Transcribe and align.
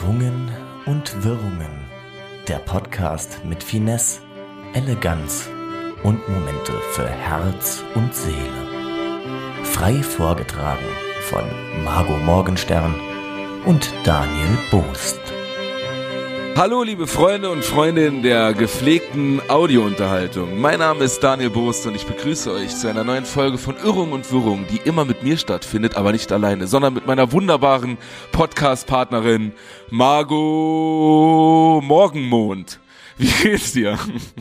Irrungen 0.00 0.50
und 0.86 1.24
Wirrungen. 1.24 1.84
Der 2.48 2.56
Podcast 2.56 3.44
mit 3.44 3.62
Finesse, 3.62 4.20
Eleganz 4.72 5.46
und 6.02 6.26
Momente 6.26 6.72
für 6.92 7.06
Herz 7.06 7.82
und 7.94 8.14
Seele. 8.14 9.62
Frei 9.62 10.02
vorgetragen 10.02 10.86
von 11.28 11.44
Margot 11.84 12.22
Morgenstern 12.24 12.94
und 13.66 13.92
Daniel 14.04 14.58
Boost. 14.70 15.20
Hallo 16.56 16.82
liebe 16.82 17.06
Freunde 17.06 17.50
und 17.50 17.64
Freundinnen 17.64 18.22
der 18.22 18.52
gepflegten 18.52 19.40
Audiounterhaltung. 19.48 20.60
Mein 20.60 20.80
Name 20.80 21.04
ist 21.04 21.20
Daniel 21.20 21.48
Bost 21.50 21.86
und 21.86 21.94
ich 21.94 22.04
begrüße 22.06 22.52
euch 22.52 22.76
zu 22.76 22.88
einer 22.88 23.04
neuen 23.04 23.24
Folge 23.24 23.56
von 23.56 23.76
Irrung 23.78 24.12
und 24.12 24.30
Wirrung, 24.30 24.66
die 24.70 24.76
immer 24.84 25.06
mit 25.06 25.22
mir 25.22 25.38
stattfindet, 25.38 25.96
aber 25.96 26.12
nicht 26.12 26.30
alleine, 26.32 26.66
sondern 26.66 26.92
mit 26.94 27.06
meiner 27.06 27.32
wunderbaren 27.32 27.96
Podcast-Partnerin 28.32 29.52
Margot 29.90 31.82
Morgenmond. 31.82 32.78
Wie 33.16 33.30
geht's 33.42 33.72
dir? 33.72 33.98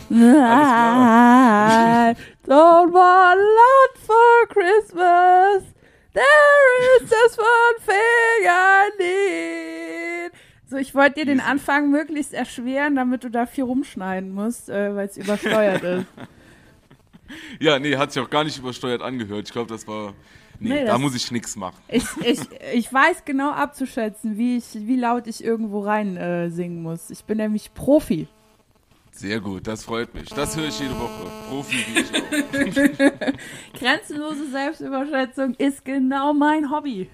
I 0.10 0.14
don't 2.46 2.92
want 2.94 2.94
a 2.94 3.36
lot 3.36 3.98
for 4.06 4.48
Christmas. 4.50 5.64
There 6.14 6.98
is 6.98 7.04
just 7.10 7.38
one 7.38 7.80
thing 7.86 8.48
I 8.48 8.90
need. 9.00 10.32
So, 10.70 10.78
ich 10.78 10.94
wollte 10.94 11.16
dir 11.22 11.26
den 11.26 11.40
Anfang 11.40 11.90
möglichst 11.90 12.34
erschweren, 12.34 12.96
damit 12.96 13.24
du 13.24 13.30
da 13.30 13.46
viel 13.48 13.64
rumschneiden 13.64 14.32
musst, 14.32 14.70
äh, 14.70 14.96
weil 14.96 15.08
es 15.08 15.18
übersteuert 15.18 15.84
ist. 15.84 16.06
Ja, 17.60 17.78
nee, 17.78 17.96
hat 17.96 18.12
sich 18.12 18.24
auch 18.24 18.30
gar 18.32 18.44
nicht 18.44 18.58
übersteuert 18.58 19.04
angehört. 19.04 19.46
Ich 19.48 19.54
glaube, 19.54 19.70
das 19.72 19.88
war. 19.88 20.16
Nee, 20.60 20.70
Nee, 20.70 20.80
da 20.86 20.94
das- 20.94 21.00
muss 21.02 21.14
ich 21.16 21.30
nix 21.32 21.56
machen. 21.56 21.78
Ich, 21.88 22.04
ich, 22.24 22.40
ich 22.74 22.92
weiß 22.92 23.24
genau 23.24 23.52
abzuschätzen, 23.52 24.36
wie, 24.36 24.58
ich, 24.58 24.66
wie 24.74 24.96
laut 24.96 25.28
ich 25.28 25.44
irgendwo 25.44 25.82
rein 25.82 26.18
äh, 26.18 26.50
singen 26.50 26.82
muss. 26.82 27.12
Ich 27.12 27.24
bin 27.26 27.38
nämlich 27.38 27.72
Profi. 27.76 28.28
Sehr 29.12 29.40
gut, 29.42 29.68
das 29.68 29.84
freut 29.84 30.12
mich. 30.16 30.30
Das 30.30 30.58
höre 30.58 30.70
ich 30.70 30.80
jede 30.80 30.96
Woche. 31.00 31.28
Profi 31.50 31.78
wie 31.94 32.00
ich 32.00 33.24
auch. 33.24 33.34
Grenzenlose 33.80 34.50
Selbstüberschätzung 34.50 35.54
ist 35.54 35.86
genau 35.86 36.34
mein 36.34 36.72
Hobby. 36.72 37.10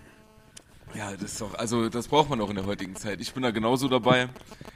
Ja, 0.95 1.11
das 1.11 1.33
ist 1.33 1.41
doch, 1.41 1.53
also 1.55 1.89
das 1.89 2.07
braucht 2.07 2.29
man 2.29 2.39
auch 2.41 2.49
in 2.49 2.55
der 2.55 2.65
heutigen 2.65 2.95
Zeit. 2.95 3.19
Ich 3.21 3.33
bin 3.33 3.43
da 3.43 3.51
genauso 3.51 3.87
dabei. 3.87 4.29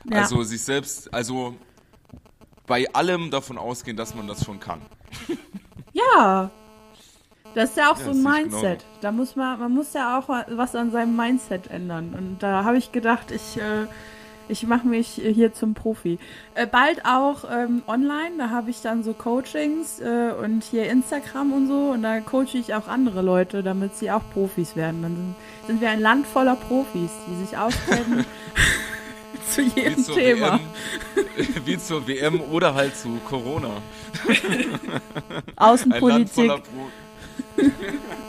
Ja. 0.09 0.19
Also 0.19 0.43
sich 0.43 0.61
selbst, 0.61 1.13
also 1.13 1.55
bei 2.67 2.91
allem 2.93 3.31
davon 3.31 3.57
ausgehen, 3.57 3.97
dass 3.97 4.13
man 4.13 4.27
das 4.27 4.43
schon 4.43 4.59
kann. 4.59 4.81
Ja. 5.93 6.51
Das 7.55 7.71
ist 7.71 7.77
ja 7.77 7.91
auch 7.91 7.97
Ja, 7.97 8.05
so 8.05 8.11
ein 8.11 8.21
Mindset. 8.21 8.85
Da 9.01 9.11
muss 9.11 9.35
man, 9.35 9.59
man 9.59 9.73
muss 9.73 9.93
ja 9.93 10.19
auch 10.19 10.29
was 10.29 10.75
an 10.75 10.91
seinem 10.91 11.15
Mindset 11.15 11.67
ändern. 11.67 12.13
Und 12.13 12.43
da 12.43 12.63
habe 12.63 12.77
ich 12.77 12.91
gedacht, 12.91 13.31
ich, 13.31 13.57
äh, 13.57 13.87
ich 14.49 14.65
mache 14.65 14.87
mich 14.87 15.07
hier 15.07 15.53
zum 15.53 15.73
Profi. 15.73 16.19
Äh, 16.55 16.67
bald 16.67 17.05
auch 17.05 17.45
ähm, 17.49 17.83
online, 17.87 18.31
da 18.37 18.49
habe 18.49 18.69
ich 18.69 18.81
dann 18.81 19.03
so 19.03 19.13
Coachings 19.13 19.99
äh, 19.99 20.31
und 20.43 20.63
hier 20.63 20.89
Instagram 20.89 21.53
und 21.53 21.67
so. 21.67 21.91
Und 21.91 22.03
da 22.03 22.19
coache 22.19 22.55
ich 22.57 22.73
auch 22.73 22.87
andere 22.87 23.21
Leute, 23.21 23.63
damit 23.63 23.95
sie 23.95 24.11
auch 24.11 24.23
Profis 24.33 24.75
werden. 24.75 25.03
Dann 25.03 25.15
sind, 25.15 25.35
sind 25.67 25.81
wir 25.81 25.89
ein 25.89 26.01
Land 26.01 26.25
voller 26.25 26.55
Profis, 26.55 27.11
die 27.27 27.45
sich 27.45 27.57
auskennen 27.57 28.25
zu 29.49 29.61
Wie 29.61 29.79
jedem 29.79 30.03
zur, 30.03 30.15
Thema. 30.15 30.59
WM, 31.15 31.47
wie 31.65 31.77
zur 31.77 32.07
WM 32.07 32.41
oder 32.41 32.73
halt 32.73 32.97
zu 32.97 33.19
Corona. 33.25 33.69
Ein 34.27 34.69
Land 34.89 35.51
Außenpolitik. 35.55 36.33
voller 36.33 36.57
Pro 36.59 36.89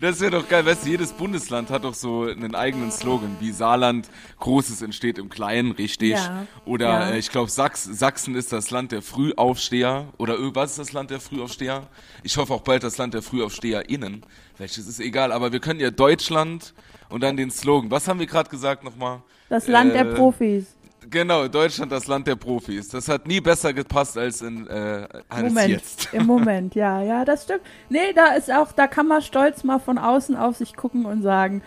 Das 0.00 0.20
wäre 0.20 0.30
doch 0.32 0.48
geil, 0.48 0.64
weißt 0.66 0.84
du, 0.84 0.90
jedes 0.90 1.12
Bundesland 1.12 1.70
hat 1.70 1.84
doch 1.84 1.94
so 1.94 2.22
einen 2.24 2.54
eigenen 2.54 2.90
Slogan, 2.90 3.36
wie 3.40 3.50
Saarland, 3.52 4.08
Großes 4.40 4.82
entsteht 4.82 5.18
im 5.18 5.28
Kleinen, 5.28 5.72
richtig. 5.72 6.12
Ja, 6.12 6.46
Oder 6.64 6.86
ja. 6.88 7.10
äh, 7.10 7.18
ich 7.18 7.30
glaube, 7.30 7.50
Sachs, 7.50 7.84
Sachsen 7.84 8.34
ist 8.34 8.52
das 8.52 8.70
Land 8.70 8.92
der 8.92 9.02
Frühaufsteher. 9.02 10.08
Oder 10.18 10.34
äh, 10.34 10.54
was 10.54 10.72
ist 10.72 10.78
das 10.78 10.92
Land 10.92 11.10
der 11.10 11.20
Frühaufsteher? 11.20 11.86
Ich 12.22 12.36
hoffe 12.36 12.52
auch 12.54 12.62
bald 12.62 12.82
das 12.82 12.98
Land 12.98 13.14
der 13.14 13.22
FrühaufsteherInnen. 13.22 14.24
Welches 14.58 14.86
ist 14.86 15.00
egal, 15.00 15.32
aber 15.32 15.52
wir 15.52 15.60
können 15.60 15.80
ja 15.80 15.90
Deutschland 15.90 16.74
und 17.08 17.22
dann 17.22 17.36
den 17.36 17.50
Slogan. 17.50 17.90
Was 17.90 18.08
haben 18.08 18.20
wir 18.20 18.26
gerade 18.26 18.50
gesagt 18.50 18.84
nochmal? 18.84 19.22
Das 19.48 19.66
Land 19.68 19.94
der 19.94 20.06
Äh, 20.10 20.14
Profis. 20.14 20.76
Genau, 21.10 21.46
Deutschland, 21.48 21.92
das 21.92 22.06
Land 22.06 22.26
der 22.26 22.36
Profis. 22.36 22.88
Das 22.88 23.08
hat 23.08 23.26
nie 23.26 23.40
besser 23.40 23.72
gepasst 23.72 24.18
als 24.18 24.42
in 24.42 24.66
äh, 24.66 25.06
als 25.28 25.42
Moment, 25.48 25.68
jetzt. 25.68 26.08
im 26.12 26.26
Moment, 26.26 26.74
ja, 26.74 27.02
ja, 27.02 27.24
das 27.24 27.44
stimmt. 27.44 27.62
Nee, 27.88 28.12
da 28.14 28.34
ist 28.34 28.50
auch, 28.52 28.72
da 28.72 28.86
kann 28.86 29.06
man 29.06 29.22
stolz 29.22 29.62
mal 29.64 29.78
von 29.78 29.98
außen 29.98 30.36
auf 30.36 30.56
sich 30.56 30.74
gucken 30.76 31.04
und 31.06 31.22
sagen, 31.22 31.62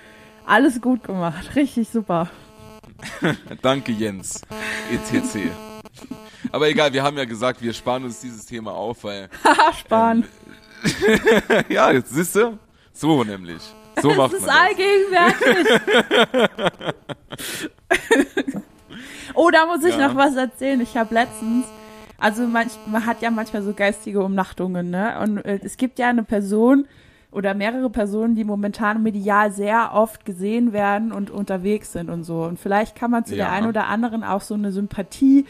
alles 0.46 0.82
gut 0.82 1.04
gemacht, 1.04 1.56
richtig 1.56 1.90
super. 1.90 2.30
Danke, 3.62 3.92
Jens. 3.94 4.42
ETC. 4.92 5.52
Aber 6.52 6.68
egal, 6.68 6.92
wir 6.92 7.04
haben 7.04 7.18
ja 7.18 7.26
gesagt, 7.26 7.62
wir 7.62 7.74
sparen 7.74 8.04
uns 8.04 8.20
dieses 8.20 8.46
Thema 8.46 8.72
auf, 8.74 9.04
weil. 9.04 9.30
Haha, 9.44 9.74
sparen. 9.74 10.26
ja, 11.70 11.92
jetzt 11.92 12.14
siehst 12.14 12.36
du? 12.36 12.58
So 12.94 13.24
nämlich. 13.24 13.62
So 14.02 14.14
macht 14.14 14.34
das 14.34 14.42
man 14.42 14.42
ist 14.42 14.48
das. 14.48 14.56
allgegenwärtig. 14.56 15.68
Oh, 19.34 19.50
da 19.52 19.66
muss 19.66 19.84
ich 19.84 19.98
Ja. 19.98 20.08
noch 20.08 20.16
was 20.16 20.36
erzählen. 20.36 20.80
Ich 20.82 20.96
habe 20.98 21.14
letztens, 21.14 21.66
also 22.18 22.48
manch, 22.48 22.74
man 22.86 23.06
hat 23.06 23.22
ja 23.22 23.32
manchmal 23.32 23.62
so 23.64 23.74
geistige 23.74 24.22
Umnachtungen, 24.24 24.90
ne? 24.90 25.20
Und 25.22 25.38
äh, 25.40 25.60
es 25.64 25.78
gibt 25.78 26.00
ja 26.00 26.10
eine 26.10 26.24
Person 26.24 26.86
oder 27.32 27.54
mehrere 27.54 27.90
Personen, 27.90 28.34
die 28.36 28.44
momentan 28.44 29.04
medial 29.04 29.52
sehr 29.52 29.92
oft 29.94 30.26
gesehen 30.26 30.74
werden 30.74 31.12
und 31.12 31.30
unterwegs 31.30 31.92
sind 31.94 32.10
und 32.10 32.24
so. 32.24 32.44
Und 32.44 32.60
vielleicht 32.60 32.96
kann 32.96 33.12
man 33.12 33.24
zu 33.26 33.36
Ja. 33.36 33.46
der 33.46 33.54
einen 33.54 33.68
oder 33.68 33.88
anderen 33.88 34.24
auch 34.24 34.42
so 34.42 34.56
eine 34.56 34.72
Sympathie 34.72 35.46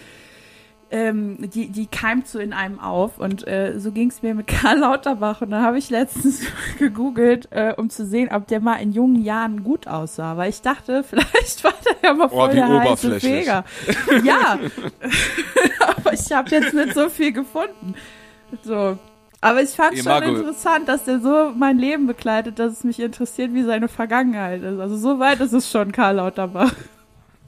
ähm, 0.91 1.37
die, 1.51 1.69
die 1.69 1.87
keimt 1.87 2.27
so 2.27 2.39
in 2.39 2.53
einem 2.53 2.79
auf. 2.79 3.17
Und 3.19 3.47
äh, 3.47 3.79
so 3.79 3.91
ging 3.91 4.09
es 4.09 4.21
mir 4.21 4.33
mit 4.33 4.47
Karl 4.47 4.79
Lauterbach. 4.79 5.41
Und 5.41 5.51
da 5.51 5.61
habe 5.61 5.77
ich 5.77 5.89
letztens 5.89 6.41
gegoogelt, 6.79 7.47
äh, 7.51 7.73
um 7.77 7.89
zu 7.89 8.05
sehen, 8.05 8.29
ob 8.31 8.47
der 8.47 8.59
mal 8.59 8.75
in 8.75 8.91
jungen 8.91 9.23
Jahren 9.23 9.63
gut 9.63 9.87
aussah. 9.87 10.37
Weil 10.37 10.49
ich 10.49 10.61
dachte, 10.61 11.03
vielleicht 11.07 11.63
war 11.63 11.73
der 11.85 12.09
ja 12.09 12.13
mal 12.13 12.25
Oh, 12.31 12.37
voll 12.39 12.51
wie 12.51 12.55
der 12.55 12.67
heiße. 12.67 13.19
Feger. 13.19 13.65
Ja, 14.23 14.59
aber 15.87 16.13
ich 16.13 16.31
habe 16.31 16.49
jetzt 16.49 16.73
nicht 16.73 16.93
so 16.93 17.09
viel 17.09 17.31
gefunden. 17.31 17.95
So. 18.63 18.97
Aber 19.41 19.61
ich 19.61 19.69
fand 19.69 19.93
Ey, 19.95 20.03
schon 20.03 20.23
interessant, 20.23 20.89
dass 20.89 21.05
der 21.05 21.19
so 21.21 21.51
mein 21.55 21.77
Leben 21.77 22.07
begleitet, 22.07 22.59
dass 22.59 22.73
es 22.73 22.83
mich 22.83 22.99
interessiert, 22.99 23.53
wie 23.53 23.63
seine 23.63 23.87
Vergangenheit 23.87 24.61
ist. 24.63 24.79
Also 24.79 24.97
so 24.97 25.19
weit 25.19 25.39
ist 25.39 25.53
es 25.53 25.71
schon, 25.71 25.91
Karl 25.93 26.15
Lauterbach. 26.15 26.73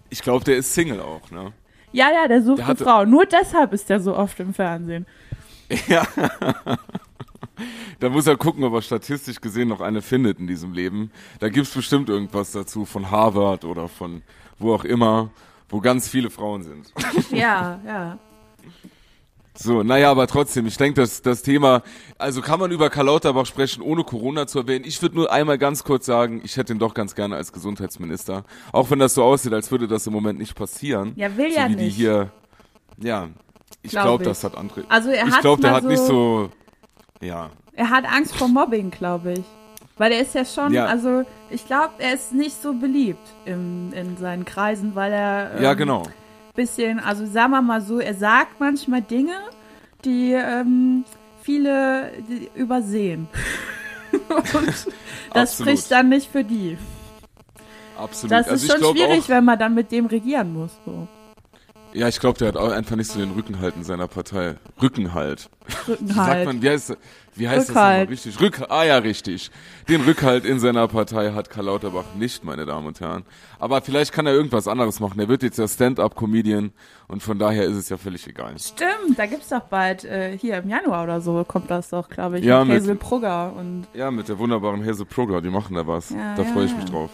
Ich 0.09 0.21
glaube, 0.21 0.45
der 0.45 0.57
ist 0.57 0.73
Single 0.73 1.01
auch, 1.01 1.31
ne? 1.31 1.51
Ja, 1.91 2.09
ja, 2.11 2.27
der 2.27 2.41
sucht 2.41 2.59
Der 2.59 2.67
eine 2.67 2.75
Frau. 2.75 3.05
Nur 3.05 3.25
deshalb 3.25 3.73
ist 3.73 3.89
der 3.89 3.99
so 3.99 4.15
oft 4.15 4.39
im 4.39 4.53
Fernsehen. 4.53 5.05
Ja. 5.87 6.05
Da 7.99 8.09
muss 8.09 8.25
er 8.25 8.35
gucken, 8.37 8.63
ob 8.63 8.73
er 8.73 8.81
statistisch 8.81 9.39
gesehen 9.39 9.67
noch 9.67 9.81
eine 9.81 10.01
findet 10.01 10.39
in 10.39 10.47
diesem 10.47 10.73
Leben. 10.73 11.11
Da 11.39 11.49
gibt's 11.49 11.73
bestimmt 11.73 12.09
irgendwas 12.09 12.51
dazu 12.51 12.85
von 12.85 13.11
Harvard 13.11 13.65
oder 13.65 13.87
von 13.87 14.23
wo 14.57 14.73
auch 14.73 14.83
immer, 14.83 15.29
wo 15.69 15.79
ganz 15.79 16.09
viele 16.09 16.29
Frauen 16.29 16.63
sind. 16.63 16.91
Ja, 17.31 17.79
ja. 17.85 18.17
So, 19.53 19.83
naja, 19.83 20.09
aber 20.09 20.27
trotzdem, 20.27 20.65
ich 20.65 20.77
denke, 20.77 21.01
dass 21.01 21.21
das 21.21 21.41
Thema, 21.41 21.83
also 22.17 22.41
kann 22.41 22.59
man 22.59 22.71
über 22.71 22.89
Karl 22.89 23.07
Lauterbach 23.07 23.45
sprechen, 23.45 23.81
ohne 23.81 24.03
Corona 24.05 24.47
zu 24.47 24.59
erwähnen. 24.59 24.85
Ich 24.87 25.01
würde 25.01 25.15
nur 25.15 25.31
einmal 25.31 25.57
ganz 25.57 25.83
kurz 25.83 26.05
sagen, 26.05 26.41
ich 26.43 26.55
hätte 26.55 26.71
ihn 26.73 26.79
doch 26.79 26.93
ganz 26.93 27.15
gerne 27.15 27.35
als 27.35 27.51
Gesundheitsminister. 27.51 28.45
Auch 28.71 28.89
wenn 28.91 28.99
das 28.99 29.13
so 29.13 29.23
aussieht, 29.23 29.53
als 29.53 29.69
würde 29.69 29.87
das 29.89 30.07
im 30.07 30.13
Moment 30.13 30.39
nicht 30.39 30.55
passieren. 30.55 31.11
Ja, 31.17 31.35
will 31.35 31.51
so 31.51 31.57
ja 31.59 31.67
wie 31.69 31.75
die 31.75 31.83
nicht. 31.85 31.95
hier, 31.97 32.31
ja, 32.97 33.27
ich 33.81 33.91
Glaub 33.91 34.03
glaube, 34.05 34.23
ich. 34.23 34.29
das 34.29 34.43
hat 34.45 34.55
andere. 34.55 34.85
Also 34.87 35.09
er 35.09 35.27
ich 35.27 35.33
hat 35.33 35.41
glaube, 35.41 35.61
der 35.61 35.71
hat 35.73 35.83
nicht 35.83 36.01
so, 36.01 36.49
ja, 37.21 37.49
Er 37.73 37.89
hat 37.89 38.05
Angst 38.05 38.35
vor 38.35 38.47
Mobbing, 38.47 38.89
glaube 38.89 39.33
ich. 39.33 39.43
Weil 39.97 40.13
er 40.13 40.21
ist 40.21 40.33
ja 40.33 40.45
schon, 40.45 40.73
Ja. 40.73 40.85
also 40.85 41.23
ich 41.49 41.65
glaube, 41.67 41.91
er 41.99 42.13
ist 42.13 42.33
nicht 42.33 42.59
so 42.59 42.73
beliebt 42.73 43.19
im, 43.45 43.91
in 43.93 44.15
seinen 44.17 44.45
Kreisen, 44.45 44.95
weil 44.95 45.11
er 45.11 45.51
ähm, 45.57 45.63
ja, 45.63 45.73
genau. 45.73 46.03
Bisschen, 46.53 46.99
also 46.99 47.25
sagen 47.25 47.51
wir 47.51 47.61
mal 47.61 47.81
so, 47.81 47.99
er 47.99 48.13
sagt 48.13 48.59
manchmal 48.59 49.01
Dinge, 49.01 49.35
die 50.03 50.33
ähm, 50.33 51.05
viele 51.41 52.11
die 52.27 52.49
übersehen. 52.55 53.27
Und 54.29 54.87
das 55.33 55.57
spricht 55.57 55.91
dann 55.91 56.09
nicht 56.09 56.29
für 56.31 56.43
die. 56.43 56.77
Absolut. 57.97 58.31
Das 58.31 58.47
also 58.47 58.55
ist 58.55 58.63
ich 58.63 58.71
schon 58.71 58.81
glaub 58.81 58.97
schwierig, 58.97 59.29
wenn 59.29 59.45
man 59.45 59.59
dann 59.59 59.73
mit 59.73 59.91
dem 59.91 60.05
regieren 60.07 60.53
muss. 60.53 60.71
So. 60.85 61.07
Ja, 61.93 62.07
ich 62.07 62.19
glaube, 62.19 62.37
der 62.39 62.47
hat 62.49 62.57
auch 62.57 62.71
einfach 62.71 62.95
nicht 62.95 63.11
so 63.11 63.19
den 63.19 63.31
Rückenhalt 63.31 63.75
in 63.75 63.83
seiner 63.83 64.07
Partei. 64.07 64.55
Rückenhalt. 64.81 65.49
Wie 65.67 65.73
sagt 65.83 65.89
Rückenhalt. 66.01 66.45
man, 66.45 66.61
wie 66.61 66.69
heißt, 66.69 66.97
wie 67.35 67.49
heißt 67.49 67.67
das 67.69 67.75
nochmal 67.75 68.03
richtig? 68.05 68.39
Rück, 68.39 68.61
ah 68.69 68.83
ja, 68.85 68.97
richtig. 68.97 69.51
Den 69.89 70.01
Rückhalt 70.01 70.45
in 70.45 70.59
seiner 70.59 70.87
Partei 70.87 71.31
hat 71.33 71.49
Karl 71.49 71.65
Lauterbach 71.65 72.05
nicht, 72.17 72.45
meine 72.45 72.65
Damen 72.65 72.87
und 72.87 73.01
Herren. 73.01 73.23
Aber 73.59 73.81
vielleicht 73.81 74.13
kann 74.13 74.25
er 74.25 74.33
irgendwas 74.33 74.67
anderes 74.69 74.99
machen. 75.01 75.19
Er 75.19 75.27
wird 75.27 75.43
jetzt 75.43 75.57
ja 75.57 75.67
Stand-Up-Comedian 75.67 76.71
und 77.09 77.23
von 77.23 77.37
daher 77.37 77.65
ist 77.65 77.75
es 77.75 77.89
ja 77.89 77.97
völlig 77.97 78.25
egal. 78.27 78.57
Stimmt, 78.57 79.17
da 79.17 79.25
gibt's 79.25 79.49
doch 79.49 79.61
bald, 79.63 80.05
äh, 80.05 80.37
hier 80.37 80.57
im 80.59 80.69
Januar 80.69 81.03
oder 81.03 81.19
so 81.21 81.43
kommt 81.43 81.69
das 81.69 81.89
doch, 81.89 82.07
glaube 82.09 82.39
ich, 82.39 82.45
Ja, 82.45 82.59
mit 82.63 82.73
mit- 82.73 82.83
Hazel 82.83 82.95
Brugger 82.95 83.53
und 83.57 83.87
Ja, 83.93 84.11
mit 84.11 84.29
der 84.29 84.39
wunderbaren 84.39 84.85
Hazel 84.85 85.05
Progger, 85.05 85.41
die 85.41 85.49
machen 85.49 85.75
da 85.75 85.85
was. 85.85 86.09
Ja, 86.11 86.35
da 86.35 86.43
ja, 86.43 86.53
freue 86.53 86.65
ich 86.65 86.71
ja. 86.71 86.77
mich 86.77 86.85
drauf. 86.85 87.09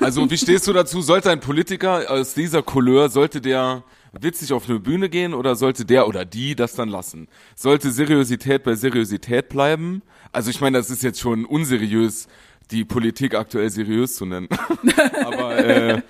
Also, 0.00 0.30
wie 0.30 0.38
stehst 0.38 0.66
du 0.66 0.72
dazu? 0.72 1.00
Sollte 1.02 1.30
ein 1.30 1.40
Politiker 1.40 2.10
aus 2.10 2.34
dieser 2.34 2.62
Couleur, 2.62 3.08
sollte 3.08 3.40
der 3.40 3.82
witzig 4.12 4.52
auf 4.52 4.68
eine 4.68 4.78
Bühne 4.78 5.08
gehen 5.08 5.34
oder 5.34 5.54
sollte 5.54 5.84
der 5.84 6.08
oder 6.08 6.24
die 6.24 6.54
das 6.54 6.74
dann 6.74 6.88
lassen? 6.88 7.28
Sollte 7.54 7.90
Seriosität 7.90 8.62
bei 8.62 8.74
Seriosität 8.74 9.48
bleiben? 9.48 10.02
Also, 10.32 10.50
ich 10.50 10.60
meine, 10.60 10.78
das 10.78 10.90
ist 10.90 11.02
jetzt 11.02 11.20
schon 11.20 11.44
unseriös, 11.44 12.28
die 12.70 12.84
Politik 12.84 13.34
aktuell 13.34 13.70
seriös 13.70 14.16
zu 14.16 14.26
nennen. 14.26 14.48
Aber 15.24 15.58
äh, 15.58 16.02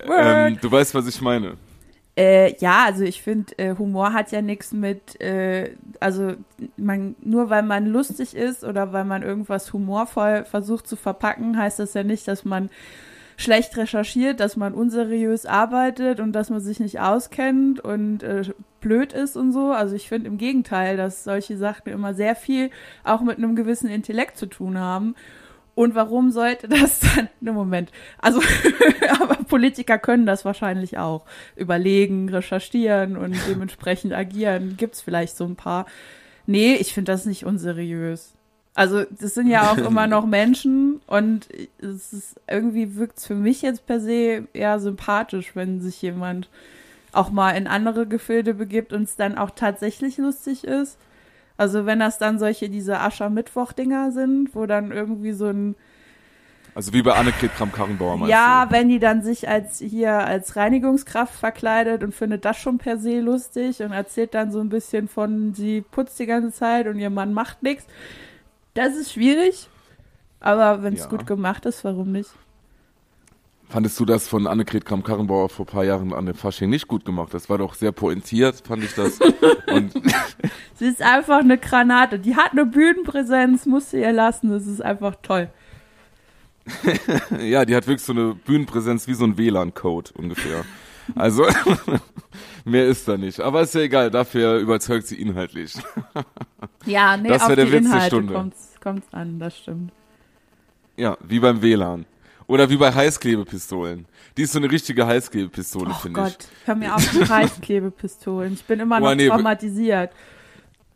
ähm, 0.00 0.58
du 0.60 0.70
weißt, 0.70 0.94
was 0.94 1.06
ich 1.06 1.20
meine. 1.20 1.56
Äh, 2.20 2.54
ja, 2.58 2.84
also 2.84 3.02
ich 3.02 3.22
finde, 3.22 3.58
äh, 3.58 3.74
Humor 3.78 4.12
hat 4.12 4.30
ja 4.30 4.42
nichts 4.42 4.72
mit, 4.72 5.18
äh, 5.22 5.70
also 6.00 6.34
man, 6.76 7.16
nur 7.22 7.48
weil 7.48 7.62
man 7.62 7.86
lustig 7.86 8.36
ist 8.36 8.62
oder 8.62 8.92
weil 8.92 9.06
man 9.06 9.22
irgendwas 9.22 9.72
humorvoll 9.72 10.44
versucht 10.44 10.86
zu 10.86 10.96
verpacken, 10.96 11.56
heißt 11.56 11.78
das 11.78 11.94
ja 11.94 12.02
nicht, 12.02 12.28
dass 12.28 12.44
man 12.44 12.68
schlecht 13.38 13.74
recherchiert, 13.78 14.38
dass 14.38 14.58
man 14.58 14.74
unseriös 14.74 15.46
arbeitet 15.46 16.20
und 16.20 16.32
dass 16.32 16.50
man 16.50 16.60
sich 16.60 16.78
nicht 16.78 17.00
auskennt 17.00 17.80
und 17.80 18.22
äh, 18.22 18.42
blöd 18.82 19.14
ist 19.14 19.38
und 19.38 19.52
so. 19.52 19.72
Also 19.72 19.96
ich 19.96 20.06
finde 20.06 20.28
im 20.28 20.36
Gegenteil, 20.36 20.98
dass 20.98 21.24
solche 21.24 21.56
Sachen 21.56 21.90
immer 21.90 22.12
sehr 22.12 22.36
viel 22.36 22.68
auch 23.02 23.22
mit 23.22 23.38
einem 23.38 23.56
gewissen 23.56 23.88
Intellekt 23.88 24.36
zu 24.36 24.44
tun 24.44 24.76
haben. 24.78 25.14
Und 25.74 25.94
warum 25.94 26.30
sollte 26.30 26.68
das 26.68 27.00
dann, 27.00 27.28
ne 27.40 27.52
Moment, 27.52 27.90
also, 28.18 28.40
aber 29.20 29.36
Politiker 29.36 29.98
können 29.98 30.26
das 30.26 30.44
wahrscheinlich 30.44 30.98
auch. 30.98 31.24
Überlegen, 31.56 32.28
recherchieren 32.28 33.16
und 33.16 33.36
dementsprechend 33.48 34.12
agieren. 34.12 34.76
Gibt's 34.76 35.00
vielleicht 35.00 35.36
so 35.36 35.44
ein 35.44 35.56
paar. 35.56 35.86
Nee, 36.46 36.74
ich 36.74 36.92
finde 36.92 37.12
das 37.12 37.26
nicht 37.26 37.44
unseriös. 37.44 38.34
Also, 38.74 39.04
das 39.04 39.34
sind 39.34 39.48
ja 39.48 39.70
auch 39.70 39.78
immer 39.78 40.06
noch 40.06 40.26
Menschen 40.26 41.00
und 41.06 41.48
es 41.78 42.12
ist, 42.12 42.40
irgendwie 42.48 42.96
wirkt's 42.96 43.26
für 43.26 43.34
mich 43.34 43.62
jetzt 43.62 43.86
per 43.86 44.00
se 44.00 44.46
eher 44.52 44.78
sympathisch, 44.78 45.56
wenn 45.56 45.80
sich 45.80 46.00
jemand 46.00 46.48
auch 47.12 47.30
mal 47.30 47.50
in 47.52 47.66
andere 47.66 48.06
Gefilde 48.06 48.54
begibt 48.54 48.92
und 48.92 49.02
es 49.02 49.16
dann 49.16 49.36
auch 49.36 49.50
tatsächlich 49.50 50.18
lustig 50.18 50.64
ist. 50.64 50.98
Also 51.60 51.84
wenn 51.84 51.98
das 51.98 52.16
dann 52.16 52.38
solche 52.38 52.70
diese 52.70 53.00
Aschermittwoch-Dinger 53.00 54.12
sind, 54.12 54.54
wo 54.54 54.64
dann 54.64 54.92
irgendwie 54.92 55.32
so 55.32 55.48
ein 55.48 55.76
also 56.74 56.94
wie 56.94 57.02
bei 57.02 57.12
Annegret 57.12 57.54
Kramp-Karrenbauer 57.54 58.16
meinst 58.16 58.30
Ja, 58.30 58.64
du? 58.64 58.72
wenn 58.72 58.88
die 58.88 58.98
dann 58.98 59.20
sich 59.22 59.46
als 59.46 59.78
hier 59.78 60.12
als 60.12 60.56
Reinigungskraft 60.56 61.34
verkleidet 61.34 62.02
und 62.02 62.14
findet 62.14 62.46
das 62.46 62.56
schon 62.56 62.78
per 62.78 62.96
se 62.96 63.20
lustig 63.20 63.82
und 63.82 63.92
erzählt 63.92 64.32
dann 64.32 64.52
so 64.52 64.60
ein 64.60 64.70
bisschen 64.70 65.06
von, 65.06 65.52
sie 65.52 65.82
putzt 65.82 66.18
die 66.18 66.24
ganze 66.24 66.50
Zeit 66.50 66.86
und 66.86 66.98
ihr 66.98 67.10
Mann 67.10 67.34
macht 67.34 67.62
nichts. 67.62 67.84
Das 68.72 68.96
ist 68.96 69.12
schwierig, 69.12 69.68
aber 70.40 70.82
wenn 70.82 70.94
es 70.94 71.00
ja. 71.00 71.08
gut 71.08 71.26
gemacht 71.26 71.66
ist, 71.66 71.84
warum 71.84 72.10
nicht? 72.10 72.30
Fandest 73.70 74.00
du 74.00 74.04
das 74.04 74.26
von 74.26 74.48
Annegret 74.48 74.84
Kramp-Karrenbauer 74.84 75.48
vor 75.48 75.64
ein 75.64 75.70
paar 75.70 75.84
Jahren 75.84 76.12
an 76.12 76.26
dem 76.26 76.34
Fasching 76.34 76.68
nicht 76.68 76.88
gut 76.88 77.04
gemacht? 77.04 77.32
Das 77.32 77.48
war 77.48 77.58
doch 77.58 77.74
sehr 77.74 77.92
pointiert, 77.92 78.64
fand 78.66 78.82
ich 78.82 78.94
das. 78.94 79.20
Sie 80.74 80.86
ist 80.86 81.00
einfach 81.00 81.38
eine 81.38 81.56
Granate. 81.56 82.18
Die 82.18 82.34
hat 82.34 82.50
eine 82.50 82.66
Bühnenpräsenz, 82.66 83.66
musste 83.66 83.98
ihr 83.98 84.10
lassen. 84.10 84.50
Das 84.50 84.66
ist 84.66 84.82
einfach 84.82 85.14
toll. 85.22 85.50
ja, 87.40 87.64
die 87.64 87.76
hat 87.76 87.86
wirklich 87.86 88.04
so 88.04 88.12
eine 88.12 88.34
Bühnenpräsenz 88.34 89.06
wie 89.06 89.14
so 89.14 89.24
ein 89.24 89.38
WLAN-Code 89.38 90.10
ungefähr. 90.14 90.64
Also, 91.14 91.46
mehr 92.64 92.88
ist 92.88 93.06
da 93.06 93.16
nicht. 93.16 93.38
Aber 93.38 93.62
ist 93.62 93.74
ja 93.76 93.82
egal, 93.82 94.10
dafür 94.10 94.58
überzeugt 94.58 95.06
sie 95.06 95.20
inhaltlich. 95.20 95.74
ja, 96.86 97.16
nee, 97.16 97.28
das 97.28 97.42
auf 97.42 97.54
der 97.54 97.66
die 97.66 97.72
Witz 97.72 97.86
Inhalte. 97.86 98.20
Kommt's, 98.24 98.74
kommt's 98.82 99.06
an, 99.12 99.38
das 99.38 99.56
stimmt. 99.56 99.92
Ja, 100.96 101.16
wie 101.20 101.38
beim 101.38 101.62
WLAN. 101.62 102.04
Oder 102.50 102.68
wie 102.68 102.78
bei 102.78 102.92
Heißklebepistolen. 102.92 104.06
Die 104.36 104.42
ist 104.42 104.50
so 104.50 104.58
eine 104.58 104.68
richtige 104.68 105.06
Heißklebepistole, 105.06 105.90
oh 105.90 105.94
finde 105.94 106.20
ich. 106.20 106.26
Oh 106.26 106.30
Gott, 106.30 106.48
hör 106.64 106.74
mir 106.74 106.96
auf 106.96 107.12
mit 107.12 107.28
Heißklebepistolen. 107.30 108.54
Ich 108.54 108.64
bin 108.64 108.80
immer 108.80 108.96
oh, 108.96 109.04
noch 109.04 109.14
nee, 109.14 109.28
traumatisiert. 109.28 110.10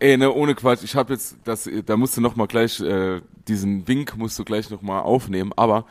Ey, 0.00 0.16
ne, 0.16 0.32
ohne 0.32 0.56
Quatsch. 0.56 0.82
Ich 0.82 0.96
habe 0.96 1.12
jetzt, 1.12 1.36
das, 1.44 1.70
da 1.86 1.96
musst 1.96 2.16
du 2.16 2.20
noch 2.20 2.34
mal 2.34 2.48
gleich, 2.48 2.80
äh, 2.80 3.20
diesen 3.46 3.86
Wink 3.86 4.16
musst 4.16 4.36
du 4.36 4.44
gleich 4.44 4.68
noch 4.68 4.82
mal 4.82 4.98
aufnehmen. 5.02 5.52
Aber 5.54 5.84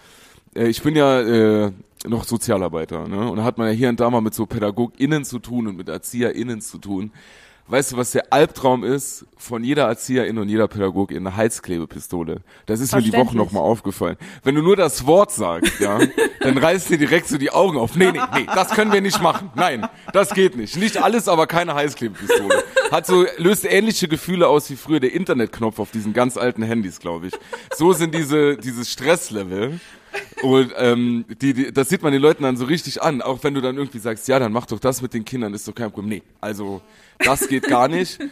äh, 0.53 0.67
ich 0.67 0.81
bin 0.81 0.97
ja 0.97 1.21
äh, 1.21 1.71
noch 2.05 2.25
Sozialarbeiter, 2.25 3.07
ne? 3.07 3.31
Und 3.31 3.37
da 3.37 3.45
hat 3.45 3.57
man 3.57 3.67
ja 3.67 3.73
hier 3.73 3.87
und 3.87 4.01
da 4.01 4.09
mal 4.09 4.19
mit 4.19 4.33
so 4.33 4.45
PädagogInnen 4.45 5.23
zu 5.23 5.39
tun 5.39 5.67
und 5.67 5.77
mit 5.77 5.87
ErzieherInnen 5.87 6.59
zu 6.59 6.77
tun. 6.77 7.13
Weißt 7.67 7.93
du, 7.93 7.97
was 7.97 8.11
der 8.11 8.33
Albtraum 8.33 8.83
ist 8.83 9.25
von 9.37 9.63
jeder 9.63 9.85
Erzieherin 9.85 10.37
und 10.37 10.49
jeder 10.49 10.67
Pädagogin? 10.67 11.25
Eine 11.25 11.37
Heizklebepistole. 11.37 12.41
Das 12.65 12.81
ist 12.81 12.93
mir 12.93 13.01
die 13.01 13.13
Woche 13.13 13.37
nochmal 13.37 13.63
aufgefallen. 13.63 14.17
Wenn 14.43 14.55
du 14.55 14.61
nur 14.61 14.75
das 14.75 15.07
Wort 15.07 15.31
sagst, 15.31 15.79
ja, 15.79 15.99
dann 16.41 16.57
reißt 16.57 16.89
dir 16.89 16.97
direkt 16.97 17.29
so 17.29 17.37
die 17.37 17.51
Augen 17.51 17.77
auf. 17.77 17.95
Nee, 17.95 18.11
nee, 18.11 18.19
nee, 18.35 18.45
das 18.53 18.71
können 18.71 18.91
wir 18.91 18.99
nicht 18.99 19.21
machen. 19.21 19.49
Nein, 19.55 19.87
das 20.11 20.33
geht 20.33 20.57
nicht. 20.57 20.75
Nicht 20.75 21.01
alles, 21.01 21.29
aber 21.29 21.47
keine 21.47 21.73
Heißklebepistole. 21.73 22.63
Hat 22.91 23.05
so, 23.07 23.25
löst 23.37 23.63
ähnliche 23.63 24.09
Gefühle 24.09 24.49
aus 24.49 24.69
wie 24.69 24.75
früher 24.75 24.99
der 24.99 25.13
Internetknopf 25.13 25.79
auf 25.79 25.89
diesen 25.89 26.11
ganz 26.11 26.35
alten 26.35 26.63
Handys, 26.63 26.99
glaube 26.99 27.27
ich. 27.27 27.33
So 27.73 27.93
sind 27.93 28.13
diese, 28.13 28.57
dieses 28.57 28.91
Stresslevel. 28.91 29.79
Und 30.41 30.73
ähm, 30.77 31.25
die, 31.41 31.53
die, 31.53 31.71
das 31.71 31.89
sieht 31.89 32.03
man 32.03 32.11
den 32.11 32.21
Leuten 32.21 32.43
dann 32.43 32.57
so 32.57 32.65
richtig 32.65 33.01
an, 33.01 33.21
auch 33.21 33.39
wenn 33.43 33.53
du 33.53 33.61
dann 33.61 33.77
irgendwie 33.77 33.99
sagst, 33.99 34.27
ja, 34.27 34.39
dann 34.39 34.51
mach 34.51 34.65
doch 34.65 34.79
das 34.79 35.01
mit 35.01 35.13
den 35.13 35.23
Kindern, 35.25 35.53
ist 35.53 35.67
doch 35.67 35.75
kein 35.75 35.91
Problem. 35.91 36.09
Nee, 36.09 36.23
also 36.41 36.81
das 37.19 37.47
geht 37.47 37.63
gar 37.67 37.87
nicht. 37.87 38.19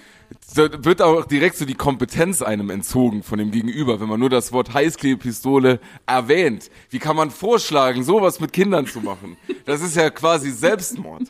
Da 0.56 0.69
wird 0.86 1.01
auch 1.01 1.25
direkt 1.25 1.57
so 1.57 1.66
die 1.66 1.75
Kompetenz 1.75 2.42
einem 2.42 2.69
entzogen 2.69 3.22
von 3.22 3.38
dem 3.38 3.51
Gegenüber, 3.51 4.00
wenn 4.00 4.07
man 4.07 4.19
nur 4.19 4.30
das 4.30 4.54
Wort 4.54 4.74
Heißklebepistole 4.74 5.81
erwähnt. 6.06 6.69
Wie 6.89 7.00
kann 7.00 7.18
man 7.18 7.31
vorschlagen, 7.31 8.04
sowas 8.04 8.39
mit 8.39 8.54
Kindern 8.54 8.88
zu 8.88 9.01
machen? 9.01 9.36
Das 9.66 9.81
ist 9.81 9.95
ja 9.95 10.10
quasi 10.10 10.51
Selbstmord. 10.51 11.24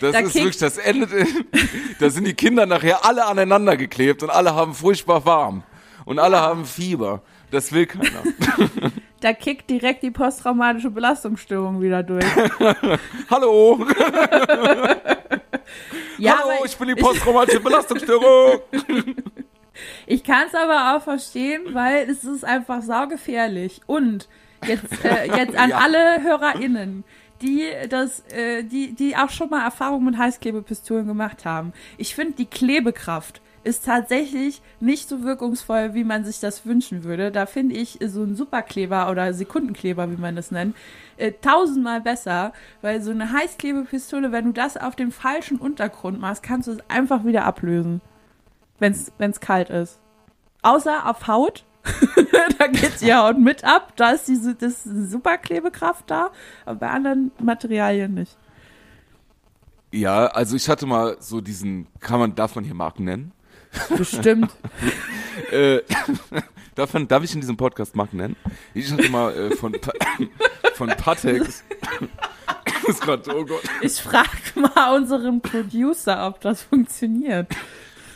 Das 0.00 0.12
da 0.12 0.18
ist 0.18 0.34
wirklich 0.34 0.58
das 0.58 0.78
Ende. 0.78 1.08
Da 2.00 2.10
sind 2.10 2.26
die 2.26 2.34
Kinder 2.34 2.66
nachher 2.66 3.04
alle 3.04 3.24
aneinander 3.24 3.76
geklebt 3.76 4.24
und 4.24 4.30
alle 4.30 4.54
haben 4.54 4.74
furchtbar 4.74 5.24
warm 5.24 5.62
und 6.04 6.18
alle 6.18 6.40
haben 6.40 6.64
Fieber. 6.64 7.22
Das 7.52 7.70
will 7.70 7.86
keiner. 7.86 8.24
Da 9.24 9.32
kickt 9.32 9.70
direkt 9.70 10.02
die 10.02 10.10
posttraumatische 10.10 10.90
Belastungsstörung 10.90 11.80
wieder 11.80 12.02
durch. 12.02 12.26
Hallo! 13.30 13.86
ja, 16.18 16.40
Hallo, 16.40 16.62
ich 16.66 16.76
bin 16.76 16.88
die 16.88 16.94
posttraumatische 16.94 17.60
Belastungsstörung! 17.60 18.60
ich 20.06 20.22
kann 20.24 20.48
es 20.48 20.54
aber 20.54 20.94
auch 20.94 21.02
verstehen, 21.02 21.62
weil 21.72 22.06
es 22.10 22.22
ist 22.22 22.44
einfach 22.44 22.82
saugefährlich. 22.82 23.80
Und 23.86 24.28
jetzt, 24.66 25.02
äh, 25.02 25.34
jetzt 25.34 25.56
an 25.56 25.70
ja. 25.70 25.78
alle 25.78 26.22
HörerInnen, 26.22 27.02
die 27.40 27.62
das, 27.88 28.30
äh, 28.30 28.62
die, 28.62 28.92
die 28.92 29.16
auch 29.16 29.30
schon 29.30 29.48
mal 29.48 29.64
Erfahrungen 29.64 30.04
mit 30.04 30.18
Heißklebepistolen 30.18 31.06
gemacht 31.06 31.46
haben. 31.46 31.72
Ich 31.96 32.14
finde 32.14 32.34
die 32.34 32.44
Klebekraft 32.44 33.40
ist 33.64 33.84
tatsächlich 33.84 34.62
nicht 34.78 35.08
so 35.08 35.22
wirkungsvoll, 35.22 35.94
wie 35.94 36.04
man 36.04 36.24
sich 36.24 36.38
das 36.40 36.66
wünschen 36.66 37.02
würde. 37.04 37.32
Da 37.32 37.46
finde 37.46 37.74
ich 37.74 37.98
so 38.06 38.22
ein 38.22 38.36
Superkleber 38.36 39.10
oder 39.10 39.32
Sekundenkleber, 39.32 40.10
wie 40.10 40.20
man 40.20 40.36
das 40.36 40.50
nennt, 40.50 40.76
äh, 41.16 41.32
tausendmal 41.32 42.00
besser, 42.00 42.52
weil 42.82 43.02
so 43.02 43.10
eine 43.10 43.32
Heißklebepistole, 43.32 44.32
wenn 44.32 44.46
du 44.46 44.52
das 44.52 44.76
auf 44.76 44.96
dem 44.96 45.12
falschen 45.12 45.58
Untergrund 45.58 46.20
machst, 46.20 46.42
kannst 46.42 46.68
du 46.68 46.72
es 46.72 46.78
einfach 46.88 47.24
wieder 47.24 47.44
ablösen, 47.44 48.00
wenn 48.78 48.92
es 48.92 49.40
kalt 49.40 49.70
ist. 49.70 49.98
Außer 50.62 51.08
auf 51.08 51.26
Haut. 51.26 51.64
da 52.58 52.66
geht 52.66 53.02
die 53.02 53.12
Haut 53.12 53.38
mit 53.38 53.62
ab. 53.62 53.92
Da 53.96 54.12
ist 54.12 54.26
diese 54.26 54.54
das 54.54 54.84
Superklebekraft 54.84 56.10
da, 56.10 56.30
aber 56.64 56.80
bei 56.80 56.90
anderen 56.90 57.30
Materialien 57.38 58.14
nicht. 58.14 58.38
Ja, 59.92 60.26
also 60.26 60.56
ich 60.56 60.68
hatte 60.68 60.86
mal 60.86 61.16
so 61.20 61.40
diesen, 61.40 61.86
kann 62.00 62.18
man, 62.18 62.34
darf 62.34 62.56
man 62.56 62.64
hier 62.64 62.74
Marken 62.74 63.04
nennen? 63.04 63.32
Bestimmt. 63.96 64.50
äh, 65.50 65.80
darf, 66.74 66.92
man, 66.92 67.08
darf 67.08 67.24
ich 67.24 67.34
in 67.34 67.40
diesem 67.40 67.56
Podcast 67.56 67.96
Marken 67.96 68.18
nennen? 68.18 68.36
Ich 68.74 68.90
hatte 68.90 69.08
mal 69.08 69.34
äh, 69.34 69.56
von, 69.56 69.74
von 70.74 70.88
Patex. 70.88 71.64
oh. 73.28 73.46
Ich 73.82 73.94
frage 73.94 74.28
mal 74.54 74.96
unseren 74.96 75.40
Producer, 75.40 76.26
ob 76.26 76.40
das 76.40 76.62
funktioniert. 76.62 77.48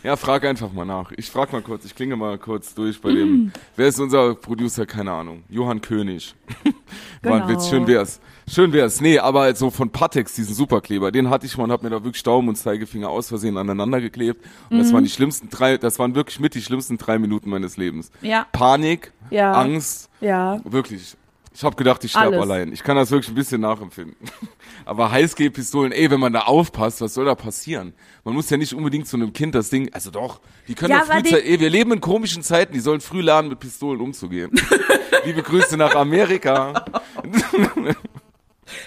Ja, 0.02 0.16
frag 0.16 0.44
einfach 0.44 0.72
mal 0.72 0.84
nach. 0.84 1.12
Ich 1.16 1.30
frag 1.30 1.52
mal 1.52 1.62
kurz, 1.62 1.84
ich 1.84 1.94
klinge 1.94 2.16
mal 2.16 2.38
kurz 2.38 2.74
durch 2.74 3.00
bei 3.00 3.12
dem. 3.12 3.28
Mm. 3.28 3.52
Wer 3.76 3.88
ist 3.88 3.98
unser 3.98 4.34
Producer? 4.34 4.86
Keine 4.86 5.12
Ahnung. 5.12 5.42
Johann 5.48 5.80
König. 5.80 6.34
War 7.22 7.42
ein 7.42 7.48
Witz, 7.48 7.68
schön 7.68 7.86
wär's. 7.86 8.20
Schön 8.48 8.72
wär's. 8.72 9.00
Nee, 9.00 9.18
aber 9.18 9.54
so 9.54 9.70
von 9.70 9.90
Patex, 9.90 10.34
diesen 10.34 10.54
Superkleber, 10.54 11.10
den 11.10 11.28
hatte 11.28 11.46
ich 11.46 11.56
mal 11.56 11.64
und 11.64 11.72
hab 11.72 11.82
mir 11.82 11.90
da 11.90 12.02
wirklich 12.02 12.22
Daumen 12.22 12.48
und 12.48 12.56
Zeigefinger 12.56 13.08
aus 13.08 13.28
Versehen 13.28 13.56
aneinander 13.56 14.00
geklebt. 14.00 14.44
Und 14.70 14.78
mhm. 14.78 14.82
das 14.82 14.92
waren 14.92 15.04
die 15.04 15.10
schlimmsten 15.10 15.50
drei, 15.50 15.76
das 15.76 15.98
waren 15.98 16.14
wirklich 16.14 16.40
mit 16.40 16.54
die 16.54 16.62
schlimmsten 16.62 16.96
drei 16.96 17.18
Minuten 17.18 17.50
meines 17.50 17.76
Lebens. 17.76 18.10
Ja. 18.22 18.46
Panik, 18.52 19.12
ja. 19.30 19.52
Angst. 19.52 20.08
Ja. 20.20 20.60
Wirklich. 20.64 21.16
Ich 21.58 21.64
habe 21.64 21.74
gedacht, 21.74 22.04
ich 22.04 22.12
sterbe 22.12 22.40
allein. 22.40 22.72
Ich 22.72 22.84
kann 22.84 22.94
das 22.94 23.10
wirklich 23.10 23.30
ein 23.30 23.34
bisschen 23.34 23.62
nachempfinden. 23.62 24.14
Aber 24.84 25.10
Heißgel-Pistolen, 25.10 25.90
ey, 25.90 26.08
wenn 26.08 26.20
man 26.20 26.32
da 26.32 26.42
aufpasst, 26.42 27.00
was 27.00 27.14
soll 27.14 27.24
da 27.24 27.34
passieren? 27.34 27.94
Man 28.22 28.34
muss 28.34 28.48
ja 28.48 28.56
nicht 28.56 28.72
unbedingt 28.74 29.08
zu 29.08 29.16
einem 29.16 29.32
Kind 29.32 29.56
das 29.56 29.68
Ding, 29.68 29.92
also 29.92 30.12
doch, 30.12 30.40
die 30.68 30.76
können 30.76 30.92
ja, 30.92 31.00
früh, 31.00 31.34
ey, 31.34 31.58
wir 31.58 31.68
leben 31.68 31.94
in 31.94 32.00
komischen 32.00 32.44
Zeiten, 32.44 32.74
die 32.74 32.78
sollen 32.78 33.00
früh 33.00 33.22
lernen, 33.22 33.48
mit 33.48 33.58
Pistolen 33.58 34.00
umzugehen. 34.00 34.52
Liebe 35.24 35.42
Grüße 35.42 35.76
nach 35.76 35.96
Amerika. 35.96 36.84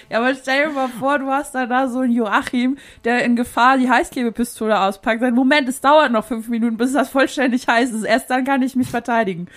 Ja, 0.08 0.18
aber 0.18 0.32
stell 0.36 0.68
dir 0.68 0.72
mal 0.72 0.88
vor, 0.88 1.18
du 1.18 1.26
hast 1.26 1.56
da, 1.56 1.66
da 1.66 1.88
so 1.88 2.00
einen 2.00 2.12
Joachim, 2.12 2.78
der 3.04 3.24
in 3.24 3.34
Gefahr 3.34 3.78
die 3.78 3.90
Heißklebepistole 3.90 4.78
auspackt. 4.80 5.20
Sagt, 5.20 5.34
Moment, 5.34 5.68
es 5.68 5.80
dauert 5.80 6.12
noch 6.12 6.24
fünf 6.24 6.48
Minuten, 6.48 6.76
bis 6.76 6.92
das 6.92 7.10
vollständig 7.10 7.66
heiß 7.66 7.90
ist. 7.90 8.04
Erst 8.04 8.30
dann 8.30 8.44
kann 8.44 8.62
ich 8.62 8.76
mich 8.76 8.88
verteidigen. 8.88 9.48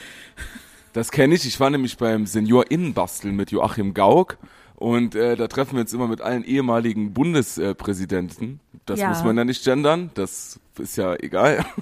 Das 0.95 1.11
kenne 1.11 1.35
ich. 1.35 1.45
Ich 1.45 1.59
war 1.59 1.69
nämlich 1.69 1.97
beim 1.97 2.25
Senior 2.25 2.71
Innenbasteln 2.71 3.35
mit 3.35 3.51
Joachim 3.51 3.93
Gauck. 3.93 4.37
Und 4.75 5.13
äh, 5.13 5.35
da 5.35 5.47
treffen 5.49 5.73
wir 5.73 5.81
uns 5.81 5.91
immer 5.91 6.07
mit 6.07 6.21
allen 6.21 6.45
ehemaligen 6.45 7.11
Bundespräsidenten. 7.13 8.61
Das 8.85 9.01
Ja. 9.01 9.09
muss 9.09 9.21
man 9.21 9.35
ja 9.37 9.43
nicht 9.43 9.65
gendern. 9.65 10.09
Das 10.13 10.57
ist 10.79 10.97
ja 10.97 11.15
egal. 11.15 11.65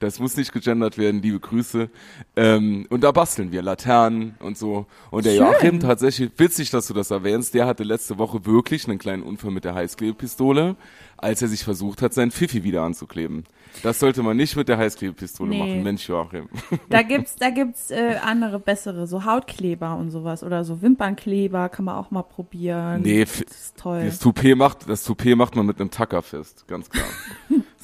Das 0.00 0.20
muss 0.20 0.36
nicht 0.36 0.52
gegendert 0.52 0.96
werden. 0.96 1.20
Liebe 1.22 1.40
Grüße. 1.40 1.90
Ähm, 2.36 2.86
und 2.88 3.02
da 3.02 3.10
basteln 3.10 3.50
wir 3.52 3.62
Laternen 3.62 4.36
und 4.40 4.56
so. 4.56 4.86
Und 5.10 5.24
der 5.26 5.32
Schön. 5.32 5.40
Joachim 5.40 5.80
tatsächlich, 5.80 6.30
witzig, 6.36 6.70
dass 6.70 6.86
du 6.86 6.94
das 6.94 7.10
erwähnst, 7.10 7.54
der 7.54 7.66
hatte 7.66 7.82
letzte 7.82 8.18
Woche 8.18 8.46
wirklich 8.46 8.86
einen 8.88 8.98
kleinen 8.98 9.22
Unfall 9.24 9.50
mit 9.50 9.64
der 9.64 9.74
Heißklebepistole, 9.74 10.76
als 11.16 11.42
er 11.42 11.48
sich 11.48 11.64
versucht 11.64 12.00
hat, 12.02 12.14
seinen 12.14 12.30
Pfiffi 12.30 12.62
wieder 12.64 12.82
anzukleben. 12.82 13.44
Das 13.82 13.98
sollte 13.98 14.22
man 14.22 14.36
nicht 14.36 14.56
mit 14.56 14.68
der 14.68 14.78
Heißklebepistole 14.78 15.50
Nee. 15.50 15.58
machen. 15.58 15.82
Mensch, 15.82 16.08
Joachim. 16.08 16.48
Da 16.88 17.02
gibt's, 17.02 17.36
da 17.36 17.50
gibt's 17.50 17.90
äh, 17.90 18.16
andere, 18.22 18.58
bessere, 18.60 19.06
so 19.06 19.24
Hautkleber 19.24 19.96
und 19.96 20.10
sowas. 20.10 20.42
Oder 20.44 20.64
so 20.64 20.80
Wimpernkleber 20.80 21.68
kann 21.68 21.84
man 21.86 21.96
auch 21.96 22.10
mal 22.10 22.22
probieren. 22.22 23.02
Nee, 23.02 23.24
das 23.24 23.40
ist 23.40 23.76
toll. 23.78 24.04
Das 24.04 24.18
Toupet 24.20 24.56
macht, 24.56 24.88
das 24.88 25.02
Toupet 25.04 25.36
macht 25.36 25.56
man 25.56 25.66
mit 25.66 25.80
einem 25.80 25.90
Tacker 25.90 26.22
fest, 26.22 26.64
ganz 26.68 26.88
klar. 26.88 27.06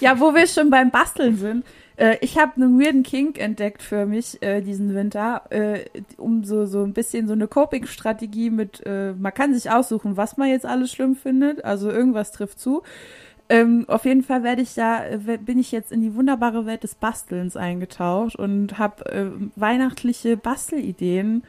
Ja, 0.00 0.20
wo 0.20 0.34
wir 0.34 0.46
schon 0.46 0.70
beim 0.70 0.90
Basteln 0.90 1.36
sind. 1.36 1.64
Äh, 1.96 2.16
ich 2.20 2.38
habe 2.38 2.56
einen 2.56 2.80
weirden 2.80 3.02
Kink 3.02 3.38
entdeckt 3.38 3.82
für 3.82 4.06
mich 4.06 4.42
äh, 4.42 4.60
diesen 4.60 4.94
Winter, 4.94 5.42
äh, 5.50 5.84
um 6.16 6.44
so, 6.44 6.66
so 6.66 6.84
ein 6.84 6.92
bisschen 6.92 7.26
so 7.26 7.32
eine 7.32 7.48
Coping-Strategie 7.48 8.50
mit, 8.50 8.82
äh, 8.86 9.12
man 9.12 9.32
kann 9.32 9.54
sich 9.54 9.70
aussuchen, 9.70 10.16
was 10.16 10.36
man 10.36 10.48
jetzt 10.48 10.66
alles 10.66 10.92
schlimm 10.92 11.16
findet, 11.16 11.64
also 11.64 11.90
irgendwas 11.90 12.32
trifft 12.32 12.60
zu. 12.60 12.82
Ähm, 13.48 13.84
auf 13.88 14.04
jeden 14.04 14.24
Fall 14.24 14.42
werde 14.42 14.62
ich 14.62 14.74
da, 14.74 15.04
äh, 15.06 15.38
bin 15.38 15.58
ich 15.58 15.70
jetzt 15.70 15.92
in 15.92 16.00
die 16.00 16.14
wunderbare 16.14 16.66
Welt 16.66 16.82
des 16.82 16.96
Bastelns 16.96 17.56
eingetaucht 17.56 18.36
und 18.36 18.78
habe 18.78 19.06
äh, 19.06 19.26
weihnachtliche 19.54 20.36
Bastelideen 20.36 21.44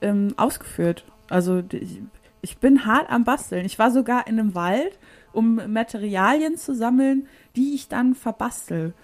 ähm, 0.00 0.32
ausgeführt. 0.36 1.04
Also 1.28 1.62
ich, 1.72 2.00
ich 2.40 2.56
bin 2.56 2.86
hart 2.86 3.10
am 3.10 3.24
Basteln. 3.24 3.66
Ich 3.66 3.78
war 3.78 3.90
sogar 3.90 4.26
in 4.26 4.38
einem 4.38 4.54
Wald, 4.54 4.98
um 5.32 5.60
Materialien 5.70 6.56
zu 6.56 6.74
sammeln, 6.74 7.28
die 7.56 7.74
ich 7.74 7.88
dann 7.88 8.14
verbastel. 8.14 8.94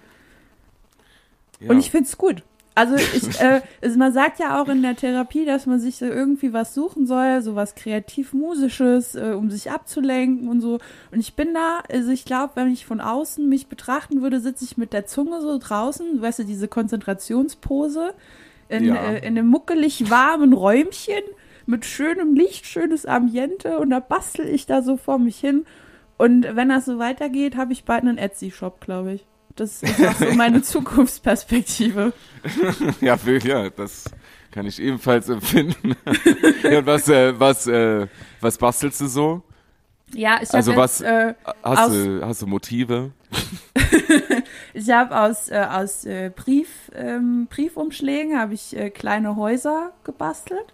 ja. 1.61 1.71
Und 1.71 1.79
ich 1.79 1.91
find's 1.91 2.17
gut. 2.19 2.43
Also 2.75 2.95
ich, 2.95 3.41
äh, 3.41 3.61
es, 3.81 3.97
man 3.97 4.13
sagt 4.13 4.39
ja 4.39 4.63
auch 4.63 4.69
in 4.69 4.83
der 4.83 4.95
Therapie, 4.95 5.45
dass 5.45 5.67
man 5.67 5.81
sich 5.81 5.97
so 5.97 6.05
irgendwie 6.05 6.53
was 6.53 6.75
suchen 6.75 7.07
soll, 7.07 7.43
so 7.43 7.57
was 7.57 7.75
kreativ-musisches, 7.75 9.17
äh, 9.17 9.33
um 9.37 9.51
sich 9.51 9.71
abzulenken 9.73 10.49
und 10.49 10.61
so. 10.61 10.79
Und 11.11 11.19
ich 11.19 11.35
bin 11.35 11.55
da, 11.55 11.83
also 11.93 12.11
ich 12.13 12.25
glaube, 12.25 12.53
wenn 12.55 12.73
ich 12.73 12.87
von 12.87 13.01
außen 13.01 13.49
mich 13.49 13.67
betrachten 13.67 14.23
würde, 14.23 14.39
sitze 14.41 14.65
ich 14.65 14.77
mit 14.77 14.93
der 14.93 15.07
Zunge 15.07 15.41
so 15.41 15.59
draußen, 15.59 16.23
weißt 16.23 16.39
du, 16.41 16.45
diese 16.45 16.69
Konzentrationspose 16.69 18.15
in, 18.69 18.85
Ja. 18.85 18.95
äh, 18.95 19.19
in 19.27 19.37
einem 19.37 19.49
muckelig 19.49 20.09
warmen 20.11 20.53
Räumchen 20.53 21.23
mit 21.67 21.85
schönem 21.85 22.35
Licht, 22.35 22.65
schönes 22.67 23.07
Ambiente 23.07 23.79
und 23.81 23.91
da 23.91 23.99
bastel 24.01 24.47
ich 24.47 24.67
da 24.67 24.83
so 24.83 24.97
vor 24.97 25.19
mich 25.19 25.39
hin. 25.39 25.67
Und 26.19 26.43
wenn 26.55 26.69
das 26.69 26.85
so 26.85 26.99
weitergeht, 26.99 27.57
habe 27.57 27.73
ich 27.73 27.85
bald 27.85 28.03
einen 28.03 28.19
Etsy-Shop, 28.19 28.81
glaube 28.81 29.13
ich. 29.15 29.27
Das 29.57 29.83
ist 29.83 30.05
auch 30.07 30.13
so 30.15 30.33
meine 30.35 30.63
Zukunftsperspektive. 30.63 32.13
ja, 33.01 33.17
für, 33.17 33.39
ja, 33.39 33.71
das 33.71 34.05
kann 34.53 34.67
ich 34.67 34.81
ebenfalls 34.81 35.29
empfinden. 35.29 35.95
ja, 36.63 36.79
und 36.79 36.87
was, 36.87 37.09
äh, 37.09 37.39
was, 37.39 37.67
äh, 37.67 38.07
was 38.41 38.59
bastelst 38.59 39.01
du 39.01 39.07
so? 39.07 39.43
Ja, 40.15 40.39
ich 40.43 40.53
Also 40.55 40.75
was- 40.77 41.01
jetzt, 41.01 41.09
äh, 41.09 41.35
Hast 41.63 41.79
Aus- 41.79 41.93
du, 41.93 42.21
hast 42.27 42.43
du 42.43 42.47
Motive? 42.47 43.11
ich 44.75 44.91
habe 44.91 45.19
aus 45.19 45.49
äh, 45.51 45.67
aus 45.71 46.05
äh, 46.05 46.31
Brief 46.35 46.91
ähm, 46.95 47.47
Briefumschlägen 47.51 48.39
habe 48.39 48.55
ich 48.55 48.77
äh, 48.77 48.91
kleine 48.91 49.37
Häuser 49.37 49.93
gebastelt. 50.05 50.73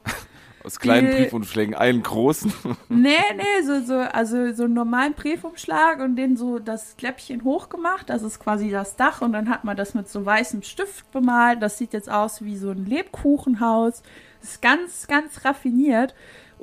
Aus 0.65 0.79
kleinen 0.81 1.11
Die- 1.11 1.23
Briefumschlägen 1.25 1.75
einen 1.75 2.03
großen? 2.03 2.53
Nee, 2.89 3.19
nee, 3.37 3.63
so, 3.67 3.81
so, 3.85 3.95
also 3.99 4.53
so 4.55 4.65
einen 4.65 4.75
normalen 4.75 5.13
Briefumschlag 5.15 6.01
und 6.01 6.17
den 6.17 6.37
so 6.37 6.59
das 6.59 6.97
Kläppchen 6.97 7.45
hochgemacht. 7.45 8.09
Das 8.09 8.23
ist 8.23 8.41
quasi 8.41 8.71
das 8.71 8.97
Dach 8.97 9.21
und 9.21 9.33
dann 9.33 9.51
hat 9.51 9.65
man 9.65 9.77
das 9.77 9.95
mit 9.95 10.09
so 10.09 10.25
weißem 10.25 10.63
Stift 10.63 11.11
bemalt. 11.13 11.61
Das 11.63 11.77
sieht 11.79 11.93
jetzt 11.93 12.11
aus 12.11 12.43
wie 12.45 12.57
so 12.57 12.71
ein 12.71 12.87
Lebkuchenhaus. 12.87 14.03
Das 14.41 14.51
ist 14.51 14.63
ganz, 14.63 15.07
ganz 15.07 15.45
raffiniert. 15.45 16.15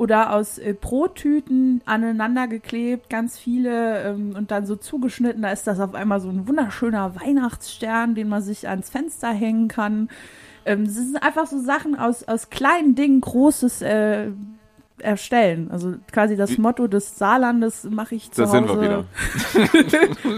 Oder 0.01 0.33
aus 0.33 0.57
äh, 0.57 0.73
Brottüten 0.73 1.81
aneinander 1.85 2.47
geklebt, 2.47 3.07
ganz 3.11 3.37
viele 3.37 4.01
ähm, 4.01 4.33
und 4.35 4.49
dann 4.49 4.65
so 4.65 4.75
zugeschnitten. 4.75 5.43
Da 5.43 5.51
ist 5.51 5.67
das 5.67 5.79
auf 5.79 5.93
einmal 5.93 6.19
so 6.19 6.29
ein 6.29 6.47
wunderschöner 6.47 7.13
Weihnachtsstern, 7.21 8.15
den 8.15 8.27
man 8.27 8.41
sich 8.41 8.67
ans 8.67 8.89
Fenster 8.89 9.31
hängen 9.31 9.67
kann. 9.67 10.09
Ähm, 10.65 10.85
das 10.85 10.95
sind 10.95 11.21
einfach 11.21 11.45
so 11.45 11.59
Sachen 11.59 11.93
aus, 11.93 12.23
aus 12.23 12.49
kleinen 12.49 12.95
Dingen 12.95 13.21
Großes 13.21 13.83
äh, 13.83 14.31
erstellen. 15.01 15.69
Also 15.71 15.95
quasi 16.11 16.35
das 16.35 16.57
Motto 16.57 16.87
des 16.87 17.17
Saarlandes 17.17 17.83
mache 17.89 18.15
ich 18.15 18.31
zu 18.31 18.41
Da 18.41 18.47
Hause. 18.47 18.57
sind 18.57 18.69
wir 18.69 18.81
wieder. 18.81 19.05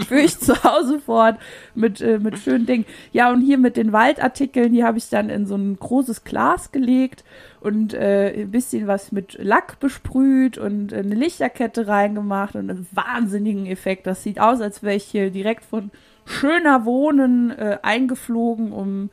führe 0.06 0.20
ich 0.20 0.38
zu 0.38 0.62
Hause 0.64 0.98
fort 1.00 1.36
mit, 1.74 2.00
äh, 2.00 2.18
mit 2.18 2.38
schönen 2.38 2.66
Dingen. 2.66 2.84
Ja, 3.12 3.30
und 3.30 3.40
hier 3.40 3.58
mit 3.58 3.76
den 3.76 3.92
Waldartikeln, 3.92 4.72
die 4.72 4.84
habe 4.84 4.98
ich 4.98 5.08
dann 5.08 5.30
in 5.30 5.46
so 5.46 5.54
ein 5.56 5.76
großes 5.78 6.24
Glas 6.24 6.72
gelegt 6.72 7.24
und 7.60 7.94
äh, 7.94 8.42
ein 8.42 8.50
bisschen 8.50 8.86
was 8.86 9.12
mit 9.12 9.38
Lack 9.40 9.80
besprüht 9.80 10.58
und 10.58 10.92
eine 10.92 11.14
Lichterkette 11.14 11.86
reingemacht 11.86 12.54
und 12.56 12.70
einen 12.70 12.86
wahnsinnigen 12.92 13.66
Effekt. 13.66 14.06
Das 14.06 14.22
sieht 14.22 14.40
aus, 14.40 14.60
als 14.60 14.82
wäre 14.82 14.96
ich 14.96 15.04
hier 15.04 15.30
direkt 15.30 15.64
von 15.64 15.90
schöner 16.26 16.84
Wohnen 16.84 17.50
äh, 17.50 17.78
eingeflogen, 17.82 18.72
um 18.72 19.10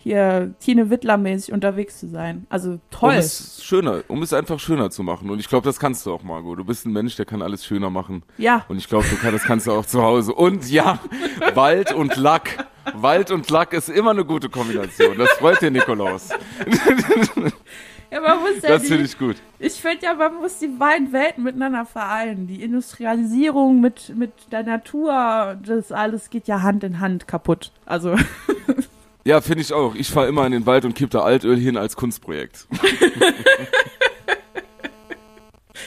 hier 0.00 0.54
Tine 0.60 0.90
Wittler-mäßig 0.90 1.52
unterwegs 1.52 1.98
zu 1.98 2.08
sein. 2.08 2.46
Also 2.48 2.70
Um 2.72 2.80
toll. 2.90 3.14
es 3.14 3.62
schöner, 3.64 4.02
um 4.08 4.22
es 4.22 4.32
einfach 4.32 4.60
schöner 4.60 4.90
zu 4.90 5.02
machen. 5.02 5.28
Und 5.28 5.40
ich 5.40 5.48
glaube, 5.48 5.64
das 5.64 5.78
kannst 5.80 6.06
du 6.06 6.12
auch, 6.12 6.22
Margot. 6.22 6.58
Du 6.58 6.64
bist 6.64 6.86
ein 6.86 6.92
Mensch, 6.92 7.16
der 7.16 7.26
kann 7.26 7.42
alles 7.42 7.64
schöner 7.66 7.90
machen. 7.90 8.22
Ja, 8.38 8.64
Und 8.68 8.78
ich 8.78 8.88
glaube, 8.88 9.06
kann, 9.20 9.32
das 9.32 9.42
kannst 9.42 9.66
du 9.66 9.72
auch 9.72 9.84
zu 9.84 10.02
Hause. 10.02 10.32
Und 10.34 10.70
ja, 10.70 11.00
Wald 11.54 11.92
und 11.92 12.16
Lack. 12.16 12.66
Wald 12.94 13.30
und 13.30 13.50
Lack 13.50 13.72
ist 13.74 13.88
immer 13.88 14.12
eine 14.12 14.24
gute 14.24 14.48
Kombination. 14.48 15.18
Das 15.18 15.30
freut 15.32 15.60
dir, 15.60 15.70
Nikolaus. 15.70 16.30
ja 18.10 18.20
man 18.20 18.38
muss 18.40 18.62
ja 18.62 18.68
Das 18.70 18.86
finde 18.86 19.04
ich 19.04 19.18
gut. 19.18 19.36
Ich 19.58 19.74
finde 19.74 20.04
ja, 20.06 20.14
man 20.14 20.36
muss 20.36 20.58
die 20.58 20.68
beiden 20.68 21.12
Welten 21.12 21.44
miteinander 21.44 21.84
vereinen. 21.84 22.46
Die 22.46 22.62
Industrialisierung 22.62 23.80
mit, 23.80 24.14
mit 24.16 24.32
der 24.52 24.62
Natur, 24.62 25.58
das 25.62 25.92
alles 25.92 26.30
geht 26.30 26.46
ja 26.46 26.62
Hand 26.62 26.84
in 26.84 27.00
Hand 27.00 27.26
kaputt. 27.28 27.72
Also, 27.84 28.14
Ja, 29.28 29.42
finde 29.42 29.60
ich 29.60 29.74
auch. 29.74 29.94
Ich 29.94 30.10
fahre 30.10 30.26
immer 30.26 30.46
in 30.46 30.52
den 30.52 30.64
Wald 30.64 30.86
und 30.86 30.94
kipp 30.94 31.10
da 31.10 31.20
Altöl 31.20 31.58
hin 31.58 31.76
als 31.76 31.96
Kunstprojekt. 31.96 32.66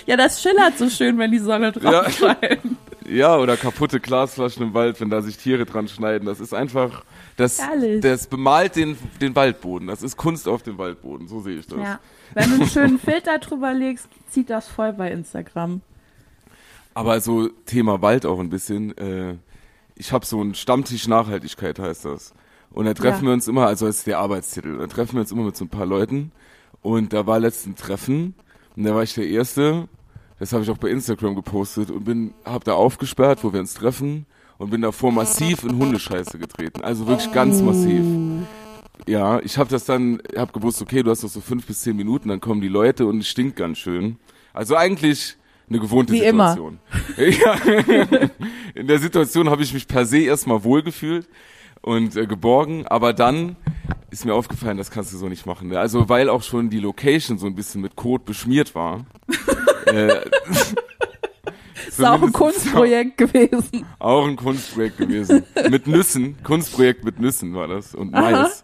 ja, 0.05 0.15
das 0.15 0.43
schillert 0.43 0.77
so 0.77 0.87
schön, 0.91 1.17
wenn 1.17 1.31
die 1.31 1.39
Sonne 1.39 1.71
drauf 1.71 1.91
Ja. 1.91 2.07
scheint. 2.37 2.61
Ja, 3.09 3.37
oder 3.37 3.57
kaputte 3.57 3.99
Glasflaschen 3.99 4.61
im 4.61 4.75
Wald, 4.75 5.01
wenn 5.01 5.09
da 5.09 5.23
sich 5.23 5.37
Tiere 5.37 5.65
dran 5.65 5.87
schneiden. 5.87 6.27
Das 6.27 6.39
ist 6.39 6.53
einfach, 6.53 7.03
das, 7.35 7.59
Herrlich. 7.59 8.01
das 8.01 8.27
bemalt 8.27 8.75
den, 8.75 8.95
den 9.19 9.35
Waldboden. 9.35 9.87
Das 9.87 10.03
ist 10.03 10.17
Kunst 10.17 10.47
auf 10.47 10.61
dem 10.61 10.77
Waldboden. 10.77 11.27
So 11.27 11.39
sehe 11.39 11.57
ich 11.57 11.65
das. 11.65 11.79
Ja. 11.79 11.99
Wenn 12.35 12.47
du 12.51 12.55
einen 12.57 12.69
schönen 12.69 12.99
Filter 12.99 13.39
drüber 13.39 13.73
legst, 13.73 14.07
zieht 14.29 14.51
das 14.51 14.67
voll 14.67 14.93
bei 14.93 15.09
Instagram. 15.09 15.81
Aber 16.93 17.19
so 17.21 17.47
Thema 17.65 18.03
Wald 18.03 18.27
auch 18.27 18.39
ein 18.39 18.51
bisschen. 18.51 18.95
Äh, 18.99 19.37
ich 19.95 20.11
habe 20.11 20.27
so 20.27 20.41
einen 20.41 20.53
Stammtisch 20.53 21.07
Nachhaltigkeit, 21.07 21.79
heißt 21.79 22.05
das. 22.05 22.35
Und 22.73 22.85
da 22.85 22.93
treffen 22.93 23.23
Ja. 23.25 23.29
wir 23.29 23.33
uns 23.33 23.47
immer, 23.47 23.67
also 23.67 23.85
das 23.85 23.97
ist 23.99 24.07
der 24.07 24.19
Arbeitstitel, 24.19 24.77
da 24.77 24.87
treffen 24.87 25.13
wir 25.15 25.21
uns 25.21 25.31
immer 25.31 25.43
mit 25.43 25.57
so 25.57 25.65
ein 25.65 25.69
paar 25.69 25.85
Leuten. 25.85 26.31
Und 26.81 27.13
da 27.13 27.27
war 27.27 27.39
letzten 27.39 27.75
Treffen 27.75 28.33
und 28.75 28.83
da 28.85 28.95
war 28.95 29.03
ich 29.03 29.13
der 29.13 29.27
Erste, 29.27 29.87
das 30.39 30.53
habe 30.53 30.63
ich 30.63 30.69
auch 30.71 30.77
bei 30.77 30.89
Instagram 30.89 31.35
gepostet 31.35 31.91
und 31.91 32.03
bin, 32.05 32.33
hab 32.45 32.63
da 32.63 32.73
aufgesperrt, 32.73 33.43
wo 33.43 33.53
wir 33.53 33.59
uns 33.59 33.73
treffen 33.75 34.25
und 34.57 34.71
bin 34.71 34.81
davor 34.81 35.11
massiv 35.11 35.63
in 35.63 35.77
Hundescheiße 35.77 36.39
getreten. 36.39 36.81
Also 36.81 37.05
wirklich 37.07 37.31
ganz 37.31 37.61
massiv. 37.61 38.03
Ja, 39.07 39.39
ich 39.41 39.57
habe 39.57 39.69
das 39.69 39.85
dann, 39.85 40.21
hab 40.35 40.53
gewusst, 40.53 40.81
okay, 40.81 41.03
du 41.03 41.11
hast 41.11 41.23
noch 41.23 41.29
so 41.29 41.41
fünf 41.41 41.65
bis 41.65 41.81
zehn 41.81 41.95
Minuten, 41.95 42.29
dann 42.29 42.39
kommen 42.39 42.61
die 42.61 42.67
Leute 42.67 43.05
und 43.05 43.19
es 43.19 43.27
stinkt 43.27 43.55
ganz 43.55 43.77
schön. 43.79 44.17
Also 44.53 44.75
eigentlich 44.75 45.37
eine 45.69 45.79
gewohnte 45.79 46.13
Wie 46.13 46.23
immer. 46.23 46.53
Situation. 46.53 46.79
Ja. 47.17 47.55
In 48.75 48.87
der 48.87 48.99
Situation 48.99 49.49
habe 49.49 49.61
ich 49.63 49.73
mich 49.73 49.87
per 49.87 50.05
se 50.05 50.19
erstmal 50.19 50.63
wohlgefühlt 50.63 51.27
und 51.81 52.15
äh, 52.15 52.25
geborgen, 52.27 52.87
aber 52.87 53.13
dann 53.13 53.55
ist 54.09 54.25
mir 54.25 54.33
aufgefallen, 54.33 54.77
das 54.77 54.91
kannst 54.91 55.13
du 55.13 55.17
so 55.17 55.29
nicht 55.29 55.45
machen. 55.45 55.69
Ne? 55.69 55.79
Also 55.79 56.09
weil 56.09 56.29
auch 56.29 56.43
schon 56.43 56.69
die 56.69 56.79
Location 56.79 57.37
so 57.37 57.47
ein 57.47 57.55
bisschen 57.55 57.81
mit 57.81 57.95
Kot 57.95 58.25
beschmiert 58.25 58.75
war. 58.75 59.05
äh, 59.85 60.21
Ist 61.87 62.03
auch 62.03 62.21
ein 62.21 62.31
Kunstprojekt 62.31 63.17
gewesen. 63.17 63.85
Auch 63.99 64.25
ein 64.27 64.35
Kunstprojekt 64.35 64.97
gewesen. 64.97 65.43
mit 65.69 65.87
Nüssen. 65.87 66.41
Kunstprojekt 66.43 67.03
mit 67.03 67.19
Nüssen 67.19 67.53
war 67.53 67.67
das. 67.67 67.95
Und 67.95 68.11
Mais. 68.11 68.63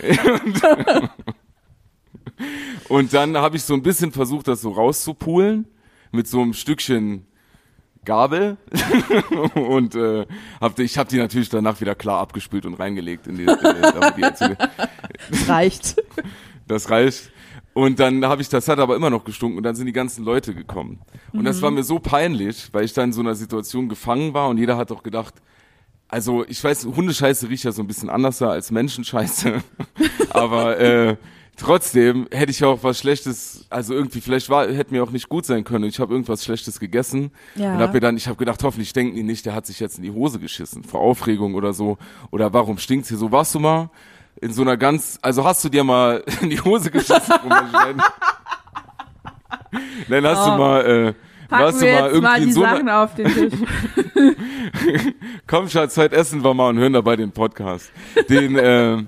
Und 0.00 0.62
Und 2.88 3.12
dann 3.14 3.36
habe 3.36 3.56
ich 3.56 3.62
so 3.62 3.74
ein 3.74 3.82
bisschen 3.82 4.12
versucht, 4.12 4.48
das 4.48 4.60
so 4.60 4.70
rauszupulen 4.70 5.66
mit 6.12 6.26
so 6.26 6.40
einem 6.40 6.52
Stückchen 6.52 7.26
Gabel 8.04 8.56
und 9.54 9.94
äh, 9.94 10.26
hab, 10.60 10.78
ich 10.78 10.98
habe 10.98 11.08
die 11.08 11.18
natürlich 11.18 11.48
danach 11.48 11.80
wieder 11.80 11.94
klar 11.94 12.20
abgespült 12.20 12.66
und 12.66 12.74
reingelegt 12.74 13.26
in 13.26 13.36
die, 13.36 13.44
in 13.44 13.58
die, 14.16 14.22
die 14.22 15.46
reicht. 15.48 15.96
Das 16.66 16.90
reicht. 16.90 17.30
Und 17.74 17.98
dann 17.98 18.24
habe 18.24 18.40
ich, 18.40 18.48
das 18.48 18.68
hat 18.68 18.78
aber 18.78 18.94
immer 18.94 19.10
noch 19.10 19.24
gestunken 19.24 19.58
und 19.58 19.64
dann 19.64 19.74
sind 19.74 19.86
die 19.86 19.92
ganzen 19.92 20.24
Leute 20.24 20.54
gekommen. 20.54 21.00
Und 21.32 21.40
mhm. 21.40 21.44
das 21.44 21.60
war 21.60 21.72
mir 21.72 21.82
so 21.82 21.98
peinlich, 21.98 22.68
weil 22.72 22.84
ich 22.84 22.92
da 22.92 23.02
in 23.02 23.12
so 23.12 23.20
einer 23.20 23.34
Situation 23.34 23.88
gefangen 23.88 24.32
war 24.32 24.48
und 24.48 24.58
jeder 24.58 24.76
hat 24.76 24.90
doch 24.90 25.02
gedacht, 25.02 25.34
also 26.06 26.44
ich 26.46 26.62
weiß, 26.62 26.86
Hundescheiße 26.86 27.48
riecht 27.48 27.64
ja 27.64 27.72
so 27.72 27.82
ein 27.82 27.88
bisschen 27.88 28.08
anders 28.08 28.40
als 28.40 28.70
Menschenscheiße, 28.70 29.62
aber 30.30 30.78
äh, 30.78 31.16
trotzdem 31.56 32.26
hätte 32.30 32.50
ich 32.50 32.64
auch 32.64 32.82
was 32.82 32.98
Schlechtes, 32.98 33.66
also 33.70 33.94
irgendwie 33.94 34.20
vielleicht 34.20 34.48
war, 34.50 34.66
hätte 34.66 34.92
mir 34.92 35.02
auch 35.02 35.10
nicht 35.10 35.28
gut 35.28 35.46
sein 35.46 35.64
können. 35.64 35.84
Ich 35.84 35.98
habe 36.00 36.12
irgendwas 36.12 36.44
Schlechtes 36.44 36.80
gegessen 36.80 37.30
ja. 37.54 37.74
und 37.74 37.80
habe 37.80 37.94
mir 37.94 38.00
dann, 38.00 38.16
ich 38.16 38.26
habe 38.26 38.36
gedacht, 38.36 38.62
hoffentlich 38.62 38.92
denken 38.92 39.16
die 39.16 39.22
nicht, 39.22 39.46
der 39.46 39.54
hat 39.54 39.66
sich 39.66 39.80
jetzt 39.80 39.98
in 39.98 40.04
die 40.04 40.10
Hose 40.10 40.38
geschissen 40.38 40.84
vor 40.84 41.00
Aufregung 41.00 41.54
oder 41.54 41.72
so 41.72 41.98
oder 42.30 42.52
warum 42.52 42.78
stinkt's 42.78 43.08
hier 43.08 43.18
so? 43.18 43.32
Warst 43.32 43.54
du 43.54 43.60
mal 43.60 43.90
in 44.40 44.52
so 44.52 44.62
einer 44.62 44.76
ganz, 44.76 45.18
also 45.22 45.44
hast 45.44 45.64
du 45.64 45.68
dir 45.68 45.84
mal 45.84 46.22
in 46.40 46.50
die 46.50 46.60
Hose 46.60 46.90
geschissen? 46.90 47.34
Nein, 50.08 50.26
hast 50.26 50.46
oh. 50.46 50.50
du 50.50 50.58
mal 50.58 50.86
äh, 50.86 51.14
Packen 51.48 51.64
warst 51.64 51.82
du 51.82 51.86
mal 51.86 52.10
irgendwie 52.10 52.20
mal 52.20 52.40
die 52.40 52.52
so 52.52 52.60
Sachen 52.62 52.88
auf 52.88 53.14
den 53.14 53.26
Tisch. 53.26 53.52
Komm, 55.46 55.68
Schatz, 55.68 55.96
heute 55.96 56.16
essen 56.16 56.42
wir 56.42 56.54
mal 56.54 56.70
und 56.70 56.78
hören 56.78 56.94
dabei 56.94 57.16
den 57.16 57.32
Podcast. 57.32 57.92
Den, 58.28 58.56
äh, 58.56 59.04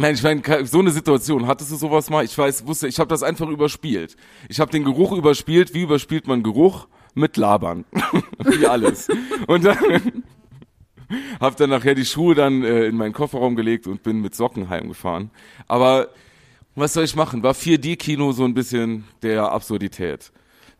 Nein, 0.00 0.14
ich 0.14 0.22
meine, 0.22 0.64
so 0.64 0.78
eine 0.78 0.92
Situation, 0.92 1.46
hattest 1.46 1.72
du 1.72 1.76
sowas 1.76 2.08
mal? 2.08 2.24
Ich 2.24 2.36
weiß, 2.36 2.66
wusste, 2.66 2.88
ich 2.88 2.98
habe 2.98 3.08
das 3.08 3.22
einfach 3.22 3.46
überspielt. 3.50 4.16
Ich 4.48 4.58
habe 4.58 4.70
den 4.70 4.82
Geruch 4.82 5.12
überspielt. 5.12 5.74
Wie 5.74 5.82
überspielt 5.82 6.26
man 6.26 6.42
Geruch? 6.42 6.88
Mit 7.12 7.36
Labern. 7.36 7.84
Wie 8.38 8.66
alles. 8.66 9.08
Und 9.46 9.66
dann 9.66 9.76
habe 11.40 11.54
dann 11.56 11.68
nachher 11.68 11.94
die 11.94 12.06
Schuhe 12.06 12.34
dann 12.34 12.64
äh, 12.64 12.86
in 12.86 12.96
meinen 12.96 13.12
Kofferraum 13.12 13.56
gelegt 13.56 13.86
und 13.86 14.02
bin 14.02 14.22
mit 14.22 14.34
Socken 14.34 14.70
heimgefahren. 14.70 15.30
Aber 15.68 16.08
was 16.74 16.94
soll 16.94 17.04
ich 17.04 17.14
machen? 17.14 17.42
War 17.42 17.52
4D-Kino 17.52 18.32
so 18.32 18.46
ein 18.46 18.54
bisschen 18.54 19.04
der 19.22 19.52
Absurdität. 19.52 20.32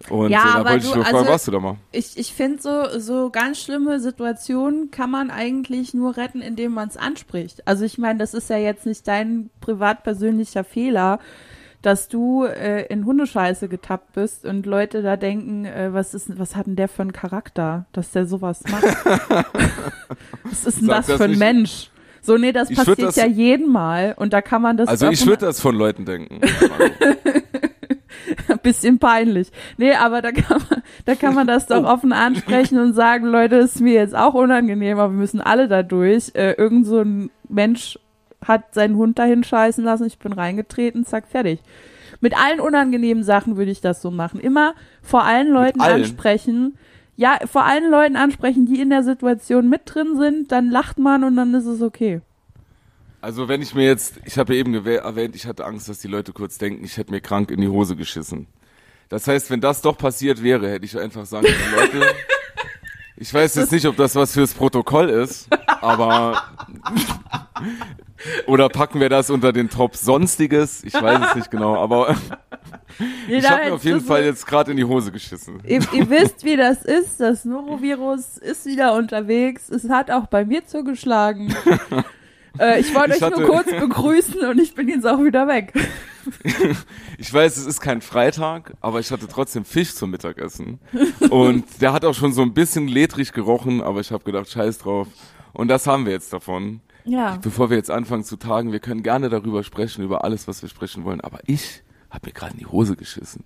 Und 0.09 0.31
ja, 0.31 0.41
äh, 0.41 0.65
da 0.65 0.71
wollte 0.71 0.87
ich 0.87 0.95
nur 0.95 1.05
fragen, 1.05 1.17
also, 1.17 1.31
warst 1.31 1.47
du 1.47 1.51
da 1.51 1.61
mal? 1.61 1.77
Ich, 1.93 2.17
ich 2.17 2.33
finde 2.33 2.63
so, 2.63 2.99
so 2.99 3.31
ganz 3.31 3.61
schlimme 3.61 4.01
Situationen 4.01 4.91
kann 4.91 5.11
man 5.11 5.31
eigentlich 5.31 5.93
nur 5.93 6.17
retten, 6.17 6.41
indem 6.41 6.73
man 6.73 6.89
es 6.89 6.97
anspricht. 6.97 7.67
Also 7.67 7.85
ich 7.85 7.99
meine, 7.99 8.19
das 8.19 8.33
ist 8.33 8.49
ja 8.49 8.57
jetzt 8.57 8.87
nicht 8.87 9.07
dein 9.07 9.51
privat 9.61 10.03
persönlicher 10.03 10.65
Fehler, 10.65 11.19
dass 11.83 12.09
du 12.09 12.45
äh, 12.45 12.87
in 12.87 13.05
Hundescheiße 13.05 13.69
getappt 13.69 14.13
bist 14.13 14.45
und 14.45 14.67
Leute 14.67 15.03
da 15.03 15.17
denken, 15.17 15.65
äh, 15.65 15.93
was 15.93 16.15
ist, 16.15 16.39
was 16.39 16.57
hat 16.57 16.67
denn 16.67 16.77
der 16.77 16.89
für 16.89 17.03
einen 17.03 17.13
Charakter, 17.13 17.87
dass 17.93 18.11
der 18.11 18.27
sowas 18.27 18.63
macht? 18.71 18.85
was 20.45 20.67
ist 20.67 20.81
denn 20.81 20.87
Sag 20.89 20.97
das, 20.97 21.07
das 21.07 21.17
für 21.17 21.25
ein. 21.25 21.39
Mensch? 21.39 21.91
So, 22.23 22.37
nee, 22.37 22.53
das 22.53 22.69
ich 22.69 22.77
passiert 22.77 23.01
das, 23.01 23.17
ja 23.17 23.27
jeden 23.27 23.71
Mal 23.73 24.15
und 24.17 24.33
da 24.33 24.43
kann 24.43 24.61
man 24.61 24.77
das. 24.77 24.89
Also 24.89 25.09
ich 25.09 25.27
würde 25.27 25.47
das 25.47 25.61
von 25.61 25.75
Leuten 25.75 26.05
denken. 26.05 26.41
bisschen 28.63 28.99
peinlich. 28.99 29.51
Nee, 29.77 29.95
aber 29.95 30.23
da 30.23 30.33
kann 30.33 30.63
man, 30.69 30.83
da 31.05 31.15
kann 31.15 31.35
man 31.35 31.47
das 31.47 31.67
doch 31.67 31.85
offen 31.85 32.13
ansprechen 32.13 32.79
und 32.79 32.95
sagen, 32.95 33.27
Leute, 33.27 33.57
ist 33.57 33.81
mir 33.81 33.95
jetzt 33.95 34.17
auch 34.17 34.35
unangenehm, 34.35 34.99
aber 34.99 35.13
wir 35.13 35.19
müssen 35.19 35.41
alle 35.41 35.69
da 35.69 35.83
durch. 35.83 36.33
Äh, 36.35 36.53
irgend 36.53 36.87
so 36.87 37.01
ein 37.01 37.31
Mensch 37.49 37.99
hat 38.45 38.75
seinen 38.75 38.97
Hund 38.97 39.19
dahin 39.19 39.45
scheißen 39.45 39.85
lassen, 39.85 40.07
ich 40.07 40.19
bin 40.19 40.33
reingetreten, 40.33 41.05
zack, 41.05 41.29
fertig. 41.29 41.61
Mit 42.21 42.37
allen 42.37 42.61
unangenehmen 42.61 43.23
Sachen 43.23 43.57
würde 43.57 43.71
ich 43.71 43.81
das 43.81 44.03
so 44.03 44.11
machen. 44.11 44.41
Immer 44.41 44.75
vor 45.03 45.25
allen 45.25 45.49
Leuten 45.49 45.81
allen? 45.81 46.03
ansprechen. 46.03 46.77
Ja, 47.17 47.39
vor 47.47 47.65
allen 47.65 47.91
Leuten 47.91 48.17
ansprechen, 48.17 48.67
die 48.67 48.81
in 48.81 48.91
der 48.91 49.03
Situation 49.03 49.69
mit 49.69 49.83
drin 49.85 50.17
sind, 50.17 50.53
dann 50.53 50.71
lacht 50.71 50.99
man 50.99 51.25
und 51.25 51.37
dann 51.37 51.55
ist 51.55 51.67
es 51.67 51.83
okay. 51.83 52.21
Also 53.23 53.49
wenn 53.49 53.61
ich 53.61 53.75
mir 53.75 53.85
jetzt, 53.85 54.15
ich 54.25 54.39
habe 54.39 54.55
ja 54.55 54.61
eben 54.61 54.75
erwähnt, 54.87 55.37
ich 55.37 55.47
hatte 55.47 55.67
Angst, 55.67 55.89
dass 55.89 55.99
die 55.99 56.09
Leute 56.09 56.33
kurz 56.33 56.57
denken, 56.57 56.85
ich 56.85 56.97
hätte 56.97 57.11
mir 57.11 57.21
krank 57.21 57.51
in 57.51 57.61
die 57.61 57.69
Hose 57.69 57.95
geschissen. 57.95 58.47
Das 59.11 59.27
heißt, 59.27 59.51
wenn 59.51 59.61
das 59.61 59.83
doch 59.83 59.99
passiert 59.99 60.43
wäre, 60.43 60.71
hätte 60.71 60.87
ich 60.87 60.99
einfach 60.99 61.27
sagen 61.27 61.47
können, 61.47 61.93
Leute, 61.95 62.15
ich 63.17 63.33
weiß 63.35 63.57
jetzt 63.57 63.73
nicht, 63.73 63.85
ob 63.87 63.97
das 63.97 64.15
was 64.15 64.33
fürs 64.33 64.55
Protokoll 64.55 65.11
ist, 65.11 65.49
aber 65.67 66.43
oder 68.47 68.71
packen 68.71 69.01
wir 69.01 69.11
das 69.11 69.29
unter 69.29 69.53
den 69.53 69.69
Top 69.69 69.97
Sonstiges? 69.97 70.83
Ich 70.85 70.95
weiß 70.95 71.29
es 71.29 71.35
nicht 71.35 71.51
genau, 71.51 71.77
aber 71.77 72.17
ich 73.29 73.51
habe 73.51 73.67
mir 73.67 73.75
auf 73.75 73.85
jeden 73.85 74.01
Fall 74.01 74.25
jetzt 74.25 74.47
gerade 74.47 74.71
in 74.71 74.79
die 74.79 74.85
Hose 74.85 75.13
geschissen. 75.13 75.61
Ihr, 75.67 75.83
ihr, 75.93 76.09
wisst, 76.09 76.43
wie 76.45 76.57
das 76.57 76.87
ist. 76.87 77.21
Das 77.21 77.45
Norovirus 77.45 78.39
ist 78.39 78.65
wieder 78.65 78.95
unterwegs. 78.95 79.69
Es 79.69 79.91
hat 79.91 80.11
auch 80.11 80.27
bei 80.27 80.47
mir 80.47 80.65
zugeschlagen. 80.65 81.55
Äh, 82.59 82.81
ich 82.81 82.95
wollte 82.95 83.15
euch 83.15 83.23
hatte, 83.23 83.41
nur 83.41 83.49
kurz 83.49 83.71
begrüßen 83.71 84.41
und 84.43 84.59
ich 84.59 84.75
bin 84.75 84.89
jetzt 84.89 85.07
auch 85.07 85.23
wieder 85.23 85.47
weg. 85.47 85.73
ich 87.19 87.33
weiß, 87.33 87.57
es 87.57 87.67
ist 87.67 87.81
kein 87.81 88.01
Freitag, 88.01 88.75
aber 88.81 89.01
ich 89.01 89.11
hatte 89.11 89.29
trotzdem 89.29 89.65
Fisch 89.65 89.95
zum 89.95 90.11
Mittagessen. 90.11 90.79
Und 91.31 91.65
der 91.81 91.93
hat 91.93 92.05
auch 92.05 92.15
schon 92.15 92.33
so 92.33 92.43
ein 92.43 92.53
bisschen 92.55 92.89
ledrig 92.89 93.33
gerochen, 93.33 93.83
aber 93.83 94.01
ich 94.01 94.11
habe 94.11 94.25
gedacht, 94.25 94.51
scheiß 94.51 94.79
drauf. 94.79 95.09
Und 95.53 95.69
das 95.69 95.87
haben 95.87 96.07
wir 96.07 96.13
jetzt 96.13 96.33
davon. 96.33 96.81
Ja. 97.05 97.39
Bevor 97.43 97.71
wir 97.71 97.77
jetzt 97.77 97.91
anfangen 97.91 98.25
zu 98.25 98.37
tagen, 98.37 98.73
wir 98.73 98.81
können 98.81 99.03
gerne 99.03 99.29
darüber 99.29 99.65
sprechen, 99.65 100.05
über 100.05 100.25
alles, 100.25 100.47
was 100.47 100.63
wir 100.63 100.69
sprechen 100.69 101.05
wollen, 101.05 101.21
aber 101.21 101.41
ich 101.47 101.83
habe 102.11 102.27
mir 102.27 102.33
gerade 102.33 102.53
in 102.53 102.59
die 102.59 102.67
Hose 102.67 102.97
geschissen. 102.97 103.45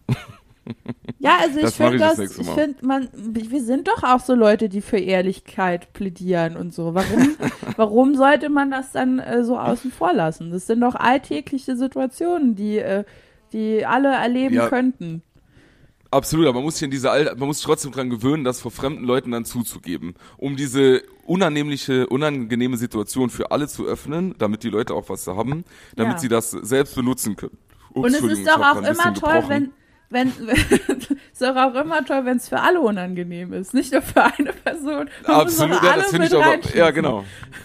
Ja, 1.18 1.38
also 1.40 1.60
ich 1.60 1.74
finde 1.74 1.98
das, 1.98 2.18
ich, 2.18 2.38
ich 2.38 2.50
finde, 2.50 2.84
man, 2.84 3.08
wir 3.14 3.62
sind 3.62 3.88
doch 3.88 4.02
auch 4.02 4.20
so 4.20 4.34
Leute, 4.34 4.68
die 4.68 4.82
für 4.82 4.98
Ehrlichkeit 4.98 5.92
plädieren 5.94 6.56
und 6.56 6.74
so. 6.74 6.94
Warum, 6.94 7.36
warum 7.76 8.14
sollte 8.14 8.50
man 8.50 8.70
das 8.70 8.92
dann 8.92 9.18
äh, 9.18 9.42
so 9.42 9.58
außen 9.58 9.90
vor 9.90 10.12
lassen? 10.12 10.50
Das 10.50 10.66
sind 10.66 10.80
doch 10.80 10.94
alltägliche 10.94 11.76
Situationen, 11.76 12.54
die, 12.54 12.78
äh, 12.78 13.04
die 13.52 13.86
alle 13.86 14.08
erleben 14.08 14.56
ja. 14.56 14.68
könnten. 14.68 15.22
Absolut, 16.10 16.46
aber 16.46 16.56
man 16.56 16.64
muss 16.64 16.74
sich 16.76 16.84
in 16.84 16.92
diese 16.92 17.10
Al 17.10 17.34
man 17.36 17.48
muss 17.48 17.56
sich 17.56 17.66
trotzdem 17.66 17.90
dran 17.90 18.08
gewöhnen, 18.08 18.44
das 18.44 18.60
vor 18.60 18.70
fremden 18.70 19.04
Leuten 19.04 19.32
dann 19.32 19.44
zuzugeben, 19.44 20.14
um 20.36 20.54
diese 20.54 21.02
unannehmliche, 21.24 22.06
unangenehme 22.06 22.76
Situation 22.76 23.30
für 23.30 23.50
alle 23.50 23.66
zu 23.66 23.84
öffnen, 23.84 24.34
damit 24.38 24.62
die 24.62 24.70
Leute 24.70 24.94
auch 24.94 25.08
was 25.08 25.26
haben, 25.26 25.64
damit 25.96 26.14
ja. 26.14 26.18
sie 26.18 26.28
das 26.28 26.52
selbst 26.52 26.94
benutzen 26.94 27.34
können. 27.34 27.58
Ups, 27.94 28.06
und 28.06 28.14
es 28.14 28.38
ist 28.38 28.46
doch 28.46 28.60
auch 28.60 28.82
immer 28.82 29.14
toll, 29.14 29.44
wenn 29.48 29.72
wenn, 30.14 30.28
ist 31.32 31.42
doch 31.42 31.56
auch 31.56 31.74
immer 31.74 32.04
toll, 32.04 32.24
wenn 32.24 32.38
es 32.38 32.48
für 32.48 32.60
alle 32.60 32.80
unangenehm 32.80 33.52
ist, 33.52 33.74
nicht 33.74 33.92
nur 33.92 34.00
für 34.00 34.24
eine 34.24 34.52
Person. 34.52 35.10
Man 35.26 35.36
Absolut, 35.36 35.82
ja, 35.82 35.96
das 35.96 36.06
finde 36.10 36.26
ich 36.28 36.34
aber, 36.34 36.74
ja 36.74 36.90
genau, 36.90 37.24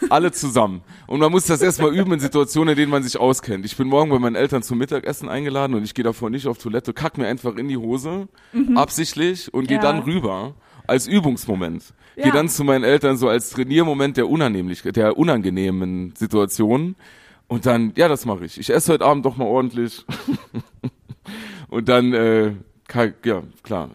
alle 0.10 0.32
zusammen. 0.32 0.82
Und 1.08 1.20
man 1.20 1.32
muss 1.32 1.46
das 1.46 1.62
erstmal 1.62 1.96
üben 1.96 2.12
in 2.12 2.20
Situationen, 2.20 2.74
in 2.74 2.78
denen 2.78 2.92
man 2.92 3.04
sich 3.04 3.18
auskennt. 3.18 3.66
Ich 3.66 3.78
bin 3.78 3.88
morgen 3.88 4.10
bei 4.10 4.20
meinen 4.20 4.36
Eltern 4.36 4.64
zum 4.64 4.80
Mittagessen 4.80 5.30
eingeladen 5.30 5.76
und 5.76 5.84
ich 5.84 5.94
gehe 5.94 6.04
davor 6.04 6.30
nicht 6.30 6.48
auf 6.48 6.58
Toilette, 6.58 6.92
kack 6.92 7.18
mir 7.18 7.28
einfach 7.28 7.56
in 7.56 7.70
die 7.70 7.78
Hose, 7.78 8.28
mhm. 8.52 8.78
absichtlich 8.78 9.54
und 9.54 9.68
gehe 9.68 9.78
ja. 9.78 9.84
dann 9.84 10.00
rüber 10.00 10.56
als 10.88 11.08
Übungsmoment. 11.08 11.84
Ja. 12.16 12.24
Gehe 12.24 12.34
dann 12.34 12.50
zu 12.50 12.64
meinen 12.64 12.84
Eltern 12.84 13.16
so 13.16 13.30
als 13.30 13.52
Trainiermoment 13.52 14.18
der 14.18 14.28
Unannehmlichkeit, 14.28 14.98
der 14.98 15.18
unangenehmen 15.18 16.14
Situation. 16.18 16.96
Und 17.48 17.66
dann, 17.66 17.94
ja, 17.96 18.08
das 18.08 18.26
mache 18.26 18.46
ich. 18.46 18.60
Ich 18.60 18.70
esse 18.72 18.94
heute 18.94 19.06
Abend 19.06 19.26
doch 19.26 19.38
mal 19.38 19.46
ordentlich. 19.46 20.06
Und 21.70 21.88
dann, 21.88 22.14
äh, 22.14 22.54
kann, 22.88 23.14
ja, 23.24 23.44
klar. 23.64 23.92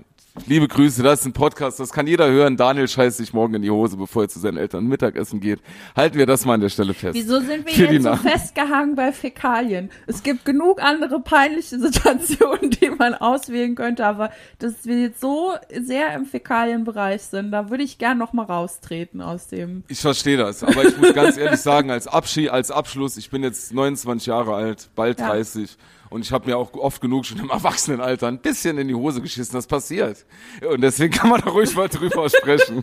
Liebe 0.47 0.67
Grüße, 0.67 1.05
das 1.05 1.21
ist 1.21 1.27
ein 1.27 1.33
Podcast, 1.33 1.79
das 1.79 1.93
kann 1.93 2.09
jeder 2.09 2.29
hören. 2.29 2.57
Daniel 2.57 2.89
scheißt 2.89 3.19
sich 3.19 3.33
morgen 3.33 3.55
in 3.55 3.63
die 3.63 3.71
Hose, 3.71 3.97
bevor 3.97 4.23
er 4.23 4.29
zu 4.29 4.41
seinen 4.41 4.57
Eltern 4.57 4.85
Mittagessen 4.85 5.39
geht. 5.39 5.61
Halten 5.95 6.19
wir 6.19 6.27
das 6.27 6.45
mal 6.45 6.55
an 6.55 6.61
der 6.61 6.71
Stelle 6.71 6.93
fest. 6.93 7.15
Wieso 7.15 7.39
sind 7.39 7.65
wir 7.65 7.73
jetzt 7.73 8.03
so 8.03 8.17
festgehangen 8.17 8.97
bei 8.97 9.13
Fäkalien? 9.13 9.91
Es 10.09 10.25
gibt 10.25 10.45
genug 10.45 10.83
andere 10.83 11.21
peinliche 11.21 11.79
Situationen, 11.81 12.71
die 12.71 12.91
man 12.91 13.15
auswählen 13.15 13.77
könnte, 13.77 14.05
aber 14.05 14.31
dass 14.59 14.85
wir 14.85 15.03
jetzt 15.03 15.21
so 15.21 15.53
sehr 15.71 16.13
im 16.15 16.27
Fäkalienbereich 16.27 17.23
sind, 17.23 17.53
da 17.53 17.71
würde 17.71 17.85
ich 17.85 17.99
gern 17.99 18.19
noch 18.19 18.33
mal 18.33 18.47
raustreten 18.47 19.21
aus 19.21 19.47
dem. 19.47 19.85
Ich 19.87 20.01
verstehe 20.01 20.37
das, 20.37 20.65
aber 20.65 20.85
ich 20.85 20.97
muss 20.99 21.15
ganz 21.15 21.37
ehrlich 21.37 21.61
sagen, 21.61 21.93
als 21.93 22.09
Abschied, 22.09 22.51
als 22.51 22.73
Abschluss, 22.73 23.17
ich 23.17 23.31
bin 23.31 23.45
jetzt 23.45 23.73
29 23.73 24.27
Jahre 24.27 24.55
alt, 24.55 24.91
bald 24.97 25.21
ja. 25.21 25.29
30 25.29 25.79
und 26.11 26.23
ich 26.23 26.33
habe 26.33 26.47
mir 26.47 26.57
auch 26.57 26.73
oft 26.75 27.01
genug 27.01 27.27
schon 27.27 27.39
im 27.39 27.51
Erwachsenenalter 27.51 28.29
ein 28.29 28.39
bisschen 28.39 28.79
in 28.79 28.89
die 28.89 28.95
Hose 28.95 29.21
geschissen. 29.21 29.55
Das 29.55 29.67
passiert. 29.67 30.25
Und 30.69 30.81
deswegen 30.81 31.13
kann 31.13 31.31
man 31.31 31.41
da 31.41 31.51
ruhig 31.51 31.75
mal 31.75 31.89
drüber 31.89 32.29
sprechen. 32.29 32.83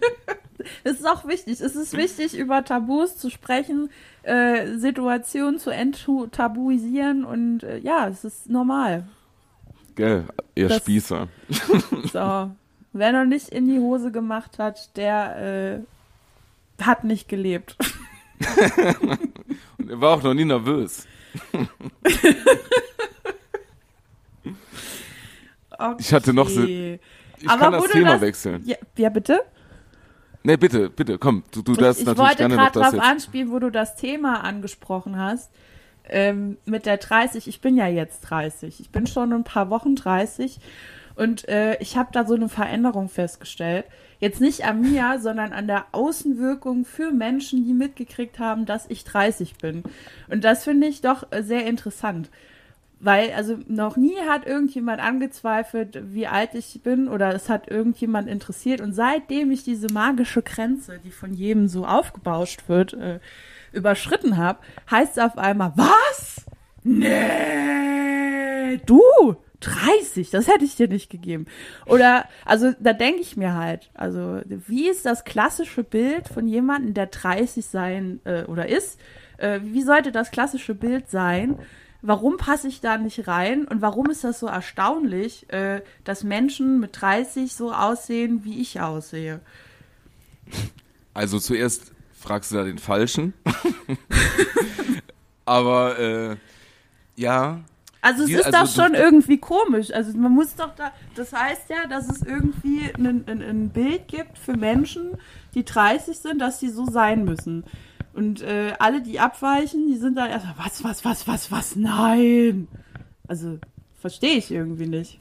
Es 0.83 0.99
ist 0.99 1.07
auch 1.07 1.27
wichtig. 1.27 1.59
Es 1.61 1.75
ist 1.75 1.93
wichtig, 1.95 2.37
über 2.37 2.63
Tabus 2.63 3.17
zu 3.17 3.29
sprechen, 3.29 3.89
äh, 4.23 4.77
Situationen 4.77 5.59
zu 5.59 5.69
enttabuisieren 5.69 7.25
und 7.25 7.63
äh, 7.63 7.77
ja, 7.79 8.07
es 8.07 8.23
ist 8.23 8.49
normal. 8.49 9.07
Gell, 9.95 10.25
ihr 10.55 10.67
das, 10.67 10.77
Spießer. 10.77 11.27
So. 12.13 12.51
Wer 12.93 13.13
noch 13.13 13.25
nicht 13.25 13.49
in 13.49 13.67
die 13.67 13.79
Hose 13.79 14.11
gemacht 14.11 14.59
hat, 14.59 14.97
der 14.97 15.83
äh, 16.79 16.83
hat 16.83 17.03
nicht 17.05 17.29
gelebt. 17.29 17.77
und 19.77 19.89
er 19.89 20.01
war 20.01 20.17
auch 20.17 20.23
noch 20.23 20.33
nie 20.33 20.45
nervös. 20.45 21.07
Okay. 25.77 25.95
Ich 25.99 26.13
hatte 26.13 26.33
noch 26.33 26.47
so. 26.47 26.63
Ich 26.63 26.99
Aber 27.47 27.59
kann 27.59 27.73
das 27.73 27.87
Thema 27.89 28.11
das- 28.13 28.21
wechseln. 28.21 28.61
Ja, 28.65 28.75
ja 28.97 29.09
bitte? 29.09 29.41
Nee, 30.43 30.57
bitte, 30.57 30.89
bitte, 30.89 31.17
komm, 31.19 31.43
du, 31.51 31.61
du 31.61 31.73
darfst 31.75 31.99
ich, 32.01 32.03
ich 32.03 32.07
natürlich 32.07 32.29
wollte 32.29 32.37
gerne 32.37 32.55
noch 32.55 32.61
gerade 32.63 32.79
das 32.79 32.83
drauf 32.91 32.93
jetzt. 32.93 33.03
anspielen, 33.11 33.51
wo 33.51 33.59
du 33.59 33.69
das 33.71 33.95
Thema 33.95 34.43
angesprochen 34.43 35.17
hast. 35.17 35.51
Ähm, 36.09 36.57
mit 36.65 36.85
der 36.87 36.97
30, 36.97 37.47
ich 37.47 37.61
bin 37.61 37.77
ja 37.77 37.87
jetzt 37.87 38.21
30. 38.21 38.79
Ich 38.79 38.89
bin 38.89 39.05
schon 39.07 39.33
ein 39.33 39.43
paar 39.43 39.69
Wochen 39.69 39.95
30 39.95 40.59
und 41.15 41.47
äh, 41.47 41.77
ich 41.79 41.95
habe 41.95 42.09
da 42.11 42.25
so 42.25 42.33
eine 42.33 42.49
Veränderung 42.49 43.07
festgestellt. 43.07 43.85
Jetzt 44.21 44.39
nicht 44.39 44.65
an 44.65 44.81
mir, 44.81 45.17
sondern 45.19 45.51
an 45.51 45.65
der 45.65 45.85
Außenwirkung 45.93 46.85
für 46.85 47.11
Menschen, 47.11 47.65
die 47.65 47.73
mitgekriegt 47.73 48.37
haben, 48.37 48.67
dass 48.67 48.85
ich 48.87 49.03
30 49.03 49.55
bin. 49.55 49.81
Und 50.29 50.43
das 50.43 50.63
finde 50.63 50.85
ich 50.85 51.01
doch 51.01 51.31
äh, 51.31 51.41
sehr 51.41 51.65
interessant. 51.65 52.29
Weil, 52.99 53.31
also 53.31 53.57
noch 53.67 53.97
nie 53.97 54.15
hat 54.29 54.45
irgendjemand 54.45 55.01
angezweifelt, 55.01 56.13
wie 56.13 56.27
alt 56.27 56.53
ich 56.53 56.81
bin 56.83 57.07
oder 57.07 57.33
es 57.33 57.49
hat 57.49 57.67
irgendjemand 57.67 58.29
interessiert. 58.29 58.79
Und 58.79 58.93
seitdem 58.93 59.49
ich 59.49 59.63
diese 59.63 59.91
magische 59.91 60.43
Grenze, 60.43 60.99
die 61.03 61.09
von 61.09 61.33
jedem 61.33 61.67
so 61.67 61.87
aufgebauscht 61.87 62.69
wird, 62.69 62.93
äh, 62.93 63.19
überschritten 63.71 64.37
habe, 64.37 64.59
heißt 64.91 65.17
es 65.17 65.23
auf 65.23 65.39
einmal, 65.39 65.73
was? 65.75 66.45
Nee, 66.83 68.77
du, 68.85 69.01
30, 69.61 70.29
das 70.29 70.47
hätte 70.47 70.65
ich 70.65 70.75
dir 70.75 70.87
nicht 70.87 71.09
gegeben. 71.09 71.45
Oder, 71.85 72.25
also 72.45 72.73
da 72.79 72.93
denke 72.93 73.21
ich 73.21 73.37
mir 73.37 73.53
halt, 73.53 73.89
also 73.93 74.41
wie 74.45 74.89
ist 74.89 75.05
das 75.05 75.23
klassische 75.23 75.83
Bild 75.83 76.27
von 76.27 76.47
jemandem, 76.47 76.93
der 76.93 77.07
30 77.07 77.65
sein 77.65 78.19
äh, 78.25 78.43
oder 78.43 78.67
ist? 78.67 78.99
Äh, 79.37 79.61
wie 79.63 79.83
sollte 79.83 80.11
das 80.11 80.31
klassische 80.31 80.75
Bild 80.75 81.09
sein? 81.09 81.59
Warum 82.01 82.37
passe 82.37 82.67
ich 82.67 82.81
da 82.81 82.97
nicht 82.97 83.27
rein? 83.27 83.65
Und 83.65 83.81
warum 83.81 84.09
ist 84.09 84.23
das 84.23 84.39
so 84.39 84.47
erstaunlich, 84.47 85.51
äh, 85.53 85.81
dass 86.03 86.23
Menschen 86.23 86.79
mit 86.79 86.99
30 86.99 87.53
so 87.53 87.71
aussehen, 87.71 88.43
wie 88.43 88.59
ich 88.59 88.81
aussehe? 88.81 89.39
Also 91.13 91.39
zuerst 91.39 91.91
fragst 92.13 92.51
du 92.51 92.55
da 92.55 92.63
den 92.63 92.79
Falschen. 92.79 93.33
Aber 95.45 95.99
äh, 95.99 96.37
ja, 97.15 97.61
Also 98.01 98.23
es 98.23 98.29
Die- 98.29 98.33
ist 98.33 98.45
also 98.53 98.57
doch 98.77 98.83
schon 98.85 98.95
irgendwie 98.95 99.37
komisch. 99.37 99.91
Also 99.93 100.17
man 100.17 100.31
muss 100.31 100.55
doch 100.55 100.73
da, 100.75 100.91
das 101.15 101.31
heißt 101.33 101.69
ja, 101.69 101.87
dass 101.87 102.09
es 102.09 102.23
irgendwie 102.23 102.89
ein, 102.97 103.23
ein, 103.27 103.41
ein 103.43 103.69
Bild 103.69 104.07
gibt 104.07 104.37
für 104.39 104.57
Menschen, 104.57 105.11
die 105.53 105.63
30 105.63 106.17
sind, 106.17 106.39
dass 106.39 106.59
sie 106.59 106.69
so 106.69 106.85
sein 106.85 107.23
müssen. 107.25 107.63
Und 108.13 108.41
äh, 108.41 108.73
alle, 108.79 109.01
die 109.01 109.19
abweichen, 109.19 109.87
die 109.87 109.97
sind 109.97 110.15
dann 110.17 110.29
erstmal, 110.31 110.55
was, 110.57 110.83
was, 110.83 111.05
was, 111.05 111.27
was, 111.27 111.51
was, 111.51 111.75
nein. 111.75 112.67
Also 113.27 113.59
verstehe 113.99 114.35
ich 114.35 114.51
irgendwie 114.51 114.87
nicht. 114.87 115.19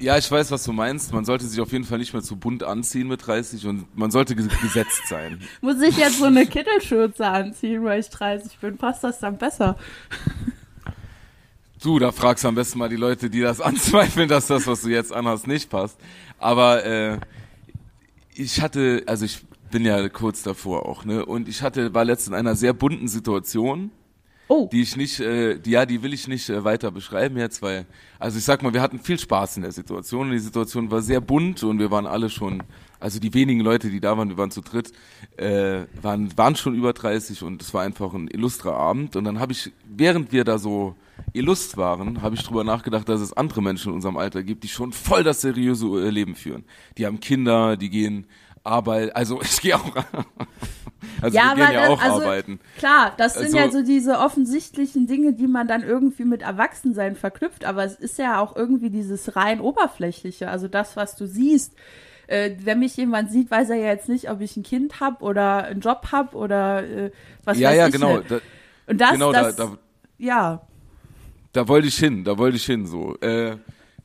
ja, 0.00 0.16
ich 0.16 0.30
weiß, 0.30 0.50
was 0.50 0.64
du 0.64 0.72
meinst. 0.72 1.12
Man 1.12 1.24
sollte 1.26 1.44
sich 1.46 1.60
auf 1.60 1.70
jeden 1.72 1.84
Fall 1.84 1.98
nicht 1.98 2.14
mehr 2.14 2.22
zu 2.22 2.36
bunt 2.36 2.62
anziehen 2.64 3.06
mit 3.08 3.26
30 3.26 3.66
und 3.66 3.96
man 3.98 4.10
sollte 4.10 4.32
ges- 4.34 4.60
gesetzt 4.62 5.06
sein. 5.08 5.40
Muss 5.60 5.80
ich 5.82 5.96
jetzt 5.98 6.18
so 6.18 6.24
eine 6.24 6.46
Kittelschürze 6.46 7.26
anziehen, 7.26 7.84
weil 7.84 8.00
ich 8.00 8.08
30 8.08 8.58
bin? 8.58 8.78
Passt 8.78 9.04
das 9.04 9.20
dann 9.20 9.36
besser? 9.36 9.76
Du, 11.82 11.98
da 11.98 12.10
fragst 12.10 12.42
du 12.42 12.48
am 12.48 12.54
besten 12.54 12.78
mal 12.78 12.88
die 12.88 12.96
Leute, 12.96 13.30
die 13.30 13.40
das 13.40 13.60
anzweifeln, 13.60 14.28
dass 14.28 14.46
das, 14.46 14.66
was 14.66 14.82
du 14.82 14.88
jetzt 14.88 15.12
anhast, 15.12 15.46
nicht 15.46 15.70
passt. 15.70 15.98
Aber 16.38 16.84
äh, 16.84 17.18
ich 18.34 18.60
hatte, 18.60 19.04
also 19.06 19.24
ich 19.24 19.44
bin 19.70 19.84
ja 19.84 20.08
kurz 20.08 20.42
davor 20.42 20.86
auch, 20.86 21.04
ne? 21.04 21.24
Und 21.24 21.48
ich 21.48 21.62
hatte, 21.62 21.94
war 21.94 22.04
letztens 22.04 22.28
in 22.28 22.34
einer 22.34 22.56
sehr 22.56 22.72
bunten 22.72 23.06
Situation, 23.06 23.90
Oh, 24.50 24.66
die 24.72 24.80
ich 24.80 24.96
nicht, 24.96 25.20
äh, 25.20 25.58
die, 25.58 25.72
ja, 25.72 25.84
die 25.84 26.02
will 26.02 26.14
ich 26.14 26.26
nicht 26.26 26.48
äh, 26.48 26.64
weiter 26.64 26.90
beschreiben 26.90 27.36
jetzt, 27.36 27.60
weil, 27.60 27.84
also 28.18 28.38
ich 28.38 28.44
sag 28.44 28.62
mal, 28.62 28.72
wir 28.72 28.80
hatten 28.80 28.98
viel 28.98 29.18
Spaß 29.18 29.58
in 29.58 29.62
der 29.62 29.72
Situation 29.72 30.28
und 30.28 30.32
die 30.32 30.38
Situation 30.38 30.90
war 30.90 31.02
sehr 31.02 31.20
bunt 31.20 31.62
und 31.64 31.78
wir 31.78 31.90
waren 31.90 32.06
alle 32.06 32.30
schon, 32.30 32.62
also 32.98 33.20
die 33.20 33.34
wenigen 33.34 33.60
Leute, 33.60 33.90
die 33.90 34.00
da 34.00 34.16
waren, 34.16 34.30
wir 34.30 34.38
waren 34.38 34.50
zu 34.50 34.62
dritt, 34.62 34.92
äh, 35.36 35.82
waren, 36.00 36.36
waren 36.38 36.56
schon 36.56 36.74
über 36.74 36.94
30 36.94 37.42
und 37.42 37.60
es 37.60 37.74
war 37.74 37.82
einfach 37.82 38.14
ein 38.14 38.26
illustrer 38.28 38.72
Abend 38.72 39.16
und 39.16 39.24
dann 39.24 39.38
habe 39.38 39.52
ich, 39.52 39.70
während 39.86 40.32
wir 40.32 40.44
da 40.44 40.56
so 40.56 40.96
illust 41.32 41.76
waren, 41.76 42.22
habe 42.22 42.34
ich 42.34 42.42
drüber 42.44 42.64
nachgedacht, 42.64 43.08
dass 43.08 43.20
es 43.20 43.32
andere 43.32 43.62
Menschen 43.62 43.88
in 43.90 43.94
unserem 43.96 44.16
Alter 44.16 44.42
gibt, 44.42 44.64
die 44.64 44.68
schon 44.68 44.92
voll 44.92 45.22
das 45.24 45.40
seriöse 45.40 45.86
Leben 46.08 46.34
führen. 46.34 46.64
Die 46.96 47.06
haben 47.06 47.20
Kinder, 47.20 47.76
die 47.76 47.90
gehen 47.90 48.26
Arbeit, 48.64 49.14
also 49.16 49.40
ich 49.42 49.60
gehe 49.60 49.76
auch, 49.76 49.94
also 51.20 51.36
wir 51.36 51.54
gehen 51.54 51.58
ja 51.58 51.72
das- 51.82 51.88
auch 51.90 52.02
also, 52.02 52.20
arbeiten. 52.22 52.60
Klar, 52.78 53.12
das 53.16 53.34
sind 53.34 53.44
Also- 53.46 53.56
ja 53.58 53.70
so 53.70 53.82
diese 53.82 54.18
offensichtlichen 54.18 55.06
Dinge, 55.06 55.32
die 55.32 55.46
man 55.46 55.66
dann 55.68 55.82
irgendwie 55.82 56.24
mit 56.24 56.42
Erwachsensein 56.42 57.14
verknüpft, 57.16 57.64
aber 57.64 57.84
es 57.84 57.94
ist 57.94 58.18
ja 58.18 58.40
auch 58.40 58.56
irgendwie 58.56 58.90
dieses 58.90 59.36
rein 59.36 59.60
oberflächliche, 59.60 60.48
also 60.50 60.68
das, 60.68 60.96
was 60.96 61.16
du 61.16 61.26
siehst. 61.26 61.74
Äh, 62.26 62.56
wenn 62.62 62.78
mich 62.80 62.94
jemand 62.98 63.30
sieht, 63.32 63.50
weiß 63.50 63.70
er 63.70 63.76
ja 63.76 63.86
jetzt 63.86 64.08
nicht, 64.10 64.30
ob 64.30 64.42
ich 64.42 64.54
ein 64.58 64.62
Kind 64.62 65.00
hab 65.00 65.22
oder 65.22 65.64
einen 65.64 65.80
Job 65.80 66.08
hab 66.12 66.34
oder 66.34 66.82
äh, 66.86 67.10
was 67.44 67.58
Ja, 67.58 67.70
weiß 67.70 67.76
ja, 67.78 67.86
ich. 67.86 67.92
genau. 67.94 68.18
nicht. 68.18 68.30
Da, 68.30 68.40
Und 68.86 69.00
das, 69.00 69.10
genau, 69.12 69.32
das 69.32 69.56
da, 69.56 69.64
da, 69.66 69.78
ja, 70.18 70.60
Da 71.58 71.66
wollte 71.66 71.88
ich 71.88 71.96
hin, 71.96 72.22
da 72.22 72.38
wollte 72.38 72.56
ich 72.56 72.64
hin 72.64 72.86
so. 72.86 73.16
Äh, 73.18 73.56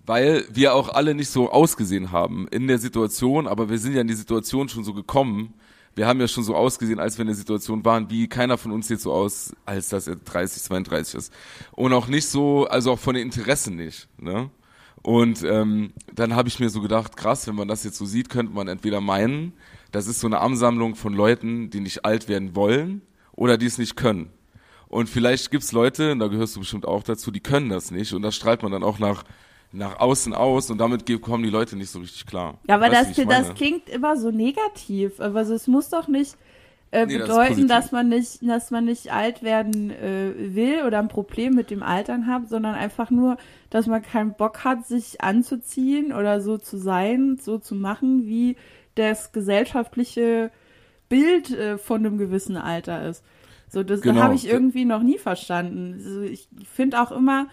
weil 0.07 0.43
wir 0.51 0.73
auch 0.73 0.89
alle 0.89 1.13
nicht 1.13 1.29
so 1.29 1.51
ausgesehen 1.51 2.11
haben 2.11 2.47
in 2.47 2.67
der 2.67 2.79
Situation, 2.79 3.45
aber 3.45 3.69
wir 3.69 3.77
sind 3.77 3.93
ja 3.93 4.01
in 4.01 4.07
die 4.07 4.15
Situation 4.15 4.69
schon 4.69 4.83
so 4.83 4.91
gekommen. 4.95 5.53
Wir 5.93 6.07
haben 6.07 6.19
ja 6.19 6.27
schon 6.27 6.43
so 6.43 6.55
ausgesehen, 6.55 6.97
als 6.97 7.19
wir 7.19 7.21
in 7.21 7.27
der 7.27 7.35
Situation 7.35 7.85
waren, 7.85 8.09
wie 8.09 8.27
keiner 8.27 8.57
von 8.57 8.71
uns 8.71 8.87
sieht 8.87 9.01
so 9.01 9.13
aus, 9.13 9.53
als 9.67 9.89
dass 9.89 10.07
er 10.07 10.15
30, 10.15 10.63
32 10.63 11.13
ist. 11.13 11.31
Und 11.73 11.93
auch 11.93 12.07
nicht 12.07 12.27
so, 12.27 12.65
also 12.65 12.93
auch 12.93 12.99
von 12.99 13.13
den 13.13 13.27
Interessen 13.27 13.75
nicht. 13.75 14.07
Ne? 14.17 14.49
Und 15.03 15.43
ähm, 15.43 15.93
dann 16.11 16.35
habe 16.35 16.49
ich 16.49 16.59
mir 16.59 16.71
so 16.71 16.81
gedacht, 16.81 17.15
krass, 17.17 17.45
wenn 17.45 17.53
man 17.53 17.67
das 17.67 17.83
jetzt 17.83 17.99
so 17.99 18.05
sieht, 18.07 18.31
könnte 18.31 18.55
man 18.55 18.67
entweder 18.67 18.99
meinen, 18.99 19.53
das 19.91 20.07
ist 20.07 20.21
so 20.21 20.25
eine 20.25 20.39
Ansammlung 20.39 20.95
von 20.95 21.13
Leuten, 21.13 21.69
die 21.69 21.81
nicht 21.81 22.03
alt 22.03 22.27
werden 22.27 22.55
wollen 22.55 23.03
oder 23.31 23.59
die 23.59 23.67
es 23.67 23.77
nicht 23.77 23.95
können. 23.95 24.31
Und 24.93 25.09
vielleicht 25.09 25.49
gibt's 25.49 25.71
Leute, 25.71 26.11
und 26.11 26.19
da 26.19 26.27
gehörst 26.27 26.55
du 26.55 26.59
bestimmt 26.59 26.85
auch 26.85 27.01
dazu, 27.01 27.31
die 27.31 27.39
können 27.39 27.69
das 27.69 27.89
nicht. 27.89 28.13
Und 28.13 28.21
das 28.21 28.35
strahlt 28.35 28.61
man 28.61 28.71
dann 28.71 28.83
auch 28.83 28.99
nach, 28.99 29.23
nach 29.71 29.99
außen 29.99 30.35
aus 30.35 30.69
und 30.69 30.77
damit 30.77 31.05
kommen 31.21 31.43
die 31.43 31.49
Leute 31.49 31.75
nicht 31.75 31.89
so 31.89 31.99
richtig 31.99 32.27
klar. 32.27 32.59
ja, 32.67 32.75
aber 32.75 32.91
Weißt 32.91 33.17
das, 33.17 33.25
das 33.25 33.53
klingt 33.55 33.89
immer 33.89 34.17
so 34.17 34.29
negativ. 34.29 35.19
Aber 35.19 35.39
also 35.39 35.55
es 35.55 35.67
muss 35.67 35.89
doch 35.89 36.07
nicht 36.07 36.35
äh, 36.91 37.07
Nee, 37.07 37.17
das 37.17 37.27
bedeuten, 37.27 37.47
positiv. 37.47 37.69
dass 37.69 37.91
man 37.91 38.09
nicht, 38.09 38.47
dass 38.47 38.69
man 38.69 38.85
nicht 38.85 39.11
alt 39.11 39.41
werden 39.41 39.89
äh, 39.89 40.33
will 40.53 40.83
oder 40.85 40.99
ein 40.99 41.07
Problem 41.07 41.55
mit 41.55 41.71
dem 41.71 41.81
Altern 41.81 42.27
hat, 42.27 42.47
sondern 42.47 42.75
einfach 42.75 43.09
nur, 43.09 43.37
dass 43.71 43.87
man 43.87 44.03
keinen 44.03 44.35
Bock 44.35 44.63
hat, 44.63 44.85
sich 44.85 45.21
anzuziehen 45.21 46.13
oder 46.13 46.39
so 46.39 46.59
zu 46.59 46.77
sein, 46.77 47.39
so 47.41 47.57
zu 47.57 47.73
machen, 47.73 48.27
wie 48.27 48.57
das 48.93 49.31
gesellschaftliche 49.31 50.51
Bild 51.09 51.49
äh, 51.49 51.79
von 51.79 52.05
einem 52.05 52.19
gewissen 52.19 52.57
Alter 52.57 53.09
ist. 53.09 53.23
So, 53.73 53.81
das 53.81 54.01
Genau. 54.01 54.21
habe 54.21 54.35
ich 54.35 54.47
irgendwie 54.47 54.85
noch 54.85 55.01
nie 55.01 55.17
verstanden. 55.17 55.95
Also 55.97 56.21
ich 56.21 56.47
finde 56.71 57.01
auch 57.01 57.11
immer, 57.11 57.47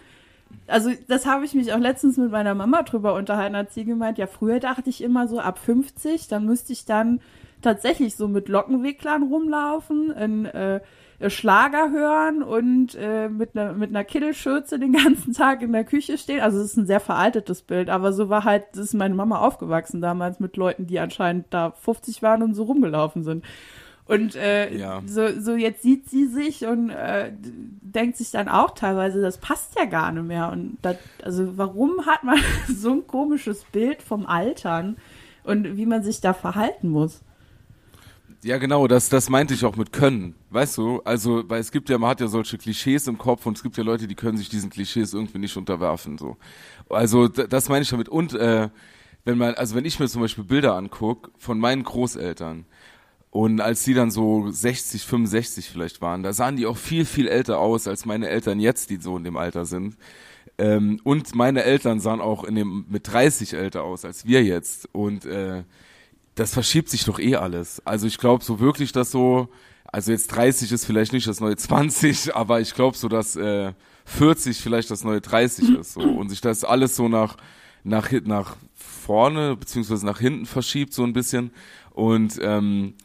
also 0.67 0.91
das 1.07 1.25
habe 1.25 1.45
ich 1.45 1.55
mich 1.55 1.73
auch 1.73 1.79
letztens 1.79 2.17
mit 2.17 2.29
meiner 2.29 2.53
Mama 2.53 2.83
drüber 2.83 3.15
unterhalten, 3.15 3.55
hat 3.57 3.73
sie 3.73 3.85
gemeint, 3.85 4.19
ja, 4.19 4.27
früher 4.27 4.59
dachte 4.59 4.87
ich 4.91 5.03
immer 5.03 5.27
so 5.27 5.39
ab 5.39 5.57
50, 5.57 6.27
dann 6.27 6.45
müsste 6.45 6.73
ich 6.73 6.85
dann 6.85 7.21
tatsächlich 7.63 8.15
so 8.15 8.27
mit 8.27 8.49
Lockenwicklern 8.49 9.23
rumlaufen, 9.23 10.11
in 10.11 10.45
äh, 10.45 10.81
Schlager 11.27 11.89
hören 11.91 12.43
und 12.43 12.93
äh, 12.95 13.27
mit 13.27 13.57
einer 13.57 13.73
mit 13.73 13.89
einer 13.89 14.03
Kittelschürze 14.03 14.77
den 14.77 14.93
ganzen 15.03 15.33
Tag 15.33 15.63
in 15.63 15.71
der 15.73 15.85
Küche 15.85 16.19
stehen. 16.19 16.41
Also 16.41 16.59
es 16.59 16.65
ist 16.65 16.77
ein 16.77 16.85
sehr 16.85 16.99
veraltetes 16.99 17.63
Bild, 17.63 17.89
aber 17.89 18.13
so 18.13 18.29
war 18.29 18.43
halt, 18.43 18.65
das 18.73 18.85
ist 18.85 18.93
meine 18.93 19.15
Mama 19.15 19.39
aufgewachsen 19.39 20.01
damals 20.01 20.39
mit 20.39 20.55
Leuten, 20.55 20.85
die 20.85 20.99
anscheinend 20.99 21.47
da 21.49 21.71
50 21.71 22.21
waren 22.21 22.43
und 22.43 22.53
so 22.53 22.63
rumgelaufen 22.63 23.23
sind. 23.23 23.43
Und 24.11 24.35
äh, 24.35 24.75
Ja. 24.75 25.01
so, 25.05 25.39
so 25.39 25.55
jetzt 25.55 25.83
sieht 25.83 26.09
sie 26.09 26.27
sich 26.27 26.65
und 26.65 26.89
äh, 26.89 27.31
denkt 27.39 28.17
sich 28.17 28.29
dann 28.31 28.49
auch 28.49 28.71
teilweise, 28.71 29.21
das 29.21 29.37
passt 29.37 29.75
ja 29.77 29.85
gar 29.85 30.11
nicht 30.11 30.25
mehr. 30.25 30.51
Und 30.51 30.77
das, 30.81 30.97
also 31.23 31.57
warum 31.57 32.05
hat 32.05 32.23
man 32.23 32.37
so 32.67 32.91
ein 32.91 33.07
komisches 33.07 33.63
Bild 33.71 34.01
vom 34.01 34.25
Altern 34.25 34.97
und 35.43 35.77
wie 35.77 35.85
man 35.85 36.03
sich 36.03 36.19
da 36.19 36.33
verhalten 36.33 36.89
muss? 36.89 37.21
Ja, 38.43 38.57
genau, 38.57 38.87
das, 38.87 39.07
das 39.07 39.29
meinte 39.29 39.53
ich 39.53 39.63
auch 39.63 39.77
mit 39.77 39.93
können. 39.93 40.35
Weißt 40.49 40.77
du, 40.77 41.01
also, 41.05 41.43
weil 41.47 41.61
es 41.61 41.71
gibt 41.71 41.89
ja, 41.89 41.97
man 41.97 42.09
hat 42.09 42.19
ja 42.19 42.27
solche 42.27 42.57
Klischees 42.57 43.07
im 43.07 43.17
Kopf 43.17 43.45
und 43.45 43.55
es 43.55 43.63
gibt 43.63 43.77
ja 43.77 43.83
Leute, 43.83 44.07
die 44.07 44.15
können 44.15 44.37
sich 44.37 44.49
diesen 44.49 44.71
Klischees 44.71 45.13
irgendwie 45.13 45.37
nicht 45.37 45.55
unterwerfen, 45.55 46.17
so. 46.17 46.37
Also, 46.89 47.27
das 47.27 47.69
meine 47.69 47.83
ich 47.83 47.89
damit. 47.89 48.09
Und, 48.09 48.33
äh, 48.33 48.69
wenn 49.23 49.37
man, 49.37 49.53
also 49.53 49.75
wenn 49.75 49.85
ich 49.85 49.99
mir 49.99 50.07
zum 50.07 50.21
Beispiel 50.21 50.43
Bilder 50.43 50.75
anguck 50.75 51.31
von 51.37 51.59
meinen 51.59 51.83
Großeltern 51.83 52.65
und 53.31 53.61
als 53.61 53.83
die 53.83 53.93
dann 53.93 54.11
so 54.11 54.49
60, 54.51 55.03
65 55.03 55.69
vielleicht 55.69 56.01
waren, 56.01 56.21
da 56.23 56.33
sahen 56.33 56.57
die 56.57 56.67
auch 56.67 56.77
viel, 56.77 57.05
viel 57.05 57.27
älter 57.27 57.59
aus 57.59 57.87
als 57.87 58.05
meine 58.05 58.29
Eltern 58.29 58.59
jetzt, 58.59 58.89
die 58.89 58.97
so 58.97 59.17
in 59.17 59.23
dem 59.23 59.37
Alter 59.37 59.65
sind. 59.65 59.97
Ähm, 60.57 60.99
und 61.03 61.33
meine 61.33 61.63
Eltern 61.63 61.99
sahen 61.99 62.21
auch 62.21 62.43
in 62.43 62.55
dem, 62.55 62.85
mit 62.89 63.11
30 63.11 63.53
älter 63.53 63.83
aus 63.83 64.05
als 64.05 64.25
wir 64.25 64.43
jetzt. 64.43 64.87
Und, 64.93 65.25
äh, 65.25 65.63
das 66.35 66.53
verschiebt 66.53 66.89
sich 66.89 67.05
doch 67.05 67.19
eh 67.19 67.35
alles. 67.35 67.85
Also 67.85 68.07
ich 68.07 68.17
glaube 68.17 68.43
so 68.43 68.59
wirklich, 68.59 68.91
dass 68.91 69.11
so, 69.11 69.49
also 69.85 70.11
jetzt 70.11 70.27
30 70.27 70.71
ist 70.71 70.85
vielleicht 70.85 71.13
nicht 71.13 71.27
das 71.27 71.39
neue 71.39 71.55
20, 71.57 72.35
aber 72.35 72.61
ich 72.61 72.73
glaube 72.73 72.97
so, 72.97 73.07
dass 73.07 73.35
äh, 73.35 73.73
40 74.05 74.57
vielleicht 74.57 74.89
das 74.91 75.03
neue 75.03 75.21
30 75.21 75.77
ist 75.77 75.93
so 75.93 76.01
und 76.01 76.29
sich 76.29 76.41
das 76.41 76.63
alles 76.63 76.95
so 76.95 77.07
nach 77.07 77.37
nach 77.83 78.11
nach 78.25 78.57
vorne 78.75 79.55
beziehungsweise 79.55 80.05
nach 80.05 80.19
hinten 80.19 80.45
verschiebt 80.45 80.93
so 80.93 81.03
ein 81.03 81.13
bisschen 81.13 81.51
und 81.91 82.39
ähm, 82.41 82.95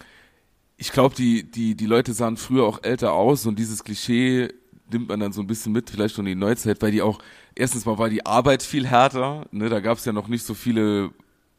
ich 0.76 0.92
glaube 0.92 1.14
die 1.14 1.50
die 1.50 1.74
die 1.74 1.86
Leute 1.86 2.12
sahen 2.12 2.36
früher 2.36 2.64
auch 2.64 2.82
älter 2.82 3.12
aus 3.12 3.46
und 3.46 3.58
dieses 3.58 3.84
Klischee 3.84 4.48
nimmt 4.90 5.08
man 5.08 5.20
dann 5.20 5.32
so 5.32 5.40
ein 5.40 5.46
bisschen 5.46 5.72
mit 5.72 5.90
vielleicht 5.90 6.14
schon 6.14 6.26
in 6.26 6.38
die 6.38 6.44
Neuzeit 6.46 6.82
weil 6.82 6.92
die 6.92 7.02
auch 7.02 7.18
erstens 7.54 7.86
mal 7.86 7.98
war 7.98 8.08
die 8.08 8.26
Arbeit 8.26 8.62
viel 8.62 8.86
härter 8.86 9.46
ne 9.50 9.68
da 9.68 9.80
gab 9.80 9.98
es 9.98 10.04
ja 10.04 10.12
noch 10.12 10.28
nicht 10.28 10.44
so 10.44 10.54
viele 10.54 11.10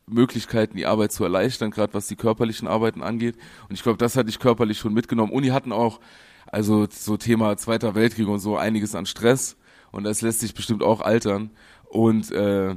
Möglichkeiten, 0.08 0.78
die 0.78 0.86
Arbeit 0.86 1.12
zu 1.12 1.24
erleichtern, 1.24 1.72
gerade 1.72 1.94
was 1.94 2.08
die 2.08 2.16
körperlichen 2.16 2.68
Arbeiten 2.68 3.04
angeht. 3.04 3.36
Und 3.68 3.76
ich 3.76 3.84
glaube, 3.84 3.98
das 3.98 4.16
hatte 4.16 4.30
ich 4.30 4.40
körperlich 4.40 4.80
schon 4.80 4.94
mitgenommen. 4.94 5.32
Und 5.32 5.44
die 5.44 5.52
hatten 5.52 5.72
auch, 5.72 6.00
also 6.48 6.88
so 6.90 7.18
Thema 7.18 7.58
Zweiter 7.58 7.94
Weltkrieg 7.94 8.28
und 8.28 8.40
so, 8.40 8.58
einiges 8.58 8.96
an 8.96 9.06
Stress. 9.06 9.58
Und 9.92 10.06
das 10.06 10.22
lässt 10.22 10.40
sich 10.40 10.54
bestimmt 10.54 10.82
auch 10.82 11.02
altern. 11.02 11.52
Und 11.90 12.32
äh, 12.32 12.76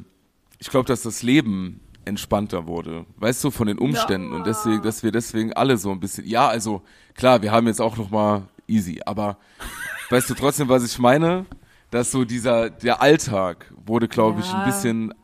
ich 0.58 0.70
glaube, 0.70 0.86
dass 0.86 1.02
das 1.02 1.22
Leben 1.22 1.80
entspannter 2.04 2.66
wurde. 2.66 3.06
Weißt 3.16 3.42
du, 3.44 3.50
von 3.50 3.66
den 3.66 3.78
Umständen. 3.78 4.30
Ja. 4.30 4.36
Und 4.36 4.46
deswegen, 4.46 4.82
dass 4.82 5.02
wir 5.02 5.12
deswegen 5.12 5.52
alle 5.52 5.76
so 5.76 5.90
ein 5.90 6.00
bisschen, 6.00 6.26
ja, 6.26 6.48
also 6.48 6.82
klar, 7.14 7.42
wir 7.42 7.52
haben 7.52 7.66
jetzt 7.66 7.80
auch 7.80 7.96
noch 7.96 8.10
mal 8.10 8.42
easy, 8.66 9.00
aber 9.04 9.38
weißt 10.10 10.30
du 10.30 10.34
trotzdem, 10.34 10.68
was 10.68 10.84
ich 10.84 10.98
meine? 10.98 11.46
Dass 11.90 12.12
so 12.12 12.24
dieser, 12.24 12.70
der 12.70 13.02
Alltag 13.02 13.72
wurde, 13.84 14.06
glaube 14.06 14.40
ja. 14.40 14.46
ich, 14.46 14.54
ein 14.54 14.64
bisschen 14.64 15.14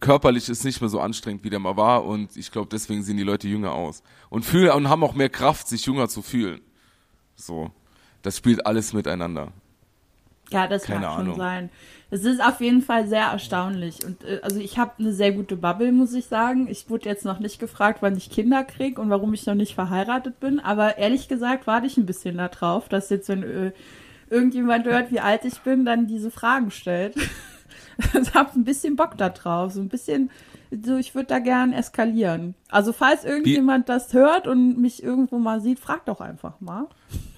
körperlich 0.00 0.48
ist 0.48 0.64
nicht 0.64 0.80
mehr 0.80 0.90
so 0.90 1.00
anstrengend, 1.00 1.44
wie 1.44 1.50
der 1.50 1.60
mal 1.60 1.76
war 1.76 2.04
und 2.04 2.36
ich 2.36 2.50
glaube, 2.50 2.68
deswegen 2.70 3.02
sehen 3.02 3.16
die 3.16 3.22
Leute 3.22 3.48
jünger 3.48 3.72
aus 3.72 4.02
und 4.28 4.44
fühlen 4.44 4.70
und 4.70 4.88
haben 4.88 5.04
auch 5.04 5.14
mehr 5.14 5.28
Kraft, 5.28 5.68
sich 5.68 5.86
jünger 5.86 6.08
zu 6.08 6.22
fühlen. 6.22 6.60
So, 7.36 7.70
das 8.22 8.36
spielt 8.36 8.66
alles 8.66 8.92
miteinander. 8.92 9.52
Ja, 10.50 10.66
das 10.68 10.84
Keine 10.84 11.00
mag 11.00 11.12
schon 11.12 11.20
Ahnung. 11.22 11.36
sein. 11.36 11.70
Es 12.08 12.24
ist 12.24 12.40
auf 12.40 12.60
jeden 12.60 12.82
Fall 12.82 13.08
sehr 13.08 13.24
erstaunlich 13.24 14.04
und 14.04 14.22
äh, 14.24 14.38
also 14.42 14.60
ich 14.60 14.78
habe 14.78 14.92
eine 14.98 15.12
sehr 15.12 15.32
gute 15.32 15.56
Bubble, 15.56 15.90
muss 15.90 16.14
ich 16.14 16.26
sagen. 16.26 16.68
Ich 16.70 16.88
wurde 16.88 17.08
jetzt 17.08 17.24
noch 17.24 17.40
nicht 17.40 17.58
gefragt, 17.58 17.98
wann 18.00 18.16
ich 18.16 18.30
Kinder 18.30 18.62
kriege 18.62 19.00
und 19.00 19.10
warum 19.10 19.34
ich 19.34 19.44
noch 19.46 19.56
nicht 19.56 19.74
verheiratet 19.74 20.38
bin, 20.38 20.60
aber 20.60 20.98
ehrlich 20.98 21.26
gesagt 21.28 21.66
warte 21.66 21.86
ich 21.86 21.96
ein 21.96 22.06
bisschen 22.06 22.36
darauf, 22.36 22.88
dass 22.88 23.10
jetzt 23.10 23.28
wenn 23.28 23.42
äh, 23.42 23.72
irgendjemand 24.30 24.86
hört, 24.86 25.10
wie 25.10 25.20
alt 25.20 25.44
ich 25.44 25.58
bin, 25.60 25.84
dann 25.84 26.06
diese 26.06 26.30
Fragen 26.30 26.70
stellt. 26.70 27.16
ich 27.98 28.34
habe 28.34 28.50
ein 28.54 28.64
bisschen 28.64 28.94
Bock 28.94 29.16
da 29.16 29.28
drauf, 29.28 29.72
so 29.72 29.80
ein 29.80 29.88
bisschen, 29.88 30.30
so 30.70 30.96
ich 30.96 31.14
würde 31.14 31.28
da 31.28 31.38
gern 31.38 31.72
eskalieren. 31.72 32.54
Also 32.68 32.92
falls 32.92 33.24
irgendjemand 33.24 33.86
Wie? 33.86 33.92
das 33.92 34.12
hört 34.12 34.46
und 34.46 34.80
mich 34.80 35.02
irgendwo 35.02 35.38
mal 35.38 35.60
sieht, 35.60 35.78
frag 35.78 36.04
doch 36.06 36.20
einfach 36.20 36.60
mal. 36.60 36.86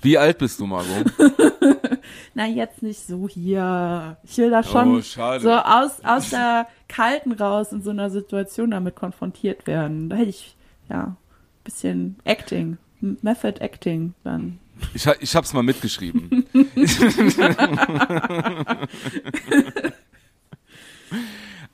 Wie 0.03 0.19
alt 0.19 0.39
bist 0.39 0.61
du, 0.61 0.67
Margot? 0.67 1.13
Na, 2.35 2.47
jetzt 2.47 2.83
nicht 2.83 3.07
so 3.07 3.29
hier. 3.29 4.17
Ich 4.23 4.39
will 4.39 4.51
da 4.51 4.63
schon 4.63 4.97
oh, 4.97 5.01
so 5.01 5.53
aus, 5.53 6.05
aus 6.05 6.31
der 6.31 6.67
Kalten 6.89 7.33
raus 7.33 7.73
in 7.73 7.83
so 7.83 7.91
einer 7.91 8.11
Situation 8.11 8.71
damit 8.71 8.97
konfrontiert 8.97 9.67
werden. 9.67 10.09
Da 10.09 10.17
hätte 10.17 10.31
ich, 10.31 10.57
ja, 10.89 11.17
bisschen 11.65 12.17
Acting, 12.25 12.79
Method 13.01 13.61
Acting 13.61 14.15
dann. 14.25 14.59
Ich, 14.95 15.07
ich 15.21 15.37
hab's 15.37 15.53
mal 15.53 15.63
mitgeschrieben. 15.63 16.47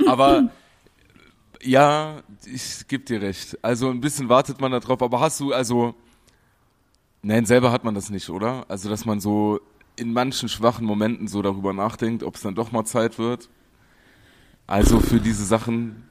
Aber 0.06 0.50
ja, 1.64 2.22
ich 2.46 2.86
geb 2.88 3.06
dir 3.06 3.22
recht. 3.22 3.58
Also 3.62 3.90
ein 3.90 4.00
bisschen 4.00 4.28
wartet 4.28 4.60
man 4.60 4.72
da 4.72 4.80
drauf. 4.80 5.02
Aber 5.02 5.20
hast 5.20 5.40
du, 5.40 5.52
also, 5.52 5.94
nein, 7.22 7.46
selber 7.46 7.72
hat 7.72 7.84
man 7.84 7.94
das 7.94 8.10
nicht, 8.10 8.28
oder? 8.30 8.64
Also, 8.68 8.88
dass 8.88 9.04
man 9.04 9.20
so 9.20 9.60
in 9.96 10.12
manchen 10.12 10.48
schwachen 10.48 10.86
Momenten 10.86 11.28
so 11.28 11.42
darüber 11.42 11.72
nachdenkt, 11.72 12.22
ob 12.22 12.36
es 12.36 12.42
dann 12.42 12.54
doch 12.54 12.72
mal 12.72 12.84
Zeit 12.84 13.18
wird. 13.18 13.48
Also 14.66 15.00
für 15.00 15.20
diese 15.20 15.44
Sachen. 15.44 16.08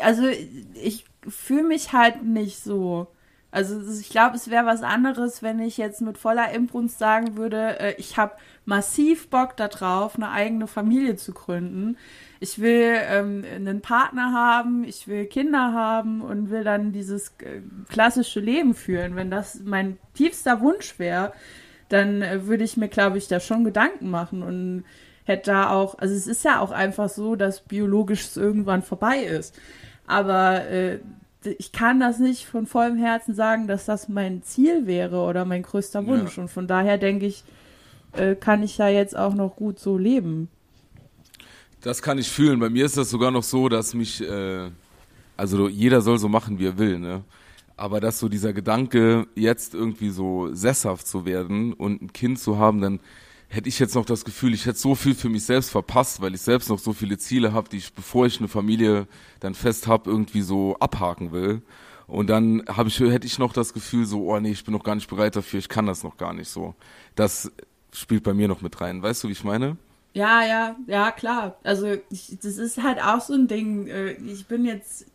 Also 0.00 0.28
ich 0.74 1.04
fühle 1.28 1.64
mich 1.64 1.92
halt 1.92 2.22
nicht 2.22 2.62
so. 2.62 3.08
Also 3.50 3.80
ich 3.98 4.10
glaube, 4.10 4.36
es 4.36 4.50
wäre 4.50 4.66
was 4.66 4.82
anderes, 4.82 5.42
wenn 5.42 5.58
ich 5.58 5.78
jetzt 5.78 6.02
mit 6.02 6.18
voller 6.18 6.52
Imbrunst 6.52 6.98
sagen 6.98 7.36
würde, 7.36 7.80
äh, 7.80 7.94
ich 7.96 8.18
habe 8.18 8.34
massiv 8.66 9.28
Bock 9.28 9.56
darauf, 9.56 10.16
eine 10.16 10.30
eigene 10.30 10.66
Familie 10.66 11.16
zu 11.16 11.32
gründen. 11.32 11.96
Ich 12.40 12.60
will 12.60 12.94
ähm, 13.08 13.44
einen 13.52 13.80
Partner 13.80 14.32
haben, 14.32 14.84
ich 14.84 15.08
will 15.08 15.26
Kinder 15.26 15.72
haben 15.72 16.20
und 16.20 16.50
will 16.50 16.62
dann 16.62 16.92
dieses 16.92 17.34
äh, 17.38 17.60
klassische 17.88 18.40
Leben 18.40 18.74
führen. 18.74 19.16
Wenn 19.16 19.30
das 19.30 19.60
mein 19.64 19.98
tiefster 20.14 20.60
Wunsch 20.60 20.98
wäre, 20.98 21.32
dann 21.88 22.22
äh, 22.22 22.46
würde 22.46 22.64
ich 22.64 22.76
mir, 22.76 22.88
glaube 22.88 23.18
ich, 23.18 23.28
da 23.28 23.40
schon 23.40 23.64
Gedanken 23.64 24.10
machen 24.10 24.42
und 24.42 24.84
hätte 25.24 25.50
da 25.50 25.70
auch, 25.70 25.98
also 25.98 26.14
es 26.14 26.26
ist 26.26 26.44
ja 26.44 26.60
auch 26.60 26.70
einfach 26.70 27.08
so, 27.08 27.36
dass 27.36 27.60
biologisch 27.60 28.36
irgendwann 28.36 28.82
vorbei 28.82 29.18
ist. 29.18 29.58
Aber 30.06 30.66
äh, 30.68 31.00
ich 31.58 31.72
kann 31.72 32.00
das 32.00 32.18
nicht 32.18 32.46
von 32.46 32.66
vollem 32.66 32.96
Herzen 32.96 33.34
sagen, 33.34 33.66
dass 33.68 33.84
das 33.84 34.08
mein 34.08 34.42
Ziel 34.42 34.86
wäre 34.86 35.20
oder 35.20 35.44
mein 35.44 35.62
größter 35.62 36.06
Wunsch. 36.06 36.36
Ja. 36.36 36.42
Und 36.42 36.48
von 36.48 36.66
daher 36.66 36.98
denke 36.98 37.26
ich, 37.26 37.44
äh, 38.12 38.34
kann 38.34 38.62
ich 38.62 38.78
ja 38.78 38.88
jetzt 38.88 39.16
auch 39.16 39.34
noch 39.34 39.56
gut 39.56 39.78
so 39.78 39.98
leben. 39.98 40.48
Das 41.80 42.02
kann 42.02 42.18
ich 42.18 42.28
fühlen. 42.28 42.58
Bei 42.58 42.70
mir 42.70 42.84
ist 42.84 42.96
das 42.96 43.10
sogar 43.10 43.30
noch 43.30 43.44
so, 43.44 43.68
dass 43.68 43.94
mich, 43.94 44.20
äh, 44.20 44.70
also 45.36 45.68
jeder 45.68 46.00
soll 46.00 46.18
so 46.18 46.28
machen, 46.28 46.58
wie 46.58 46.66
er 46.66 46.78
will, 46.78 46.98
ne? 46.98 47.24
Aber 47.76 48.00
dass 48.00 48.18
so 48.18 48.28
dieser 48.28 48.52
Gedanke, 48.52 49.28
jetzt 49.36 49.74
irgendwie 49.74 50.10
so 50.10 50.52
sesshaft 50.52 51.06
zu 51.06 51.24
werden 51.24 51.72
und 51.72 52.02
ein 52.02 52.12
Kind 52.12 52.40
zu 52.40 52.58
haben, 52.58 52.80
dann 52.80 52.98
hätte 53.48 53.68
ich 53.68 53.78
jetzt 53.78 53.94
noch 53.94 54.04
das 54.04 54.24
Gefühl, 54.24 54.52
ich 54.52 54.66
hätte 54.66 54.78
so 54.78 54.96
viel 54.96 55.14
für 55.14 55.28
mich 55.28 55.44
selbst 55.44 55.70
verpasst, 55.70 56.20
weil 56.20 56.34
ich 56.34 56.40
selbst 56.40 56.68
noch 56.68 56.80
so 56.80 56.92
viele 56.92 57.18
Ziele 57.18 57.52
habe, 57.52 57.68
die 57.68 57.76
ich, 57.78 57.92
bevor 57.92 58.26
ich 58.26 58.40
eine 58.40 58.48
Familie 58.48 59.06
dann 59.38 59.54
fest 59.54 59.86
habe, 59.86 60.10
irgendwie 60.10 60.42
so 60.42 60.76
abhaken 60.80 61.30
will. 61.30 61.62
Und 62.08 62.28
dann 62.28 62.64
habe 62.68 62.88
ich, 62.88 62.98
hätte 62.98 63.26
ich 63.26 63.38
noch 63.38 63.52
das 63.52 63.72
Gefühl 63.72 64.06
so, 64.06 64.26
oh 64.26 64.40
nee, 64.40 64.50
ich 64.50 64.64
bin 64.64 64.74
noch 64.74 64.82
gar 64.82 64.96
nicht 64.96 65.08
bereit 65.08 65.36
dafür, 65.36 65.60
ich 65.60 65.68
kann 65.68 65.86
das 65.86 66.02
noch 66.02 66.16
gar 66.16 66.34
nicht 66.34 66.48
so. 66.48 66.74
Das 67.14 67.52
spielt 67.92 68.24
bei 68.24 68.34
mir 68.34 68.48
noch 68.48 68.60
mit 68.60 68.80
rein. 68.80 69.02
Weißt 69.02 69.22
du, 69.22 69.28
wie 69.28 69.32
ich 69.32 69.44
meine? 69.44 69.76
Ja, 70.14 70.42
ja, 70.44 70.76
ja, 70.86 71.10
klar. 71.12 71.58
Also 71.62 71.96
ich, 72.10 72.38
das 72.42 72.58
ist 72.58 72.82
halt 72.82 73.00
auch 73.02 73.20
so 73.20 73.34
ein 73.34 73.46
Ding. 73.46 73.86
Äh, 73.88 74.12
ich 74.12 74.46
bin 74.46 74.64
jetzt 74.64 75.06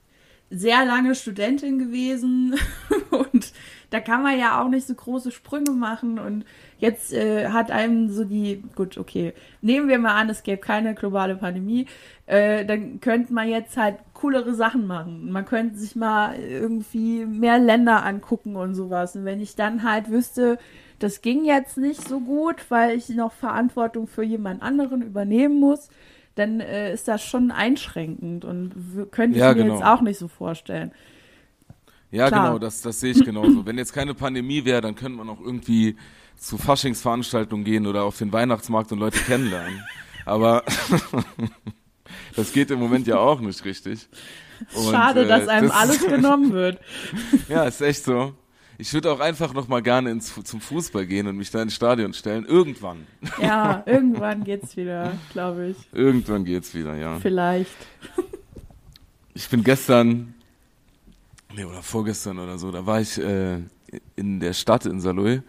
sehr 0.50 0.86
lange 0.86 1.16
Studentin 1.16 1.80
gewesen 1.80 2.56
und 3.10 3.52
da 3.90 4.00
kann 4.00 4.22
man 4.24 4.40
ja 4.40 4.62
auch 4.62 4.70
nicht 4.70 4.86
so 4.88 4.94
große 4.94 5.32
Sprünge 5.32 5.72
machen 5.72 6.20
und 6.20 6.46
jetzt 6.78 7.12
äh, 7.14 7.50
hat 7.50 7.72
einem 7.72 8.10
so 8.10 8.24
die, 8.24 8.64
gut, 8.76 8.98
okay, 8.98 9.34
nehmen 9.62 9.88
wir 9.88 9.98
mal 9.98 10.16
an, 10.16 10.30
es 10.30 10.44
gäbe 10.44 10.62
keine 10.62 10.94
globale 10.94 11.36
Pandemie, 11.36 11.88
äh, 12.28 12.66
dann 12.66 13.00
könnte 13.02 13.34
man 13.34 13.50
jetzt 13.50 13.78
halt 13.78 13.98
coolere 14.14 14.54
Sachen 14.54 14.86
machen. 14.86 15.32
Man 15.32 15.46
könnte 15.46 15.78
sich 15.78 15.96
mal 15.96 16.36
irgendwie 16.36 17.26
mehr 17.26 17.58
Länder 17.58 18.06
angucken 18.06 18.56
und 18.56 18.76
sowas. 18.76 19.16
Und 19.16 19.26
wenn 19.26 19.42
ich 19.42 19.56
dann 19.56 19.84
halt 19.84 20.10
wüsste, 20.10 20.58
das 21.04 21.22
ging 21.22 21.44
jetzt 21.44 21.78
nicht 21.78 22.08
so 22.08 22.22
gut, 22.22 22.56
weil 22.70 22.98
ich 22.98 23.10
noch 23.10 23.34
Verantwortung 23.34 24.08
für 24.08 24.24
jemand 24.24 24.62
anderen 24.62 25.02
übernehmen 25.02 25.60
muss, 25.60 25.90
dann 26.36 26.62
äh, 26.62 26.94
ist 26.94 27.10
das 27.10 27.22
schon 27.22 27.52
einschränkend 27.52 28.46
und 28.46 28.72
könnte 29.12 29.38
ich 29.38 29.44
ja, 29.44 29.54
mir 29.54 29.64
genau. 29.64 29.76
jetzt 29.76 29.86
auch 29.86 30.02
nicht 30.02 30.18
so 30.18 30.30
vorstellen. 30.30 30.94
Ja, 32.10 32.30
Klar. 32.30 32.46
genau, 32.46 32.60
das, 32.60 32.82
das 32.82 33.02
sehe 33.02 33.12
ich 33.12 33.26
genauso. 33.26 33.66
Wenn 33.66 33.78
jetzt 33.78 33.92
keine 33.92 34.14
Pandemie 34.14 34.64
wäre, 34.64 34.80
dann 34.80 34.96
könnte 34.96 35.18
man 35.18 35.30
auch 35.30 35.42
irgendwie 35.42 35.98
zu 36.38 36.58
Faschingsveranstaltungen 36.58 37.66
gehen 37.66 37.86
oder 37.86 38.04
auf 38.04 38.18
den 38.18 38.32
Weihnachtsmarkt 38.32 38.92
und 38.94 39.00
Leute 39.00 39.20
kennenlernen. 39.20 39.84
Aber 40.26 40.64
das 42.36 42.54
geht 42.54 42.72
im 42.72 42.80
Moment 42.80 43.08
ja 43.08 43.18
auch 43.18 43.42
nicht 43.42 43.66
richtig. 43.66 44.08
Und, 44.74 44.92
Schade, 44.92 45.26
äh, 45.26 45.28
dass 45.28 45.50
einem 45.50 45.68
das 45.68 45.78
alles 45.78 46.00
genommen 46.08 46.54
wird. 46.54 46.80
ja, 47.50 47.66
ist 47.66 47.82
echt 47.82 48.06
so. 48.06 48.36
Ich 48.84 48.94
würde 48.94 49.14
auch 49.14 49.22
einfach 49.22 49.54
noch 49.54 49.70
mal 49.70 49.82
gerne 49.82 50.12
ins, 50.12 50.34
zum 50.44 50.60
Fußball 50.60 51.06
gehen 51.06 51.26
und 51.28 51.38
mich 51.38 51.50
da 51.50 51.62
ins 51.62 51.74
Stadion 51.74 52.14
stellen. 52.14 52.46
Irgendwann. 52.46 53.08
Ja, 53.42 53.82
irgendwann 53.86 54.44
geht's 54.44 54.76
wieder, 54.76 55.14
glaube 55.32 55.68
ich. 55.68 55.78
Irgendwann 55.94 56.44
geht's 56.44 56.74
wieder, 56.74 56.94
ja. 56.94 57.18
Vielleicht. 57.22 57.72
Ich 59.34 59.48
bin 59.48 59.64
gestern, 59.64 60.34
nee, 61.56 61.64
oder 61.64 61.82
vorgestern 61.82 62.40
oder 62.40 62.58
so, 62.58 62.74
da 62.74 62.86
war 62.86 63.00
ich 63.00 63.18
äh, 63.18 63.60
in 64.18 64.42
der 64.42 64.52
Stadt 64.52 64.86
in 64.86 65.00
Saloy 65.00 65.42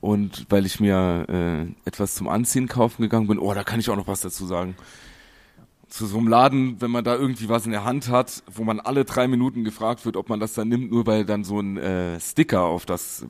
und 0.00 0.46
weil 0.48 0.64
ich 0.64 0.78
mir 0.78 1.26
äh, 1.28 1.88
etwas 1.88 2.14
zum 2.14 2.28
Anziehen 2.28 2.68
kaufen 2.68 3.02
gegangen 3.02 3.26
bin, 3.26 3.40
oh, 3.40 3.52
da 3.52 3.64
kann 3.64 3.80
ich 3.80 3.90
auch 3.90 3.96
noch 3.96 4.06
was 4.06 4.20
dazu 4.20 4.46
sagen 4.46 4.76
zu 5.88 6.06
so 6.06 6.18
einem 6.18 6.28
Laden, 6.28 6.80
wenn 6.80 6.90
man 6.90 7.04
da 7.04 7.14
irgendwie 7.14 7.48
was 7.48 7.64
in 7.64 7.72
der 7.72 7.84
Hand 7.84 8.08
hat, 8.08 8.42
wo 8.52 8.64
man 8.64 8.80
alle 8.80 9.04
drei 9.04 9.28
Minuten 9.28 9.64
gefragt 9.64 10.04
wird, 10.04 10.16
ob 10.16 10.28
man 10.28 10.40
das 10.40 10.54
dann 10.54 10.68
nimmt, 10.68 10.90
nur 10.90 11.06
weil 11.06 11.24
dann 11.24 11.44
so 11.44 11.60
ein 11.60 11.76
äh, 11.76 12.18
Sticker 12.20 12.62
auf 12.62 12.86
das 12.86 13.24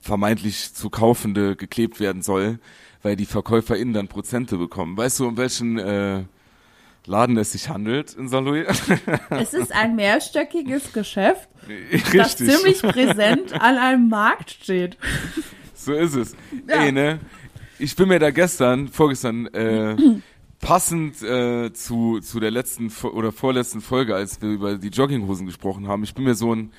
vermeintlich 0.00 0.74
zu 0.74 0.90
kaufende 0.90 1.56
geklebt 1.56 2.00
werden 2.00 2.22
soll, 2.22 2.58
weil 3.02 3.16
die 3.16 3.26
VerkäuferInnen 3.26 3.94
dann 3.94 4.08
Prozente 4.08 4.56
bekommen. 4.56 4.96
Weißt 4.96 5.20
du, 5.20 5.28
um 5.28 5.36
welchen 5.36 5.78
äh, 5.78 6.24
Laden 7.06 7.36
es 7.38 7.52
sich 7.52 7.68
handelt 7.68 8.14
in 8.14 8.28
Saarlouis? 8.28 8.66
Es 9.30 9.54
ist 9.54 9.72
ein 9.72 9.96
mehrstöckiges 9.96 10.92
Geschäft, 10.92 11.48
Richtig. 11.68 12.12
das 12.12 12.36
ziemlich 12.36 12.82
präsent 12.82 13.52
an 13.52 13.76
einem 13.76 14.08
Markt 14.08 14.50
steht. 14.50 14.96
So 15.74 15.92
ist 15.92 16.14
es. 16.14 16.36
Ja. 16.68 16.82
Ey, 16.82 16.92
ne? 16.92 17.20
ich 17.78 17.96
bin 17.96 18.08
mir 18.08 18.18
da 18.18 18.30
gestern, 18.30 18.88
vorgestern, 18.88 19.46
äh, 19.48 19.96
passend 20.60 21.22
äh, 21.22 21.72
zu, 21.72 22.20
zu 22.20 22.40
der 22.40 22.50
letzten 22.50 22.90
oder 23.12 23.32
vorletzten 23.32 23.80
Folge, 23.80 24.14
als 24.14 24.40
wir 24.42 24.50
über 24.50 24.76
die 24.76 24.88
Jogginghosen 24.88 25.46
gesprochen 25.46 25.88
haben, 25.88 26.02
ich 26.04 26.14
bin 26.14 26.24
mir 26.24 26.34
so 26.34 26.52
einen 26.52 26.72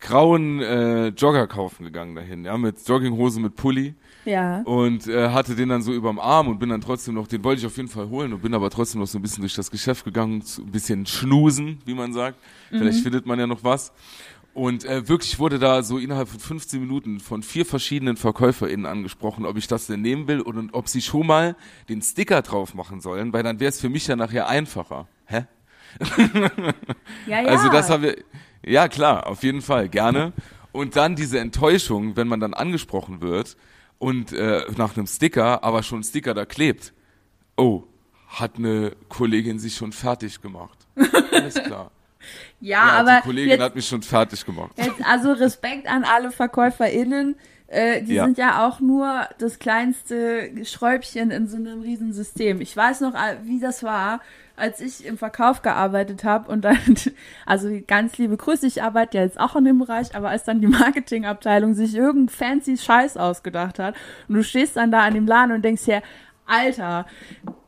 grauen 0.00 0.60
äh, 0.60 1.08
Jogger 1.08 1.46
kaufen 1.46 1.84
gegangen 1.84 2.14
dahin, 2.14 2.44
ja, 2.44 2.56
mit 2.58 2.76
Jogginghose 2.86 3.40
mit 3.40 3.56
Pulli 3.56 3.94
Ja. 4.26 4.60
und 4.62 5.06
äh, 5.06 5.30
hatte 5.30 5.54
den 5.54 5.70
dann 5.70 5.80
so 5.82 5.92
überm 5.92 6.18
Arm 6.18 6.48
und 6.48 6.58
bin 6.58 6.68
dann 6.68 6.82
trotzdem 6.82 7.14
noch, 7.14 7.26
den 7.26 7.42
wollte 7.44 7.60
ich 7.60 7.66
auf 7.66 7.76
jeden 7.78 7.88
Fall 7.88 8.08
holen 8.10 8.34
und 8.34 8.42
bin 8.42 8.52
aber 8.52 8.68
trotzdem 8.68 9.00
noch 9.00 9.06
so 9.06 9.18
ein 9.18 9.22
bisschen 9.22 9.40
durch 9.40 9.54
das 9.54 9.70
Geschäft 9.70 10.04
gegangen, 10.04 10.42
ein 10.58 10.70
bisschen 10.70 11.06
schnusen, 11.06 11.78
wie 11.86 11.94
man 11.94 12.12
sagt. 12.12 12.38
Vielleicht 12.68 13.00
findet 13.02 13.24
man 13.26 13.38
ja 13.38 13.46
noch 13.46 13.64
was. 13.64 13.92
Und 14.56 14.86
äh, 14.86 15.06
wirklich 15.06 15.38
wurde 15.38 15.58
da 15.58 15.82
so 15.82 15.98
innerhalb 15.98 16.30
von 16.30 16.40
15 16.40 16.80
Minuten 16.80 17.20
von 17.20 17.42
vier 17.42 17.66
verschiedenen 17.66 18.16
VerkäuferInnen 18.16 18.86
angesprochen, 18.86 19.44
ob 19.44 19.58
ich 19.58 19.66
das 19.66 19.86
denn 19.86 20.00
nehmen 20.00 20.28
will 20.28 20.40
und, 20.40 20.56
und 20.56 20.72
ob 20.72 20.88
sie 20.88 21.02
schon 21.02 21.26
mal 21.26 21.56
den 21.90 22.00
Sticker 22.00 22.40
drauf 22.40 22.72
machen 22.72 23.02
sollen, 23.02 23.34
weil 23.34 23.42
dann 23.42 23.60
wäre 23.60 23.68
es 23.68 23.78
für 23.78 23.90
mich 23.90 24.06
ja 24.06 24.16
nachher 24.16 24.48
einfacher. 24.48 25.08
Hä? 25.26 25.44
Ja, 27.26 27.42
ja. 27.42 27.48
Also 27.48 27.68
das 27.68 27.90
haben 27.90 28.04
wir, 28.04 28.16
ja 28.64 28.88
klar, 28.88 29.26
auf 29.26 29.42
jeden 29.42 29.60
Fall, 29.60 29.90
gerne. 29.90 30.32
Und 30.72 30.96
dann 30.96 31.16
diese 31.16 31.38
Enttäuschung, 31.38 32.16
wenn 32.16 32.26
man 32.26 32.40
dann 32.40 32.54
angesprochen 32.54 33.20
wird 33.20 33.58
und 33.98 34.32
äh, 34.32 34.62
nach 34.78 34.96
einem 34.96 35.06
Sticker, 35.06 35.64
aber 35.64 35.82
schon 35.82 36.00
ein 36.00 36.04
Sticker 36.04 36.32
da 36.32 36.46
klebt. 36.46 36.94
Oh, 37.58 37.82
hat 38.28 38.56
eine 38.56 38.96
Kollegin 39.10 39.58
sich 39.58 39.76
schon 39.76 39.92
fertig 39.92 40.40
gemacht. 40.40 40.78
Alles 41.30 41.54
klar. 41.56 41.90
Ja, 42.60 42.86
Ja, 42.86 42.92
aber 42.94 43.16
die 43.16 43.22
Kollegin 43.22 43.50
jetzt, 43.50 43.60
hat 43.62 43.74
mich 43.74 43.86
schon 43.86 44.02
fertig 44.02 44.44
gemacht. 44.44 44.72
jetzt, 44.76 45.04
also 45.04 45.32
Respekt 45.32 45.86
an 45.88 46.04
alle 46.04 46.30
VerkäuferInnen. 46.30 47.36
Äh, 47.68 48.02
die 48.02 48.14
Ja. 48.14 48.24
sind 48.26 48.38
ja 48.38 48.64
auch 48.66 48.78
nur 48.78 49.28
das 49.38 49.58
kleinste 49.58 50.50
Schräubchen 50.64 51.32
in 51.32 51.48
so 51.48 51.56
einem 51.56 51.80
Riesensystem. 51.82 52.60
Ich 52.60 52.76
weiß 52.76 53.00
noch, 53.00 53.14
äh, 53.14 53.38
wie 53.42 53.58
das 53.58 53.82
war, 53.82 54.20
als 54.54 54.80
ich 54.80 55.04
im 55.04 55.18
Verkauf 55.18 55.62
gearbeitet 55.62 56.22
habe 56.22 56.50
und 56.50 56.64
dann, 56.64 56.78
also 57.44 57.68
ganz 57.88 58.16
liebe 58.18 58.36
Grüße, 58.36 58.66
ich 58.68 58.82
arbeite 58.84 59.18
ja 59.18 59.24
jetzt 59.24 59.40
auch 59.40 59.56
in 59.56 59.64
dem 59.64 59.78
Bereich, 59.80 60.14
aber 60.14 60.28
als 60.30 60.44
dann 60.44 60.60
die 60.60 60.68
Marketingabteilung 60.68 61.74
sich 61.74 61.94
irgendeinen 61.96 62.28
fancy 62.28 62.76
Scheiß 62.78 63.16
ausgedacht 63.16 63.80
hat 63.80 63.96
und 64.28 64.36
du 64.36 64.44
stehst 64.44 64.76
dann 64.76 64.92
da 64.92 65.00
an 65.00 65.14
dem 65.14 65.26
Laden 65.26 65.50
und 65.52 65.62
denkst 65.62 65.84
dir, 65.86 66.02
Alter, 66.46 67.06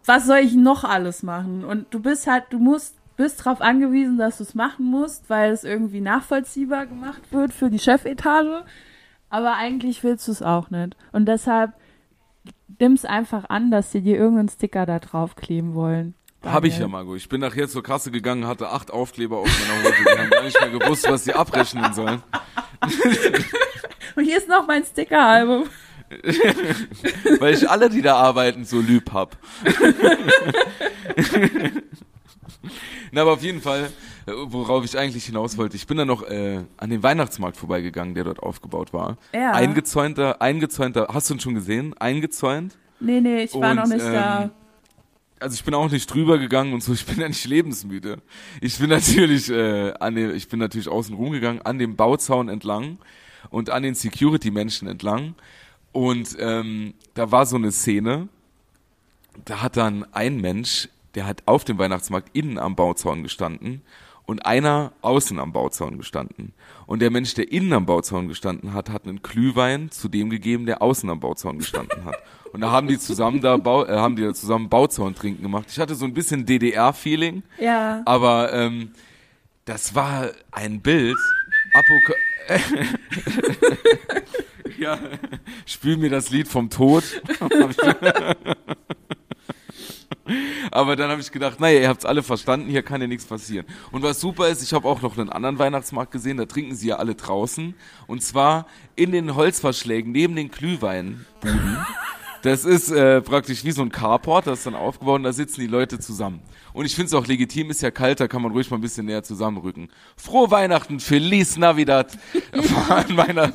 was 0.06 0.26
soll 0.26 0.38
ich 0.38 0.54
noch 0.54 0.84
alles 0.84 1.24
machen? 1.24 1.64
Und 1.64 1.92
du 1.92 1.98
bist 2.00 2.28
halt, 2.28 2.44
du 2.50 2.60
musst, 2.60 2.94
bist 3.18 3.44
darauf 3.44 3.60
angewiesen, 3.60 4.16
dass 4.16 4.38
du 4.38 4.44
es 4.44 4.54
machen 4.54 4.86
musst, 4.86 5.28
weil 5.28 5.52
es 5.52 5.64
irgendwie 5.64 6.00
nachvollziehbar 6.00 6.86
gemacht 6.86 7.20
wird 7.30 7.52
für 7.52 7.68
die 7.68 7.80
Chefetage. 7.80 8.64
Aber 9.28 9.56
eigentlich 9.56 10.02
willst 10.02 10.26
du 10.28 10.32
es 10.32 10.40
auch 10.40 10.70
nicht. 10.70 10.96
Und 11.12 11.26
deshalb 11.26 11.74
nimm's 12.78 13.04
einfach 13.04 13.50
an, 13.50 13.70
dass 13.70 13.92
sie 13.92 14.00
dir 14.00 14.16
irgendeinen 14.16 14.48
Sticker 14.48 14.86
da 14.86 15.00
draufkleben 15.00 15.74
wollen. 15.74 16.14
Habe 16.44 16.68
ich 16.68 16.78
ja. 16.78 16.86
Margot. 16.86 17.16
Ich 17.16 17.28
bin 17.28 17.40
nachher 17.40 17.68
zur 17.68 17.82
Kasse 17.82 18.12
gegangen, 18.12 18.46
hatte 18.46 18.70
acht 18.70 18.92
Aufkleber 18.92 19.38
auf 19.38 19.48
meiner 19.48 19.82
Hose. 19.82 19.94
Die 19.98 20.18
haben 20.18 20.30
gar 20.30 20.44
nicht 20.44 20.60
mehr 20.60 20.70
gewusst, 20.70 21.10
was 21.10 21.24
sie 21.24 21.34
abrechnen 21.34 21.92
sollen. 21.92 22.22
Und 24.14 24.24
hier 24.24 24.38
ist 24.38 24.48
noch 24.48 24.66
mein 24.66 24.84
Stickeralbum. 24.84 25.64
Weil 27.40 27.54
ich 27.54 27.68
alle, 27.68 27.90
die 27.90 28.00
da 28.00 28.14
arbeiten, 28.14 28.64
so 28.64 28.80
lieb 28.80 29.12
hab. 29.12 29.36
Na, 33.12 33.22
aber 33.22 33.32
auf 33.32 33.42
jeden 33.42 33.60
Fall, 33.60 33.90
äh, 34.26 34.32
worauf 34.34 34.84
ich 34.84 34.96
eigentlich 34.98 35.24
hinaus 35.26 35.56
wollte, 35.56 35.76
ich 35.76 35.86
bin 35.86 35.96
dann 35.96 36.08
noch 36.08 36.22
äh, 36.22 36.64
an 36.76 36.90
den 36.90 37.02
Weihnachtsmarkt 37.02 37.56
vorbeigegangen, 37.56 38.14
der 38.14 38.24
dort 38.24 38.40
aufgebaut 38.40 38.92
war. 38.92 39.16
Ja. 39.34 39.52
Eingezäunter, 39.52 40.40
eingezäunter, 40.42 41.08
hast 41.12 41.30
du 41.30 41.34
ihn 41.34 41.40
schon 41.40 41.54
gesehen? 41.54 41.94
Eingezäunt? 41.98 42.76
Nee, 43.00 43.20
nee, 43.20 43.42
ich 43.44 43.54
war 43.54 43.70
Und, 43.70 43.76
noch 43.76 43.86
nicht 43.86 44.04
da. 44.04 44.42
ähm, 44.44 44.50
Also 45.40 45.54
ich 45.54 45.64
bin 45.64 45.72
auch 45.74 45.90
nicht 45.90 46.12
drüber 46.12 46.38
gegangen 46.38 46.72
und 46.72 46.82
so, 46.82 46.92
ich 46.92 47.06
bin 47.06 47.20
ja 47.20 47.28
nicht 47.28 47.46
lebensmüde. 47.46 48.18
Ich 48.60 48.78
bin 48.78 48.90
natürlich 48.90 49.48
äh, 49.50 49.92
an 50.00 50.14
dem, 50.16 50.34
ich 50.34 50.48
bin 50.48 50.58
natürlich 50.58 50.88
außen 50.88 51.14
rumgegangen, 51.14 51.62
an 51.62 51.78
dem 51.78 51.94
Bauzaun 51.96 52.48
entlang 52.48 52.98
und 53.50 53.70
an 53.70 53.84
den 53.84 53.94
Security-Menschen 53.94 54.88
entlang. 54.88 55.34
Und 55.92 56.36
ähm, 56.40 56.94
da 57.14 57.30
war 57.30 57.46
so 57.46 57.56
eine 57.56 57.70
Szene, 57.72 58.28
da 59.44 59.62
hat 59.62 59.76
dann 59.76 60.04
ein 60.12 60.40
Mensch, 60.40 60.88
der 61.18 61.26
hat 61.26 61.42
auf 61.46 61.64
dem 61.64 61.78
Weihnachtsmarkt 61.78 62.28
innen 62.32 62.60
am 62.60 62.76
Bauzaun 62.76 63.24
gestanden 63.24 63.82
und 64.24 64.46
einer 64.46 64.92
außen 65.02 65.40
am 65.40 65.52
Bauzaun 65.52 65.98
gestanden. 65.98 66.52
Und 66.86 67.02
der 67.02 67.10
Mensch, 67.10 67.34
der 67.34 67.50
innen 67.50 67.72
am 67.72 67.86
Bauzaun 67.86 68.28
gestanden 68.28 68.72
hat, 68.72 68.88
hat 68.88 69.02
einen 69.04 69.20
Glühwein 69.20 69.90
zu 69.90 70.08
dem 70.08 70.30
gegeben, 70.30 70.64
der 70.64 70.80
außen 70.80 71.10
am 71.10 71.18
Bauzaun 71.18 71.58
gestanden 71.58 72.04
hat. 72.04 72.14
Und 72.52 72.60
da 72.60 72.70
haben 72.70 72.86
die 72.86 73.00
zusammen 73.00 73.40
da 73.40 73.56
Bau, 73.56 73.84
äh, 73.84 73.96
haben 73.96 74.14
die 74.14 74.22
da 74.22 74.32
zusammen 74.32 74.68
Bauzaun 74.68 75.16
trinken 75.16 75.42
gemacht. 75.42 75.66
Ich 75.72 75.80
hatte 75.80 75.96
so 75.96 76.04
ein 76.04 76.14
bisschen 76.14 76.46
DDR-Feeling, 76.46 77.42
Ja. 77.58 78.00
aber 78.04 78.52
ähm, 78.52 78.92
das 79.64 79.96
war 79.96 80.30
ein 80.52 80.80
Bild. 80.82 81.18
Apoka 81.74 82.14
ja, 84.78 85.00
spiel 85.66 85.96
mir 85.96 86.10
das 86.10 86.30
Lied 86.30 86.46
vom 86.46 86.70
Tod. 86.70 87.02
Aber 90.70 90.96
dann 90.96 91.10
habe 91.10 91.20
ich 91.20 91.30
gedacht, 91.30 91.60
naja, 91.60 91.80
ihr 91.80 91.88
habt's 91.88 92.04
alle 92.04 92.22
verstanden, 92.22 92.68
hier 92.68 92.82
kann 92.82 93.00
ja 93.00 93.06
nichts 93.06 93.24
passieren. 93.24 93.66
Und 93.90 94.02
was 94.02 94.20
super 94.20 94.48
ist, 94.48 94.62
ich 94.62 94.72
habe 94.72 94.88
auch 94.88 95.02
noch 95.02 95.16
einen 95.16 95.30
anderen 95.30 95.58
Weihnachtsmarkt 95.58 96.12
gesehen, 96.12 96.36
da 96.36 96.46
trinken 96.46 96.74
sie 96.74 96.88
ja 96.88 96.96
alle 96.96 97.14
draußen. 97.14 97.74
Und 98.06 98.22
zwar 98.22 98.66
in 98.96 99.12
den 99.12 99.34
Holzverschlägen 99.34 100.12
neben 100.12 100.36
den 100.36 100.50
Glühweinbuden. 100.50 101.78
Das 102.42 102.64
ist 102.64 102.90
äh, 102.90 103.20
praktisch 103.20 103.64
wie 103.64 103.72
so 103.72 103.82
ein 103.82 103.90
Carport, 103.90 104.46
das 104.46 104.58
ist 104.58 104.66
dann 104.66 104.74
aufgebaut 104.74 105.16
und 105.16 105.24
da 105.24 105.32
sitzen 105.32 105.60
die 105.60 105.66
Leute 105.66 105.98
zusammen. 105.98 106.40
Und 106.72 106.86
ich 106.86 106.94
finde 106.94 107.06
es 107.06 107.14
auch 107.14 107.26
legitim, 107.26 107.70
ist 107.70 107.82
ja 107.82 107.90
kalt, 107.90 108.20
da 108.20 108.28
kann 108.28 108.42
man 108.42 108.52
ruhig 108.52 108.70
mal 108.70 108.78
ein 108.78 108.80
bisschen 108.80 109.06
näher 109.06 109.24
zusammenrücken. 109.24 109.88
Frohe 110.16 110.50
Weihnachten, 110.50 111.00
Feliz 111.00 111.56
Navidad. 111.56 112.16
An 112.88 113.14
meiner, 113.14 113.54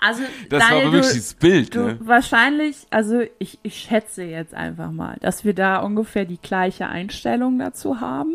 Also, 0.00 0.22
das 0.48 0.66
Daniel, 0.66 0.86
war 0.86 0.92
wirklich 0.92 1.06
du, 1.08 1.14
dieses 1.14 1.34
Bild. 1.34 1.74
du 1.74 1.80
Ne? 1.80 1.98
wahrscheinlich, 2.00 2.86
also 2.90 3.22
ich, 3.38 3.58
ich 3.62 3.76
schätze 3.76 4.22
jetzt 4.22 4.54
einfach 4.54 4.90
mal, 4.90 5.16
dass 5.20 5.44
wir 5.44 5.54
da 5.54 5.78
ungefähr 5.78 6.24
die 6.24 6.40
gleiche 6.40 6.88
Einstellung 6.88 7.58
dazu 7.58 8.00
haben. 8.00 8.34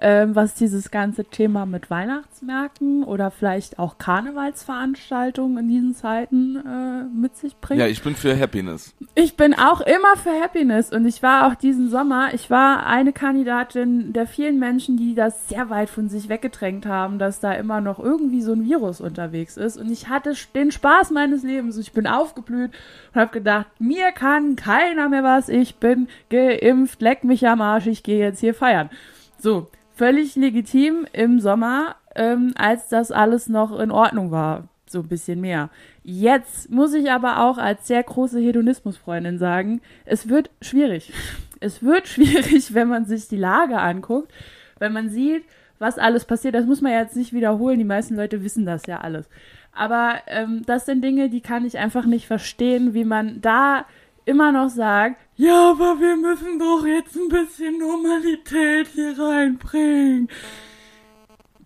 Ähm, 0.00 0.34
was 0.34 0.54
dieses 0.54 0.90
ganze 0.90 1.24
Thema 1.24 1.66
mit 1.66 1.90
Weihnachtsmärkten 1.90 3.04
oder 3.04 3.30
vielleicht 3.30 3.78
auch 3.78 3.98
Karnevalsveranstaltungen 3.98 5.58
in 5.58 5.68
diesen 5.68 5.94
Zeiten 5.94 6.56
äh, 6.56 7.04
mit 7.04 7.36
sich 7.36 7.56
bringt. 7.56 7.80
Ja, 7.80 7.86
ich 7.86 8.02
bin 8.02 8.14
für 8.14 8.38
Happiness. 8.38 8.94
Ich 9.14 9.36
bin 9.36 9.54
auch 9.54 9.80
immer 9.80 10.16
für 10.16 10.30
Happiness 10.40 10.92
und 10.92 11.06
ich 11.06 11.22
war 11.22 11.46
auch 11.46 11.54
diesen 11.54 11.90
Sommer, 11.90 12.34
ich 12.34 12.50
war 12.50 12.86
eine 12.86 13.12
Kandidatin 13.12 14.12
der 14.12 14.26
vielen 14.26 14.58
Menschen, 14.58 14.96
die 14.96 15.14
das 15.14 15.48
sehr 15.48 15.70
weit 15.70 15.90
von 15.90 16.08
sich 16.08 16.28
weggedrängt 16.28 16.86
haben, 16.86 17.18
dass 17.18 17.40
da 17.40 17.52
immer 17.52 17.80
noch 17.80 17.98
irgendwie 17.98 18.42
so 18.42 18.52
ein 18.52 18.64
Virus 18.64 19.00
unterwegs 19.00 19.56
ist 19.56 19.76
und 19.76 19.90
ich 19.90 20.08
hatte 20.08 20.34
den 20.54 20.70
Spaß 20.70 21.10
meines 21.10 21.42
Lebens. 21.42 21.76
Ich 21.78 21.92
bin 21.92 22.06
aufgeblüht 22.06 22.72
und 23.14 23.20
habe 23.20 23.32
gedacht, 23.32 23.66
mir 23.78 24.12
kann 24.12 24.56
keiner 24.56 25.08
mehr 25.08 25.24
was, 25.24 25.48
ich 25.48 25.76
bin 25.76 26.08
geimpft, 26.30 27.00
leck 27.00 27.24
mich 27.24 27.46
am 27.46 27.60
Arsch, 27.60 27.86
ich 27.86 28.02
gehe 28.02 28.18
jetzt 28.18 28.40
hier 28.40 28.54
feiern. 28.54 28.90
So, 29.38 29.68
völlig 29.98 30.36
legitim 30.36 31.06
im 31.12 31.40
Sommer, 31.40 31.96
ähm, 32.14 32.52
als 32.56 32.88
das 32.88 33.10
alles 33.10 33.48
noch 33.48 33.78
in 33.78 33.90
Ordnung 33.90 34.30
war. 34.30 34.68
So 34.86 35.00
ein 35.00 35.08
bisschen 35.08 35.40
mehr. 35.40 35.70
Jetzt 36.04 36.70
muss 36.70 36.94
ich 36.94 37.10
aber 37.10 37.42
auch 37.44 37.58
als 37.58 37.88
sehr 37.88 38.02
große 38.02 38.40
Hedonismusfreundin 38.40 39.38
sagen, 39.38 39.82
es 40.06 40.28
wird 40.28 40.50
schwierig. 40.62 41.12
Es 41.60 41.82
wird 41.82 42.06
schwierig, 42.14 42.72
wenn 42.72 42.88
man 42.88 43.04
sich 43.04 43.26
die 43.28 43.36
Lage 43.36 43.78
anguckt, 43.78 44.32
wenn 44.78 44.92
man 44.92 45.10
sieht, 45.10 45.42
was 45.80 45.98
alles 45.98 46.24
passiert. 46.24 46.54
Das 46.54 46.64
muss 46.64 46.80
man 46.80 46.92
jetzt 46.92 47.16
nicht 47.16 47.32
wiederholen. 47.32 47.78
Die 47.78 47.84
meisten 47.84 48.14
Leute 48.14 48.42
wissen 48.42 48.64
das 48.64 48.86
ja 48.86 49.00
alles. 49.00 49.28
Aber 49.72 50.20
ähm, 50.28 50.62
das 50.64 50.86
sind 50.86 51.02
Dinge, 51.02 51.28
die 51.28 51.40
kann 51.40 51.66
ich 51.66 51.76
einfach 51.76 52.06
nicht 52.06 52.26
verstehen, 52.26 52.94
wie 52.94 53.04
man 53.04 53.40
da 53.40 53.84
immer 54.24 54.52
noch 54.52 54.68
sagt, 54.68 55.20
ja, 55.38 55.70
aber 55.70 56.00
wir 56.00 56.16
müssen 56.16 56.58
doch 56.58 56.84
jetzt 56.84 57.14
ein 57.14 57.28
bisschen 57.28 57.78
Normalität 57.78 58.88
hier 58.88 59.16
reinbringen. 59.16 60.28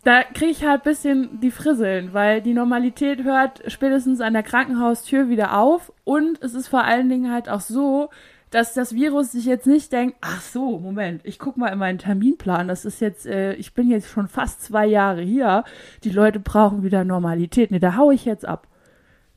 Da 0.05 0.25
kriege 0.25 0.51
ich 0.51 0.63
halt 0.63 0.83
ein 0.83 0.91
bisschen 0.91 1.41
die 1.41 1.51
Frisseln, 1.51 2.13
weil 2.13 2.43
die 2.43 2.53
Normalität 2.53 3.25
hört 3.25 3.63
spätestens 3.69 4.21
an 4.21 4.35
der 4.35 4.43
Krankenhaustür 4.43 5.31
wieder 5.31 5.59
auf 5.59 5.91
und 6.05 6.43
es 6.43 6.53
ist 6.53 6.69
vor 6.69 6.85
allen 6.85 7.09
Dingen 7.09 7.33
halt 7.33 7.49
auch 7.49 7.61
so, 7.61 8.11
dass 8.51 8.75
das 8.75 8.95
Virus 8.95 9.33
sich 9.33 9.47
jetzt 9.47 9.67
nicht 9.67 9.91
denkt, 9.91 10.19
ach 10.21 10.43
so, 10.43 10.79
Moment, 10.79 11.23
ich 11.25 11.39
guck 11.39 11.57
mal 11.57 11.69
in 11.69 11.79
meinen 11.79 11.97
Terminplan, 11.97 12.69
das 12.69 12.85
ist 12.85 13.01
jetzt, 13.01 13.25
äh, 13.25 13.55
ich 13.55 13.73
bin 13.73 13.89
jetzt 13.89 14.09
schon 14.11 14.29
fast 14.29 14.63
zwei 14.63 14.85
Jahre 14.85 15.23
hier, 15.23 15.65
die 16.05 16.11
Leute 16.11 16.41
brauchen 16.41 16.83
wieder 16.83 17.05
Normalität, 17.05 17.71
ne, 17.71 17.81
da 17.81 17.97
hau 17.97 18.11
ich 18.11 18.27
jetzt 18.27 18.45
ab. 18.45 18.69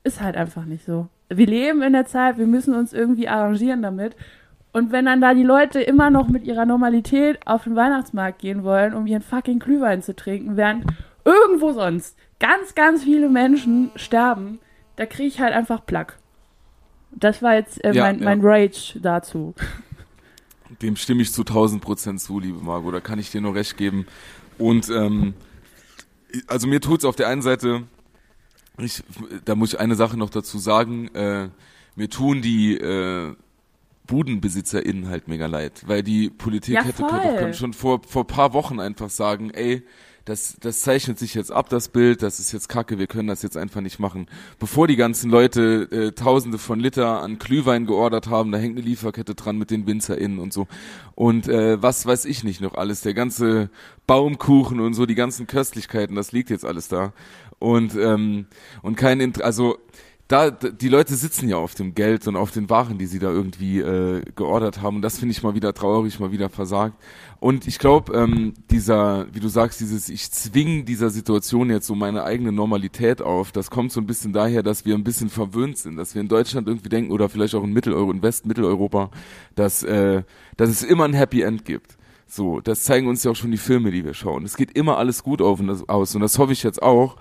Ist 0.03 0.19
halt 0.19 0.35
einfach 0.35 0.65
nicht 0.65 0.83
so. 0.83 1.07
Wir 1.29 1.47
leben 1.47 1.81
in 1.81 1.93
der 1.93 2.05
Zeit, 2.05 2.37
wir 2.37 2.47
müssen 2.47 2.75
uns 2.75 2.93
irgendwie 2.93 3.27
arrangieren 3.27 3.81
damit. 3.81 4.15
Und 4.71 4.91
wenn 4.91 5.05
dann 5.05 5.21
da 5.21 5.33
die 5.33 5.43
Leute 5.43 5.79
immer 5.79 6.09
noch 6.09 6.27
mit 6.27 6.43
ihrer 6.43 6.65
Normalität 6.65 7.39
auf 7.45 7.63
den 7.63 7.75
Weihnachtsmarkt 7.75 8.39
gehen 8.39 8.63
wollen, 8.63 8.93
um 8.93 9.07
ihren 9.07 9.21
fucking 9.21 9.59
Glühwein 9.59 10.01
zu 10.01 10.15
trinken, 10.15 10.57
während 10.57 10.85
irgendwo 11.23 11.71
sonst 11.71 12.17
ganz, 12.39 12.75
ganz 12.75 13.03
viele 13.03 13.29
Menschen 13.29 13.91
sterben, 13.95 14.59
da 14.97 15.05
kriege 15.05 15.27
ich 15.27 15.39
halt 15.39 15.53
einfach 15.53 15.85
Plack. 15.85 16.17
Das 17.11 17.41
war 17.41 17.55
jetzt 17.55 17.83
äh, 17.83 17.93
Ja, 17.93 18.03
mein, 18.03 18.19
ja. 18.19 18.25
mein 18.25 18.41
Rage 18.41 18.99
dazu. 19.01 19.55
Dem 20.81 20.95
stimme 20.97 21.21
ich 21.21 21.31
zu 21.31 21.41
1000 21.41 21.81
Prozent 21.81 22.19
zu, 22.19 22.39
liebe 22.39 22.59
Margot, 22.59 22.93
da 22.93 22.99
kann 22.99 23.17
ich 23.17 23.31
dir 23.31 23.39
nur 23.39 23.55
recht 23.55 23.77
geben. 23.77 24.05
Und 24.57 24.89
ähm, 24.89 25.35
also 26.47 26.67
mir 26.67 26.81
tut's 26.81 27.05
auf 27.05 27.15
der 27.15 27.29
einen 27.29 27.41
Seite, 27.41 27.83
ich, 28.79 29.03
da 29.45 29.55
muss 29.55 29.73
ich 29.73 29.79
eine 29.79 29.95
Sache 29.95 30.17
noch 30.17 30.29
dazu 30.29 30.57
sagen, 30.57 31.07
äh, 31.15 31.49
mir 31.95 32.09
tun 32.09 32.41
die 32.41 32.77
äh, 32.77 33.33
BudenbesitzerInnen 34.07 35.09
halt 35.09 35.27
mega 35.27 35.45
leid, 35.47 35.83
weil 35.87 36.03
die 36.03 36.29
Politik 36.29 36.75
Ja, 36.75 36.83
hätte 36.83 37.03
können 37.03 37.53
schon 37.53 37.73
vor 37.73 38.01
vor 38.07 38.27
paar 38.27 38.53
Wochen 38.53 38.79
einfach 38.79 39.09
sagen, 39.09 39.49
ey, 39.51 39.83
das, 40.25 40.57
das 40.59 40.81
zeichnet 40.81 41.19
sich 41.19 41.35
jetzt 41.35 41.51
ab, 41.51 41.69
das 41.69 41.87
Bild, 41.87 42.23
das 42.23 42.39
ist 42.39 42.51
jetzt 42.51 42.67
kacke, 42.67 42.97
wir 42.97 43.05
können 43.05 43.27
das 43.27 43.43
jetzt 43.43 43.57
einfach 43.57 43.81
nicht 43.81 43.99
machen. 43.99 44.25
Bevor 44.57 44.87
die 44.87 44.95
ganzen 44.95 45.29
Leute 45.29 45.87
äh, 45.91 46.11
tausende 46.13 46.57
von 46.57 46.79
Liter 46.79 47.21
an 47.21 47.37
Glühwein 47.37 47.85
geordert 47.85 48.27
haben, 48.27 48.51
da 48.51 48.57
hängt 48.57 48.75
eine 48.75 48.85
Lieferkette 48.85 49.35
dran 49.35 49.57
mit 49.57 49.69
den 49.69 49.85
WinzerInnen 49.85 50.39
und 50.39 50.51
so. 50.51 50.67
Und 51.13 51.47
äh, 51.47 51.81
was 51.81 52.07
weiß 52.07 52.25
ich 52.25 52.43
nicht 52.43 52.59
noch 52.59 52.73
alles, 52.73 53.01
der 53.01 53.13
ganze 53.13 53.69
Baumkuchen 54.07 54.79
und 54.79 54.95
so, 54.95 55.05
die 55.05 55.13
ganzen 55.13 55.45
Köstlichkeiten, 55.45 56.15
das 56.15 56.31
liegt 56.31 56.49
jetzt 56.49 56.65
alles 56.65 56.87
da. 56.87 57.13
Und, 57.59 57.95
ähm, 57.95 58.47
und 58.81 58.95
kein, 58.95 59.19
Int 59.19 59.41
also 59.41 59.77
da, 60.27 60.49
die 60.49 60.89
Leute 60.89 61.13
sitzen 61.13 61.49
ja 61.49 61.57
auf 61.57 61.75
dem 61.75 61.93
Geld 61.93 62.27
und 62.27 62.35
auf 62.35 62.49
den 62.49 62.67
Waren, 62.71 62.97
die 62.97 63.05
sie 63.05 63.19
da 63.19 63.29
irgendwie 63.29 63.79
äh, 63.79 64.23
geordert 64.35 64.81
haben. 64.81 64.95
Und 64.95 65.01
das 65.03 65.19
finde 65.19 65.33
ich 65.33 65.43
mal 65.43 65.53
wieder 65.53 65.71
traurig, 65.75 66.19
mal 66.19 66.31
wieder 66.31 66.49
versagt. 66.49 66.95
Und 67.39 67.67
ich 67.67 67.77
glaube, 67.77 68.13
ähm, 68.17 68.55
dieser, 68.71 69.27
wie 69.33 69.39
du 69.39 69.49
sagst, 69.49 69.81
dieses, 69.81 70.09
ich 70.09 70.31
zwing 70.31 70.85
dieser 70.85 71.11
Situation 71.11 71.69
jetzt 71.69 71.85
so 71.85 71.93
meine 71.93 72.23
eigene 72.23 72.51
Normalität 72.51 73.21
auf, 73.21 73.51
das 73.51 73.69
kommt 73.69 73.91
so 73.91 74.01
ein 74.01 74.07
bisschen 74.07 74.33
daher, 74.33 74.63
dass 74.63 74.83
wir 74.83 74.95
ein 74.95 75.03
bisschen 75.03 75.29
verwöhnt 75.29 75.77
sind, 75.77 75.95
dass 75.95 76.15
wir 76.15 76.21
in 76.21 76.27
Deutschland 76.27 76.67
irgendwie 76.67 76.89
denken 76.89 77.11
oder 77.11 77.29
vielleicht 77.29 77.53
auch 77.53 77.63
in 77.63 77.71
Mitteleuropa, 77.71 78.11
in 78.11 78.23
West-Mitteleuropa, 78.23 79.11
dass, 79.53 79.83
äh, 79.83 80.23
dass 80.57 80.69
es 80.69 80.81
immer 80.81 81.03
ein 81.03 81.13
Happy 81.13 81.43
End 81.43 81.65
gibt. 81.65 81.97
So, 82.25 82.61
das 82.61 82.83
zeigen 82.83 83.07
uns 83.07 83.23
ja 83.23 83.29
auch 83.29 83.35
schon 83.35 83.51
die 83.51 83.57
Filme, 83.57 83.91
die 83.91 84.03
wir 84.03 84.15
schauen. 84.15 84.43
Es 84.43 84.57
geht 84.57 84.71
immer 84.71 84.97
alles 84.97 85.21
gut 85.21 85.39
auf 85.39 85.59
und 85.59 85.67
das, 85.67 85.87
aus 85.87 86.15
und 86.15 86.21
das 86.21 86.39
hoffe 86.39 86.53
ich 86.53 86.63
jetzt 86.63 86.81
auch. 86.81 87.17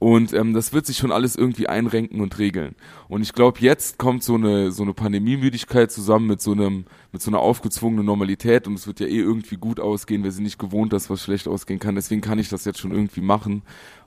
Und 0.00 0.32
ähm, 0.32 0.54
das 0.54 0.72
wird 0.72 0.86
sich 0.86 0.96
schon 0.96 1.10
alles 1.10 1.34
irgendwie 1.34 1.68
einrenken 1.68 2.20
und 2.20 2.38
regeln. 2.38 2.76
Und 3.08 3.22
ich 3.22 3.32
glaube, 3.32 3.58
jetzt 3.60 3.98
kommt 3.98 4.22
so 4.22 4.36
eine 4.36 4.70
so 4.70 4.84
eine 4.84 4.94
Pandemiemüdigkeit 4.94 5.90
zusammen 5.90 6.28
mit 6.28 6.40
so 6.40 6.52
einem 6.52 6.84
mit 7.10 7.20
so 7.20 7.30
einer 7.32 7.40
aufgezwungenen 7.40 8.06
Normalität 8.06 8.68
und 8.68 8.74
es 8.74 8.86
wird 8.86 9.00
ja 9.00 9.08
eh 9.08 9.18
irgendwie 9.18 9.56
gut 9.56 9.80
ausgehen. 9.80 10.22
Wir 10.22 10.30
sind 10.30 10.44
nicht 10.44 10.58
gewohnt, 10.58 10.92
dass 10.92 11.10
was 11.10 11.20
schlecht 11.24 11.48
ausgehen 11.48 11.80
kann. 11.80 11.96
Deswegen 11.96 12.20
kann 12.20 12.38
ich 12.38 12.48
das 12.48 12.64
jetzt 12.64 12.78
schon 12.78 12.92
irgendwie 12.92 13.20
machen. 13.22 13.62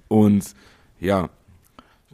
Und 0.08 0.54
ja, 1.02 1.30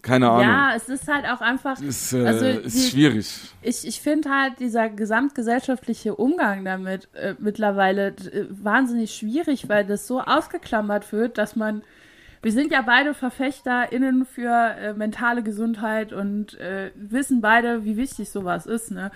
keine 0.02 0.30
Ahnung. 0.32 0.42
Ja, 0.50 0.74
es 0.76 0.90
ist 0.90 1.08
halt 1.08 1.26
auch 1.26 1.42
einfach. 1.42 1.80
ist, 1.80 2.14
äh, 2.14 2.26
also 2.26 2.46
ist 2.46 2.76
die- 2.76 2.90
schwierig. 2.90 3.30
Ich, 3.62 3.86
ich 3.86 4.02
finde 4.02 4.30
halt 4.32 4.60
dieser 4.60 4.90
gesamtgesellschaftliche 4.90 6.16
Umgang 6.16 6.66
damit 6.66 7.10
äh, 7.14 7.36
mittlerweile 7.38 8.08
äh, 8.08 8.48
wahnsinnig 8.50 9.14
schwierig, 9.14 9.70
weil 9.70 9.86
das 9.86 10.08
so 10.08 10.20
ausgeklammert 10.22 11.12
wird, 11.12 11.38
dass 11.38 11.56
man. 11.56 11.84
Wir 12.42 12.52
sind 12.52 12.72
ja 12.72 12.82
beide 12.82 13.14
VerfechterInnen 13.14 14.26
für 14.26 14.50
äh, 14.52 14.94
mentale 14.94 15.44
Gesundheit 15.44 16.14
und 16.14 16.60
äh, 16.60 16.92
wissen 16.96 17.42
beide, 17.42 17.84
wie 17.86 17.98
wichtig 17.98 18.30
sowas 18.30 18.66
ist, 18.66 18.92
ne? 18.92 19.12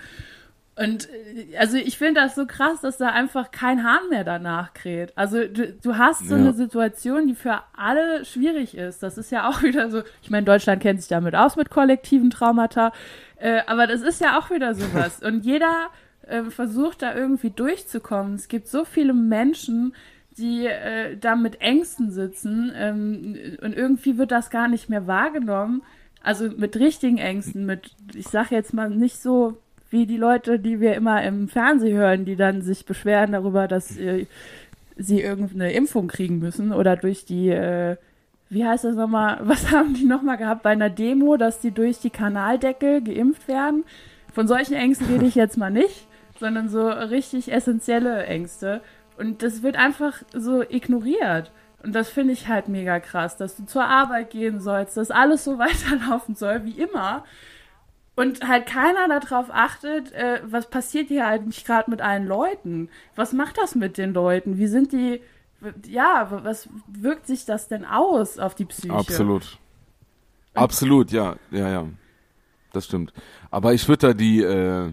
Und 0.74 1.08
äh, 1.10 1.56
also 1.58 1.76
ich 1.76 1.98
finde 1.98 2.22
das 2.22 2.34
so 2.34 2.46
krass, 2.46 2.80
dass 2.80 2.96
da 2.96 3.08
einfach 3.08 3.50
kein 3.50 3.84
Hahn 3.84 4.08
mehr 4.10 4.24
danach 4.24 4.72
kräht. 4.72 5.12
Also 5.16 5.46
du, 5.46 5.70
du 5.70 5.98
hast 5.98 6.26
so 6.28 6.34
Ja. 6.34 6.40
eine 6.40 6.52
Situation, 6.54 7.26
die 7.28 7.34
für 7.34 7.60
alle 7.76 8.24
schwierig 8.24 8.74
ist. 8.76 9.02
Das 9.02 9.18
ist 9.18 9.30
ja 9.30 9.48
auch 9.48 9.62
wieder 9.62 9.90
so, 9.90 10.02
ich 10.22 10.30
meine, 10.30 10.46
Deutschland 10.46 10.82
kennt 10.82 11.00
sich 11.00 11.08
damit 11.10 11.34
aus 11.34 11.56
mit 11.56 11.68
kollektiven 11.70 12.30
Traumata, 12.30 12.92
äh, 13.36 13.60
aber 13.66 13.86
das 13.86 14.00
ist 14.02 14.20
ja 14.22 14.38
auch 14.38 14.50
wieder 14.50 14.74
sowas. 14.74 15.20
Und 15.22 15.44
jeder 15.44 15.88
äh, 16.26 16.44
versucht 16.44 17.02
da 17.02 17.14
irgendwie 17.14 17.50
durchzukommen. 17.50 18.34
Es 18.36 18.48
gibt 18.48 18.66
so 18.66 18.84
viele 18.86 19.12
Menschen, 19.12 19.94
die 20.38 20.66
äh, 20.66 21.16
da 21.16 21.36
mit 21.36 21.60
Ängsten 21.60 22.10
sitzen 22.10 22.72
ähm, 22.74 23.36
und 23.62 23.74
irgendwie 23.74 24.18
wird 24.18 24.30
das 24.30 24.50
gar 24.50 24.68
nicht 24.68 24.88
mehr 24.88 25.06
wahrgenommen. 25.06 25.82
Also 26.22 26.48
mit 26.48 26.76
richtigen 26.76 27.18
Ängsten, 27.18 27.66
mit, 27.66 27.90
ich 28.14 28.28
sag 28.28 28.50
jetzt 28.50 28.72
mal 28.72 28.90
nicht 28.90 29.20
so 29.20 29.58
wie 29.90 30.06
die 30.06 30.16
Leute, 30.16 30.58
die 30.58 30.80
wir 30.80 30.94
immer 30.94 31.22
im 31.22 31.48
Fernsehen 31.48 31.96
hören, 31.96 32.24
die 32.24 32.36
dann 32.36 32.62
sich 32.62 32.86
beschweren 32.86 33.32
darüber, 33.32 33.68
dass 33.68 33.96
äh, 33.98 34.26
sie 34.96 35.20
irgendeine 35.20 35.72
Impfung 35.72 36.08
kriegen 36.08 36.38
müssen 36.38 36.72
oder 36.72 36.96
durch 36.96 37.24
die, 37.24 37.50
äh, 37.50 37.96
wie 38.48 38.64
heißt 38.64 38.84
das 38.84 38.96
nochmal, 38.96 39.38
was 39.42 39.70
haben 39.70 39.94
die 39.94 40.04
nochmal 40.04 40.38
gehabt 40.38 40.62
bei 40.62 40.70
einer 40.70 40.90
Demo, 40.90 41.36
dass 41.36 41.60
die 41.60 41.72
durch 41.72 41.98
die 41.98 42.10
Kanaldeckel 42.10 43.02
geimpft 43.02 43.48
werden. 43.48 43.84
Von 44.32 44.48
solchen 44.48 44.74
Ängsten 44.74 45.08
rede 45.08 45.26
ich 45.26 45.34
jetzt 45.34 45.58
mal 45.58 45.70
nicht, 45.70 46.06
sondern 46.40 46.70
so 46.70 46.88
richtig 46.88 47.52
essentielle 47.52 48.24
Ängste. 48.24 48.80
Und 49.16 49.42
das 49.42 49.62
wird 49.62 49.76
einfach 49.76 50.22
so 50.32 50.62
ignoriert. 50.62 51.50
Und 51.82 51.94
das 51.94 52.08
finde 52.08 52.32
ich 52.32 52.48
halt 52.48 52.68
mega 52.68 53.00
krass, 53.00 53.36
dass 53.36 53.56
du 53.56 53.66
zur 53.66 53.84
Arbeit 53.84 54.30
gehen 54.30 54.60
sollst, 54.60 54.96
dass 54.96 55.10
alles 55.10 55.44
so 55.44 55.58
weiterlaufen 55.58 56.34
soll 56.34 56.64
wie 56.64 56.80
immer. 56.80 57.24
Und 58.14 58.46
halt 58.46 58.66
keiner 58.66 59.08
darauf 59.20 59.46
achtet, 59.50 60.12
äh, 60.12 60.40
was 60.44 60.68
passiert 60.68 61.08
hier 61.08 61.26
eigentlich 61.26 61.64
gerade 61.64 61.90
mit 61.90 62.02
allen 62.02 62.26
Leuten? 62.26 62.90
Was 63.16 63.32
macht 63.32 63.56
das 63.58 63.74
mit 63.74 63.96
den 63.96 64.12
Leuten? 64.12 64.58
Wie 64.58 64.66
sind 64.66 64.92
die, 64.92 65.22
ja, 65.86 66.28
was 66.30 66.68
wirkt 66.86 67.26
sich 67.26 67.46
das 67.46 67.68
denn 67.68 67.86
aus 67.86 68.38
auf 68.38 68.54
die 68.54 68.66
Psyche? 68.66 68.94
Absolut. 68.94 69.58
Absolut, 70.54 71.10
ja, 71.10 71.36
ja, 71.50 71.68
ja. 71.70 71.88
Das 72.74 72.84
stimmt. 72.84 73.14
Aber 73.50 73.72
ich 73.72 73.88
würde 73.88 74.08
da 74.08 74.12
die, 74.14 74.42
äh, 74.42 74.92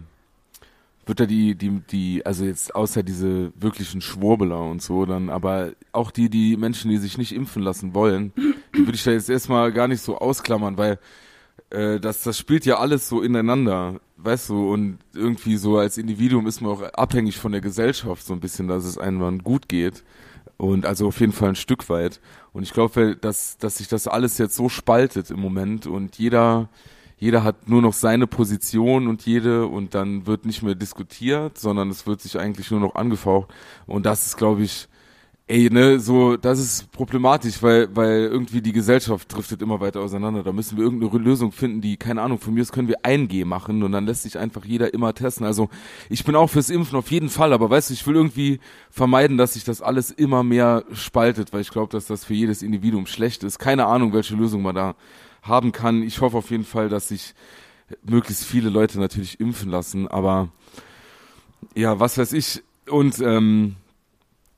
würde 1.10 1.24
da 1.24 1.28
die, 1.28 1.56
die, 1.56 1.82
die, 1.92 2.26
also 2.26 2.46
jetzt 2.46 2.74
außer 2.74 3.04
diese 3.04 3.52
wirklichen 3.60 4.00
Schwurbeler 4.00 4.62
und 4.62 4.82
so, 4.82 5.06
dann, 5.06 5.30
aber 5.30 5.72
auch 5.92 6.12
die, 6.12 6.30
die 6.30 6.56
Menschen, 6.56 6.90
die 6.90 6.98
sich 6.98 7.18
nicht 7.18 7.34
impfen 7.34 7.64
lassen 7.64 7.94
wollen, 7.94 8.32
die 8.76 8.86
würde 8.86 8.96
ich 8.96 9.04
da 9.04 9.12
jetzt 9.12 9.30
erstmal 9.30 9.74
gar 9.74 9.88
nicht 9.88 10.02
so 10.02 10.20
ausklammern, 10.20 10.78
weil 10.78 11.00
äh, 11.72 12.00
das, 12.00 12.24
das 12.24 12.38
spielt 12.38 12.66
ja 12.66 12.78
alles 12.78 13.10
so 13.10 13.22
ineinander, 13.22 14.00
weißt 14.18 14.50
du, 14.50 14.72
und 14.72 15.00
irgendwie 15.14 15.58
so 15.58 15.78
als 15.78 15.98
Individuum 15.98 16.48
ist 16.48 16.62
man 16.62 16.72
auch 16.72 16.82
abhängig 16.94 17.38
von 17.38 17.52
der 17.52 17.62
Gesellschaft 17.62 18.26
so 18.26 18.34
ein 18.34 18.40
bisschen, 18.40 18.68
dass 18.68 18.86
es 18.86 18.98
einem 18.98 19.44
gut 19.44 19.68
geht. 19.68 20.04
Und 20.58 20.86
also 20.86 21.08
auf 21.08 21.20
jeden 21.22 21.32
Fall 21.32 21.50
ein 21.50 21.56
Stück 21.56 21.88
weit. 21.90 22.20
Und 22.52 22.64
ich 22.64 22.74
glaube, 22.74 23.16
dass, 23.16 23.58
dass 23.58 23.78
sich 23.78 23.88
das 23.88 24.08
alles 24.08 24.38
jetzt 24.38 24.56
so 24.56 24.68
spaltet 24.68 25.32
im 25.32 25.40
Moment 25.40 25.88
und 25.88 26.18
jeder, 26.18 26.68
jeder 27.20 27.44
hat 27.44 27.68
nur 27.68 27.82
noch 27.82 27.94
seine 27.94 28.28
Position 28.28 29.08
und 29.08 29.26
jede 29.26 29.68
und 29.68 29.94
dann 29.94 30.26
wird 30.26 30.46
nicht 30.46 30.64
mehr 30.64 30.76
diskutiert, 30.76 31.58
sondern 31.58 31.90
es 31.90 32.08
wird 32.08 32.22
sich 32.22 32.40
eigentlich 32.40 32.72
nur 32.72 32.80
noch 32.80 32.96
angefaucht. 32.96 33.50
Und 33.86 34.06
das 34.06 34.26
ist, 34.26 34.38
glaube 34.38 34.64
ich, 34.64 34.88
ey, 35.50 35.70
ne, 35.70 36.00
so, 36.00 36.38
das 36.38 36.60
ist 36.60 36.92
problematisch, 36.92 37.62
weil, 37.62 37.94
weil 37.94 38.22
irgendwie 38.22 38.62
die 38.62 38.72
Gesellschaft 38.72 39.36
driftet 39.36 39.62
immer 39.62 39.82
weiter 39.82 40.00
auseinander. 40.00 40.44
Da 40.44 40.54
müssen 40.54 40.78
wir 40.78 40.84
irgendeine 40.84 41.22
Lösung 41.22 41.52
finden, 41.52 41.82
die, 41.82 41.98
keine 41.98 42.22
Ahnung, 42.22 42.40
von 42.40 42.54
mir 42.54 42.62
aus 42.62 42.72
können 42.72 42.88
wir 42.88 43.02
1G 43.02 43.46
machen 43.46 43.82
und 43.84 43.92
dann 43.92 44.06
lässt 44.06 44.24
sich 44.24 44.38
einfach 44.38 44.64
jeder 44.64 44.94
immer 44.94 45.14
testen. 45.14 45.46
Also, 45.46 45.70
ich 46.08 46.24
bin 46.24 46.36
auch 46.36 46.48
fürs 46.48 46.70
Impfen 46.70 46.98
auf 46.98 47.10
jeden 47.12 47.30
Fall, 47.30 47.52
aber 47.52 47.70
weißt 47.70 47.90
du, 47.90 47.96
ich 47.96 48.06
will 48.06 48.16
irgendwie 48.16 48.60
vermeiden, 48.92 49.38
dass 49.38 49.56
sich 49.56 49.64
das 49.64 49.82
alles 49.82 50.12
immer 50.12 50.44
mehr 50.44 50.86
spaltet, 50.94 51.52
weil 51.52 51.62
ich 51.62 51.72
glaube, 51.72 51.92
dass 51.92 52.06
das 52.06 52.26
für 52.26 52.36
jedes 52.36 52.62
Individuum 52.62 53.08
schlecht 53.08 53.44
ist. 53.44 53.58
Keine 53.58 53.88
Ahnung, 53.88 54.14
welche 54.14 54.36
Lösung 54.36 54.62
man 54.62 54.76
da 54.76 54.96
haben 55.50 55.72
kann. 55.72 56.02
Ich 56.04 56.22
hoffe 56.22 56.38
auf 56.38 56.50
jeden 56.52 56.64
Fall, 56.66 56.88
dass 56.90 57.10
sich 57.10 57.34
möglichst 58.04 58.46
viele 58.46 58.70
Leute 58.70 59.00
natürlich 59.00 59.40
impfen 59.40 59.70
lassen, 59.72 60.08
aber 60.08 60.50
ja, 61.76 62.00
was 62.00 62.18
weiß 62.18 62.34
ich. 62.34 62.62
Und 62.90 63.20
ähm, 63.20 63.76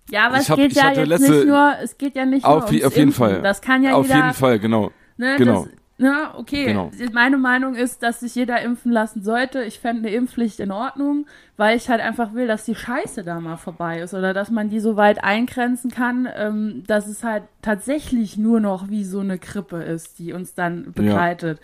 Ja, 0.09 0.27
aber 0.27 0.35
Ich 0.35 0.41
es 0.43 0.49
hab- 0.49 0.57
geht 0.57 0.73
ja 0.73 0.91
jetzt 0.91 1.07
letzte- 1.07 1.31
nicht 1.31 1.47
nur, 1.47 1.73
es 1.81 1.97
geht 1.97 2.15
ja 2.15 2.25
nicht 2.25 2.43
auf, 2.45 2.63
nur 2.63 2.69
ums 2.71 2.85
auf 2.85 2.95
jeden 2.95 3.07
Impfen. 3.09 3.13
Fall. 3.25 3.41
Das 3.41 3.61
kann 3.61 3.83
ja 3.83 3.93
auf 3.95 4.05
jeder, 4.07 4.17
jeden 4.17 4.33
Fall, 4.33 4.59
genau. 4.59 4.91
Ne, 5.17 5.35
Genau. 5.37 5.63
Das, 5.65 5.73
ne, 6.01 6.29
okay. 6.35 6.65
Genau. 6.65 6.91
Meine 7.13 7.37
Meinung 7.37 7.75
ist, 7.75 8.03
dass 8.03 8.19
sich 8.19 8.35
jeder 8.35 8.61
impfen 8.61 8.91
lassen 8.91 9.23
sollte. 9.23 9.63
Ich 9.63 9.79
fände 9.79 10.07
eine 10.07 10.15
Impfpflicht 10.15 10.59
in 10.59 10.71
Ordnung, 10.71 11.25
weil 11.57 11.77
ich 11.77 11.89
halt 11.89 12.01
einfach 12.01 12.33
will, 12.33 12.47
dass 12.47 12.65
die 12.65 12.75
Scheiße 12.75 13.23
da 13.23 13.39
mal 13.39 13.55
vorbei 13.57 14.01
ist 14.01 14.13
oder 14.13 14.33
dass 14.33 14.51
man 14.51 14.69
die 14.69 14.79
so 14.79 14.97
weit 14.97 15.23
eingrenzen 15.23 15.91
kann, 15.91 16.27
ähm, 16.35 16.83
dass 16.87 17.07
es 17.07 17.23
halt 17.23 17.43
tatsächlich 17.61 18.37
nur 18.37 18.59
noch 18.59 18.89
wie 18.89 19.03
so 19.05 19.19
eine 19.21 19.37
Grippe 19.37 19.77
ist, 19.83 20.19
die 20.19 20.33
uns 20.33 20.53
dann 20.53 20.91
begleitet. 20.91 21.59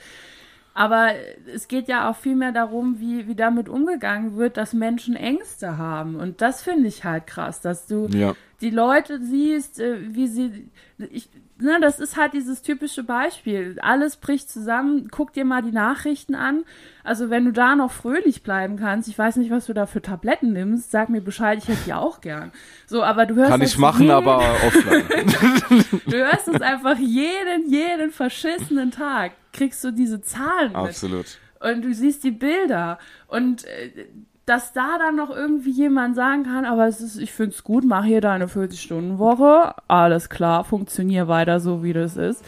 Aber 0.73 1.09
es 1.51 1.67
geht 1.67 1.87
ja 1.87 2.07
auch 2.07 2.15
viel 2.15 2.35
mehr 2.35 2.51
darum, 2.51 2.99
wie, 2.99 3.27
wie 3.27 3.33
damit 3.33 3.67
umgegangen 3.67 4.37
wird, 4.37 4.57
dass 4.57 4.73
Menschen 4.73 5.15
Ängste 5.15 5.79
haben. 5.79 6.15
Und 6.15 6.39
das 6.41 6.61
finde 6.61 6.87
ich 6.87 7.03
halt 7.03 7.25
krass, 7.25 7.61
dass 7.61 7.87
du 7.87 8.07
Ja. 8.13 8.35
die 8.61 8.69
Leute 8.69 9.19
siehst, 9.19 9.79
äh, 9.79 9.97
wie 10.13 10.27
sie, 10.27 10.69
ich, 11.09 11.29
ne, 11.59 11.79
das 11.81 11.99
ist 11.99 12.17
halt 12.17 12.33
dieses 12.33 12.61
typische 12.61 13.03
Beispiel. 13.03 13.77
Alles 13.81 14.17
bricht 14.17 14.49
zusammen. 14.49 15.09
Guck 15.11 15.33
dir 15.33 15.45
mal 15.45 15.61
die 15.61 15.71
Nachrichten 15.71 16.35
an. 16.35 16.63
Also 17.03 17.29
wenn 17.29 17.45
du 17.45 17.51
da 17.51 17.75
noch 17.75 17.91
fröhlich 17.91 18.43
bleiben 18.43 18.77
kannst, 18.77 19.07
ich 19.07 19.17
weiß 19.17 19.37
nicht, 19.37 19.49
was 19.51 19.65
du 19.67 19.73
da 19.73 19.85
für 19.85 20.01
Tabletten 20.01 20.53
nimmst, 20.53 20.91
sag 20.91 21.09
mir 21.09 21.21
Bescheid, 21.21 21.57
ich 21.57 21.67
hätte 21.67 21.83
die 21.85 21.93
auch 21.93 22.21
gern. 22.21 22.51
So, 22.85 23.03
aber 23.03 23.25
du 23.25 23.35
hörst 23.35 23.51
Kann 23.51 23.61
das 23.61 23.71
ich 23.71 23.77
machen, 23.77 24.03
jeden, 24.03 24.15
aber 24.15 24.39
offline. 24.65 25.05
du 26.05 26.17
hörst 26.17 26.47
es 26.47 26.61
einfach 26.61 26.97
jeden, 26.97 27.69
jeden 27.69 28.11
verschissenen 28.11 28.91
Tag. 28.91 29.31
Kriegst 29.53 29.83
du 29.83 29.91
diese 29.91 30.21
Zahlen 30.21 30.73
mit. 30.73 30.75
Absolut. 30.75 31.25
und 31.59 31.81
du 31.81 31.93
siehst 31.93 32.23
die 32.23 32.31
Bilder 32.31 32.99
und 33.27 33.65
äh, 33.65 34.05
dass 34.47 34.71
da 34.71 34.97
dann 34.97 35.17
noch 35.17 35.29
irgendwie 35.29 35.71
jemand 35.71 36.15
sagen 36.15 36.43
kann, 36.43 36.63
aber 36.63 36.87
es 36.87 37.01
ist, 37.01 37.17
ich 37.17 37.33
finde 37.33 37.53
es 37.53 37.65
gut, 37.65 37.83
mach 37.85 38.05
hier 38.05 38.21
deine 38.21 38.47
40-Stunden-Woche, 38.47 39.75
alles 39.89 40.29
klar, 40.29 40.63
funktionier 40.63 41.27
weiter 41.27 41.59
so, 41.59 41.83
wie 41.83 41.91
das 41.91 42.15
ist. 42.15 42.43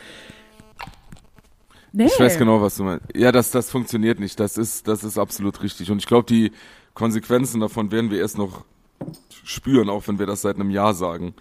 Nee. 1.91 2.05
Ich 2.05 2.17
weiß 2.17 2.37
genau, 2.37 2.61
was 2.61 2.77
du 2.77 2.85
meinst. 2.85 3.05
Ja, 3.13 3.33
das, 3.33 3.51
das 3.51 3.69
funktioniert 3.69 4.19
nicht. 4.19 4.39
Das 4.39 4.57
ist, 4.57 4.87
das 4.87 5.03
ist 5.03 5.17
absolut 5.17 5.61
richtig. 5.61 5.91
Und 5.91 5.97
ich 5.97 6.07
glaube, 6.07 6.25
die 6.25 6.53
Konsequenzen 6.93 7.59
davon 7.59 7.91
werden 7.91 8.11
wir 8.11 8.19
erst 8.19 8.37
noch 8.37 8.63
spüren, 9.43 9.89
auch 9.89 10.07
wenn 10.07 10.19
wir 10.19 10.25
das 10.25 10.43
seit 10.43 10.55
einem 10.55 10.69
Jahr 10.69 10.93
sagen. 10.93 11.33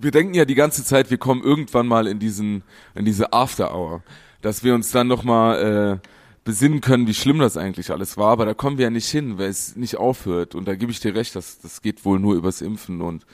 Wir 0.00 0.10
denken 0.10 0.34
ja 0.34 0.44
die 0.44 0.56
ganze 0.56 0.82
Zeit, 0.84 1.10
wir 1.10 1.18
kommen 1.18 1.42
irgendwann 1.44 1.86
mal 1.86 2.08
in 2.08 2.18
diesen, 2.18 2.64
in 2.96 3.04
diese 3.04 3.32
After 3.32 3.72
Hour, 3.72 4.02
dass 4.40 4.64
wir 4.64 4.74
uns 4.74 4.90
dann 4.90 5.06
noch 5.06 5.22
mal 5.22 6.00
äh, 6.02 6.08
besinnen 6.44 6.80
können, 6.80 7.06
wie 7.06 7.14
schlimm 7.14 7.38
das 7.38 7.56
eigentlich 7.56 7.90
alles 7.90 8.16
war. 8.16 8.30
Aber 8.30 8.46
da 8.46 8.54
kommen 8.54 8.78
wir 8.78 8.84
ja 8.84 8.90
nicht 8.90 9.08
hin, 9.08 9.38
weil 9.38 9.48
es 9.48 9.76
nicht 9.76 9.96
aufhört. 9.96 10.54
Und 10.54 10.68
da 10.68 10.74
gebe 10.74 10.92
ich 10.92 11.00
dir 11.00 11.14
recht, 11.14 11.34
das, 11.34 11.58
das 11.60 11.82
geht 11.82 12.04
wohl 12.04 12.20
nur 12.20 12.34
übers 12.34 12.60
Impfen 12.60 13.00
und 13.00 13.24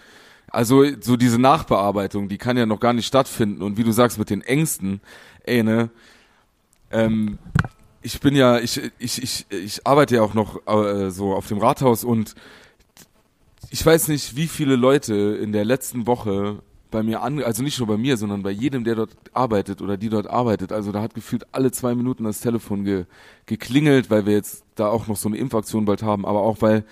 also 0.52 0.84
so 1.00 1.16
diese 1.16 1.38
Nachbearbeitung, 1.38 2.28
die 2.28 2.38
kann 2.38 2.56
ja 2.56 2.66
noch 2.66 2.80
gar 2.80 2.92
nicht 2.92 3.06
stattfinden. 3.06 3.62
Und 3.62 3.76
wie 3.76 3.84
du 3.84 3.92
sagst 3.92 4.18
mit 4.18 4.30
den 4.30 4.42
Ängsten, 4.42 5.00
ey 5.44 5.62
ne, 5.62 5.90
ähm, 6.90 7.38
ich 8.02 8.20
bin 8.20 8.34
ja, 8.34 8.58
ich, 8.58 8.80
ich, 8.98 9.22
ich, 9.22 9.46
ich 9.50 9.86
arbeite 9.86 10.16
ja 10.16 10.22
auch 10.22 10.34
noch 10.34 10.66
äh, 10.66 11.10
so 11.10 11.34
auf 11.34 11.46
dem 11.46 11.58
Rathaus 11.58 12.02
und 12.02 12.34
ich 13.70 13.84
weiß 13.84 14.08
nicht, 14.08 14.36
wie 14.36 14.48
viele 14.48 14.74
Leute 14.74 15.14
in 15.14 15.52
der 15.52 15.64
letzten 15.64 16.06
Woche 16.06 16.62
bei 16.90 17.02
mir 17.02 17.22
an, 17.22 17.42
also 17.42 17.62
nicht 17.62 17.78
nur 17.78 17.88
bei 17.88 17.96
mir, 17.96 18.16
sondern 18.16 18.42
bei 18.42 18.50
jedem, 18.50 18.84
der 18.84 18.94
dort 18.94 19.10
arbeitet 19.32 19.80
oder 19.82 19.96
die 19.96 20.08
dort 20.08 20.28
arbeitet. 20.28 20.72
Also 20.72 20.92
da 20.92 21.00
hat 21.00 21.14
gefühlt 21.14 21.46
alle 21.52 21.70
zwei 21.70 21.94
Minuten 21.94 22.24
das 22.24 22.40
Telefon 22.40 22.84
ge, 22.84 23.04
geklingelt, 23.46 24.10
weil 24.10 24.26
wir 24.26 24.34
jetzt 24.34 24.64
da 24.74 24.88
auch 24.88 25.06
noch 25.06 25.16
so 25.16 25.28
eine 25.28 25.38
Impfaktion 25.38 25.84
bald 25.84 26.02
haben, 26.02 26.26
aber 26.26 26.40
auch 26.40 26.60
weil, 26.60 26.84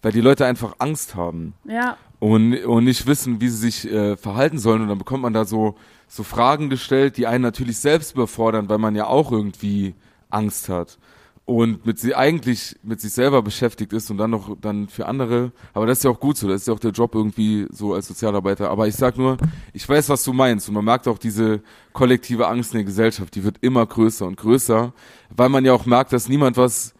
weil 0.00 0.12
die 0.12 0.20
Leute 0.20 0.46
einfach 0.46 0.76
Angst 0.78 1.14
haben. 1.14 1.54
Ja. 1.64 1.96
Und, 2.18 2.56
und 2.64 2.84
nicht 2.84 3.06
wissen, 3.06 3.40
wie 3.40 3.48
sie 3.48 3.70
sich 3.70 3.90
äh, 3.90 4.16
verhalten 4.16 4.58
sollen. 4.58 4.82
Und 4.82 4.88
dann 4.88 4.98
bekommt 4.98 5.22
man 5.22 5.32
da 5.32 5.44
so, 5.44 5.76
so 6.08 6.22
Fragen 6.22 6.70
gestellt, 6.70 7.16
die 7.16 7.26
einen 7.26 7.42
natürlich 7.42 7.78
selbst 7.78 8.14
überfordern, 8.14 8.68
weil 8.68 8.78
man 8.78 8.94
ja 8.94 9.06
auch 9.06 9.32
irgendwie 9.32 9.94
Angst 10.30 10.68
hat 10.68 10.98
und 11.44 11.84
mit 11.84 11.98
sie 11.98 12.14
eigentlich 12.14 12.76
mit 12.82 13.00
sich 13.00 13.12
selber 13.12 13.42
beschäftigt 13.42 13.92
ist 13.92 14.10
und 14.10 14.18
dann 14.18 14.30
noch 14.30 14.56
dann 14.60 14.88
für 14.88 15.06
andere. 15.06 15.52
Aber 15.74 15.86
das 15.86 15.98
ist 15.98 16.04
ja 16.04 16.10
auch 16.10 16.20
gut 16.20 16.36
so, 16.36 16.48
das 16.48 16.62
ist 16.62 16.68
ja 16.68 16.74
auch 16.74 16.78
der 16.78 16.92
Job 16.92 17.14
irgendwie 17.14 17.66
so 17.70 17.94
als 17.94 18.06
Sozialarbeiter. 18.06 18.70
Aber 18.70 18.86
ich 18.86 18.94
sag 18.94 19.18
nur, 19.18 19.36
ich 19.72 19.88
weiß, 19.88 20.08
was 20.08 20.22
du 20.22 20.32
meinst 20.32 20.68
und 20.68 20.74
man 20.74 20.84
merkt 20.84 21.08
auch 21.08 21.18
diese 21.18 21.60
kollektive 21.92 22.46
Angst 22.46 22.72
in 22.72 22.78
der 22.78 22.84
Gesellschaft, 22.84 23.34
die 23.34 23.42
wird 23.42 23.56
immer 23.60 23.84
größer 23.84 24.26
und 24.26 24.36
größer, 24.36 24.92
weil 25.34 25.48
man 25.48 25.64
ja 25.64 25.72
auch 25.72 25.84
merkt, 25.84 26.12
dass 26.12 26.28
niemand 26.28 26.56
was 26.56 26.94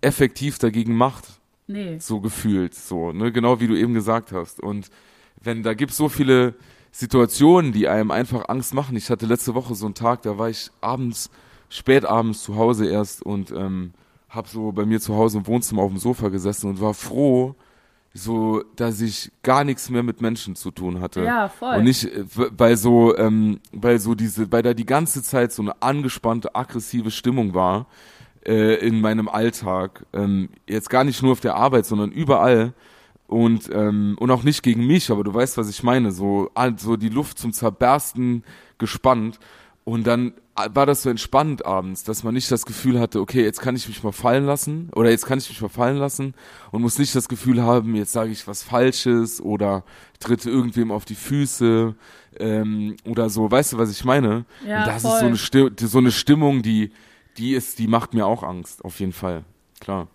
effektiv 0.00 0.58
dagegen 0.58 0.96
macht. 0.96 1.24
Nee. 1.66 1.98
So 1.98 2.20
gefühlt, 2.20 2.74
so, 2.74 3.12
ne, 3.12 3.30
genau 3.30 3.60
wie 3.60 3.66
du 3.66 3.74
eben 3.74 3.92
gesagt 3.92 4.32
hast. 4.32 4.60
Und 4.60 4.88
wenn 5.42 5.62
da 5.62 5.74
gibt 5.74 5.92
so 5.92 6.08
viele 6.08 6.54
Situationen, 6.90 7.72
die 7.72 7.86
einem 7.86 8.10
einfach 8.10 8.48
Angst 8.48 8.74
machen. 8.74 8.96
Ich 8.96 9.10
hatte 9.10 9.26
letzte 9.26 9.54
Woche 9.54 9.74
so 9.74 9.86
einen 9.86 9.94
Tag, 9.94 10.22
da 10.22 10.38
war 10.38 10.48
ich 10.48 10.70
abends 10.80 11.30
spät 11.68 12.04
abends 12.04 12.42
zu 12.42 12.56
Hause 12.56 12.86
erst 12.86 13.22
und 13.22 13.50
ähm, 13.50 13.92
habe 14.28 14.48
so 14.48 14.72
bei 14.72 14.84
mir 14.84 15.00
zu 15.00 15.16
Hause 15.16 15.38
im 15.38 15.46
Wohnzimmer 15.46 15.82
auf 15.82 15.90
dem 15.90 15.98
Sofa 15.98 16.28
gesessen 16.28 16.70
und 16.70 16.80
war 16.80 16.94
froh, 16.94 17.54
so, 18.14 18.62
dass 18.76 19.00
ich 19.00 19.30
gar 19.42 19.64
nichts 19.64 19.90
mehr 19.90 20.02
mit 20.02 20.20
Menschen 20.20 20.56
zu 20.56 20.70
tun 20.70 21.00
hatte. 21.00 21.22
Ja, 21.22 21.48
voll. 21.48 21.76
Und 21.76 21.84
nicht, 21.84 22.04
äh, 22.04 22.24
weil 22.36 22.76
so, 22.76 23.16
ähm, 23.16 23.60
weil 23.72 23.98
so 23.98 24.14
diese, 24.14 24.50
weil 24.50 24.62
da 24.62 24.74
die 24.74 24.86
ganze 24.86 25.22
Zeit 25.22 25.52
so 25.52 25.62
eine 25.62 25.80
angespannte, 25.82 26.54
aggressive 26.54 27.10
Stimmung 27.10 27.54
war 27.54 27.86
äh, 28.44 28.74
in 28.86 29.00
meinem 29.00 29.28
Alltag. 29.28 30.04
Ähm, 30.12 30.48
jetzt 30.66 30.90
gar 30.90 31.04
nicht 31.04 31.22
nur 31.22 31.32
auf 31.32 31.40
der 31.40 31.54
Arbeit, 31.54 31.86
sondern 31.86 32.10
überall. 32.10 32.72
Und, 33.26 33.68
ähm, 33.70 34.16
und 34.18 34.30
auch 34.30 34.42
nicht 34.42 34.62
gegen 34.62 34.86
mich, 34.86 35.10
aber 35.10 35.22
du 35.22 35.34
weißt, 35.34 35.58
was 35.58 35.68
ich 35.68 35.82
meine. 35.82 36.12
So, 36.12 36.50
so 36.78 36.96
die 36.96 37.10
Luft 37.10 37.38
zum 37.38 37.52
Zerbersten 37.52 38.42
gespannt. 38.78 39.38
Und 39.88 40.06
dann 40.06 40.34
war 40.54 40.84
das 40.84 41.02
so 41.02 41.08
entspannt 41.08 41.64
abends, 41.64 42.04
dass 42.04 42.22
man 42.22 42.34
nicht 42.34 42.50
das 42.50 42.66
Gefühl 42.66 43.00
hatte, 43.00 43.20
okay, 43.20 43.42
jetzt 43.42 43.62
kann 43.62 43.74
ich 43.74 43.88
mich 43.88 44.02
mal 44.02 44.12
fallen 44.12 44.44
lassen 44.44 44.90
oder 44.94 45.08
jetzt 45.08 45.24
kann 45.24 45.38
ich 45.38 45.48
mich 45.48 45.62
mal 45.62 45.70
fallen 45.70 45.96
lassen 45.96 46.34
und 46.72 46.82
muss 46.82 46.98
nicht 46.98 47.14
das 47.14 47.26
Gefühl 47.26 47.62
haben, 47.62 47.94
jetzt 47.94 48.12
sage 48.12 48.30
ich 48.30 48.46
was 48.46 48.62
Falsches 48.62 49.40
oder 49.40 49.84
tritt 50.20 50.44
irgendwem 50.44 50.92
auf 50.92 51.06
die 51.06 51.14
Füße 51.14 51.94
ähm, 52.38 52.96
oder 53.06 53.30
so. 53.30 53.50
Weißt 53.50 53.72
du, 53.72 53.78
was 53.78 53.90
ich 53.90 54.04
meine? 54.04 54.44
Ja, 54.66 54.80
und 54.80 54.88
das 54.88 55.00
voll. 55.00 55.12
ist 55.12 55.20
so 55.20 55.26
eine, 55.26 55.36
Stimmung, 55.38 55.72
so 55.80 55.98
eine 55.98 56.12
Stimmung, 56.12 56.60
die, 56.60 56.92
die 57.38 57.54
ist, 57.54 57.78
die 57.78 57.86
macht 57.86 58.12
mir 58.12 58.26
auch 58.26 58.42
Angst, 58.42 58.84
auf 58.84 59.00
jeden 59.00 59.14
Fall. 59.14 59.46
Klar. 59.80 60.08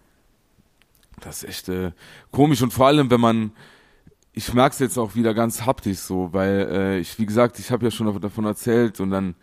Das 1.20 1.42
ist 1.42 1.50
echt 1.50 1.70
äh, 1.70 1.94
komisch 2.30 2.62
und 2.62 2.74
vor 2.74 2.86
allem, 2.86 3.10
wenn 3.10 3.22
man 3.22 3.52
ich 4.34 4.54
merke 4.54 4.74
es 4.74 4.80
jetzt 4.80 4.98
auch 4.98 5.16
wieder 5.16 5.34
ganz 5.34 5.66
haptisch 5.66 6.00
so, 6.00 6.30
weil 6.34 6.68
äh, 6.72 7.00
ich, 7.00 7.20
wie 7.20 7.26
gesagt, 7.26 7.60
ich 7.60 7.72
habe 7.72 7.86
ja 7.86 7.92
schon 7.92 8.20
davon 8.20 8.46
erzählt 8.46 9.00
und 9.00 9.12
dann 9.12 9.36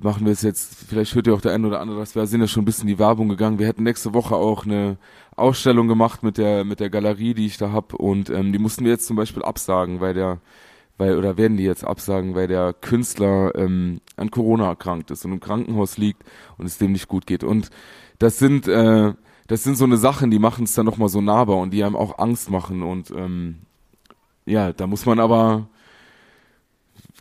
machen 0.00 0.24
wir 0.24 0.32
es 0.32 0.42
jetzt, 0.42 0.74
vielleicht 0.88 1.14
hört 1.14 1.26
ihr 1.26 1.34
auch 1.34 1.40
der 1.40 1.52
eine 1.52 1.66
oder 1.66 1.80
andere, 1.80 1.98
dass 1.98 2.14
wir 2.14 2.26
sind 2.26 2.40
ja 2.40 2.46
schon 2.46 2.62
ein 2.62 2.64
bisschen 2.64 2.88
in 2.88 2.94
die 2.94 2.98
Werbung 2.98 3.28
gegangen. 3.28 3.58
Wir 3.58 3.66
hätten 3.66 3.82
nächste 3.82 4.14
Woche 4.14 4.36
auch 4.36 4.64
eine 4.64 4.98
Ausstellung 5.36 5.88
gemacht 5.88 6.22
mit 6.22 6.38
der 6.38 6.64
mit 6.64 6.80
der 6.80 6.90
Galerie, 6.90 7.34
die 7.34 7.46
ich 7.46 7.56
da 7.58 7.72
hab 7.72 7.94
und 7.94 8.30
ähm, 8.30 8.52
die 8.52 8.58
mussten 8.58 8.84
wir 8.84 8.92
jetzt 8.92 9.06
zum 9.06 9.16
Beispiel 9.16 9.42
absagen, 9.42 10.00
weil 10.00 10.14
der 10.14 10.40
weil 10.96 11.18
oder 11.18 11.36
werden 11.36 11.56
die 11.56 11.64
jetzt 11.64 11.84
absagen, 11.84 12.36
weil 12.36 12.46
der 12.46 12.72
Künstler 12.72 13.52
ähm, 13.56 14.00
an 14.16 14.30
Corona 14.30 14.68
erkrankt 14.68 15.10
ist 15.10 15.24
und 15.24 15.32
im 15.32 15.40
Krankenhaus 15.40 15.98
liegt 15.98 16.22
und 16.56 16.66
es 16.66 16.78
dem 16.78 16.92
nicht 16.92 17.08
gut 17.08 17.26
geht. 17.26 17.42
Und 17.42 17.70
das 18.18 18.38
sind 18.38 18.68
äh, 18.68 19.12
das 19.48 19.64
sind 19.64 19.76
so 19.76 19.84
eine 19.84 19.96
Sachen, 19.96 20.30
die 20.30 20.38
machen 20.38 20.64
es 20.64 20.74
dann 20.74 20.86
noch 20.86 20.96
mal 20.96 21.08
so 21.08 21.20
nahbar 21.20 21.58
und 21.58 21.72
die 21.72 21.84
einem 21.84 21.96
auch 21.96 22.18
Angst 22.18 22.50
machen 22.50 22.82
und 22.82 23.10
ähm, 23.10 23.58
ja, 24.46 24.72
da 24.72 24.86
muss 24.86 25.06
man 25.06 25.20
aber 25.20 25.68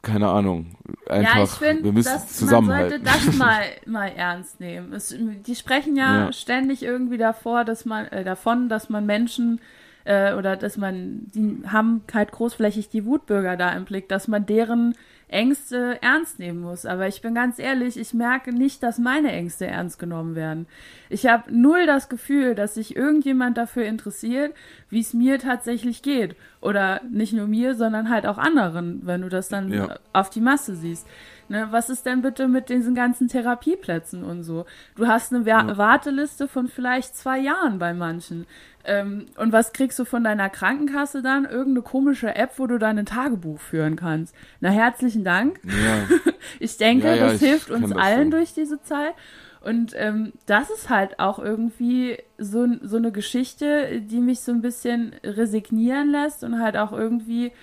keine 0.03 0.27
Ahnung, 0.27 0.75
einfach, 1.07 1.35
ja, 1.37 1.43
ich 1.43 1.49
find, 1.51 1.83
wir 1.83 1.93
müssen 1.93 2.11
dass 2.11 2.27
zusammenhalten. 2.27 3.03
Man 3.03 3.13
sollte 3.13 3.27
das 3.27 3.37
mal, 3.37 3.63
mal 3.85 4.07
ernst 4.09 4.59
nehmen. 4.59 4.91
Es, 4.91 5.15
die 5.17 5.55
sprechen 5.55 5.95
ja, 5.95 6.25
ja, 6.25 6.33
ständig 6.33 6.83
irgendwie 6.83 7.17
davor, 7.17 7.63
dass 7.63 7.85
man, 7.85 8.07
äh, 8.07 8.25
davon, 8.25 8.67
dass 8.67 8.89
man 8.89 9.05
Menschen 9.05 9.61
äh, 10.03 10.33
oder 10.33 10.57
dass 10.57 10.75
man, 10.75 11.31
die 11.33 11.63
haben 11.67 12.01
halt 12.13 12.33
großflächig 12.33 12.89
die 12.89 13.05
Wutbürger 13.05 13.55
da 13.55 13.71
im 13.71 13.85
Blick, 13.85 14.09
dass 14.09 14.27
man 14.27 14.45
deren 14.45 14.93
Ängste 15.33 16.01
ernst 16.01 16.39
nehmen 16.39 16.61
muss. 16.61 16.85
Aber 16.85 17.07
ich 17.07 17.21
bin 17.21 17.33
ganz 17.35 17.59
ehrlich, 17.59 17.97
ich 17.97 18.13
merke 18.13 18.53
nicht, 18.53 18.83
dass 18.83 18.99
meine 18.99 19.31
Ängste 19.31 19.65
ernst 19.67 19.99
genommen 19.99 20.35
werden. 20.35 20.67
Ich 21.09 21.25
habe 21.25 21.53
null 21.53 21.85
das 21.85 22.07
Gefühl, 22.07 22.55
dass 22.55 22.75
sich 22.75 22.95
irgendjemand 22.95 23.57
dafür 23.57 23.85
interessiert, 23.85 24.53
wie 24.89 25.01
es 25.01 25.13
mir 25.13 25.39
tatsächlich 25.39 26.03
geht. 26.03 26.35
Oder 26.61 27.01
nicht 27.09 27.33
nur 27.33 27.47
mir, 27.47 27.75
sondern 27.75 28.09
halt 28.09 28.25
auch 28.25 28.37
anderen, 28.37 29.01
wenn 29.03 29.21
du 29.21 29.29
das 29.29 29.49
dann 29.49 29.73
ja. 29.73 29.97
auf 30.13 30.29
die 30.29 30.41
Masse 30.41 30.75
siehst. 30.75 31.07
Ne, 31.49 31.67
was 31.71 31.89
ist 31.89 32.05
denn 32.05 32.21
bitte 32.21 32.47
mit 32.47 32.69
diesen 32.69 32.95
ganzen 32.95 33.27
Therapieplätzen 33.27 34.23
und 34.23 34.43
so? 34.43 34.65
Du 34.95 35.07
hast 35.07 35.33
eine 35.33 35.45
ja. 35.45 35.77
Warteliste 35.77 36.47
von 36.47 36.67
vielleicht 36.67 37.15
zwei 37.15 37.39
Jahren 37.39 37.79
bei 37.79 37.93
manchen. 37.93 38.45
Ähm, 38.85 39.27
und 39.37 39.51
was 39.53 39.71
kriegst 39.73 39.97
du 39.99 40.05
von 40.05 40.23
deiner 40.23 40.49
Krankenkasse 40.49 41.21
dann? 41.21 41.45
Irgendeine 41.45 41.81
komische 41.81 42.35
App, 42.35 42.53
wo 42.57 42.67
du 42.67 42.77
dein 42.77 43.05
Tagebuch 43.05 43.59
führen 43.59 43.95
kannst. 43.95 44.35
Na, 44.59 44.69
herzlichen 44.69 45.23
Dank. 45.23 45.59
Ja. 45.63 46.07
ich 46.59 46.77
denke, 46.77 47.07
ja, 47.07 47.15
das 47.17 47.41
ich 47.41 47.47
hilft 47.47 47.71
uns 47.71 47.91
allen 47.93 48.31
so. 48.31 48.37
durch 48.37 48.53
diese 48.53 48.81
Zeit. 48.81 49.13
Und 49.61 49.93
ähm, 49.95 50.33
das 50.45 50.69
ist 50.69 50.89
halt 50.89 51.19
auch 51.19 51.39
irgendwie 51.39 52.17
so, 52.37 52.67
so 52.81 52.97
eine 52.97 53.13
Geschichte, 53.13 54.01
die 54.01 54.19
mich 54.19 54.41
so 54.41 54.51
ein 54.51 54.61
bisschen 54.61 55.15
resignieren 55.23 56.09
lässt 56.11 56.43
und 56.43 56.59
halt 56.59 56.75
auch 56.75 56.91
irgendwie 56.91 57.53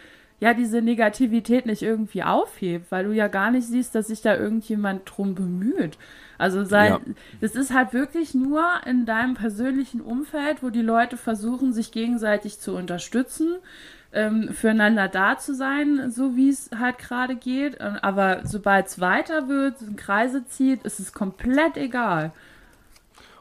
ja 0.40 0.54
diese 0.54 0.82
Negativität 0.82 1.66
nicht 1.66 1.82
irgendwie 1.82 2.22
aufhebt, 2.22 2.90
weil 2.90 3.04
du 3.04 3.12
ja 3.12 3.28
gar 3.28 3.50
nicht 3.50 3.66
siehst, 3.68 3.94
dass 3.94 4.08
sich 4.08 4.22
da 4.22 4.36
irgendjemand 4.36 5.02
drum 5.04 5.34
bemüht. 5.34 5.98
Also 6.38 6.64
sein, 6.64 6.92
Ja. 6.92 7.00
das 7.42 7.54
ist 7.54 7.72
halt 7.74 7.92
wirklich 7.92 8.34
nur 8.34 8.64
in 8.86 9.04
deinem 9.04 9.34
persönlichen 9.34 10.00
Umfeld, 10.00 10.62
wo 10.62 10.70
die 10.70 10.80
Leute 10.80 11.18
versuchen, 11.18 11.74
sich 11.74 11.92
gegenseitig 11.92 12.58
zu 12.58 12.74
unterstützen, 12.74 13.56
ähm, 14.12 14.48
füreinander 14.54 15.08
da 15.08 15.36
zu 15.38 15.54
sein, 15.54 16.10
so 16.10 16.34
wie 16.36 16.48
es 16.48 16.70
halt 16.76 16.98
gerade 16.98 17.36
geht. 17.36 17.76
Ähm, 17.78 17.98
Aber 18.00 18.40
sobald 18.44 18.86
es 18.86 18.98
weiter 19.00 19.48
wird, 19.48 19.76
Kreise 19.98 20.46
zieht, 20.46 20.82
ist 20.84 20.98
es 20.98 21.12
komplett 21.12 21.76
egal. 21.76 22.32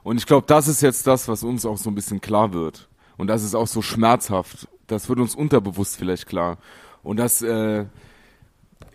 Und 0.04 0.18
ich 0.18 0.26
glaube, 0.26 0.45
das 0.47 0.68
ist 0.68 0.82
jetzt 0.82 1.08
das, 1.08 1.28
was 1.28 1.43
uns 1.43 1.66
auch 1.66 1.78
so 1.78 1.89
ein 1.89 1.95
bisschen 1.95 2.22
klar 2.22 2.54
wird. 2.54 2.88
Und 3.18 3.28
das 3.28 3.43
ist 3.43 3.56
auch 3.56 3.68
so 3.68 3.82
schmerzhaft. 3.82 4.68
Das 4.88 5.08
wird 5.10 5.20
uns 5.20 5.36
unterbewusst 5.36 5.97
vielleicht 5.97 6.26
klar. 6.28 6.58
Und 7.04 7.18
das, 7.18 7.41
äh, 7.41 7.86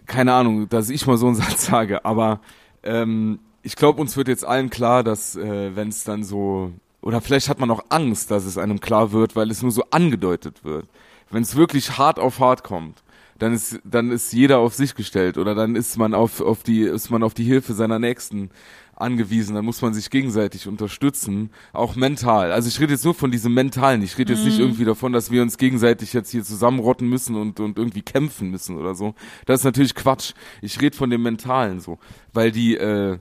keine 0.07 0.33
Ahnung, 0.33 0.69
dass 0.69 0.91
ich 0.91 1.07
mal 1.07 1.17
so 1.17 1.27
einen 1.27 1.37
Satz 1.37 1.67
sage, 1.67 2.05
aber 2.05 2.41
ähm, 2.83 3.39
ich 3.63 3.77
glaube, 3.77 4.01
uns 4.01 4.17
wird 4.17 4.29
jetzt 4.29 4.45
allen 4.45 4.71
klar, 4.71 5.03
dass 5.03 5.37
äh, 5.37 5.75
wenn 5.75 5.89
es 5.89 6.05
dann 6.05 6.23
so, 6.23 6.73
oder 7.01 7.21
vielleicht 7.21 7.49
hat 7.49 7.61
man 7.61 7.71
auch 7.71 7.85
Angst, 7.89 8.31
dass 8.31 8.45
es 8.45 8.59
einem 8.59 8.81
klar 8.81 9.13
wird, 9.13 9.37
weil 9.37 9.51
es 9.51 9.63
nur 9.63 9.73
so 9.73 9.85
angedeutet 9.91 10.65
wird. 10.65 10.87
Wenn 11.31 11.43
es 11.43 11.57
wirklich 11.57 11.99
hart 11.99 12.19
auf 12.19 12.41
hart 12.41 12.63
kommt, 12.63 13.03
dann 13.39 13.53
ist 13.53 13.81
dann 13.85 14.11
ist 14.11 14.33
jeder 14.33 14.59
auf 14.59 14.75
sich 14.75 14.95
gestellt 14.95 15.39
oder 15.39 15.55
dann 15.55 15.75
ist 15.75 15.99
man 15.99 16.15
auf 16.15 16.41
auf 16.41 16.63
die 16.63 16.83
ist 16.83 17.11
man 17.11 17.23
auf 17.23 17.35
die 17.35 17.45
Hilfe 17.45 17.75
seiner 17.75 17.99
Nächsten 17.99 18.51
angewiesen, 18.97 19.55
dann 19.55 19.65
muss 19.65 19.83
man 19.83 19.95
sich 19.95 20.11
gegenseitig 20.11 20.67
unterstützen, 20.67 21.51
auch 21.73 21.97
mental. 21.97 22.53
Also 22.53 22.69
ich 22.69 22.81
rede 22.81 22.93
jetzt 22.93 23.05
nur 23.05 23.15
von 23.15 23.31
diesem 23.31 23.55
mentalen, 23.55 24.03
ich 24.03 24.17
rede 24.19 24.33
jetzt 24.33 24.43
mhm. 24.43 24.49
nicht 24.49 24.59
irgendwie 24.59 24.85
davon, 24.85 25.13
dass 25.13 25.31
wir 25.31 25.43
uns 25.43 25.59
gegenseitig 25.59 26.13
jetzt 26.13 26.31
hier 26.31 26.45
zusammenrotten 26.45 27.09
müssen 27.09 27.37
und, 27.37 27.61
und 27.61 27.79
irgendwie 27.79 28.03
kämpfen 28.03 28.51
müssen 28.51 28.77
oder 28.77 28.95
so. 28.95 29.15
Das 29.47 29.61
ist 29.61 29.65
natürlich 29.65 29.95
Quatsch. 29.95 30.33
Ich 30.63 30.81
rede 30.81 30.97
von 30.97 31.11
dem 31.11 31.23
mentalen 31.23 31.81
so, 31.81 31.99
weil 32.33 32.53
die 32.53 32.77
äh, 32.77 33.19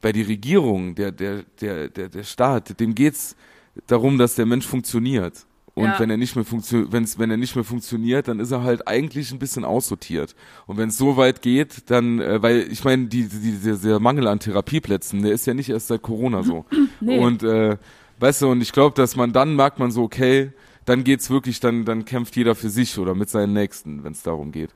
bei 0.00 0.12
die 0.12 0.22
Regierung, 0.22 0.94
der 0.94 1.12
der 1.12 1.42
der 1.60 1.88
der 1.88 2.08
der 2.08 2.22
Staat, 2.22 2.78
dem 2.80 2.94
geht's 2.94 3.36
darum, 3.86 4.18
dass 4.18 4.34
der 4.34 4.46
Mensch 4.46 4.66
funktioniert. 4.66 5.46
Und 5.78 5.84
ja. 5.84 6.00
wenn 6.00 6.10
er 6.10 6.16
nicht 6.16 6.34
mehr 6.34 6.44
funktioniert, 6.44 6.92
wenn 6.92 7.30
er 7.30 7.36
nicht 7.36 7.54
mehr 7.54 7.64
funktioniert, 7.64 8.26
dann 8.26 8.40
ist 8.40 8.50
er 8.50 8.64
halt 8.64 8.88
eigentlich 8.88 9.30
ein 9.30 9.38
bisschen 9.38 9.64
aussortiert. 9.64 10.34
Und 10.66 10.76
wenn 10.76 10.88
es 10.88 10.98
so 10.98 11.16
weit 11.16 11.40
geht, 11.40 11.88
dann, 11.88 12.20
äh, 12.20 12.42
weil 12.42 12.66
ich 12.68 12.82
meine, 12.82 13.06
die, 13.06 13.28
die, 13.28 13.52
die, 13.52 13.78
der 13.78 14.00
Mangel 14.00 14.26
an 14.26 14.40
Therapieplätzen, 14.40 15.22
der 15.22 15.30
ist 15.30 15.46
ja 15.46 15.54
nicht 15.54 15.68
erst 15.68 15.86
seit 15.86 16.02
Corona 16.02 16.42
so. 16.42 16.64
nee. 17.00 17.16
Und 17.16 17.44
äh, 17.44 17.76
weißt 18.18 18.42
du, 18.42 18.48
und 18.50 18.60
ich 18.60 18.72
glaube, 18.72 18.96
dass 18.96 19.14
man 19.14 19.32
dann 19.32 19.54
merkt 19.54 19.78
man 19.78 19.92
so, 19.92 20.02
okay, 20.02 20.50
dann 20.88 21.04
geht's 21.04 21.30
wirklich, 21.30 21.60
dann, 21.60 21.84
dann 21.84 22.04
kämpft 22.04 22.36
jeder 22.36 22.54
für 22.54 22.70
sich 22.70 22.98
oder 22.98 23.14
mit 23.14 23.28
seinen 23.28 23.52
Nächsten, 23.52 24.04
wenn 24.04 24.12
es 24.12 24.22
darum 24.22 24.52
geht. 24.52 24.70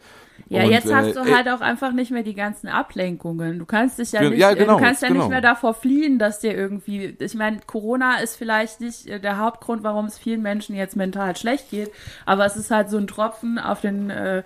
Ja, 0.49 0.65
und, 0.65 0.71
jetzt 0.71 0.93
hast 0.93 1.09
äh, 1.09 1.13
du 1.13 1.35
halt 1.35 1.49
auch 1.49 1.61
einfach 1.61 1.93
nicht 1.93 2.11
mehr 2.11 2.23
die 2.23 2.35
ganzen 2.35 2.69
Ablenkungen. 2.69 3.59
Du 3.59 3.65
kannst 3.65 3.99
dich 3.99 4.13
ja 4.13 4.23
nicht, 4.23 4.39
ja, 4.39 4.55
genau, 4.55 4.77
du 4.77 4.85
kannst 4.85 5.03
ja 5.03 5.09
genau. 5.09 5.21
nicht 5.21 5.31
mehr 5.31 5.41
davor 5.41 5.75
fliehen, 5.75 6.19
dass 6.19 6.41
dir 6.41 6.55
irgendwie, 6.55 7.17
ich 7.19 7.35
meine, 7.35 7.61
Corona 7.67 8.19
ist 8.19 8.37
vielleicht 8.37 8.81
nicht 8.81 9.07
äh, 9.07 9.21
der 9.21 9.39
Hauptgrund, 9.39 9.83
warum 9.83 10.07
es 10.07 10.19
vielen 10.19 10.43
Menschen 10.43 10.77
jetzt 10.77 10.97
mental 10.97 11.37
schlecht 11.37 11.71
geht, 11.71 11.91
aber 12.27 12.45
es 12.45 12.57
ist 12.57 12.71
halt 12.71 12.91
so 12.91 12.99
ein 12.99 13.07
Tropfen 13.07 13.59
auf 13.59 13.81
den 13.81 14.11
äh, 14.11 14.43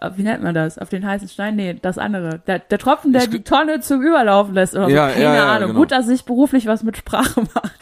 äh, 0.00 0.10
wie 0.16 0.22
nennt 0.22 0.42
man 0.42 0.54
das? 0.54 0.78
Auf 0.78 0.88
den 0.88 1.06
heißen 1.06 1.28
Stein? 1.28 1.56
Nee, 1.56 1.76
das 1.80 1.98
andere. 1.98 2.40
Der, 2.46 2.58
der 2.58 2.78
Tropfen, 2.78 3.12
der 3.12 3.22
ich 3.22 3.30
die 3.30 3.44
Tonne 3.44 3.80
zum 3.80 4.02
Überlaufen 4.02 4.54
lässt. 4.54 4.74
Oder 4.74 4.88
ja, 4.88 5.08
so. 5.08 5.14
Keine 5.14 5.24
ja, 5.24 5.34
ja, 5.34 5.52
Ahnung. 5.52 5.68
Genau. 5.68 5.80
Gut, 5.80 5.92
dass 5.92 6.08
ich 6.08 6.24
beruflich 6.24 6.66
was 6.66 6.82
mit 6.82 6.96
Sprache 6.96 7.42
mache. 7.54 7.70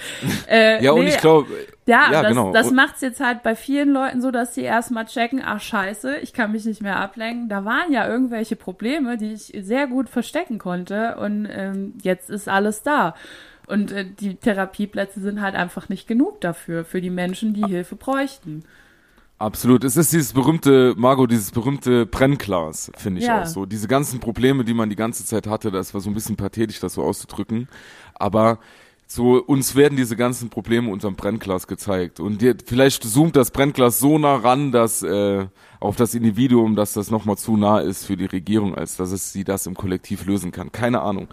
Äh, 0.48 0.84
ja, 0.84 0.92
nee, 0.92 1.00
und 1.00 1.06
ich 1.06 1.18
glaube. 1.18 1.48
Ja, 1.86 2.12
ja, 2.12 2.22
das, 2.22 2.30
genau. 2.30 2.52
das 2.52 2.70
macht's 2.70 3.00
jetzt 3.00 3.20
halt 3.20 3.42
bei 3.42 3.56
vielen 3.56 3.90
Leuten 3.90 4.22
so, 4.22 4.30
dass 4.30 4.54
sie 4.54 4.62
erstmal 4.62 5.06
checken, 5.06 5.42
ach 5.44 5.60
scheiße, 5.60 6.18
ich 6.18 6.32
kann 6.32 6.52
mich 6.52 6.64
nicht 6.64 6.80
mehr 6.80 7.00
ablenken. 7.00 7.48
Da 7.48 7.64
waren 7.64 7.92
ja 7.92 8.06
irgendwelche 8.06 8.54
Probleme, 8.54 9.18
die 9.18 9.32
ich 9.32 9.52
sehr 9.62 9.88
gut 9.88 10.08
verstecken 10.08 10.58
konnte. 10.58 11.16
Und 11.16 11.48
ähm, 11.50 11.94
jetzt 12.02 12.30
ist 12.30 12.48
alles 12.48 12.82
da. 12.82 13.14
Und 13.66 13.90
äh, 13.90 14.04
die 14.04 14.36
Therapieplätze 14.36 15.20
sind 15.20 15.40
halt 15.40 15.56
einfach 15.56 15.88
nicht 15.88 16.06
genug 16.06 16.40
dafür, 16.40 16.84
für 16.84 17.00
die 17.00 17.10
Menschen, 17.10 17.52
die 17.52 17.64
Hilfe 17.64 17.96
bräuchten. 17.96 18.64
Absolut. 19.38 19.82
Es 19.82 19.96
ist 19.96 20.12
dieses 20.12 20.34
berühmte, 20.34 20.94
Margot, 20.96 21.28
dieses 21.28 21.50
berühmte 21.50 22.06
Brennglas, 22.06 22.92
finde 22.96 23.20
ich 23.20 23.26
ja. 23.26 23.42
auch 23.42 23.46
so. 23.46 23.66
Diese 23.66 23.88
ganzen 23.88 24.20
Probleme, 24.20 24.64
die 24.64 24.74
man 24.74 24.88
die 24.88 24.94
ganze 24.94 25.24
Zeit 25.24 25.48
hatte, 25.48 25.72
das 25.72 25.94
war 25.94 26.00
so 26.00 26.10
ein 26.10 26.14
bisschen 26.14 26.36
pathetisch, 26.36 26.78
das 26.78 26.94
so 26.94 27.02
auszudrücken. 27.02 27.66
Aber 28.14 28.60
so, 29.14 29.42
uns 29.42 29.74
werden 29.74 29.96
diese 29.96 30.16
ganzen 30.16 30.48
Probleme 30.48 30.90
unterm 30.90 31.16
Brennglas 31.16 31.66
gezeigt. 31.66 32.20
Und 32.20 32.40
die, 32.42 32.54
vielleicht 32.64 33.02
zoomt 33.04 33.36
das 33.36 33.50
Brennglas 33.50 33.98
so 33.98 34.18
nah 34.18 34.36
ran, 34.36 34.72
dass 34.72 35.02
äh, 35.02 35.46
auf 35.80 35.96
das 35.96 36.14
Individuum, 36.14 36.76
dass 36.76 36.92
das 36.94 37.10
nochmal 37.10 37.36
zu 37.36 37.56
nah 37.56 37.80
ist 37.80 38.04
für 38.04 38.16
die 38.16 38.26
Regierung, 38.26 38.74
als 38.74 38.96
dass 38.96 39.12
es 39.12 39.32
sie 39.32 39.44
das 39.44 39.66
im 39.66 39.74
Kollektiv 39.74 40.24
lösen 40.24 40.52
kann. 40.52 40.72
Keine 40.72 41.00
Ahnung. 41.00 41.28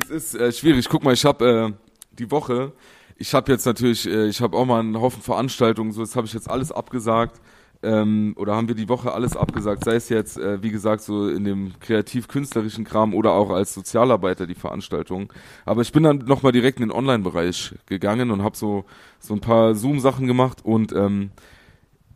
Es 0.00 0.10
ist 0.10 0.34
äh, 0.34 0.52
schwierig. 0.52 0.88
Guck 0.88 1.04
mal, 1.04 1.14
ich 1.14 1.24
habe 1.24 1.74
äh, 1.74 2.16
die 2.18 2.30
Woche 2.30 2.72
ich 3.16 3.32
habe 3.34 3.52
jetzt 3.52 3.64
natürlich, 3.64 4.06
äh, 4.06 4.26
ich 4.26 4.40
habe 4.40 4.56
auch 4.56 4.64
mal 4.64 4.80
einen 4.80 5.00
Haufen 5.00 5.22
Veranstaltungen, 5.22 5.92
so 5.92 6.00
das 6.00 6.16
habe 6.16 6.26
ich 6.26 6.32
jetzt 6.32 6.50
alles 6.50 6.72
abgesagt. 6.72 7.40
Ähm, 7.84 8.34
oder 8.36 8.56
haben 8.56 8.68
wir 8.68 8.74
die 8.74 8.88
Woche 8.88 9.12
alles 9.12 9.36
abgesagt, 9.36 9.84
sei 9.84 9.94
es 9.96 10.08
jetzt, 10.08 10.38
äh, 10.38 10.62
wie 10.62 10.70
gesagt, 10.70 11.02
so 11.02 11.28
in 11.28 11.44
dem 11.44 11.72
kreativ-künstlerischen 11.80 12.84
Kram 12.84 13.14
oder 13.14 13.32
auch 13.32 13.50
als 13.50 13.74
Sozialarbeiter 13.74 14.46
die 14.46 14.54
Veranstaltung. 14.54 15.32
Aber 15.64 15.82
ich 15.82 15.92
bin 15.92 16.02
dann 16.02 16.18
nochmal 16.18 16.52
direkt 16.52 16.80
in 16.80 16.88
den 16.88 16.96
Online-Bereich 16.96 17.74
gegangen 17.86 18.30
und 18.30 18.42
habe 18.42 18.56
so, 18.56 18.84
so 19.20 19.34
ein 19.34 19.40
paar 19.40 19.74
Zoom-Sachen 19.74 20.26
gemacht 20.26 20.64
und 20.64 20.92
ähm, 20.92 21.30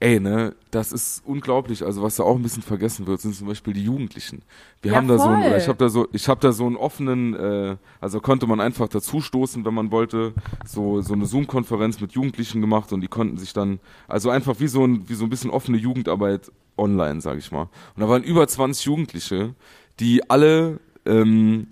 ey, 0.01 0.21
ne, 0.21 0.55
das 0.71 0.93
ist 0.93 1.23
unglaublich. 1.25 1.85
Also 1.85 2.03
was 2.03 2.17
da 2.17 2.23
auch 2.23 2.37
ein 2.37 2.43
bisschen 2.43 2.63
vergessen 2.63 3.07
wird, 3.07 3.21
sind 3.21 3.35
zum 3.35 3.49
Beispiel 3.49 3.73
die 3.73 3.85
Jugendlichen. 3.85 4.43
Wir 4.81 4.93
ja, 4.93 4.97
haben 4.97 5.09
da 5.09 5.19
so, 5.19 5.29
ein, 5.29 5.57
ich 5.57 5.67
habe 5.67 5.79
da 5.79 5.89
so, 5.89 6.07
ich 6.13 6.29
habe 6.29 6.41
da 6.41 6.53
so 6.53 6.67
einen 6.67 6.77
offenen, 6.77 7.35
äh, 7.35 7.77
also 8.01 8.21
konnte 8.21 8.47
man 8.47 8.61
einfach 8.61 8.89
dazustoßen, 8.89 9.65
wenn 9.65 9.75
man 9.75 9.91
wollte, 9.91 10.35
so 10.65 11.01
so 11.01 11.15
eine 11.15 11.27
Zoom-Konferenz 11.27 12.01
mit 12.01 12.13
Jugendlichen 12.13 12.61
gemacht 12.61 12.93
und 12.93 13.01
die 13.01 13.09
konnten 13.09 13.39
sich 13.39 13.53
dann, 13.53 13.81
also 14.07 14.31
einfach 14.31 14.61
wie 14.61 14.69
so 14.69 14.85
ein, 14.85 15.09
wie 15.09 15.15
so 15.15 15.25
ein 15.25 15.31
bisschen 15.31 15.51
offene 15.51 15.79
Jugendarbeit 15.79 16.53
online, 16.77 17.21
sag 17.21 17.39
ich 17.39 17.51
mal. 17.51 17.69
Und 17.97 18.01
da 18.01 18.09
waren 18.09 18.23
über 18.23 18.47
20 18.47 18.85
Jugendliche, 18.85 19.55
die 19.99 20.31
alle, 20.31 20.79
ähm, 21.07 21.69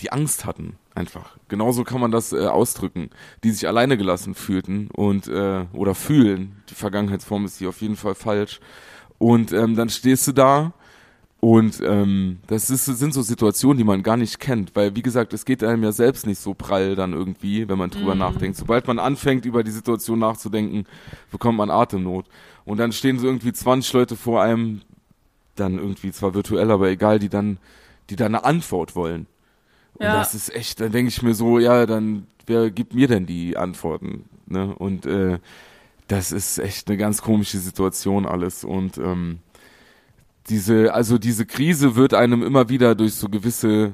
die 0.00 0.12
Angst 0.12 0.44
hatten 0.44 0.76
Einfach. 0.94 1.36
Genauso 1.48 1.84
kann 1.84 2.00
man 2.00 2.10
das 2.10 2.32
äh, 2.32 2.46
ausdrücken. 2.46 3.10
Die 3.44 3.50
sich 3.50 3.66
alleine 3.66 3.96
gelassen 3.96 4.34
fühlten 4.34 4.88
und 4.92 5.26
äh, 5.28 5.64
oder 5.72 5.94
fühlen. 5.94 6.62
Die 6.68 6.74
Vergangenheitsform 6.74 7.44
ist 7.46 7.58
hier 7.58 7.70
auf 7.70 7.80
jeden 7.80 7.96
Fall 7.96 8.14
falsch. 8.14 8.60
Und 9.18 9.52
ähm, 9.52 9.76
dann 9.76 9.88
stehst 9.88 10.26
du 10.26 10.32
da 10.32 10.74
und 11.44 11.82
ähm, 11.84 12.38
das 12.46 12.70
ist, 12.70 12.84
sind 12.84 13.12
so 13.12 13.20
Situationen, 13.20 13.76
die 13.76 13.82
man 13.82 14.04
gar 14.04 14.16
nicht 14.16 14.38
kennt, 14.38 14.76
weil 14.76 14.94
wie 14.94 15.02
gesagt, 15.02 15.32
es 15.32 15.44
geht 15.44 15.64
einem 15.64 15.82
ja 15.82 15.90
selbst 15.90 16.24
nicht 16.24 16.38
so 16.40 16.54
prall 16.54 16.94
dann 16.94 17.14
irgendwie, 17.14 17.68
wenn 17.68 17.78
man 17.78 17.90
drüber 17.90 18.14
mhm. 18.14 18.20
nachdenkt. 18.20 18.56
Sobald 18.56 18.86
man 18.86 19.00
anfängt, 19.00 19.44
über 19.44 19.64
die 19.64 19.72
Situation 19.72 20.20
nachzudenken, 20.20 20.86
bekommt 21.32 21.58
man 21.58 21.68
Atemnot. 21.68 22.26
Und 22.64 22.78
dann 22.78 22.92
stehen 22.92 23.18
so 23.18 23.26
irgendwie 23.26 23.52
20 23.52 23.92
Leute 23.92 24.14
vor 24.14 24.40
einem, 24.40 24.82
dann 25.56 25.78
irgendwie 25.78 26.12
zwar 26.12 26.32
virtuell, 26.32 26.70
aber 26.70 26.90
egal, 26.90 27.18
die 27.18 27.28
dann, 27.28 27.58
die 28.08 28.14
da 28.14 28.26
eine 28.26 28.44
Antwort 28.44 28.94
wollen. 28.94 29.26
Und 29.94 30.06
ja. 30.06 30.18
das 30.18 30.34
ist 30.34 30.54
echt, 30.54 30.80
dann 30.80 30.92
denke 30.92 31.08
ich 31.08 31.22
mir 31.22 31.34
so, 31.34 31.58
ja, 31.58 31.86
dann, 31.86 32.26
wer 32.46 32.70
gibt 32.70 32.94
mir 32.94 33.08
denn 33.08 33.26
die 33.26 33.56
Antworten? 33.56 34.24
Ne? 34.46 34.74
Und 34.74 35.06
äh, 35.06 35.38
das 36.08 36.32
ist 36.32 36.58
echt 36.58 36.88
eine 36.88 36.96
ganz 36.96 37.22
komische 37.22 37.58
Situation 37.58 38.26
alles. 38.26 38.64
Und 38.64 38.98
ähm, 38.98 39.38
diese, 40.48 40.92
also 40.94 41.18
diese 41.18 41.46
Krise 41.46 41.96
wird 41.96 42.14
einem 42.14 42.42
immer 42.42 42.68
wieder 42.68 42.94
durch 42.94 43.14
so 43.14 43.28
gewisse 43.28 43.92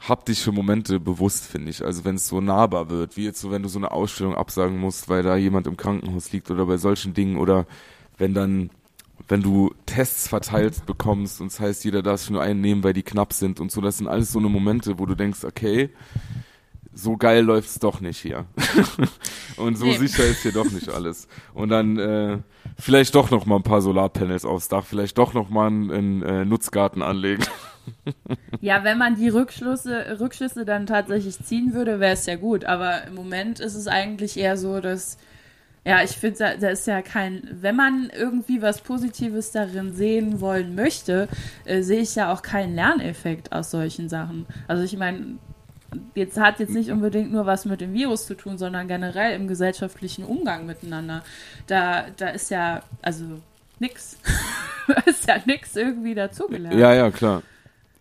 haptische 0.00 0.52
Momente 0.52 1.00
bewusst, 1.00 1.46
finde 1.46 1.70
ich. 1.70 1.84
Also 1.84 2.04
wenn 2.04 2.16
es 2.16 2.28
so 2.28 2.40
nahbar 2.40 2.90
wird, 2.90 3.16
wie 3.16 3.24
jetzt 3.24 3.40
so, 3.40 3.50
wenn 3.50 3.62
du 3.62 3.68
so 3.68 3.78
eine 3.78 3.90
Ausstellung 3.90 4.34
absagen 4.34 4.78
musst, 4.78 5.08
weil 5.08 5.22
da 5.22 5.36
jemand 5.36 5.66
im 5.66 5.76
Krankenhaus 5.76 6.32
liegt 6.32 6.50
oder 6.50 6.66
bei 6.66 6.76
solchen 6.76 7.14
Dingen 7.14 7.38
oder 7.38 7.66
wenn 8.18 8.34
dann 8.34 8.70
wenn 9.28 9.42
du 9.42 9.74
Tests 9.86 10.28
verteilt 10.28 10.86
bekommst 10.86 11.40
und 11.40 11.52
das 11.52 11.60
heißt, 11.60 11.84
jeder 11.84 12.02
darf 12.02 12.20
sich 12.20 12.30
nur 12.30 12.42
einen 12.42 12.60
nehmen, 12.60 12.84
weil 12.84 12.92
die 12.92 13.02
knapp 13.02 13.32
sind 13.32 13.60
und 13.60 13.72
so, 13.72 13.80
das 13.80 13.98
sind 13.98 14.08
alles 14.08 14.32
so 14.32 14.38
eine 14.38 14.48
Momente, 14.48 14.98
wo 14.98 15.06
du 15.06 15.14
denkst, 15.14 15.44
okay, 15.44 15.90
so 16.96 17.16
geil 17.16 17.44
läuft's 17.44 17.78
doch 17.78 18.00
nicht 18.00 18.18
hier. 18.18 18.46
und 19.58 19.76
so 19.76 19.84
nee. 19.84 19.98
sicher 19.98 20.24
ist 20.24 20.42
hier 20.42 20.52
doch 20.52 20.70
nicht 20.70 20.88
alles. 20.88 21.28
Und 21.52 21.68
dann 21.68 21.98
äh, 21.98 22.38
vielleicht 22.78 23.14
doch 23.14 23.30
noch 23.30 23.44
mal 23.44 23.56
ein 23.56 23.62
paar 23.62 23.82
Solarpanels 23.82 24.46
aufs 24.46 24.68
Dach, 24.68 24.84
vielleicht 24.86 25.18
doch 25.18 25.34
noch 25.34 25.50
mal 25.50 25.66
einen, 25.66 25.90
einen 25.90 26.22
äh, 26.22 26.44
Nutzgarten 26.46 27.02
anlegen. 27.02 27.44
ja, 28.60 28.82
wenn 28.82 28.96
man 28.96 29.16
die 29.16 29.28
Rückschlüsse, 29.28 30.18
Rückschlüsse 30.20 30.64
dann 30.64 30.86
tatsächlich 30.86 31.38
ziehen 31.38 31.74
würde, 31.74 32.00
wäre 32.00 32.14
es 32.14 32.24
ja 32.24 32.36
gut. 32.36 32.64
Aber 32.64 33.04
im 33.04 33.14
Moment 33.14 33.60
ist 33.60 33.74
es 33.74 33.88
eigentlich 33.88 34.38
eher 34.38 34.56
so, 34.56 34.80
dass 34.80 35.18
ja, 35.86 36.02
ich 36.02 36.10
finde, 36.10 36.38
da, 36.38 36.56
da, 36.56 36.68
ist 36.70 36.88
ja 36.88 37.00
kein, 37.00 37.48
wenn 37.60 37.76
man 37.76 38.10
irgendwie 38.12 38.60
was 38.60 38.80
Positives 38.80 39.52
darin 39.52 39.94
sehen 39.94 40.40
wollen 40.40 40.74
möchte, 40.74 41.28
äh, 41.64 41.82
sehe 41.82 42.00
ich 42.00 42.16
ja 42.16 42.32
auch 42.32 42.42
keinen 42.42 42.74
Lerneffekt 42.74 43.52
aus 43.52 43.70
solchen 43.70 44.08
Sachen. 44.08 44.46
Also 44.66 44.82
ich 44.82 44.96
meine, 44.96 45.38
jetzt 46.16 46.40
hat 46.40 46.58
jetzt 46.58 46.74
nicht 46.74 46.90
unbedingt 46.90 47.30
nur 47.30 47.46
was 47.46 47.66
mit 47.66 47.80
dem 47.80 47.94
Virus 47.94 48.26
zu 48.26 48.34
tun, 48.34 48.58
sondern 48.58 48.88
generell 48.88 49.36
im 49.36 49.46
gesellschaftlichen 49.46 50.24
Umgang 50.24 50.66
miteinander. 50.66 51.22
Da, 51.68 52.06
da 52.16 52.30
ist 52.30 52.50
ja, 52.50 52.82
also 53.00 53.24
nix. 53.78 54.18
ist 55.06 55.28
ja 55.28 55.36
nix 55.46 55.76
irgendwie 55.76 56.16
dazugelernt. 56.16 56.74
Ja, 56.74 56.94
ja, 56.94 57.12
klar. 57.12 57.44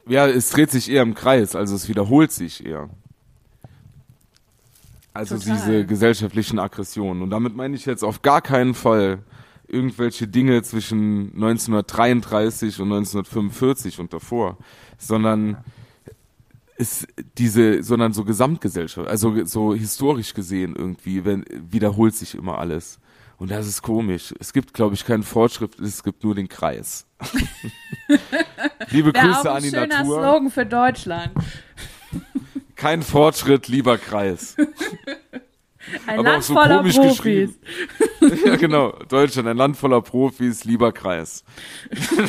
Ja, 0.08 0.28
es 0.28 0.50
dreht 0.50 0.72
sich 0.72 0.90
eher 0.90 1.04
im 1.04 1.14
Kreis, 1.14 1.56
also 1.56 1.76
es 1.76 1.88
wiederholt 1.88 2.32
sich 2.32 2.66
eher. 2.66 2.90
Also 5.16 5.38
Total. 5.38 5.55
diese 5.55 5.86
gesellschaftlichen 5.86 6.59
Aggressionen. 6.59 7.24
Und 7.24 7.30
damit 7.30 7.55
meine 7.55 7.74
ich 7.76 7.86
jetzt 7.86 8.03
auf 8.03 8.22
gar 8.22 8.41
keinen 8.41 8.74
Fall 8.74 9.20
irgendwelche 9.66 10.28
Dinge 10.28 10.61
zwischen 10.61 11.32
1933 11.36 12.82
und 12.82 12.91
1945 12.91 13.99
und 14.01 14.11
davor, 14.11 14.57
sondern 14.97 15.63
ist 16.78 17.07
diese, 17.38 17.82
sondern 17.82 18.11
so 18.11 18.26
Gesamtgesellschaft, 18.26 19.07
also 19.07 19.45
so 19.45 19.74
historisch 19.74 20.34
gesehen 20.34 20.76
irgendwie, 20.76 21.24
wenn, 21.24 21.45
wiederholt 21.49 22.13
sich 22.13 22.36
immer 22.36 22.57
alles. 22.57 22.99
Und 23.38 23.51
das 23.51 23.68
ist 23.68 23.82
komisch. 23.82 24.34
Es 24.39 24.51
gibt, 24.51 24.74
glaube 24.74 24.95
ich, 24.95 25.05
keinen 25.05 25.24
Fortschritt, 25.24 25.80
es 25.80 26.03
gibt 26.03 26.26
nur 26.26 26.36
den 26.36 26.49
Kreis. 26.49 27.05
Liebe 28.89 29.13
Grüße 29.13 29.49
an 29.49 29.63
die 29.63 29.72
Natur. 29.72 29.95
Schöner 29.95 30.05
Slogan 30.05 30.51
für 30.51 30.66
Deutschland. 30.66 31.32
Kein 32.76 33.03
Fortschritt, 33.03 33.67
lieber 33.67 33.97
Kreis. 33.97 34.55
Ein 36.07 36.19
Aber 36.19 36.30
Land 36.30 36.43
so 36.43 36.53
voller 36.55 36.84
Profis. 36.84 37.51
ja, 38.45 38.55
genau. 38.55 38.91
Deutschland, 39.07 39.47
ein 39.47 39.57
Land 39.57 39.78
voller 39.78 40.01
Profis, 40.01 40.63
lieber 40.63 40.91
Kreis. 40.91 41.43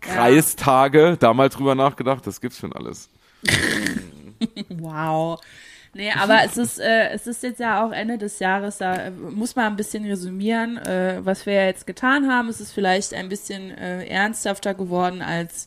Kreistage, 0.00 1.16
da 1.18 1.34
mal 1.34 1.48
drüber 1.48 1.74
nachgedacht, 1.74 2.24
das 2.24 2.40
gibt's 2.40 2.58
schon 2.58 2.72
alles. 2.72 3.10
wow. 4.68 5.40
Nee, 5.94 6.12
aber 6.12 6.44
es 6.44 6.56
ist, 6.56 6.78
äh, 6.78 7.08
es 7.10 7.26
ist 7.26 7.42
jetzt 7.42 7.60
ja 7.60 7.84
auch 7.84 7.90
Ende 7.90 8.18
des 8.18 8.38
Jahres, 8.38 8.78
da 8.78 9.06
äh, 9.06 9.10
muss 9.10 9.56
man 9.56 9.66
ein 9.66 9.76
bisschen 9.76 10.04
resümieren, 10.04 10.76
äh, 10.78 11.18
was 11.24 11.46
wir 11.46 11.66
jetzt 11.66 11.86
getan 11.86 12.30
haben. 12.30 12.48
Es 12.48 12.60
ist 12.60 12.72
vielleicht 12.72 13.14
ein 13.14 13.28
bisschen 13.28 13.70
äh, 13.70 14.04
ernsthafter 14.06 14.74
geworden, 14.74 15.22
als 15.22 15.66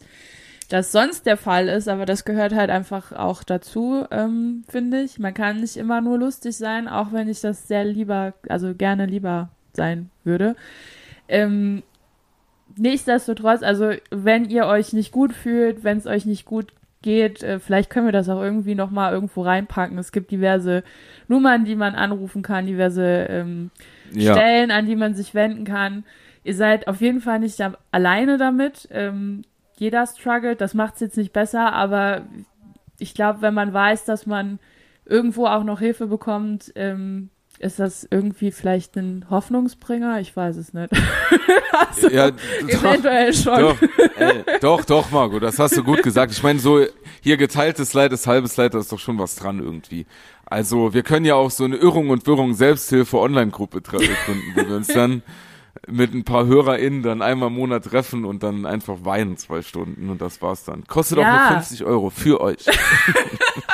das 0.72 0.93
sonst 0.93 1.26
der 1.26 1.36
Fall 1.36 1.67
ist, 1.67 1.89
aber 1.89 2.05
das 2.05 2.24
gehört 2.24 2.55
halt 2.55 2.69
einfach 2.69 3.11
auch 3.11 3.43
dazu, 3.43 4.05
ähm, 4.09 4.63
finde 4.69 5.01
ich. 5.01 5.19
Man 5.19 5.34
kann 5.34 5.59
nicht 5.59 5.76
immer 5.76 5.99
nur 5.99 6.17
lustig 6.17 6.55
sein, 6.55 6.88
auch 6.88 7.11
wenn 7.11 7.28
ich 7.28 7.41
das 7.41 7.67
sehr 7.67 7.84
lieber, 7.84 8.34
also 8.47 8.74
gerne 8.74 9.05
lieber 9.05 9.49
sein 9.74 10.09
würde. 10.24 10.55
Ähm, 11.28 11.84
nichtsdestotrotz, 12.78 13.63
also 13.63 13.91
wenn 14.11 14.49
ihr 14.49 14.65
euch 14.65 14.93
nicht 14.93 15.11
gut 15.11 15.34
fühlt, 15.34 15.84
wenn 15.84 15.97
es 15.97 16.07
euch 16.07 16.26
nicht 16.26 16.45
gut 16.45 16.72
geht, 17.01 17.43
äh, 17.43 17.59
vielleicht 17.59 17.89
können 17.89 18.07
wir 18.07 18.13
das 18.13 18.30
auch 18.30 18.41
irgendwie 18.41 18.76
noch 18.76 18.91
mal 18.91 19.11
irgendwo 19.11 19.41
reinpacken. 19.41 19.97
Es 19.97 20.13
gibt 20.13 20.32
diverse 20.32 20.84
Nummern, 21.28 21.65
die 21.65 21.76
man 21.76 21.95
anrufen 21.95 22.43
kann, 22.43 22.65
diverse 22.65 23.03
ähm, 23.03 23.72
ja. 24.13 24.34
Stellen, 24.34 24.72
an 24.72 24.86
die 24.86 24.95
man 24.95 25.15
sich 25.15 25.34
wenden 25.34 25.65
kann. 25.65 26.05
Ihr 26.45 26.55
seid 26.55 26.88
auf 26.88 27.01
jeden 27.01 27.19
Fall 27.19 27.39
nicht 27.39 27.59
da, 27.59 27.74
alleine 27.91 28.38
damit. 28.38 28.88
Ähm, 28.91 29.43
jeder 29.82 30.05
struggelt, 30.05 30.61
das 30.61 30.75
macht 30.75 30.93
es 30.93 30.99
jetzt 30.99 31.17
nicht 31.17 31.34
besser, 31.34 31.73
aber 31.73 32.21
ich 32.99 33.15
glaube, 33.15 33.41
wenn 33.41 33.55
man 33.55 33.73
weiß, 33.73 34.05
dass 34.05 34.27
man 34.27 34.59
irgendwo 35.05 35.47
auch 35.47 35.63
noch 35.63 35.79
Hilfe 35.79 36.05
bekommt, 36.05 36.71
ähm, 36.75 37.32
ist 37.57 37.79
das 37.79 38.07
irgendwie 38.09 38.51
vielleicht 38.51 38.95
ein 38.95 39.25
Hoffnungsbringer? 39.32 40.19
Ich 40.19 40.36
weiß 40.36 40.57
es 40.57 40.73
nicht. 40.73 40.93
also, 41.71 42.09
ja, 42.11 42.27
eventuell 42.67 43.34
schon. 43.34 43.59
Doch, 43.59 43.77
ey, 44.17 44.43
doch, 44.61 44.86
doch, 44.86 45.09
Marco, 45.09 45.39
das 45.39 45.57
hast 45.57 45.75
du 45.75 45.84
gut 45.84 46.03
gesagt. 46.03 46.32
Ich 46.32 46.43
meine, 46.43 46.59
so 46.59 46.86
hier 47.21 47.38
geteiltes 47.38 47.95
Leid 47.95 48.13
ist 48.13 48.27
halbes 48.27 48.57
Leid, 48.57 48.75
da 48.75 48.79
ist 48.79 48.91
doch 48.91 48.99
schon 48.99 49.17
was 49.17 49.36
dran 49.36 49.57
irgendwie. 49.57 50.05
Also 50.45 50.93
wir 50.93 51.01
können 51.01 51.25
ja 51.25 51.34
auch 51.34 51.49
so 51.49 51.63
eine 51.63 51.77
Irrung 51.77 52.11
und 52.11 52.27
Wirrung 52.27 52.53
Selbsthilfe 52.53 53.17
Online-Gruppe 53.17 53.82
gründen, 53.82 54.11
wo 54.53 54.69
wir 54.69 54.75
uns 54.75 54.89
dann 54.89 55.23
mit 55.88 56.13
ein 56.13 56.24
paar 56.24 56.45
HörerInnen 56.45 57.01
dann 57.03 57.22
einmal 57.22 57.47
im 57.47 57.55
Monat 57.55 57.86
treffen 57.86 58.26
und 58.26 58.43
dann 58.43 58.65
einfach 58.65 59.03
weinen 59.03 59.38
zwei 59.38 59.61
Stunden 59.61 60.09
und 60.09 60.22
das 60.22 60.41
war's 60.41 60.63
dann. 60.63 60.86
Kostet 60.86 61.17
ja. 61.17 61.24
auch 61.24 61.49
nur 61.49 61.59
50 61.59 61.86
Euro 61.86 62.09
für 62.09 62.41
euch. 62.41 62.65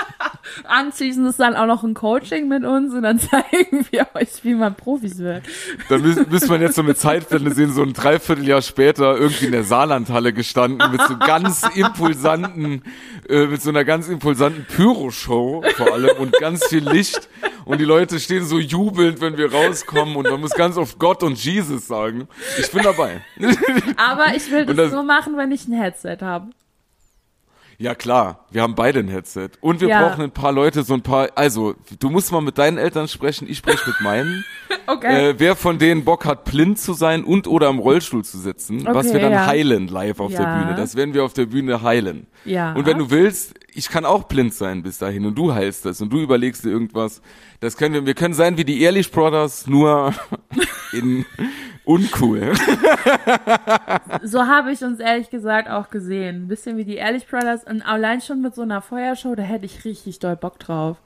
Anschließend 0.68 1.28
ist 1.28 1.39
dann 1.39 1.55
auch 1.55 1.65
noch 1.65 1.84
ein 1.84 1.93
Coaching 1.93 2.47
mit 2.47 2.63
uns 2.63 2.93
und 2.93 3.03
dann 3.03 3.20
zeigen 3.20 3.86
wir 3.91 4.07
euch, 4.13 4.43
wie 4.43 4.53
man 4.53 4.76
Profis 4.76 5.20
wird. 5.20 5.43
Dann 5.89 6.01
müsste 6.01 6.49
man 6.49 6.61
jetzt 6.61 6.76
so 6.76 6.82
eine 6.82 6.95
Zeitblende 6.95 7.53
sehen, 7.53 7.72
so 7.74 7.84
ein 7.84 7.93
Dreivierteljahr 7.93 8.61
später 8.61 9.18
irgendwie 9.18 9.45
in 9.45 9.51
der 9.51 9.63
Saarlandhalle 9.63 10.34
gestanden 10.34 10.91
mit 10.91 11.01
so 11.07 11.18
ganz 11.18 11.63
impulsanten, 11.76 12.84
äh, 13.30 13.45
mit 13.47 13.61
so 13.61 13.70
einer 13.70 13.86
ganz 13.86 14.07
impulsanten 14.07 14.65
Pyroshow 14.65 15.63
vor 15.76 15.93
allem 15.93 16.18
und 16.18 16.34
ganz 16.34 16.65
viel 16.65 16.88
Licht 16.88 17.28
und 17.68 17.80
die 17.80 17.86
Leute 17.86 18.20
stehen 18.20 18.45
so 18.45 18.59
jubelnd, 18.59 19.20
wenn 19.20 19.38
wir 19.38 19.51
rauskommen 19.51 20.15
und 20.15 20.30
man 20.30 20.39
muss 20.39 20.51
ganz 20.51 20.78
oft 20.78 20.97
Gott 20.99 21.22
und 21.22 21.43
Jesus 21.43 21.86
sagen. 21.86 22.30
Ich 22.57 22.72
bin 22.72 22.82
dabei. 22.82 23.22
Aber 23.97 24.36
ich 24.36 24.49
will 24.49 24.65
das, 24.65 24.76
das 24.78 24.91
so 24.91 25.03
machen, 25.03 25.36
wenn 25.36 25.51
ich 25.51 25.68
ein 25.68 25.74
Headset 25.74 26.18
habe. 26.22 26.49
Ja 27.80 27.94
klar, 27.94 28.46
wir 28.50 28.64
haben 28.64 28.74
beide 28.74 29.00
ein 29.00 29.08
Headset. 29.08 29.50
Und 29.62 29.82
wir 29.82 29.90
ja. 29.90 30.02
brauchen 30.02 30.24
ein 30.24 30.32
paar 30.32 30.52
Leute, 30.52 30.82
so 30.82 30.96
ein 30.96 31.04
paar, 31.04 31.30
also 31.36 31.76
du 32.00 32.10
musst 32.10 32.32
mal 32.32 32.42
mit 32.42 32.58
deinen 32.58 32.80
Eltern 32.80 33.08
sprechen, 33.08 33.48
ich 33.48 33.60
spreche 33.60 33.88
mit 33.88 34.02
meinen. 34.02 34.44
okay. 34.88 35.30
Äh, 35.30 35.36
wer 35.38 35.56
von 35.56 35.78
denen 35.78 36.04
Bock 36.04 36.26
hat, 36.26 36.44
blind 36.46 36.80
zu 36.80 36.94
sein 36.94 37.24
und 37.24 37.46
oder 37.48 37.70
im 37.70 37.78
Rollstuhl 37.78 38.26
zu 38.26 38.40
sitzen, 38.40 38.82
okay, 38.82 38.96
was 38.96 39.14
wir 39.14 39.20
dann 39.20 39.32
ja. 39.32 39.46
heilen 39.46 39.88
live 39.90 40.20
auf 40.20 40.32
ja. 40.32 40.40
der 40.40 40.60
Bühne. 40.60 40.76
Das 40.76 40.96
werden 40.96 41.14
wir 41.14 41.24
auf 41.24 41.34
der 41.34 41.46
Bühne 41.46 41.84
heilen. 41.84 42.26
Ja. 42.46 42.74
Und 42.74 42.88
wenn 42.88 42.98
du 42.98 43.12
willst, 43.12 43.54
ich 43.76 43.90
kann 43.90 44.06
auch 44.06 44.24
blind 44.24 44.56
sein 44.56 44.82
bis 44.82 44.98
dahin 44.98 45.28
und 45.28 45.36
du 45.36 45.54
heilst 45.54 45.86
das 45.86 46.02
und 46.02 46.12
du 46.12 46.20
überlegst 46.20 46.66
dir 46.66 46.70
irgendwas. 46.70 47.22
Das 47.60 47.78
können 47.78 47.94
wir, 47.94 48.06
wir 48.08 48.16
können 48.16 48.34
sein 48.34 48.58
wie 48.58 48.66
die 48.66 48.82
Ehrlich 48.82 49.12
Brothers, 49.12 49.68
nur 49.68 50.16
in 50.94 51.26
uncool. 51.88 52.54
so 54.24 54.46
habe 54.46 54.72
ich 54.72 54.84
uns 54.84 55.00
ehrlich 55.00 55.30
gesagt 55.30 55.70
auch 55.70 55.90
gesehen. 55.90 56.44
Ein 56.44 56.48
bisschen 56.48 56.78
wie 56.78 56.84
die 56.84 56.96
Ehrlich 56.96 57.28
Brothers 57.28 57.64
und 57.64 57.82
allein 57.82 58.22
schon 58.22 58.42
mit 58.42 58.54
so 58.54 58.62
einer 58.62 58.82
Feuershow, 58.82 59.36
da 59.36 59.44
hätte 59.44 59.66
ich 59.66 59.86
richtig 59.86 60.20
doll 60.20 60.36
Bock 60.36 60.60
drauf. 60.60 60.98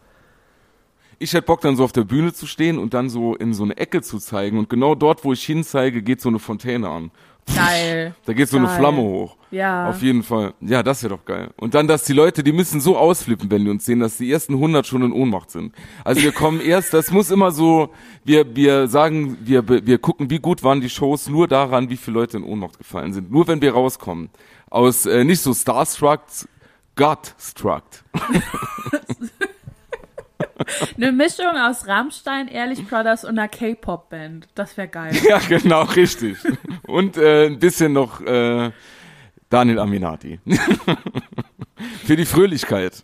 Ich 1.20 1.34
hätte 1.34 1.46
Bock 1.46 1.62
dann 1.62 1.76
so 1.76 1.84
auf 1.84 1.92
der 1.92 2.04
Bühne 2.04 2.34
zu 2.34 2.48
stehen 2.48 2.80
und 2.80 2.96
dann 2.96 3.08
so 3.10 3.36
in 3.36 3.54
so 3.54 3.64
eine 3.64 3.78
Ecke 3.78 4.02
zu 4.02 4.18
zeigen 4.18 4.58
und 4.58 4.70
genau 4.70 4.96
dort, 4.96 5.24
wo 5.24 5.34
ich 5.34 5.44
hinzeige, 5.44 6.02
geht 6.02 6.20
so 6.20 6.30
eine 6.30 6.40
Fontäne 6.40 6.90
an. 6.90 7.12
Geil. 7.56 8.16
Da 8.26 8.34
geht 8.34 8.50
so 8.50 8.58
geil. 8.58 8.68
eine 8.68 8.76
Flamme 8.78 9.02
hoch. 9.02 9.36
Ja. 9.52 9.89
Auf 9.89 10.02
jeden 10.02 10.24
Fall. 10.24 10.54
Ja, 10.62 10.82
das 10.84 11.04
wäre 11.04 11.18
doch 11.18 11.26
geil. 11.26 11.50
Und 11.58 11.74
dann, 11.74 11.88
dass 11.88 12.04
die 12.04 12.14
Leute, 12.14 12.44
die 12.44 12.54
müssen 12.54 12.80
so 12.80 12.98
ausflippen, 12.98 13.52
wenn 13.52 13.66
die 13.66 13.70
uns 13.70 13.86
sehen, 13.86 14.00
dass 14.00 14.18
die 14.18 14.32
ersten 14.32 14.54
100 14.54 14.88
schon 14.88 15.04
in 15.04 15.12
Ohnmacht 15.12 15.52
sind. 15.52 15.74
Also 16.06 16.22
wir 16.22 16.32
kommen 16.32 16.62
erst, 16.62 16.94
das 16.94 17.12
muss 17.12 17.32
immer 17.32 17.52
so, 17.52 17.89
wir, 18.24 18.56
wir 18.56 18.88
sagen, 18.88 19.38
wir, 19.42 19.68
wir 19.68 19.98
gucken, 19.98 20.30
wie 20.30 20.39
gut 20.39 20.64
waren 20.64 20.80
die 20.80 20.89
Shows, 20.89 21.28
nur 21.28 21.48
daran, 21.48 21.89
wie 21.89 21.98
viele 21.98 22.16
Leute 22.16 22.38
in 22.38 22.44
Ohnmacht 22.44 22.78
gefallen 22.78 23.12
sind. 23.12 23.32
Nur 23.32 23.48
wenn 23.48 23.62
wir 23.62 23.74
rauskommen. 23.74 24.30
Aus, 24.70 25.06
äh, 25.06 25.26
nicht 25.26 25.42
so 25.42 25.54
Starstruck, 25.54 26.22
Godstruck. 26.96 27.84
Eine 30.98 31.12
Mischung 31.12 31.58
aus 31.58 31.88
Rammstein, 31.88 32.48
Ehrlich 32.48 32.88
Brothers 32.88 33.24
und 33.24 33.38
einer 33.38 33.48
K-Pop-Band. 33.48 34.48
Das 34.56 34.78
wäre 34.78 34.88
geil. 34.88 35.16
Ja, 35.28 35.39
genau, 35.39 35.84
richtig. 35.84 36.38
Und 36.84 37.18
äh, 37.18 37.48
ein 37.48 37.60
bisschen 37.60 37.94
noch 37.94 38.22
äh, 38.22 38.72
Daniel 39.50 39.80
Aminati. 39.80 40.39
Für 42.06 42.16
die 42.16 42.26
Fröhlichkeit. 42.26 43.04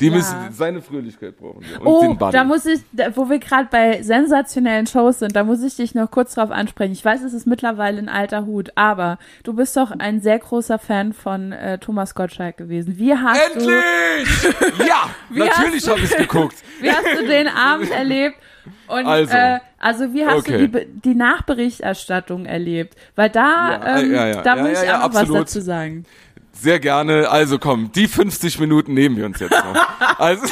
Die 0.00 0.08
ja. 0.08 0.16
müssen 0.16 0.36
seine 0.52 0.80
Fröhlichkeit 0.80 1.36
brauchen. 1.36 1.64
Und 1.80 1.86
oh, 2.22 2.30
da 2.30 2.44
muss 2.44 2.66
ich, 2.66 2.80
wo 3.14 3.28
wir 3.28 3.38
gerade 3.38 3.68
bei 3.70 4.02
sensationellen 4.02 4.86
Shows 4.86 5.18
sind, 5.18 5.34
da 5.34 5.44
muss 5.44 5.62
ich 5.62 5.76
dich 5.76 5.94
noch 5.94 6.10
kurz 6.10 6.34
drauf 6.34 6.50
ansprechen. 6.50 6.92
Ich 6.92 7.04
weiß, 7.04 7.22
es 7.22 7.32
ist 7.32 7.46
mittlerweile 7.46 7.98
ein 7.98 8.08
alter 8.08 8.46
Hut, 8.46 8.70
aber 8.76 9.18
du 9.42 9.54
bist 9.54 9.76
doch 9.76 9.90
ein 9.90 10.20
sehr 10.20 10.38
großer 10.38 10.78
Fan 10.78 11.12
von 11.12 11.52
äh, 11.52 11.78
Thomas 11.78 12.14
Gottschalk 12.14 12.56
gewesen. 12.56 12.98
Wie 12.98 13.14
hast 13.14 13.56
Endlich! 13.56 13.78
Du, 14.78 14.84
ja, 14.84 15.10
natürlich 15.30 15.88
habe 15.88 16.00
ich 16.00 16.16
geguckt. 16.16 16.56
Wie 16.80 16.90
hast 16.90 17.18
du 17.18 17.26
den 17.26 17.48
Abend 17.48 17.90
erlebt? 17.90 18.36
Und, 18.86 19.06
also, 19.06 19.34
äh, 19.34 19.58
also 19.78 20.12
wie 20.14 20.26
hast 20.26 20.38
okay. 20.38 20.66
du 20.66 20.68
die, 20.68 20.86
die 21.00 21.14
Nachberichterstattung 21.14 22.46
erlebt? 22.46 22.96
Weil 23.14 23.30
da, 23.30 23.70
ja, 23.70 23.98
ähm, 23.98 24.12
ja, 24.12 24.26
ja, 24.26 24.42
da 24.42 24.56
muss 24.56 24.82
ich 24.82 24.90
auch 24.90 25.08
noch 25.08 25.14
was 25.14 25.28
dazu 25.28 25.60
sagen. 25.60 26.04
Sehr 26.60 26.80
gerne. 26.80 27.30
Also 27.30 27.58
komm, 27.58 27.92
die 27.92 28.08
50 28.08 28.58
Minuten 28.58 28.94
nehmen 28.94 29.16
wir 29.16 29.26
uns 29.26 29.38
jetzt 29.38 29.52
noch. 29.52 29.76
also, 30.18 30.46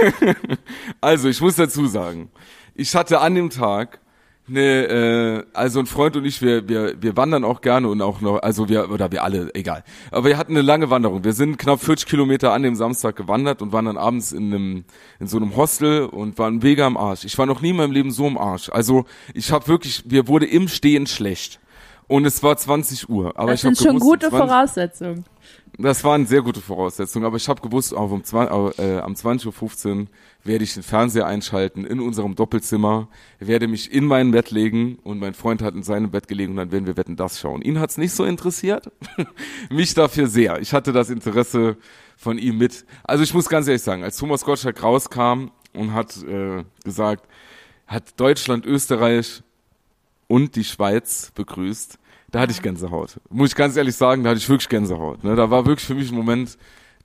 also 1.00 1.28
ich 1.28 1.40
muss 1.40 1.56
dazu 1.56 1.86
sagen, 1.86 2.30
ich 2.74 2.94
hatte 2.94 3.20
an 3.20 3.34
dem 3.34 3.50
Tag 3.50 4.00
eine, 4.48 4.86
äh, 4.88 5.44
also 5.52 5.80
ein 5.80 5.86
Freund 5.86 6.16
und 6.16 6.24
ich, 6.24 6.40
wir, 6.40 6.66
wir, 6.68 7.00
wir 7.00 7.16
wandern 7.16 7.44
auch 7.44 7.60
gerne 7.60 7.88
und 7.88 8.00
auch 8.00 8.20
noch, 8.22 8.38
also 8.38 8.68
wir, 8.68 8.90
oder 8.90 9.12
wir 9.12 9.22
alle, 9.22 9.54
egal. 9.54 9.84
Aber 10.10 10.28
wir 10.28 10.38
hatten 10.38 10.52
eine 10.52 10.62
lange 10.62 10.88
Wanderung. 10.88 11.24
Wir 11.24 11.34
sind 11.34 11.58
knapp 11.58 11.80
40 11.80 12.08
Kilometer 12.08 12.52
an 12.52 12.62
dem 12.62 12.74
Samstag 12.74 13.16
gewandert 13.16 13.60
und 13.60 13.72
waren 13.72 13.84
dann 13.84 13.98
abends 13.98 14.32
in 14.32 14.52
einem, 14.52 14.84
in 15.20 15.26
so 15.26 15.36
einem 15.36 15.56
Hostel 15.56 16.06
und 16.06 16.38
waren 16.38 16.58
mega 16.58 16.86
am 16.86 16.96
Arsch. 16.96 17.24
Ich 17.24 17.36
war 17.38 17.46
noch 17.46 17.60
nie 17.60 17.70
in 17.70 17.76
meinem 17.76 17.92
Leben 17.92 18.10
so 18.10 18.26
am 18.26 18.38
Arsch. 18.38 18.70
Also 18.70 19.04
ich 19.34 19.52
habe 19.52 19.68
wirklich, 19.68 20.04
wir 20.06 20.26
wurde 20.26 20.46
im 20.46 20.68
Stehen 20.68 21.06
schlecht. 21.06 21.60
Und 22.10 22.24
es 22.24 22.42
war 22.42 22.56
20 22.56 23.08
Uhr. 23.08 23.38
Aber 23.38 23.52
das 23.52 23.60
ich 23.60 23.60
sind 23.60 23.78
schon 23.78 24.00
gewusst, 24.00 24.04
gute 24.04 24.30
20, 24.30 24.38
Voraussetzungen. 24.48 25.24
Das 25.78 26.02
waren 26.02 26.26
sehr 26.26 26.42
gute 26.42 26.60
Voraussetzungen, 26.60 27.24
aber 27.24 27.36
ich 27.36 27.48
habe 27.48 27.60
gewusst, 27.60 27.94
auch 27.94 28.10
um 28.10 28.24
20, 28.24 28.80
äh, 28.80 28.98
am 28.98 29.12
20.15 29.12 30.00
Uhr 30.00 30.06
werde 30.42 30.64
ich 30.64 30.74
den 30.74 30.82
Fernseher 30.82 31.28
einschalten 31.28 31.84
in 31.84 32.00
unserem 32.00 32.34
Doppelzimmer, 32.34 33.06
werde 33.38 33.68
mich 33.68 33.92
in 33.92 34.06
mein 34.06 34.32
Bett 34.32 34.50
legen 34.50 34.98
und 35.04 35.20
mein 35.20 35.34
Freund 35.34 35.62
hat 35.62 35.76
in 35.76 35.84
seinem 35.84 36.10
Bett 36.10 36.26
gelegen 36.26 36.50
und 36.50 36.56
dann 36.56 36.72
werden 36.72 36.86
wir 36.86 36.96
Wetten 36.96 37.14
das 37.14 37.38
schauen. 37.38 37.62
Ihn 37.62 37.78
hat's 37.78 37.96
nicht 37.96 38.12
so 38.12 38.24
interessiert, 38.24 38.90
mich 39.70 39.94
dafür 39.94 40.26
sehr. 40.26 40.60
Ich 40.60 40.72
hatte 40.72 40.92
das 40.92 41.10
Interesse 41.10 41.76
von 42.16 42.38
ihm 42.38 42.58
mit. 42.58 42.84
Also 43.04 43.22
ich 43.22 43.32
muss 43.32 43.48
ganz 43.48 43.68
ehrlich 43.68 43.82
sagen, 43.82 44.02
als 44.02 44.16
Thomas 44.16 44.44
Gottschalk 44.44 44.82
rauskam 44.82 45.52
und 45.74 45.94
hat 45.94 46.20
äh, 46.24 46.64
gesagt, 46.82 47.28
hat 47.86 48.18
Deutschland, 48.18 48.66
Österreich 48.66 49.44
und 50.26 50.54
die 50.56 50.64
Schweiz 50.64 51.32
begrüßt, 51.34 51.99
da 52.30 52.40
hatte 52.40 52.52
ich 52.52 52.62
Gänsehaut. 52.62 53.20
Muss 53.28 53.50
ich 53.50 53.56
ganz 53.56 53.76
ehrlich 53.76 53.96
sagen, 53.96 54.22
da 54.22 54.30
hatte 54.30 54.38
ich 54.38 54.48
wirklich 54.48 54.68
Gänsehaut. 54.68 55.24
Ne? 55.24 55.34
Da 55.34 55.50
war 55.50 55.66
wirklich 55.66 55.86
für 55.86 55.94
mich 55.94 56.10
ein 56.10 56.16
Moment, 56.16 56.56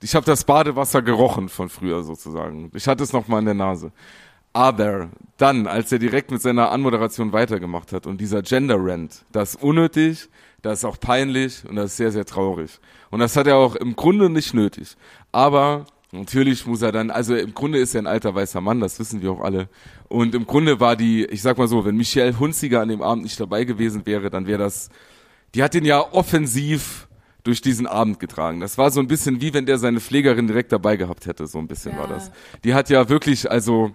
ich 0.02 0.14
habe 0.14 0.26
das 0.26 0.44
Badewasser 0.44 1.02
gerochen 1.02 1.48
von 1.48 1.68
früher 1.68 2.02
sozusagen. 2.02 2.70
Ich 2.74 2.86
hatte 2.86 3.02
es 3.02 3.12
noch 3.12 3.28
mal 3.28 3.38
in 3.40 3.46
der 3.46 3.54
Nase. 3.54 3.92
Aber 4.52 5.10
dann, 5.36 5.66
als 5.66 5.92
er 5.92 5.98
direkt 5.98 6.30
mit 6.30 6.40
seiner 6.40 6.70
Anmoderation 6.70 7.32
weitergemacht 7.32 7.92
hat 7.92 8.06
und 8.06 8.20
dieser 8.20 8.42
Gender 8.42 8.76
Rant, 8.78 9.24
das 9.32 9.54
ist 9.54 9.62
unnötig, 9.62 10.28
das 10.62 10.78
ist 10.78 10.84
auch 10.84 10.98
peinlich 10.98 11.62
und 11.68 11.76
das 11.76 11.90
ist 11.90 11.96
sehr, 11.98 12.10
sehr 12.12 12.24
traurig. 12.24 12.78
Und 13.10 13.20
das 13.20 13.36
hat 13.36 13.46
er 13.46 13.56
auch 13.56 13.76
im 13.76 13.96
Grunde 13.96 14.30
nicht 14.30 14.54
nötig. 14.54 14.96
Aber 15.30 15.86
natürlich 16.10 16.66
muss 16.66 16.82
er 16.82 16.92
dann, 16.92 17.10
also 17.10 17.34
im 17.34 17.52
Grunde 17.52 17.78
ist 17.78 17.94
er 17.94 18.02
ein 18.02 18.06
alter 18.06 18.34
weißer 18.34 18.60
Mann, 18.60 18.80
das 18.80 18.98
wissen 18.98 19.20
wir 19.20 19.30
auch 19.32 19.40
alle. 19.40 19.68
Und 20.08 20.34
im 20.34 20.46
Grunde 20.46 20.80
war 20.80 20.96
die, 20.96 21.24
ich 21.26 21.42
sag 21.42 21.58
mal 21.58 21.68
so, 21.68 21.84
wenn 21.84 21.96
Michelle 21.96 22.38
Hunziger 22.38 22.80
an 22.80 22.88
dem 22.88 23.02
Abend 23.02 23.24
nicht 23.24 23.38
dabei 23.38 23.64
gewesen 23.64 24.06
wäre, 24.06 24.30
dann 24.30 24.46
wäre 24.46 24.58
das 24.58 24.88
die 25.56 25.62
hat 25.62 25.74
ihn 25.74 25.86
ja 25.86 26.12
offensiv 26.12 27.08
durch 27.42 27.62
diesen 27.62 27.86
Abend 27.86 28.20
getragen. 28.20 28.60
Das 28.60 28.76
war 28.76 28.90
so 28.90 29.00
ein 29.00 29.06
bisschen 29.06 29.40
wie 29.40 29.54
wenn 29.54 29.64
der 29.64 29.78
seine 29.78 30.00
Pflegerin 30.00 30.46
direkt 30.48 30.70
dabei 30.70 30.96
gehabt 30.96 31.26
hätte, 31.26 31.46
so 31.46 31.58
ein 31.58 31.66
bisschen 31.66 31.92
Ja. 31.92 32.00
war 32.00 32.08
das. 32.08 32.30
Die 32.62 32.74
hat 32.74 32.90
ja 32.90 33.08
wirklich, 33.08 33.50
also 33.50 33.92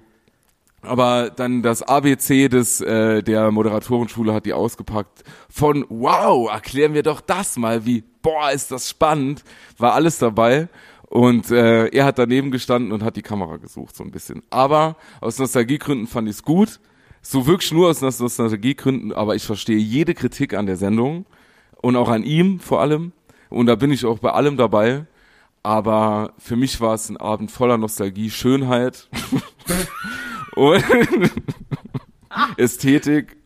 aber 0.81 1.29
dann 1.29 1.61
das 1.61 1.83
ABC 1.83 2.47
des 2.49 2.81
äh, 2.81 3.21
der 3.21 3.51
Moderatorenschule 3.51 4.33
hat 4.33 4.47
die 4.47 4.53
ausgepackt 4.53 5.23
von 5.49 5.85
wow, 5.89 6.49
erklären 6.49 6.95
wir 6.95 7.03
doch 7.03 7.21
das 7.21 7.57
mal, 7.57 7.85
wie 7.85 8.03
boah, 8.23 8.51
ist 8.51 8.71
das 8.71 8.89
spannend, 8.89 9.43
war 9.77 9.93
alles 9.93 10.17
dabei 10.17 10.67
und 11.09 11.51
äh, 11.51 11.89
er 11.89 12.05
hat 12.05 12.17
daneben 12.17 12.49
gestanden 12.49 12.91
und 12.91 13.03
hat 13.03 13.17
die 13.17 13.21
Kamera 13.21 13.57
gesucht 13.57 13.95
so 13.95 14.03
ein 14.03 14.09
bisschen. 14.09 14.41
Aber 14.49 14.95
aus 15.19 15.37
Nostalgiegründen 15.37 16.07
fand 16.07 16.27
ich 16.27 16.37
es 16.37 16.43
gut, 16.43 16.79
so 17.21 17.45
wirklich 17.45 17.71
nur 17.71 17.89
aus 17.89 18.01
Nostalgiegründen, 18.01 19.13
aber 19.13 19.35
ich 19.35 19.43
verstehe 19.43 19.77
jede 19.77 20.15
Kritik 20.15 20.55
an 20.55 20.65
der 20.65 20.77
Sendung 20.77 21.27
und 21.81 21.95
auch 21.95 22.09
an 22.09 22.23
ihm 22.23 22.59
vor 22.59 22.81
allem 22.81 23.11
und 23.51 23.65
da 23.65 23.75
bin 23.75 23.91
ich 23.91 24.05
auch 24.05 24.19
bei 24.19 24.31
allem 24.31 24.57
dabei. 24.57 25.05
Aber 25.61 26.33
für 26.39 26.55
mich 26.55 26.81
war 26.81 26.95
es 26.95 27.09
ein 27.09 27.17
Abend 27.17 27.51
voller 27.51 27.77
Nostalgie, 27.77 28.31
Schönheit 28.31 29.09
und 30.55 30.83
Ästhetik, 32.57 33.37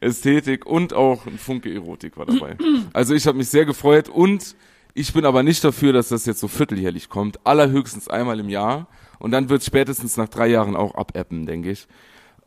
Ästhetik 0.00 0.66
und 0.66 0.94
auch 0.94 1.26
ein 1.26 1.38
Funke 1.38 1.72
Erotik 1.72 2.16
war 2.16 2.26
dabei. 2.26 2.56
Also 2.92 3.14
ich 3.14 3.26
habe 3.28 3.38
mich 3.38 3.50
sehr 3.50 3.66
gefreut 3.66 4.08
und 4.08 4.56
ich 4.94 5.12
bin 5.12 5.24
aber 5.24 5.44
nicht 5.44 5.62
dafür, 5.62 5.92
dass 5.92 6.08
das 6.08 6.26
jetzt 6.26 6.40
so 6.40 6.48
vierteljährlich 6.48 7.08
kommt. 7.08 7.46
Allerhöchstens 7.46 8.08
einmal 8.08 8.40
im 8.40 8.48
Jahr 8.48 8.88
und 9.20 9.30
dann 9.30 9.48
wird 9.48 9.62
spätestens 9.62 10.16
nach 10.16 10.28
drei 10.28 10.48
Jahren 10.48 10.74
auch 10.74 10.96
abappen, 10.96 11.46
denke 11.46 11.70
ich. 11.70 11.86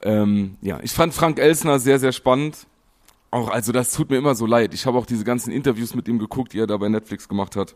Ähm, 0.02 0.58
ja, 0.62 0.80
ich 0.82 0.92
fand 0.92 1.14
Frank 1.14 1.40
Elsner 1.40 1.80
sehr, 1.80 2.00
sehr 2.00 2.12
spannend. 2.12 2.68
Auch, 3.32 3.50
also 3.50 3.72
das 3.72 3.94
tut 3.94 4.10
mir 4.10 4.18
immer 4.18 4.36
so 4.36 4.46
leid. 4.46 4.74
Ich 4.74 4.86
habe 4.86 4.98
auch 4.98 5.06
diese 5.06 5.24
ganzen 5.24 5.52
Interviews 5.52 5.96
mit 5.96 6.08
ihm 6.10 6.20
geguckt, 6.20 6.52
die 6.52 6.60
er 6.60 6.68
da 6.68 6.76
bei 6.76 6.90
Netflix 6.90 7.30
gemacht 7.30 7.56
hat. 7.56 7.76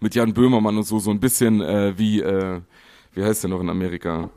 Mit 0.00 0.14
Jan 0.14 0.32
Böhmermann 0.32 0.76
und 0.76 0.84
so, 0.84 0.98
so 0.98 1.10
ein 1.10 1.20
bisschen 1.20 1.60
äh, 1.60 1.96
wie, 1.96 2.20
äh, 2.20 2.60
wie 3.12 3.22
heißt 3.22 3.44
der 3.44 3.50
noch 3.50 3.60
in 3.60 3.68
Amerika? 3.68 4.30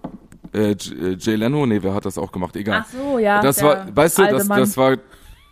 Äh, 0.54 0.72
äh, 0.72 1.16
Jay 1.18 1.36
Leno? 1.36 1.66
Nee, 1.66 1.82
wer 1.82 1.94
hat 1.94 2.06
das 2.06 2.18
auch 2.18 2.32
gemacht? 2.32 2.56
Egal. 2.58 2.84
Ach 2.86 2.92
so, 2.92 3.20
ja. 3.20 3.42
das 3.42 3.64
war, 3.64 3.96
weißt 3.96 4.20
du, 4.20 4.28
das, 4.28 4.48
Mann. 4.48 4.60
das 4.60 4.78
war 4.78 4.98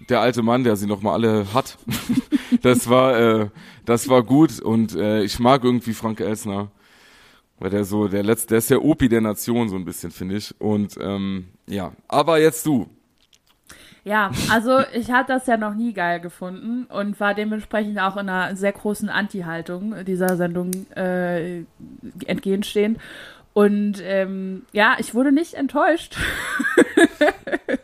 der 0.10 0.20
alte 0.20 0.44
Mann, 0.44 0.64
der 0.64 0.76
sie 0.76 0.88
noch 0.88 1.02
mal 1.02 1.14
alle 1.14 1.54
hat. 1.54 1.78
das 2.62 2.90
war, 2.90 3.18
äh, 3.18 3.50
das 3.86 4.10
war 4.10 4.24
gut 4.24 4.60
und 4.60 4.94
äh, 4.94 5.24
ich 5.24 5.40
mag 5.40 5.64
irgendwie 5.64 5.94
Frank 5.94 6.20
Elsner. 6.20 6.70
Weil 7.60 7.70
der 7.70 7.86
so, 7.86 8.10
der 8.10 8.24
letzte, 8.24 8.50
der 8.50 8.58
ist 8.58 8.70
der 8.70 8.84
Opi 8.84 9.08
der 9.08 9.22
Nation, 9.22 9.70
so 9.70 9.78
ein 9.78 9.86
bisschen, 9.86 10.12
finde 10.12 10.36
ich. 10.36 10.54
Und 10.60 10.98
ähm, 11.00 11.46
ja, 11.66 11.94
aber 12.10 12.40
jetzt 12.40 12.66
du. 12.66 12.90
Ja, 14.06 14.32
also 14.52 14.80
ich 14.94 15.12
hatte 15.12 15.32
das 15.34 15.48
ja 15.48 15.56
noch 15.56 15.74
nie 15.76 15.94
geil 15.94 16.20
gefunden 16.20 16.86
und 16.90 17.20
war 17.22 17.34
dementsprechend 17.34 18.00
auch 18.00 18.18
in 18.18 18.28
einer 18.28 18.56
sehr 18.56 18.74
großen 18.74 19.08
Anti-Haltung 19.08 20.04
dieser 20.06 20.36
Sendung 20.36 20.72
äh, 20.96 21.64
entgegenstehend. 22.26 23.00
Und 23.54 24.02
ähm, 24.04 24.64
ja, 24.74 24.96
ich 24.98 25.14
wurde 25.16 25.32
nicht 25.32 25.54
enttäuscht. 25.54 26.18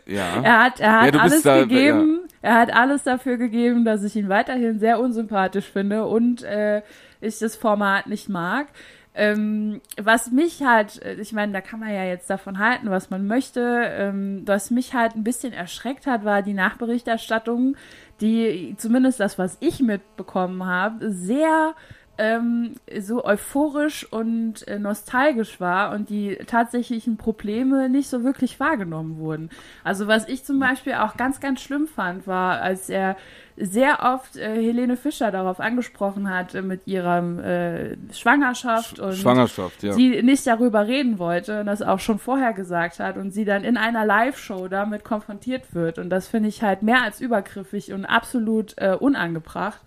Ja. 0.06 0.42
Er 0.42 0.64
hat, 0.64 0.80
er 0.80 1.00
hat 1.02 1.14
Ja, 1.14 1.20
alles 1.20 1.42
da- 1.42 1.60
gegeben. 1.60 2.20
Er 2.42 2.54
hat 2.58 2.72
alles 2.74 3.04
dafür 3.04 3.36
gegeben, 3.36 3.84
dass 3.84 4.02
ich 4.02 4.16
ihn 4.16 4.28
weiterhin 4.28 4.78
sehr 4.80 4.98
unsympathisch 4.98 5.66
finde 5.66 6.06
und 6.06 6.42
äh, 6.42 6.82
ich 7.20 7.38
das 7.38 7.54
Format 7.54 8.06
nicht 8.06 8.28
mag. 8.28 8.66
Ähm, 9.12 9.80
was 10.00 10.30
mich 10.30 10.62
halt, 10.62 11.02
äh, 11.02 11.14
ich 11.14 11.32
meine, 11.32 11.52
da 11.52 11.60
kann 11.60 11.80
man 11.80 11.92
ja 11.92 12.04
jetzt 12.04 12.30
davon 12.30 12.58
halten, 12.58 12.90
was 12.90 13.10
man 13.10 13.26
möchte. 13.26 13.60
Ähm, 13.60 14.42
was 14.46 14.70
mich 14.70 14.94
halt 14.94 15.16
ein 15.16 15.24
bisschen 15.24 15.52
erschreckt 15.52 16.06
hat, 16.06 16.24
war 16.24 16.42
die 16.42 16.54
Nachberichterstattung, 16.54 17.76
die 18.20 18.74
zumindest 18.78 19.18
das, 19.18 19.38
was 19.38 19.56
ich 19.60 19.80
mitbekommen 19.80 20.64
habe, 20.64 21.10
sehr 21.10 21.74
ähm, 22.20 22.74
so 22.98 23.24
euphorisch 23.24 24.06
und 24.12 24.68
äh, 24.68 24.78
nostalgisch 24.78 25.58
war 25.58 25.92
und 25.92 26.10
die 26.10 26.36
tatsächlichen 26.46 27.16
Probleme 27.16 27.88
nicht 27.88 28.10
so 28.10 28.22
wirklich 28.22 28.60
wahrgenommen 28.60 29.16
wurden. 29.16 29.48
Also 29.84 30.06
was 30.06 30.28
ich 30.28 30.44
zum 30.44 30.60
Beispiel 30.60 30.94
auch 30.94 31.16
ganz, 31.16 31.40
ganz 31.40 31.62
schlimm 31.62 31.86
fand, 31.86 32.26
war, 32.26 32.60
als 32.60 32.90
er 32.90 33.16
sehr 33.56 34.00
oft 34.02 34.36
äh, 34.36 34.54
Helene 34.54 34.98
Fischer 34.98 35.30
darauf 35.30 35.60
angesprochen 35.60 36.28
hat 36.28 36.54
äh, 36.54 36.60
mit 36.60 36.86
ihrer 36.86 37.22
äh, 37.42 37.96
Schwangerschaft 38.12 38.98
und 39.00 39.14
Schwangerschaft, 39.14 39.82
ja. 39.82 39.92
sie 39.92 40.22
nicht 40.22 40.46
darüber 40.46 40.86
reden 40.86 41.18
wollte 41.18 41.60
und 41.60 41.66
das 41.66 41.80
auch 41.80 42.00
schon 42.00 42.18
vorher 42.18 42.52
gesagt 42.52 43.00
hat 43.00 43.16
und 43.16 43.30
sie 43.30 43.46
dann 43.46 43.64
in 43.64 43.78
einer 43.78 44.04
Live-Show 44.04 44.68
damit 44.68 45.04
konfrontiert 45.04 45.74
wird. 45.74 45.98
Und 45.98 46.10
das 46.10 46.28
finde 46.28 46.50
ich 46.50 46.62
halt 46.62 46.82
mehr 46.82 47.02
als 47.02 47.20
übergriffig 47.20 47.94
und 47.94 48.04
absolut 48.04 48.74
äh, 48.76 48.94
unangebracht. 48.98 49.80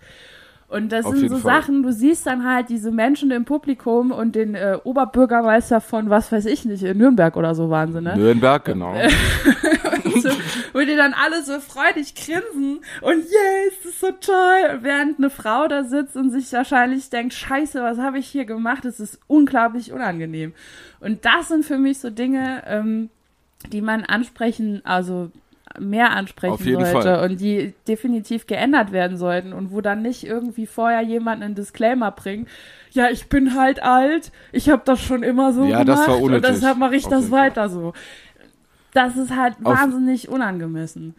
Und 0.68 0.90
das 0.90 1.04
Auf 1.04 1.14
sind 1.14 1.28
so 1.28 1.38
Fall. 1.38 1.62
Sachen, 1.62 1.82
du 1.82 1.92
siehst 1.92 2.26
dann 2.26 2.44
halt 2.44 2.68
diese 2.68 2.90
Menschen 2.90 3.30
im 3.30 3.44
Publikum 3.44 4.10
und 4.10 4.34
den 4.34 4.54
äh, 4.54 4.78
Oberbürgermeister 4.82 5.80
von, 5.80 6.10
was 6.10 6.32
weiß 6.32 6.46
ich 6.46 6.64
nicht, 6.64 6.82
in 6.82 6.98
Nürnberg 6.98 7.36
oder 7.36 7.54
so 7.54 7.70
waren 7.70 7.92
sie, 7.92 8.00
ne? 8.00 8.16
Nürnberg, 8.16 8.64
genau. 8.64 8.94
so, 10.22 10.30
wo 10.72 10.80
die 10.80 10.96
dann 10.96 11.14
alle 11.14 11.42
so 11.42 11.60
freudig 11.60 12.14
grinsen 12.14 12.80
und 13.02 13.18
yes, 13.18 13.74
das 13.82 13.92
ist 13.92 14.00
so 14.00 14.10
toll, 14.20 14.78
während 14.80 15.18
eine 15.18 15.30
Frau 15.30 15.68
da 15.68 15.84
sitzt 15.84 16.16
und 16.16 16.30
sich 16.30 16.52
wahrscheinlich 16.52 17.10
denkt, 17.10 17.34
scheiße, 17.34 17.82
was 17.82 17.98
habe 17.98 18.18
ich 18.18 18.26
hier 18.26 18.44
gemacht? 18.44 18.84
Das 18.84 19.00
ist 19.00 19.20
unglaublich 19.26 19.92
unangenehm. 19.92 20.54
Und 21.00 21.24
das 21.24 21.48
sind 21.48 21.64
für 21.64 21.78
mich 21.78 21.98
so 21.98 22.10
Dinge, 22.10 22.62
ähm, 22.66 23.10
die 23.70 23.80
man 23.80 24.04
ansprechen, 24.04 24.80
also 24.84 25.30
mehr 25.78 26.10
ansprechen 26.12 26.56
sollte 26.62 26.92
Fall. 26.92 27.30
und 27.30 27.40
die 27.40 27.74
definitiv 27.88 28.46
geändert 28.46 28.92
werden 28.92 29.16
sollten 29.16 29.52
und 29.52 29.72
wo 29.72 29.80
dann 29.80 30.02
nicht 30.02 30.24
irgendwie 30.24 30.66
vorher 30.66 31.02
jemand 31.02 31.42
einen 31.42 31.54
Disclaimer 31.54 32.10
bringt. 32.10 32.48
Ja, 32.92 33.10
ich 33.10 33.28
bin 33.28 33.54
halt 33.56 33.82
alt, 33.82 34.30
ich 34.52 34.68
habe 34.68 34.82
das 34.84 35.00
schon 35.00 35.22
immer 35.22 35.52
so 35.52 35.64
Ja, 35.64 35.84
das 35.84 36.04
gemacht 36.04 36.08
war 36.08 36.20
und 36.22 36.44
deshalb 36.44 36.78
mache 36.78 36.94
ich 36.96 37.04
Auf 37.06 37.10
das 37.10 37.30
weiter 37.30 37.68
so. 37.68 37.92
Das 38.92 39.16
ist 39.16 39.34
halt 39.34 39.56
Auf- 39.64 39.76
wahnsinnig 39.76 40.28
unangemessen. 40.28 41.14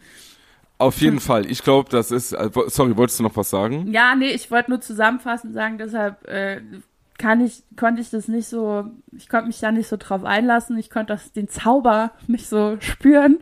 Auf 0.78 1.00
jeden 1.00 1.20
Fall. 1.20 1.46
Ich 1.46 1.62
glaube, 1.62 1.88
das 1.90 2.10
ist. 2.10 2.32
äh, 2.32 2.50
Sorry, 2.66 2.96
wolltest 2.96 3.18
du 3.18 3.22
noch 3.22 3.34
was 3.36 3.48
sagen? 3.48 3.90
Ja, 3.92 4.14
nee, 4.14 4.28
ich 4.30 4.50
wollte 4.50 4.70
nur 4.70 4.80
zusammenfassend 4.80 5.54
sagen, 5.54 5.78
deshalb 5.78 6.26
äh, 6.28 6.60
kann 7.18 7.40
ich, 7.40 7.62
konnte 7.78 8.02
ich 8.02 8.10
das 8.10 8.28
nicht 8.28 8.46
so, 8.46 8.84
ich 9.16 9.28
konnte 9.30 9.46
mich 9.46 9.58
da 9.60 9.72
nicht 9.72 9.88
so 9.88 9.96
drauf 9.96 10.22
einlassen, 10.24 10.76
ich 10.76 10.90
konnte 10.90 11.14
das, 11.14 11.32
den 11.32 11.48
Zauber 11.48 12.10
nicht 12.26 12.46
so 12.46 12.76
spüren, 12.80 13.38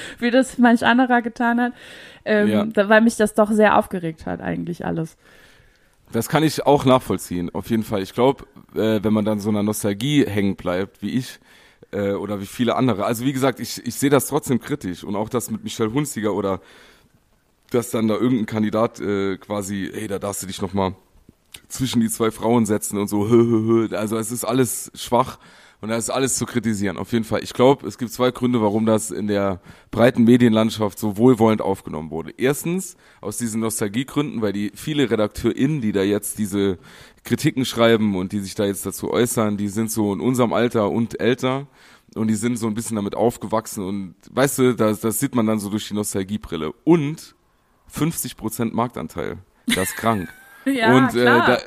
wie 0.18 0.30
das 0.30 0.58
manch 0.58 0.84
anderer 0.84 1.22
getan 1.22 1.60
hat, 1.60 1.72
ähm, 2.24 2.48
Ja. 2.48 2.88
weil 2.88 3.00
mich 3.00 3.16
das 3.16 3.34
doch 3.34 3.50
sehr 3.50 3.78
aufgeregt 3.78 4.26
hat, 4.26 4.40
eigentlich 4.40 4.84
alles. 4.84 5.16
Das 6.12 6.28
kann 6.28 6.42
ich 6.42 6.66
auch 6.66 6.84
nachvollziehen. 6.84 7.48
Auf 7.54 7.70
jeden 7.70 7.84
Fall. 7.84 8.02
Ich 8.02 8.12
glaube, 8.12 8.44
äh, 8.74 9.02
wenn 9.02 9.12
man 9.14 9.24
dann 9.24 9.40
so 9.40 9.48
einer 9.48 9.62
Nostalgie 9.62 10.26
hängen 10.26 10.56
bleibt, 10.56 11.00
wie 11.00 11.10
ich 11.10 11.40
äh, 11.90 12.12
oder 12.12 12.40
wie 12.40 12.46
viele 12.46 12.76
andere. 12.76 13.06
Also 13.06 13.24
wie 13.24 13.32
gesagt, 13.32 13.60
ich, 13.60 13.84
ich 13.86 13.94
sehe 13.94 14.10
das 14.10 14.26
trotzdem 14.26 14.60
kritisch 14.60 15.04
und 15.04 15.16
auch 15.16 15.30
das 15.30 15.50
mit 15.50 15.64
Michelle 15.64 15.92
Hunziger 15.92 16.34
oder 16.34 16.60
dass 17.70 17.90
dann 17.90 18.08
da 18.08 18.14
irgendein 18.14 18.44
Kandidat 18.46 19.00
äh, 19.00 19.38
quasi, 19.38 19.90
hey, 19.92 20.06
da 20.06 20.18
darfst 20.18 20.42
du 20.42 20.46
dich 20.46 20.60
noch 20.60 20.74
mal 20.74 20.94
zwischen 21.68 22.00
die 22.00 22.10
zwei 22.10 22.30
Frauen 22.30 22.66
setzen 22.66 22.98
und 22.98 23.08
so. 23.08 23.28
Hö, 23.30 23.38
hö, 23.44 23.88
hö. 23.88 23.96
Also 23.96 24.18
es 24.18 24.30
ist 24.30 24.44
alles 24.44 24.92
schwach 24.94 25.38
und 25.82 25.88
da 25.88 25.96
ist 25.96 26.10
alles 26.10 26.36
zu 26.36 26.46
kritisieren. 26.46 26.96
Auf 26.96 27.12
jeden 27.12 27.24
Fall. 27.24 27.42
Ich 27.42 27.52
glaube, 27.52 27.88
es 27.88 27.98
gibt 27.98 28.12
zwei 28.12 28.30
Gründe, 28.30 28.62
warum 28.62 28.86
das 28.86 29.10
in 29.10 29.26
der 29.26 29.60
breiten 29.90 30.22
Medienlandschaft 30.22 30.96
so 30.96 31.16
wohlwollend 31.16 31.60
aufgenommen 31.60 32.10
wurde. 32.12 32.32
Erstens 32.38 32.96
aus 33.20 33.36
diesen 33.36 33.60
Nostalgiegründen, 33.60 34.42
weil 34.42 34.52
die 34.52 34.70
viele 34.76 35.10
RedakteurInnen, 35.10 35.80
die 35.80 35.90
da 35.90 36.02
jetzt 36.02 36.38
diese 36.38 36.78
Kritiken 37.24 37.64
schreiben 37.64 38.14
und 38.14 38.30
die 38.30 38.38
sich 38.38 38.54
da 38.54 38.64
jetzt 38.64 38.86
dazu 38.86 39.10
äußern, 39.10 39.56
die 39.56 39.66
sind 39.66 39.90
so 39.90 40.12
in 40.12 40.20
unserem 40.20 40.52
Alter 40.52 40.88
und 40.88 41.20
älter 41.20 41.66
und 42.14 42.28
die 42.28 42.36
sind 42.36 42.58
so 42.58 42.68
ein 42.68 42.74
bisschen 42.74 42.94
damit 42.94 43.16
aufgewachsen 43.16 43.84
und 43.84 44.14
weißt 44.30 44.58
du, 44.58 44.74
das, 44.74 45.00
das 45.00 45.18
sieht 45.18 45.34
man 45.34 45.46
dann 45.46 45.58
so 45.58 45.68
durch 45.68 45.88
die 45.88 45.94
Nostalgiebrille. 45.94 46.72
Und 46.84 47.34
50% 47.92 48.72
Marktanteil. 48.72 49.38
Das 49.66 49.90
ist 49.90 49.96
krank. 49.96 50.28
Ja, 50.64 50.96
und 50.96 51.08
äh, 51.16 51.22
klar. 51.22 51.44
da, 51.44 51.58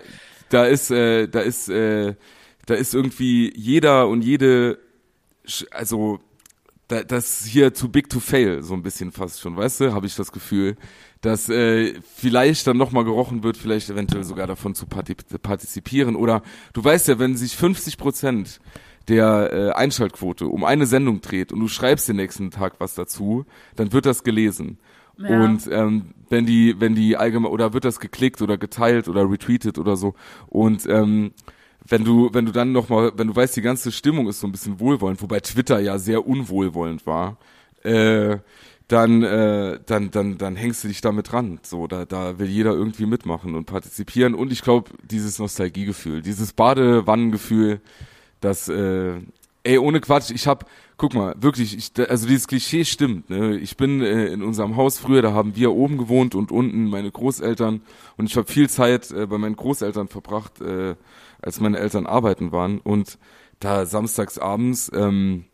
da 0.47 0.65
ist, 0.67 0.89
äh, 0.89 1.27
da 1.27 1.41
ist, 1.41 1.67
äh, 1.67 2.15
da 2.65 2.73
ist 2.73 2.93
irgendwie 2.93 3.53
jeder 3.55 4.07
und 4.07 4.23
jede, 4.23 4.79
also 5.71 6.19
da, 6.87 7.03
das 7.03 7.45
hier 7.45 7.73
too 7.73 7.87
big 7.87 8.09
to 8.09 8.19
fail, 8.19 8.61
so 8.61 8.73
ein 8.73 8.83
bisschen 8.83 9.11
fast 9.11 9.41
schon, 9.41 9.57
weißt 9.57 9.81
du, 9.81 9.93
habe 9.93 10.05
ich 10.05 10.15
das 10.15 10.31
Gefühl, 10.31 10.75
dass 11.21 11.49
äh, 11.49 11.95
vielleicht 12.15 12.67
dann 12.67 12.77
nochmal 12.77 13.03
gerochen 13.03 13.43
wird, 13.43 13.57
vielleicht 13.57 13.89
eventuell 13.89 14.23
sogar 14.23 14.45
davon 14.45 14.75
zu 14.75 14.85
parti- 14.85 15.15
partizipieren. 15.41 16.15
Oder 16.15 16.43
du 16.73 16.83
weißt 16.83 17.07
ja, 17.07 17.17
wenn 17.17 17.35
sich 17.35 17.55
50 17.55 17.97
Prozent 17.97 18.59
der 19.07 19.51
äh, 19.51 19.71
Einschaltquote 19.71 20.47
um 20.47 20.63
eine 20.63 20.85
Sendung 20.85 21.21
dreht 21.21 21.51
und 21.51 21.59
du 21.59 21.67
schreibst 21.67 22.07
den 22.07 22.17
nächsten 22.17 22.51
Tag 22.51 22.75
was 22.79 22.93
dazu, 22.93 23.45
dann 23.75 23.91
wird 23.91 24.05
das 24.05 24.23
gelesen. 24.23 24.77
Ja. 25.17 25.43
Und 25.43 25.67
ähm, 25.71 26.13
wenn 26.29 26.45
die, 26.45 26.79
wenn 26.79 26.93
die 26.93 27.17
allgemein 27.17 27.51
oder 27.51 27.73
wird 27.73 27.85
das 27.85 27.99
geklickt 27.99 28.41
oder 28.41 28.57
geteilt 28.57 29.07
oder 29.07 29.29
retweetet 29.29 29.79
oder 29.79 29.95
so. 29.95 30.13
Und 30.47 30.85
ähm, 30.87 31.31
wenn 31.87 32.03
du, 32.03 32.29
wenn 32.33 32.45
du 32.45 32.51
dann 32.51 32.71
nochmal, 32.71 33.11
wenn 33.15 33.27
du 33.27 33.35
weißt, 33.35 33.55
die 33.55 33.61
ganze 33.61 33.91
Stimmung 33.91 34.27
ist 34.27 34.39
so 34.39 34.47
ein 34.47 34.51
bisschen 34.51 34.79
wohlwollend, 34.79 35.21
wobei 35.21 35.39
Twitter 35.39 35.79
ja 35.79 35.97
sehr 35.97 36.25
unwohlwollend 36.25 37.05
war, 37.05 37.37
äh, 37.83 38.37
dann, 38.87 39.23
äh, 39.23 39.79
dann, 39.85 40.11
dann, 40.11 40.37
dann 40.37 40.55
hängst 40.55 40.83
du 40.83 40.87
dich 40.87 41.01
damit 41.01 41.31
dran. 41.31 41.59
So, 41.63 41.87
da, 41.87 42.05
da 42.05 42.37
will 42.37 42.47
jeder 42.47 42.71
irgendwie 42.71 43.05
mitmachen 43.05 43.55
und 43.55 43.65
partizipieren. 43.65 44.35
Und 44.35 44.51
ich 44.51 44.61
glaube, 44.61 44.91
dieses 45.03 45.39
Nostalgiegefühl, 45.39 46.21
dieses 46.21 46.53
Badewannengefühl, 46.53 47.81
das, 48.41 48.69
äh, 48.69 49.13
ey, 49.63 49.79
ohne 49.79 50.01
Quatsch, 50.01 50.29
ich 50.29 50.45
hab, 50.45 50.69
guck 50.97 51.15
mal, 51.15 51.33
wirklich, 51.39 51.75
ich, 51.75 52.09
also 52.09 52.27
dieses 52.27 52.47
Klischee 52.47 52.85
stimmt. 52.85 53.29
Ne? 53.29 53.57
Ich 53.57 53.75
bin 53.75 54.01
äh, 54.01 54.27
in 54.27 54.43
unserem 54.43 54.75
Haus 54.75 54.99
früher, 54.99 55.23
da 55.23 55.33
haben 55.33 55.55
wir 55.55 55.71
oben 55.71 55.97
gewohnt 55.97 56.35
und 56.35 56.51
unten 56.51 56.85
meine 56.85 57.11
Großeltern. 57.11 57.81
Und 58.17 58.25
ich 58.25 58.37
habe 58.37 58.51
viel 58.51 58.69
Zeit 58.69 59.09
äh, 59.11 59.25
bei 59.25 59.39
meinen 59.39 59.55
Großeltern 59.55 60.07
verbracht, 60.07 60.61
äh, 60.61 60.95
als 61.45 61.59
meine 61.59 61.77
Eltern 61.79 62.05
arbeiten 62.05 62.51
waren. 62.51 62.79
Und 62.79 63.17
da 63.59 63.85
samstags 63.85 64.37
abends, 64.37 64.91
ähm, 64.93 65.45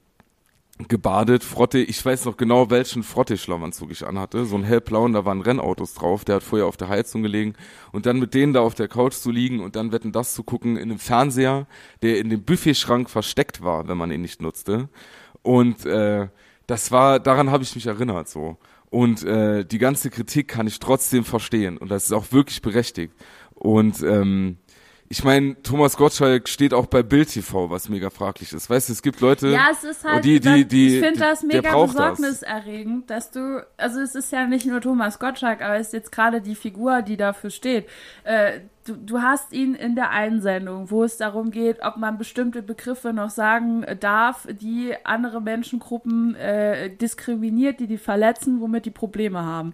gebadet, 0.87 1.43
Frotte, 1.43 1.79
ich 1.79 2.03
weiß 2.03 2.25
noch 2.25 2.37
genau, 2.37 2.69
welchen 2.69 3.03
Frotte-Schlafanzug 3.03 3.91
ich 3.91 4.05
anhatte, 4.05 4.45
so 4.45 4.55
ein 4.55 4.63
hellblauen, 4.63 5.13
da 5.13 5.25
waren 5.25 5.41
Rennautos 5.41 5.93
drauf, 5.93 6.25
der 6.25 6.35
hat 6.35 6.43
vorher 6.43 6.67
auf 6.67 6.77
der 6.77 6.89
Heizung 6.89 7.21
gelegen 7.21 7.53
und 7.91 8.05
dann 8.05 8.19
mit 8.19 8.33
denen 8.33 8.53
da 8.53 8.61
auf 8.61 8.75
der 8.75 8.87
Couch 8.87 9.13
zu 9.13 9.31
liegen 9.31 9.59
und 9.59 9.75
dann 9.75 9.91
wetten 9.91 10.11
das 10.11 10.33
zu 10.33 10.43
gucken 10.43 10.77
in 10.77 10.89
einem 10.89 10.99
Fernseher, 10.99 11.67
der 12.01 12.19
in 12.19 12.29
dem 12.29 12.43
Buffetschrank 12.43 13.09
versteckt 13.09 13.63
war, 13.63 13.87
wenn 13.87 13.97
man 13.97 14.11
ihn 14.11 14.21
nicht 14.21 14.41
nutzte 14.41 14.89
und 15.43 15.85
äh, 15.85 16.27
das 16.67 16.91
war, 16.91 17.19
daran 17.19 17.51
habe 17.51 17.63
ich 17.63 17.75
mich 17.75 17.85
erinnert 17.85 18.29
so 18.29 18.57
und 18.89 19.23
äh, 19.23 19.65
die 19.65 19.77
ganze 19.77 20.09
Kritik 20.09 20.47
kann 20.47 20.67
ich 20.67 20.79
trotzdem 20.79 21.23
verstehen 21.23 21.77
und 21.77 21.91
das 21.91 22.05
ist 22.05 22.13
auch 22.13 22.31
wirklich 22.31 22.61
berechtigt 22.61 23.13
und 23.53 24.01
ähm, 24.03 24.57
ich 25.11 25.25
meine, 25.25 25.61
Thomas 25.61 25.97
Gottschalk 25.97 26.47
steht 26.47 26.73
auch 26.73 26.85
bei 26.85 27.03
Bild 27.03 27.27
TV, 27.27 27.69
was 27.69 27.89
mega 27.89 28.09
fraglich 28.09 28.53
ist. 28.53 28.69
Weißt 28.69 28.87
du, 28.87 28.93
es 28.93 29.01
gibt 29.01 29.19
Leute, 29.19 29.49
ja, 29.49 29.67
es 29.69 29.83
ist 29.83 30.05
halt, 30.05 30.23
die, 30.23 30.39
die, 30.39 30.65
die, 30.65 30.95
ich 30.95 31.03
finde 31.03 31.19
das 31.19 31.43
mega 31.43 31.75
besorgniserregend, 31.75 33.09
dass 33.09 33.29
du, 33.29 33.61
also 33.75 33.99
es 33.99 34.15
ist 34.15 34.31
ja 34.31 34.47
nicht 34.47 34.65
nur 34.65 34.79
Thomas 34.79 35.19
Gottschalk, 35.19 35.61
aber 35.61 35.75
es 35.75 35.87
ist 35.87 35.93
jetzt 35.93 36.11
gerade 36.13 36.39
die 36.39 36.55
Figur, 36.55 37.01
die 37.01 37.17
dafür 37.17 37.49
steht. 37.49 37.89
Äh, 38.23 38.61
du, 38.85 38.95
du 38.95 39.21
hast 39.21 39.51
ihn 39.51 39.75
in 39.75 39.95
der 39.95 40.11
Einsendung, 40.11 40.89
wo 40.91 41.03
es 41.03 41.17
darum 41.17 41.51
geht, 41.51 41.81
ob 41.83 41.97
man 41.97 42.17
bestimmte 42.17 42.63
Begriffe 42.63 43.11
noch 43.11 43.31
sagen 43.31 43.85
darf, 43.99 44.47
die 44.49 44.93
andere 45.03 45.41
Menschengruppen 45.41 46.35
äh, 46.35 46.89
diskriminiert, 46.89 47.81
die 47.81 47.87
die 47.87 47.97
verletzen, 47.97 48.61
womit 48.61 48.85
die 48.85 48.91
Probleme 48.91 49.43
haben 49.43 49.73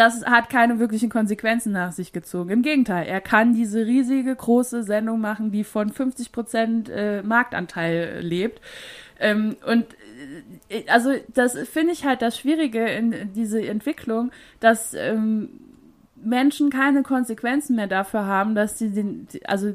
das 0.00 0.24
hat 0.24 0.48
keine 0.48 0.78
wirklichen 0.78 1.10
Konsequenzen 1.10 1.72
nach 1.72 1.92
sich 1.92 2.14
gezogen. 2.14 2.48
Im 2.48 2.62
Gegenteil, 2.62 3.06
er 3.06 3.20
kann 3.20 3.52
diese 3.52 3.84
riesige, 3.84 4.34
große 4.34 4.82
Sendung 4.82 5.20
machen, 5.20 5.52
die 5.52 5.62
von 5.62 5.92
50 5.92 6.32
Prozent 6.32 6.88
äh, 6.88 7.22
Marktanteil 7.22 8.20
lebt. 8.20 8.62
Ähm, 9.18 9.56
und 9.66 9.84
äh, 10.70 10.88
also 10.88 11.12
das 11.34 11.58
finde 11.68 11.92
ich 11.92 12.06
halt 12.06 12.22
das 12.22 12.38
Schwierige 12.38 12.82
in 12.86 13.34
diese 13.34 13.60
Entwicklung, 13.60 14.30
dass 14.58 14.94
ähm, 14.94 15.50
Menschen 16.16 16.70
keine 16.70 17.02
Konsequenzen 17.02 17.76
mehr 17.76 17.86
dafür 17.86 18.24
haben, 18.24 18.54
dass 18.54 18.78
sie 18.78 18.92
den, 18.92 19.28
also 19.44 19.74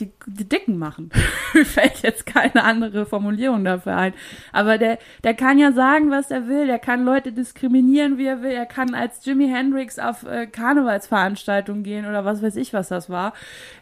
die, 0.00 0.12
die 0.26 0.48
Dicken 0.48 0.78
machen. 0.78 1.10
Fällt 1.64 2.02
jetzt 2.02 2.26
keine 2.26 2.64
andere 2.64 3.06
Formulierung 3.06 3.64
dafür 3.64 3.96
ein. 3.96 4.14
Aber 4.52 4.78
der, 4.78 4.98
der 5.22 5.34
kann 5.34 5.58
ja 5.58 5.72
sagen, 5.72 6.10
was 6.10 6.30
er 6.30 6.48
will. 6.48 6.66
Der 6.66 6.78
kann 6.78 7.04
Leute 7.04 7.32
diskriminieren, 7.32 8.18
wie 8.18 8.26
er 8.26 8.42
will. 8.42 8.52
Er 8.52 8.66
kann 8.66 8.94
als 8.94 9.24
Jimi 9.24 9.48
Hendrix 9.48 9.98
auf 9.98 10.24
äh, 10.24 10.46
Karnevalsveranstaltungen 10.46 11.82
gehen 11.82 12.06
oder 12.06 12.24
was 12.24 12.42
weiß 12.42 12.56
ich, 12.56 12.72
was 12.72 12.88
das 12.88 13.08
war. 13.10 13.32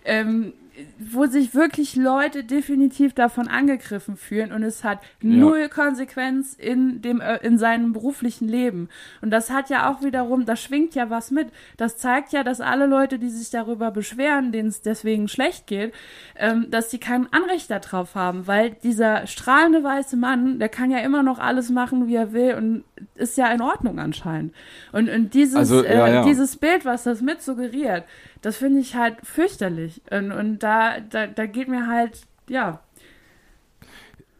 Ähm, 0.05 0.53
wo 0.99 1.27
sich 1.27 1.55
wirklich 1.55 1.97
Leute 1.97 2.45
definitiv 2.45 3.13
davon 3.13 3.49
angegriffen 3.49 4.17
fühlen 4.17 4.53
und 4.53 4.63
es 4.63 4.85
hat 4.85 5.01
ja. 5.21 5.29
null 5.29 5.69
Konsequenz 5.69 6.55
in 6.55 7.03
dem 7.03 7.21
äh, 7.21 7.37
in 7.39 7.59
seinem 7.59 7.93
beruflichen 7.93 8.49
Leben 8.49 8.89
und 9.21 9.31
das 9.31 9.51
hat 9.51 9.69
ja 9.69 9.91
auch 9.91 10.03
wiederum 10.03 10.47
das 10.47 10.63
schwingt 10.63 10.95
ja 10.95 11.11
was 11.11 11.31
mit 11.31 11.49
das 11.77 11.99
zeigt 11.99 12.33
ja 12.33 12.43
dass 12.43 12.61
alle 12.61 12.87
Leute 12.87 13.19
die 13.19 13.29
sich 13.29 13.51
darüber 13.51 13.91
beschweren 13.91 14.51
denen 14.53 14.69
es 14.69 14.81
deswegen 14.81 15.29
schlecht 15.29 15.67
geht 15.67 15.93
ähm, 16.37 16.71
dass 16.71 16.91
sie 16.91 16.99
kein 16.99 17.31
Anrecht 17.33 17.71
darauf 17.71 18.15
haben 18.15 18.47
weil 18.47 18.71
dieser 18.71 19.27
strahlende 19.27 19.85
weiße 19.85 20.17
Mann 20.17 20.59
der 20.59 20.71
kann 20.71 20.91
ja 20.91 20.99
immer 20.99 21.23
noch 21.23 21.39
alles 21.39 21.69
machen 21.69 22.09
wie 22.09 22.17
er 22.17 22.33
will 22.33 22.55
und 22.55 22.85
ist 23.15 23.37
ja 23.37 23.53
in 23.53 23.61
Ordnung 23.61 23.99
anscheinend 23.99 24.55
und 24.93 25.11
und 25.11 25.35
dieses 25.35 25.57
also, 25.57 25.85
ja, 25.85 26.07
äh, 26.07 26.15
ja. 26.15 26.25
dieses 26.25 26.57
Bild 26.57 26.85
was 26.87 27.03
das 27.03 27.21
mit 27.21 27.43
suggeriert 27.43 28.05
das 28.43 28.57
finde 28.57 28.81
ich 28.81 28.95
halt 28.95 29.17
fürchterlich. 29.23 30.03
Und, 30.11 30.33
und 30.33 30.59
da, 30.59 31.01
da, 31.01 31.27
da 31.27 31.47
geht 31.47 31.69
mir 31.69 31.87
halt, 31.87 32.23
ja. 32.49 32.81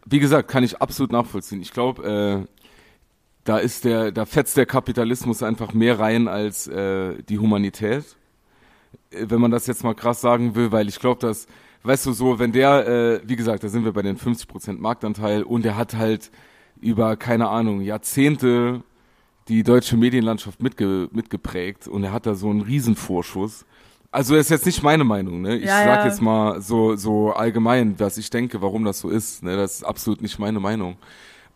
Wie 0.05 0.19
gesagt, 0.19 0.49
kann 0.49 0.65
ich 0.65 0.83
absolut 0.83 1.13
nachvollziehen. 1.13 1.63
Ich 1.63 1.73
glaube, 1.73 2.47
äh, 2.47 2.53
da 3.45 3.59
ist 3.59 3.85
der, 3.85 4.13
da 4.13 4.27
fetzt 4.27 4.57
der 4.57 4.67
Kapitalismus 4.67 5.43
einfach 5.43 5.73
mehr 5.73 5.99
rein 5.99 6.29
als 6.29 6.67
äh, 6.67 7.23
die 7.23 7.39
Humanität. 7.39 8.05
Äh, 9.11 9.27
wenn 9.29 9.41
man 9.41 9.51
das 9.51 9.67
jetzt 9.67 9.85
mal 9.85 9.95
krass 9.95 10.21
sagen 10.21 10.55
will, 10.55 10.73
weil 10.73 10.89
ich 10.89 10.99
glaube, 10.99 11.21
dass, 11.21 11.47
weißt 11.85 12.07
du, 12.07 12.13
so, 12.13 12.39
wenn 12.41 12.53
der, 12.53 12.87
äh, 12.87 13.21
wie 13.25 13.37
gesagt, 13.37 13.63
da 13.63 13.69
sind 13.69 13.85
wir 13.85 13.93
bei 13.93 14.03
den 14.03 14.19
50% 14.19 14.79
Marktanteil 14.79 15.45
und 15.45 15.65
der 15.65 15.77
hat 15.77 15.95
halt 15.95 16.31
über, 16.81 17.17
keine 17.17 17.49
Ahnung, 17.49 17.81
Jahrzehnte 17.81 18.83
die 19.49 19.63
deutsche 19.63 19.97
Medienlandschaft 19.97 20.63
mitge 20.63 21.09
mitgeprägt 21.13 21.89
und 21.89 22.05
er 22.05 22.13
hat 22.13 22.27
da 22.27 22.35
so 22.35 22.51
einen 22.51 22.61
Riesenvorschuss. 22.61 23.65
Also 24.13 24.37
ist 24.37 24.51
jetzt 24.51 24.67
nicht 24.67 24.83
meine 24.83 25.05
Meinung, 25.05 25.41
ne? 25.41 25.57
Ich 25.57 25.65
ja, 25.65 25.85
sag 25.85 26.01
ja. 26.01 26.07
jetzt 26.07 26.21
mal 26.21 26.61
so 26.61 26.97
so 26.97 27.33
allgemein, 27.33 27.99
was 27.99 28.19
ich 28.19 28.29
denke, 28.29 28.61
warum 28.61 28.85
das 28.85 29.01
so 29.01 29.09
ist. 29.09 29.43
Ne? 29.43 29.57
Das 29.57 29.77
ist 29.77 29.85
absolut 29.85 30.21
nicht 30.21 30.39
meine 30.39 30.61
Meinung. 30.61 30.99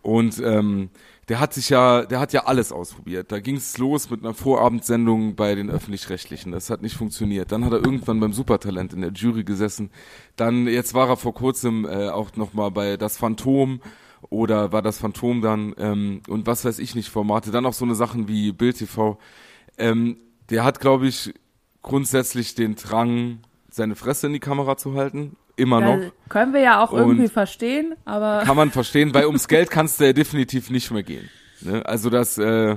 Und 0.01 0.41
ähm, 0.43 0.89
der 1.29 1.41
hat 1.41 1.53
sich 1.53 1.69
ja, 1.69 2.05
der 2.05 2.21
hat 2.21 2.33
ja 2.33 2.45
alles 2.45 2.73
ausprobiert. 2.73 3.33
Da 3.33 3.41
ging 3.41 3.57
es 3.57 3.77
los 3.77 4.09
mit 4.09 4.21
einer 4.21 4.33
Vorabendsendung 4.33 5.35
bei 5.35 5.55
den 5.55 5.69
öffentlich-rechtlichen. 5.69 6.53
Das 6.53 6.71
hat 6.71 6.81
nicht 6.81 6.97
funktioniert. 6.97 7.53
Dann 7.53 7.65
hat 7.65 7.73
er 7.73 7.85
irgendwann 7.85 8.21
beim 8.21 8.33
Supertalent 8.33 8.93
in 8.93 9.01
der 9.01 9.11
Jury 9.11 9.45
gesessen. 9.45 9.91
Dann 10.37 10.67
jetzt 10.67 10.95
war 10.95 11.09
er 11.09 11.17
vor 11.17 11.35
kurzem 11.35 11.85
äh, 11.85 12.09
auch 12.09 12.37
noch 12.37 12.55
mal 12.55 12.71
bei 12.71 12.97
das 12.97 13.19
Phantom 13.19 13.81
oder 14.31 14.73
war 14.73 14.83
das 14.83 14.99
Phantom 14.99 15.43
dann 15.43 15.75
ähm, 15.79 16.23
und 16.29 16.47
was 16.47 16.65
weiß 16.65 16.79
ich 16.79 16.95
nicht 16.95 17.11
Formate. 17.11 17.51
Dann 17.51 17.67
auch 17.67 17.75
so 17.75 17.85
eine 17.85 17.97
Sachen 17.97 18.29
wie 18.29 18.53
Bild 18.53 18.79
TV. 18.79 19.19
Ähm, 19.77 20.17
der 20.49 20.65
hat, 20.65 20.81
glaube 20.81 21.09
ich, 21.09 21.35
grundsätzlich 21.87 22.55
den 22.55 22.75
Drang, 22.75 23.39
seine 23.71 23.97
Fresse 23.97 24.27
in 24.27 24.35
die 24.35 24.41
Kamera 24.41 24.77
zu 24.77 24.95
halten. 24.95 25.37
Immer 25.57 25.81
ja, 25.81 25.97
noch. 25.97 26.13
Können 26.29 26.53
wir 26.53 26.61
ja 26.61 26.85
auch 26.85 26.93
und 26.93 26.99
irgendwie 26.99 27.29
verstehen, 27.29 27.95
aber. 28.05 28.43
Kann 28.45 28.57
man 28.57 28.71
verstehen, 28.71 29.15
weil 29.15 29.25
ums 29.25 29.49
Geld 29.49 29.71
kannst 29.71 30.01
du 30.01 30.05
ja 30.05 30.13
definitiv 30.13 30.69
nicht 30.69 30.91
mehr 30.91 31.03
gehen. 31.03 31.31
Ne? 31.63 31.87
Also 31.87 32.11
das, 32.11 32.37
äh, 32.37 32.77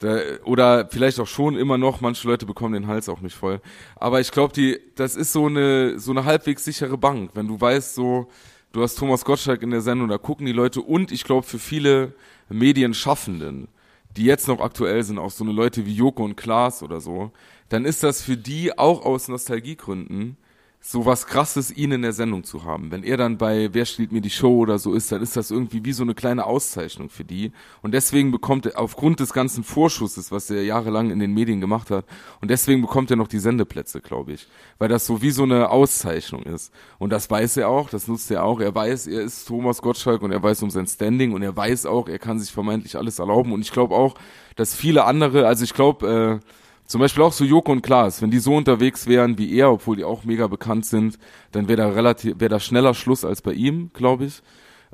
da, 0.00 0.18
oder 0.44 0.88
vielleicht 0.90 1.20
auch 1.20 1.26
schon 1.26 1.56
immer 1.56 1.78
noch, 1.78 2.02
manche 2.02 2.28
Leute 2.28 2.44
bekommen 2.44 2.74
den 2.74 2.86
Hals 2.86 3.08
auch 3.08 3.20
nicht 3.20 3.34
voll. 3.34 3.62
Aber 3.96 4.20
ich 4.20 4.30
glaube, 4.30 4.52
die, 4.52 4.78
das 4.96 5.16
ist 5.16 5.32
so 5.32 5.46
eine, 5.46 5.98
so 5.98 6.10
eine 6.10 6.24
halbwegs 6.24 6.64
sichere 6.64 6.98
Bank, 6.98 7.30
wenn 7.32 7.48
du 7.48 7.58
weißt, 7.58 7.94
so, 7.94 8.28
du 8.72 8.82
hast 8.82 8.96
Thomas 8.96 9.24
Gottschalk 9.24 9.62
in 9.62 9.70
der 9.70 9.80
Sendung, 9.80 10.08
da 10.08 10.18
gucken 10.18 10.44
die 10.44 10.52
Leute 10.52 10.82
und 10.82 11.12
ich 11.12 11.24
glaube 11.24 11.46
für 11.46 11.58
viele 11.58 12.12
Medienschaffenden, 12.50 13.68
die 14.16 14.24
jetzt 14.24 14.48
noch 14.48 14.60
aktuell 14.60 15.02
sind, 15.02 15.18
auch 15.18 15.30
so 15.30 15.44
eine 15.44 15.52
Leute 15.52 15.86
wie 15.86 15.94
Joko 15.94 16.24
und 16.24 16.36
Klaas 16.36 16.82
oder 16.82 17.00
so, 17.00 17.32
dann 17.68 17.84
ist 17.84 18.02
das 18.02 18.22
für 18.22 18.36
die 18.36 18.76
auch 18.78 19.04
aus 19.04 19.28
Nostalgiegründen 19.28 20.36
so 20.84 21.06
was 21.06 21.28
krasses, 21.28 21.70
ihn 21.70 21.92
in 21.92 22.02
der 22.02 22.12
Sendung 22.12 22.42
zu 22.42 22.64
haben. 22.64 22.90
Wenn 22.90 23.04
er 23.04 23.16
dann 23.16 23.38
bei 23.38 23.72
Wer 23.72 23.84
steht 23.84 24.10
mir 24.10 24.20
die 24.20 24.30
Show 24.30 24.58
oder 24.58 24.80
so 24.80 24.94
ist, 24.94 25.12
dann 25.12 25.22
ist 25.22 25.36
das 25.36 25.52
irgendwie 25.52 25.84
wie 25.84 25.92
so 25.92 26.02
eine 26.02 26.14
kleine 26.14 26.44
Auszeichnung 26.44 27.08
für 27.08 27.24
die. 27.24 27.52
Und 27.82 27.94
deswegen 27.94 28.32
bekommt 28.32 28.66
er 28.66 28.80
aufgrund 28.80 29.20
des 29.20 29.32
ganzen 29.32 29.62
Vorschusses, 29.62 30.32
was 30.32 30.50
er 30.50 30.64
jahrelang 30.64 31.12
in 31.12 31.20
den 31.20 31.34
Medien 31.34 31.60
gemacht 31.60 31.90
hat, 31.92 32.04
und 32.40 32.50
deswegen 32.50 32.82
bekommt 32.82 33.12
er 33.12 33.16
noch 33.16 33.28
die 33.28 33.38
Sendeplätze, 33.38 34.00
glaube 34.00 34.32
ich. 34.32 34.48
Weil 34.78 34.88
das 34.88 35.06
so 35.06 35.22
wie 35.22 35.30
so 35.30 35.44
eine 35.44 35.70
Auszeichnung 35.70 36.42
ist. 36.42 36.72
Und 36.98 37.10
das 37.10 37.30
weiß 37.30 37.58
er 37.58 37.68
auch, 37.68 37.88
das 37.88 38.08
nutzt 38.08 38.28
er 38.32 38.42
auch. 38.42 38.60
Er 38.60 38.74
weiß, 38.74 39.06
er 39.06 39.22
ist 39.22 39.46
Thomas 39.46 39.82
Gottschalk 39.82 40.20
und 40.22 40.32
er 40.32 40.42
weiß 40.42 40.64
um 40.64 40.70
sein 40.70 40.88
Standing 40.88 41.32
und 41.32 41.42
er 41.42 41.56
weiß 41.56 41.86
auch, 41.86 42.08
er 42.08 42.18
kann 42.18 42.40
sich 42.40 42.50
vermeintlich 42.50 42.96
alles 42.96 43.20
erlauben. 43.20 43.52
Und 43.52 43.60
ich 43.60 43.70
glaube 43.70 43.94
auch, 43.94 44.16
dass 44.56 44.74
viele 44.74 45.04
andere, 45.04 45.46
also 45.46 45.62
ich 45.62 45.74
glaube, 45.74 46.40
äh, 46.42 46.61
zum 46.86 47.00
Beispiel 47.00 47.22
auch 47.22 47.32
so 47.32 47.44
Joko 47.44 47.72
und 47.72 47.82
Klaas, 47.82 48.22
wenn 48.22 48.30
die 48.30 48.38
so 48.38 48.54
unterwegs 48.54 49.06
wären 49.06 49.38
wie 49.38 49.54
er, 49.56 49.72
obwohl 49.72 49.96
die 49.96 50.04
auch 50.04 50.24
mega 50.24 50.46
bekannt 50.46 50.86
sind, 50.86 51.18
dann 51.52 51.68
wäre 51.68 51.78
da 51.78 51.88
relativ, 51.88 52.38
wäre 52.38 52.50
da 52.50 52.60
schneller 52.60 52.94
Schluss 52.94 53.24
als 53.24 53.42
bei 53.42 53.52
ihm, 53.52 53.90
glaube 53.94 54.26
ich. 54.26 54.42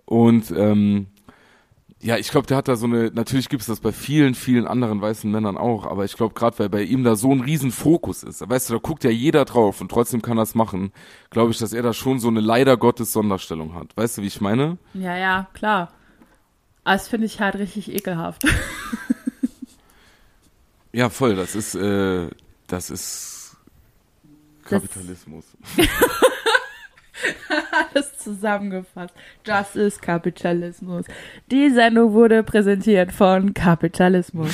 Und 0.04 0.50
ähm, 0.50 1.08
ja, 2.00 2.16
ich 2.16 2.30
glaube, 2.30 2.46
der 2.46 2.56
hat 2.56 2.68
da 2.68 2.76
so 2.76 2.86
eine, 2.86 3.10
natürlich 3.12 3.48
gibt 3.48 3.62
es 3.62 3.66
das 3.66 3.80
bei 3.80 3.90
vielen, 3.90 4.34
vielen 4.34 4.66
anderen 4.66 5.00
weißen 5.00 5.30
Männern 5.30 5.56
auch, 5.56 5.84
aber 5.84 6.04
ich 6.04 6.16
glaube, 6.16 6.34
gerade 6.34 6.58
weil 6.60 6.68
bei 6.68 6.82
ihm 6.82 7.02
da 7.02 7.16
so 7.16 7.32
ein 7.32 7.40
riesen 7.40 7.72
Fokus 7.72 8.22
ist, 8.22 8.48
weißt 8.48 8.70
du, 8.70 8.74
da 8.74 8.80
guckt 8.80 9.02
ja 9.02 9.10
jeder 9.10 9.44
drauf 9.44 9.80
und 9.80 9.90
trotzdem 9.90 10.22
kann 10.22 10.38
es 10.38 10.54
machen, 10.54 10.92
glaube 11.30 11.50
ich, 11.50 11.58
dass 11.58 11.72
er 11.72 11.82
da 11.82 11.92
schon 11.92 12.20
so 12.20 12.28
eine 12.28 12.40
leider 12.40 12.76
Gottes 12.76 13.12
Sonderstellung 13.12 13.74
hat. 13.74 13.96
Weißt 13.96 14.18
du, 14.18 14.22
wie 14.22 14.28
ich 14.28 14.40
meine? 14.40 14.78
Ja, 14.94 15.16
ja, 15.16 15.48
klar. 15.54 15.92
Aber 16.84 16.94
das 16.94 17.08
finde 17.08 17.26
ich 17.26 17.40
halt 17.40 17.56
richtig 17.56 17.92
ekelhaft. 17.92 18.44
Ja, 20.92 21.10
voll. 21.10 21.36
Das 21.36 21.54
ist, 21.54 21.74
äh, 21.74 22.28
das 22.66 22.90
ist 22.90 23.56
Kapitalismus. 24.64 25.44
Alles 27.94 28.16
zusammengefasst. 28.18 29.14
Das 29.44 29.74
ist 29.76 30.00
Kapitalismus. 30.02 31.04
Die 31.50 31.70
Sendung 31.70 32.12
wurde 32.12 32.42
präsentiert 32.42 33.12
von 33.12 33.54
Kapitalismus. 33.54 34.52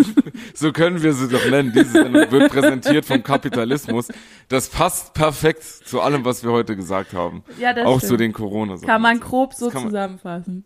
so 0.54 0.72
können 0.72 1.02
wir 1.02 1.12
sie 1.12 1.28
doch 1.28 1.44
nennen. 1.50 1.72
Diese 1.74 1.90
Sendung 1.90 2.30
wird 2.30 2.50
präsentiert 2.50 3.04
vom 3.04 3.22
Kapitalismus. 3.22 4.08
Das 4.48 4.68
passt 4.68 5.12
perfekt 5.14 5.62
zu 5.62 6.00
allem, 6.00 6.24
was 6.24 6.42
wir 6.42 6.50
heute 6.50 6.76
gesagt 6.76 7.12
haben. 7.12 7.42
Ja, 7.58 7.74
das 7.74 7.84
Auch 7.86 7.98
stimmt. 7.98 8.08
zu 8.10 8.16
den 8.16 8.32
Corona-Sachen. 8.32 8.88
Kann 8.88 9.02
man 9.02 9.20
grob 9.20 9.52
so 9.54 9.68
kann 9.68 9.82
man- 9.82 9.90
zusammenfassen. 9.90 10.64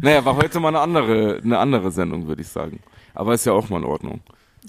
Naja, 0.00 0.24
war 0.24 0.36
heute 0.36 0.60
mal 0.60 0.68
eine 0.68 0.80
andere, 0.80 1.40
eine 1.42 1.58
andere 1.58 1.90
Sendung, 1.90 2.26
würde 2.26 2.42
ich 2.42 2.48
sagen. 2.48 2.80
Aber 3.14 3.34
ist 3.34 3.44
ja 3.44 3.52
auch 3.52 3.68
mal 3.68 3.78
in 3.78 3.84
Ordnung. 3.84 4.20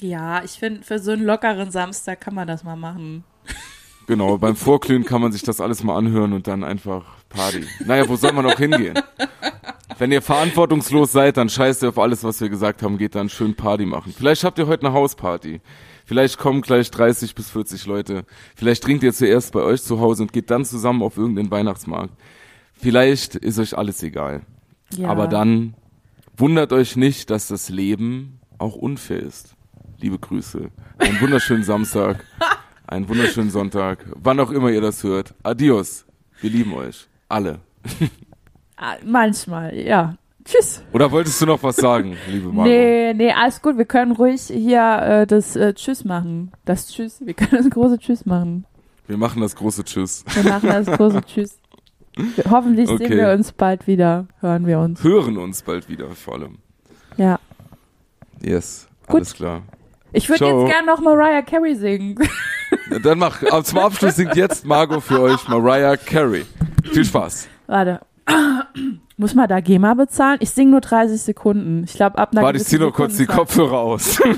Ja, 0.02 0.44
ich 0.44 0.52
finde, 0.52 0.84
für 0.84 1.00
so 1.00 1.12
einen 1.12 1.24
lockeren 1.24 1.72
Samstag 1.72 2.22
kann 2.22 2.36
man 2.36 2.48
das 2.48 2.64
mal 2.64 2.76
machen. 2.76 3.24
Genau, 4.08 4.38
beim 4.38 4.56
Vorglühen 4.56 5.06
kann 5.06 5.22
man 5.22 5.32
sich 5.32 5.44
das 5.44 5.62
alles 5.62 5.84
mal 5.84 5.98
anhören 5.98 6.34
und 6.34 6.48
dann 6.48 6.64
einfach 6.64 7.06
Party. 7.30 7.66
Naja, 7.86 8.08
wo 8.10 8.16
soll 8.18 8.34
man 8.34 8.46
auch 8.46 8.58
hingehen? 8.58 9.00
Wenn 9.98 10.12
ihr 10.12 10.22
verantwortungslos 10.22 11.12
seid, 11.12 11.38
dann 11.38 11.48
scheißt 11.48 11.84
ihr 11.84 11.90
auf 11.90 12.00
alles, 12.00 12.24
was 12.24 12.42
wir 12.42 12.50
gesagt 12.50 12.84
haben, 12.84 12.98
geht 12.98 13.16
dann 13.16 13.30
schön 13.30 13.56
Party 13.56 13.86
machen. 13.86 14.14
Vielleicht 14.16 14.44
habt 14.44 14.60
ihr 14.60 14.68
heute 14.68 14.86
eine 14.86 14.94
Hausparty. 14.94 15.62
Vielleicht 16.06 16.38
kommen 16.38 16.62
gleich 16.62 16.92
30 16.92 17.34
bis 17.34 17.50
40 17.52 17.86
Leute. 17.86 18.26
Vielleicht 18.56 18.84
trinkt 18.84 19.04
ihr 19.04 19.14
zuerst 19.14 19.54
bei 19.54 19.62
euch 19.62 19.82
zu 19.82 20.02
Hause 20.02 20.24
und 20.24 20.34
geht 20.34 20.52
dann 20.52 20.66
zusammen 20.66 21.02
auf 21.02 21.18
irgendeinen 21.18 21.52
Weihnachtsmarkt. 21.52 22.14
Vielleicht 22.74 23.36
ist 23.36 23.60
euch 23.60 23.78
alles 23.78 24.04
egal. 24.04 24.42
Ja. 24.98 25.10
Aber 25.10 25.28
dann 25.28 25.74
wundert 26.38 26.74
euch 26.74 26.96
nicht, 26.96 27.30
dass 27.30 27.48
das 27.48 27.70
Leben 27.70 28.40
auch 28.58 28.76
unfair 28.76 29.20
ist. 29.20 29.56
Liebe 30.00 30.20
Grüße. 30.20 30.70
Einen 30.98 31.22
wunderschönen 31.22 31.64
Samstag. 31.64 32.24
Einen 32.88 33.08
wunderschönen 33.08 33.50
Sonntag. 33.50 34.06
Wann 34.16 34.40
auch 34.40 34.52
immer 34.52 34.70
ihr 34.70 34.82
das 34.82 35.04
hört. 35.04 35.34
Adios. 35.44 36.06
Wir 36.42 36.50
lieben 36.50 36.74
euch. 36.74 37.08
Alle. 37.30 37.60
Ah, 38.76 38.96
Manchmal, 39.06 39.76
ja. 39.78 40.16
Tschüss. 40.46 40.84
Oder 40.92 41.10
wolltest 41.10 41.42
du 41.42 41.46
noch 41.46 41.64
was 41.64 41.78
sagen, 41.78 42.18
liebe 42.30 42.50
Margot? 42.50 42.66
Nee, 42.66 43.14
nee, 43.14 43.32
alles 43.32 43.62
gut. 43.62 43.78
Wir 43.78 43.86
können 43.86 44.12
ruhig 44.12 44.42
hier 44.42 45.00
äh, 45.02 45.28
das 45.28 45.56
äh, 45.56 45.74
Tschüss 45.74 46.04
machen. 46.04 46.52
Das 46.66 46.88
Tschüss. 46.88 47.22
Wir 47.26 47.34
können 47.34 47.64
das 47.64 47.70
große 47.70 47.98
Tschüss 47.98 48.26
machen. 48.26 48.66
Wir 49.08 49.18
machen 49.18 49.42
das 49.42 49.56
große 49.56 49.86
Tschüss. 49.86 50.26
Wir 50.34 50.44
machen 50.44 50.68
das 50.68 50.86
große 50.86 51.22
Tschüss. 51.26 51.60
Hoffentlich 52.50 52.90
Okay. 52.90 53.08
sehen 53.08 53.18
wir 53.18 53.32
uns 53.32 53.52
bald 53.52 53.88
wieder. 53.88 54.28
Hören 54.40 54.68
wir 54.68 54.80
uns. 54.80 55.04
Hören 55.04 55.38
uns 55.38 55.62
bald 55.64 55.90
wieder, 55.90 56.10
vor 56.12 56.36
allem. 56.36 56.58
Ja. 57.18 57.40
Yes. 58.42 58.88
Gut. 59.08 59.16
Alles 59.18 59.34
klar. 59.34 59.64
Ich 60.12 60.30
würde 60.30 60.46
jetzt 60.46 60.72
gerne 60.72 60.88
noch 60.88 61.02
Mariah 61.02 61.42
Carey 61.42 61.76
singen. 61.76 62.16
Dann 63.04 63.20
mach. 63.20 63.42
Zum 63.64 63.80
Abschluss 63.80 64.16
singt 64.16 64.36
jetzt 64.36 64.66
Margot 64.66 65.02
für 65.02 65.22
euch 65.22 65.48
Mariah 65.48 65.98
Carey. 65.98 66.46
Viel 66.92 67.06
Spaß. 67.06 67.48
Warte. 67.68 68.02
Muss 69.18 69.36
man 69.36 69.48
da 69.48 69.60
GEMA 69.60 69.94
bezahlen? 69.94 70.38
Ich 70.42 70.50
singe 70.52 70.72
nur 70.72 70.82
30 70.82 71.22
Sekunden. 71.22 71.84
Ich 71.84 71.94
glaube, 71.94 72.18
ab 72.18 72.30
einer 72.32 72.42
Warte, 72.42 72.58
ich 72.58 72.64
zieh 72.66 72.78
gewissen 72.78 72.90
noch 72.90 72.96
kurz 72.96 73.18
die 73.18 73.26
Kopfhörer 73.26 73.80
aus. 73.80 74.20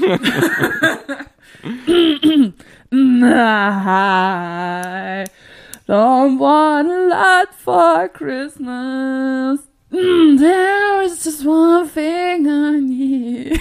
Don't 5.88 6.40
want 6.40 6.88
a 6.90 7.08
lot 7.10 7.54
for 7.54 8.08
Christmas. 8.10 9.60
Mm, 9.92 10.40
There 10.40 11.02
is 11.04 11.24
just 11.24 11.46
one 11.46 11.88
thing 11.88 12.48
I 12.48 12.80
need. 12.82 13.60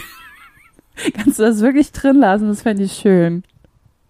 Kannst 1.14 1.38
du 1.38 1.42
das 1.42 1.60
wirklich 1.60 1.92
drin 1.92 2.16
lassen? 2.16 2.48
Das 2.48 2.62
fände 2.62 2.84
ich 2.84 2.92
schön. 2.92 3.44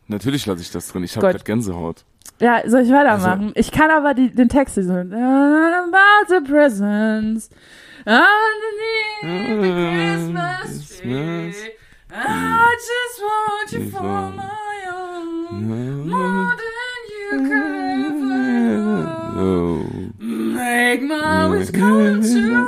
Natürlich 0.06 0.46
lasse 0.46 0.62
ich 0.62 0.70
das 0.70 0.88
drin. 0.88 1.02
Ich 1.02 1.16
habe 1.16 1.26
gerade 1.28 1.42
Gänsehaut. 1.44 2.04
Ja, 2.40 2.62
soll 2.68 2.82
ich 2.82 2.90
weitermachen? 2.92 3.46
Also- 3.48 3.52
ich 3.56 3.70
kann 3.72 3.90
aber 3.90 4.14
die, 4.14 4.30
den 4.30 4.48
Text 4.48 4.76
nicht 4.76 4.86
so. 4.86 4.92
About 4.92 6.26
the 6.28 6.40
presents 6.40 7.48
underneath 8.06 9.22
the 9.22 9.70
Christmas 10.30 10.98
tree. 10.98 11.54
I 12.16 12.76
just 12.76 13.20
want 13.22 13.72
you 13.72 13.90
for 13.90 14.30
my 14.30 14.42
own. 14.92 16.08
More 16.08 16.54
than 16.54 17.00
you 17.10 17.48
could 17.48 17.73
Oh. 19.36 19.82
Make 20.18 21.02
my 21.02 21.48
wish 21.50 21.70
come 21.72 22.22
true. 22.22 22.66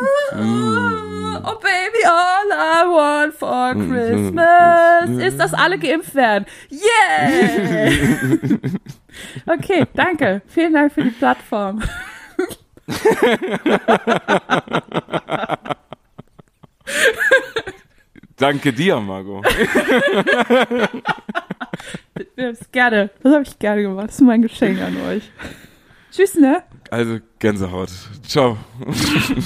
Oh 1.48 1.58
baby, 1.62 2.04
all 2.04 2.52
I 2.52 2.84
want 2.88 3.34
for 3.34 3.72
Christmas 3.74 5.10
ist, 5.24 5.38
dass 5.38 5.54
alle 5.54 5.78
geimpft 5.78 6.14
werden. 6.14 6.46
Yeah! 6.70 8.58
Okay, 9.46 9.86
danke. 9.94 10.42
Vielen 10.46 10.74
Dank 10.74 10.92
für 10.92 11.02
die 11.02 11.08
Plattform. 11.10 11.82
Danke 18.36 18.72
dir, 18.72 19.00
Margot. 19.00 19.44
Das 22.36 22.70
gerne. 22.72 23.10
Das 23.22 23.32
habe 23.32 23.42
ich 23.42 23.58
gerne 23.58 23.82
gemacht. 23.82 24.08
Das 24.08 24.14
ist 24.16 24.20
mein 24.22 24.42
Geschenk 24.42 24.80
an 24.80 24.96
euch. 25.08 25.30
Tschüss, 26.16 26.34
ne? 26.36 26.62
Also 26.90 27.18
Gänsehaut. 27.38 27.90
Ciao. 28.26 28.56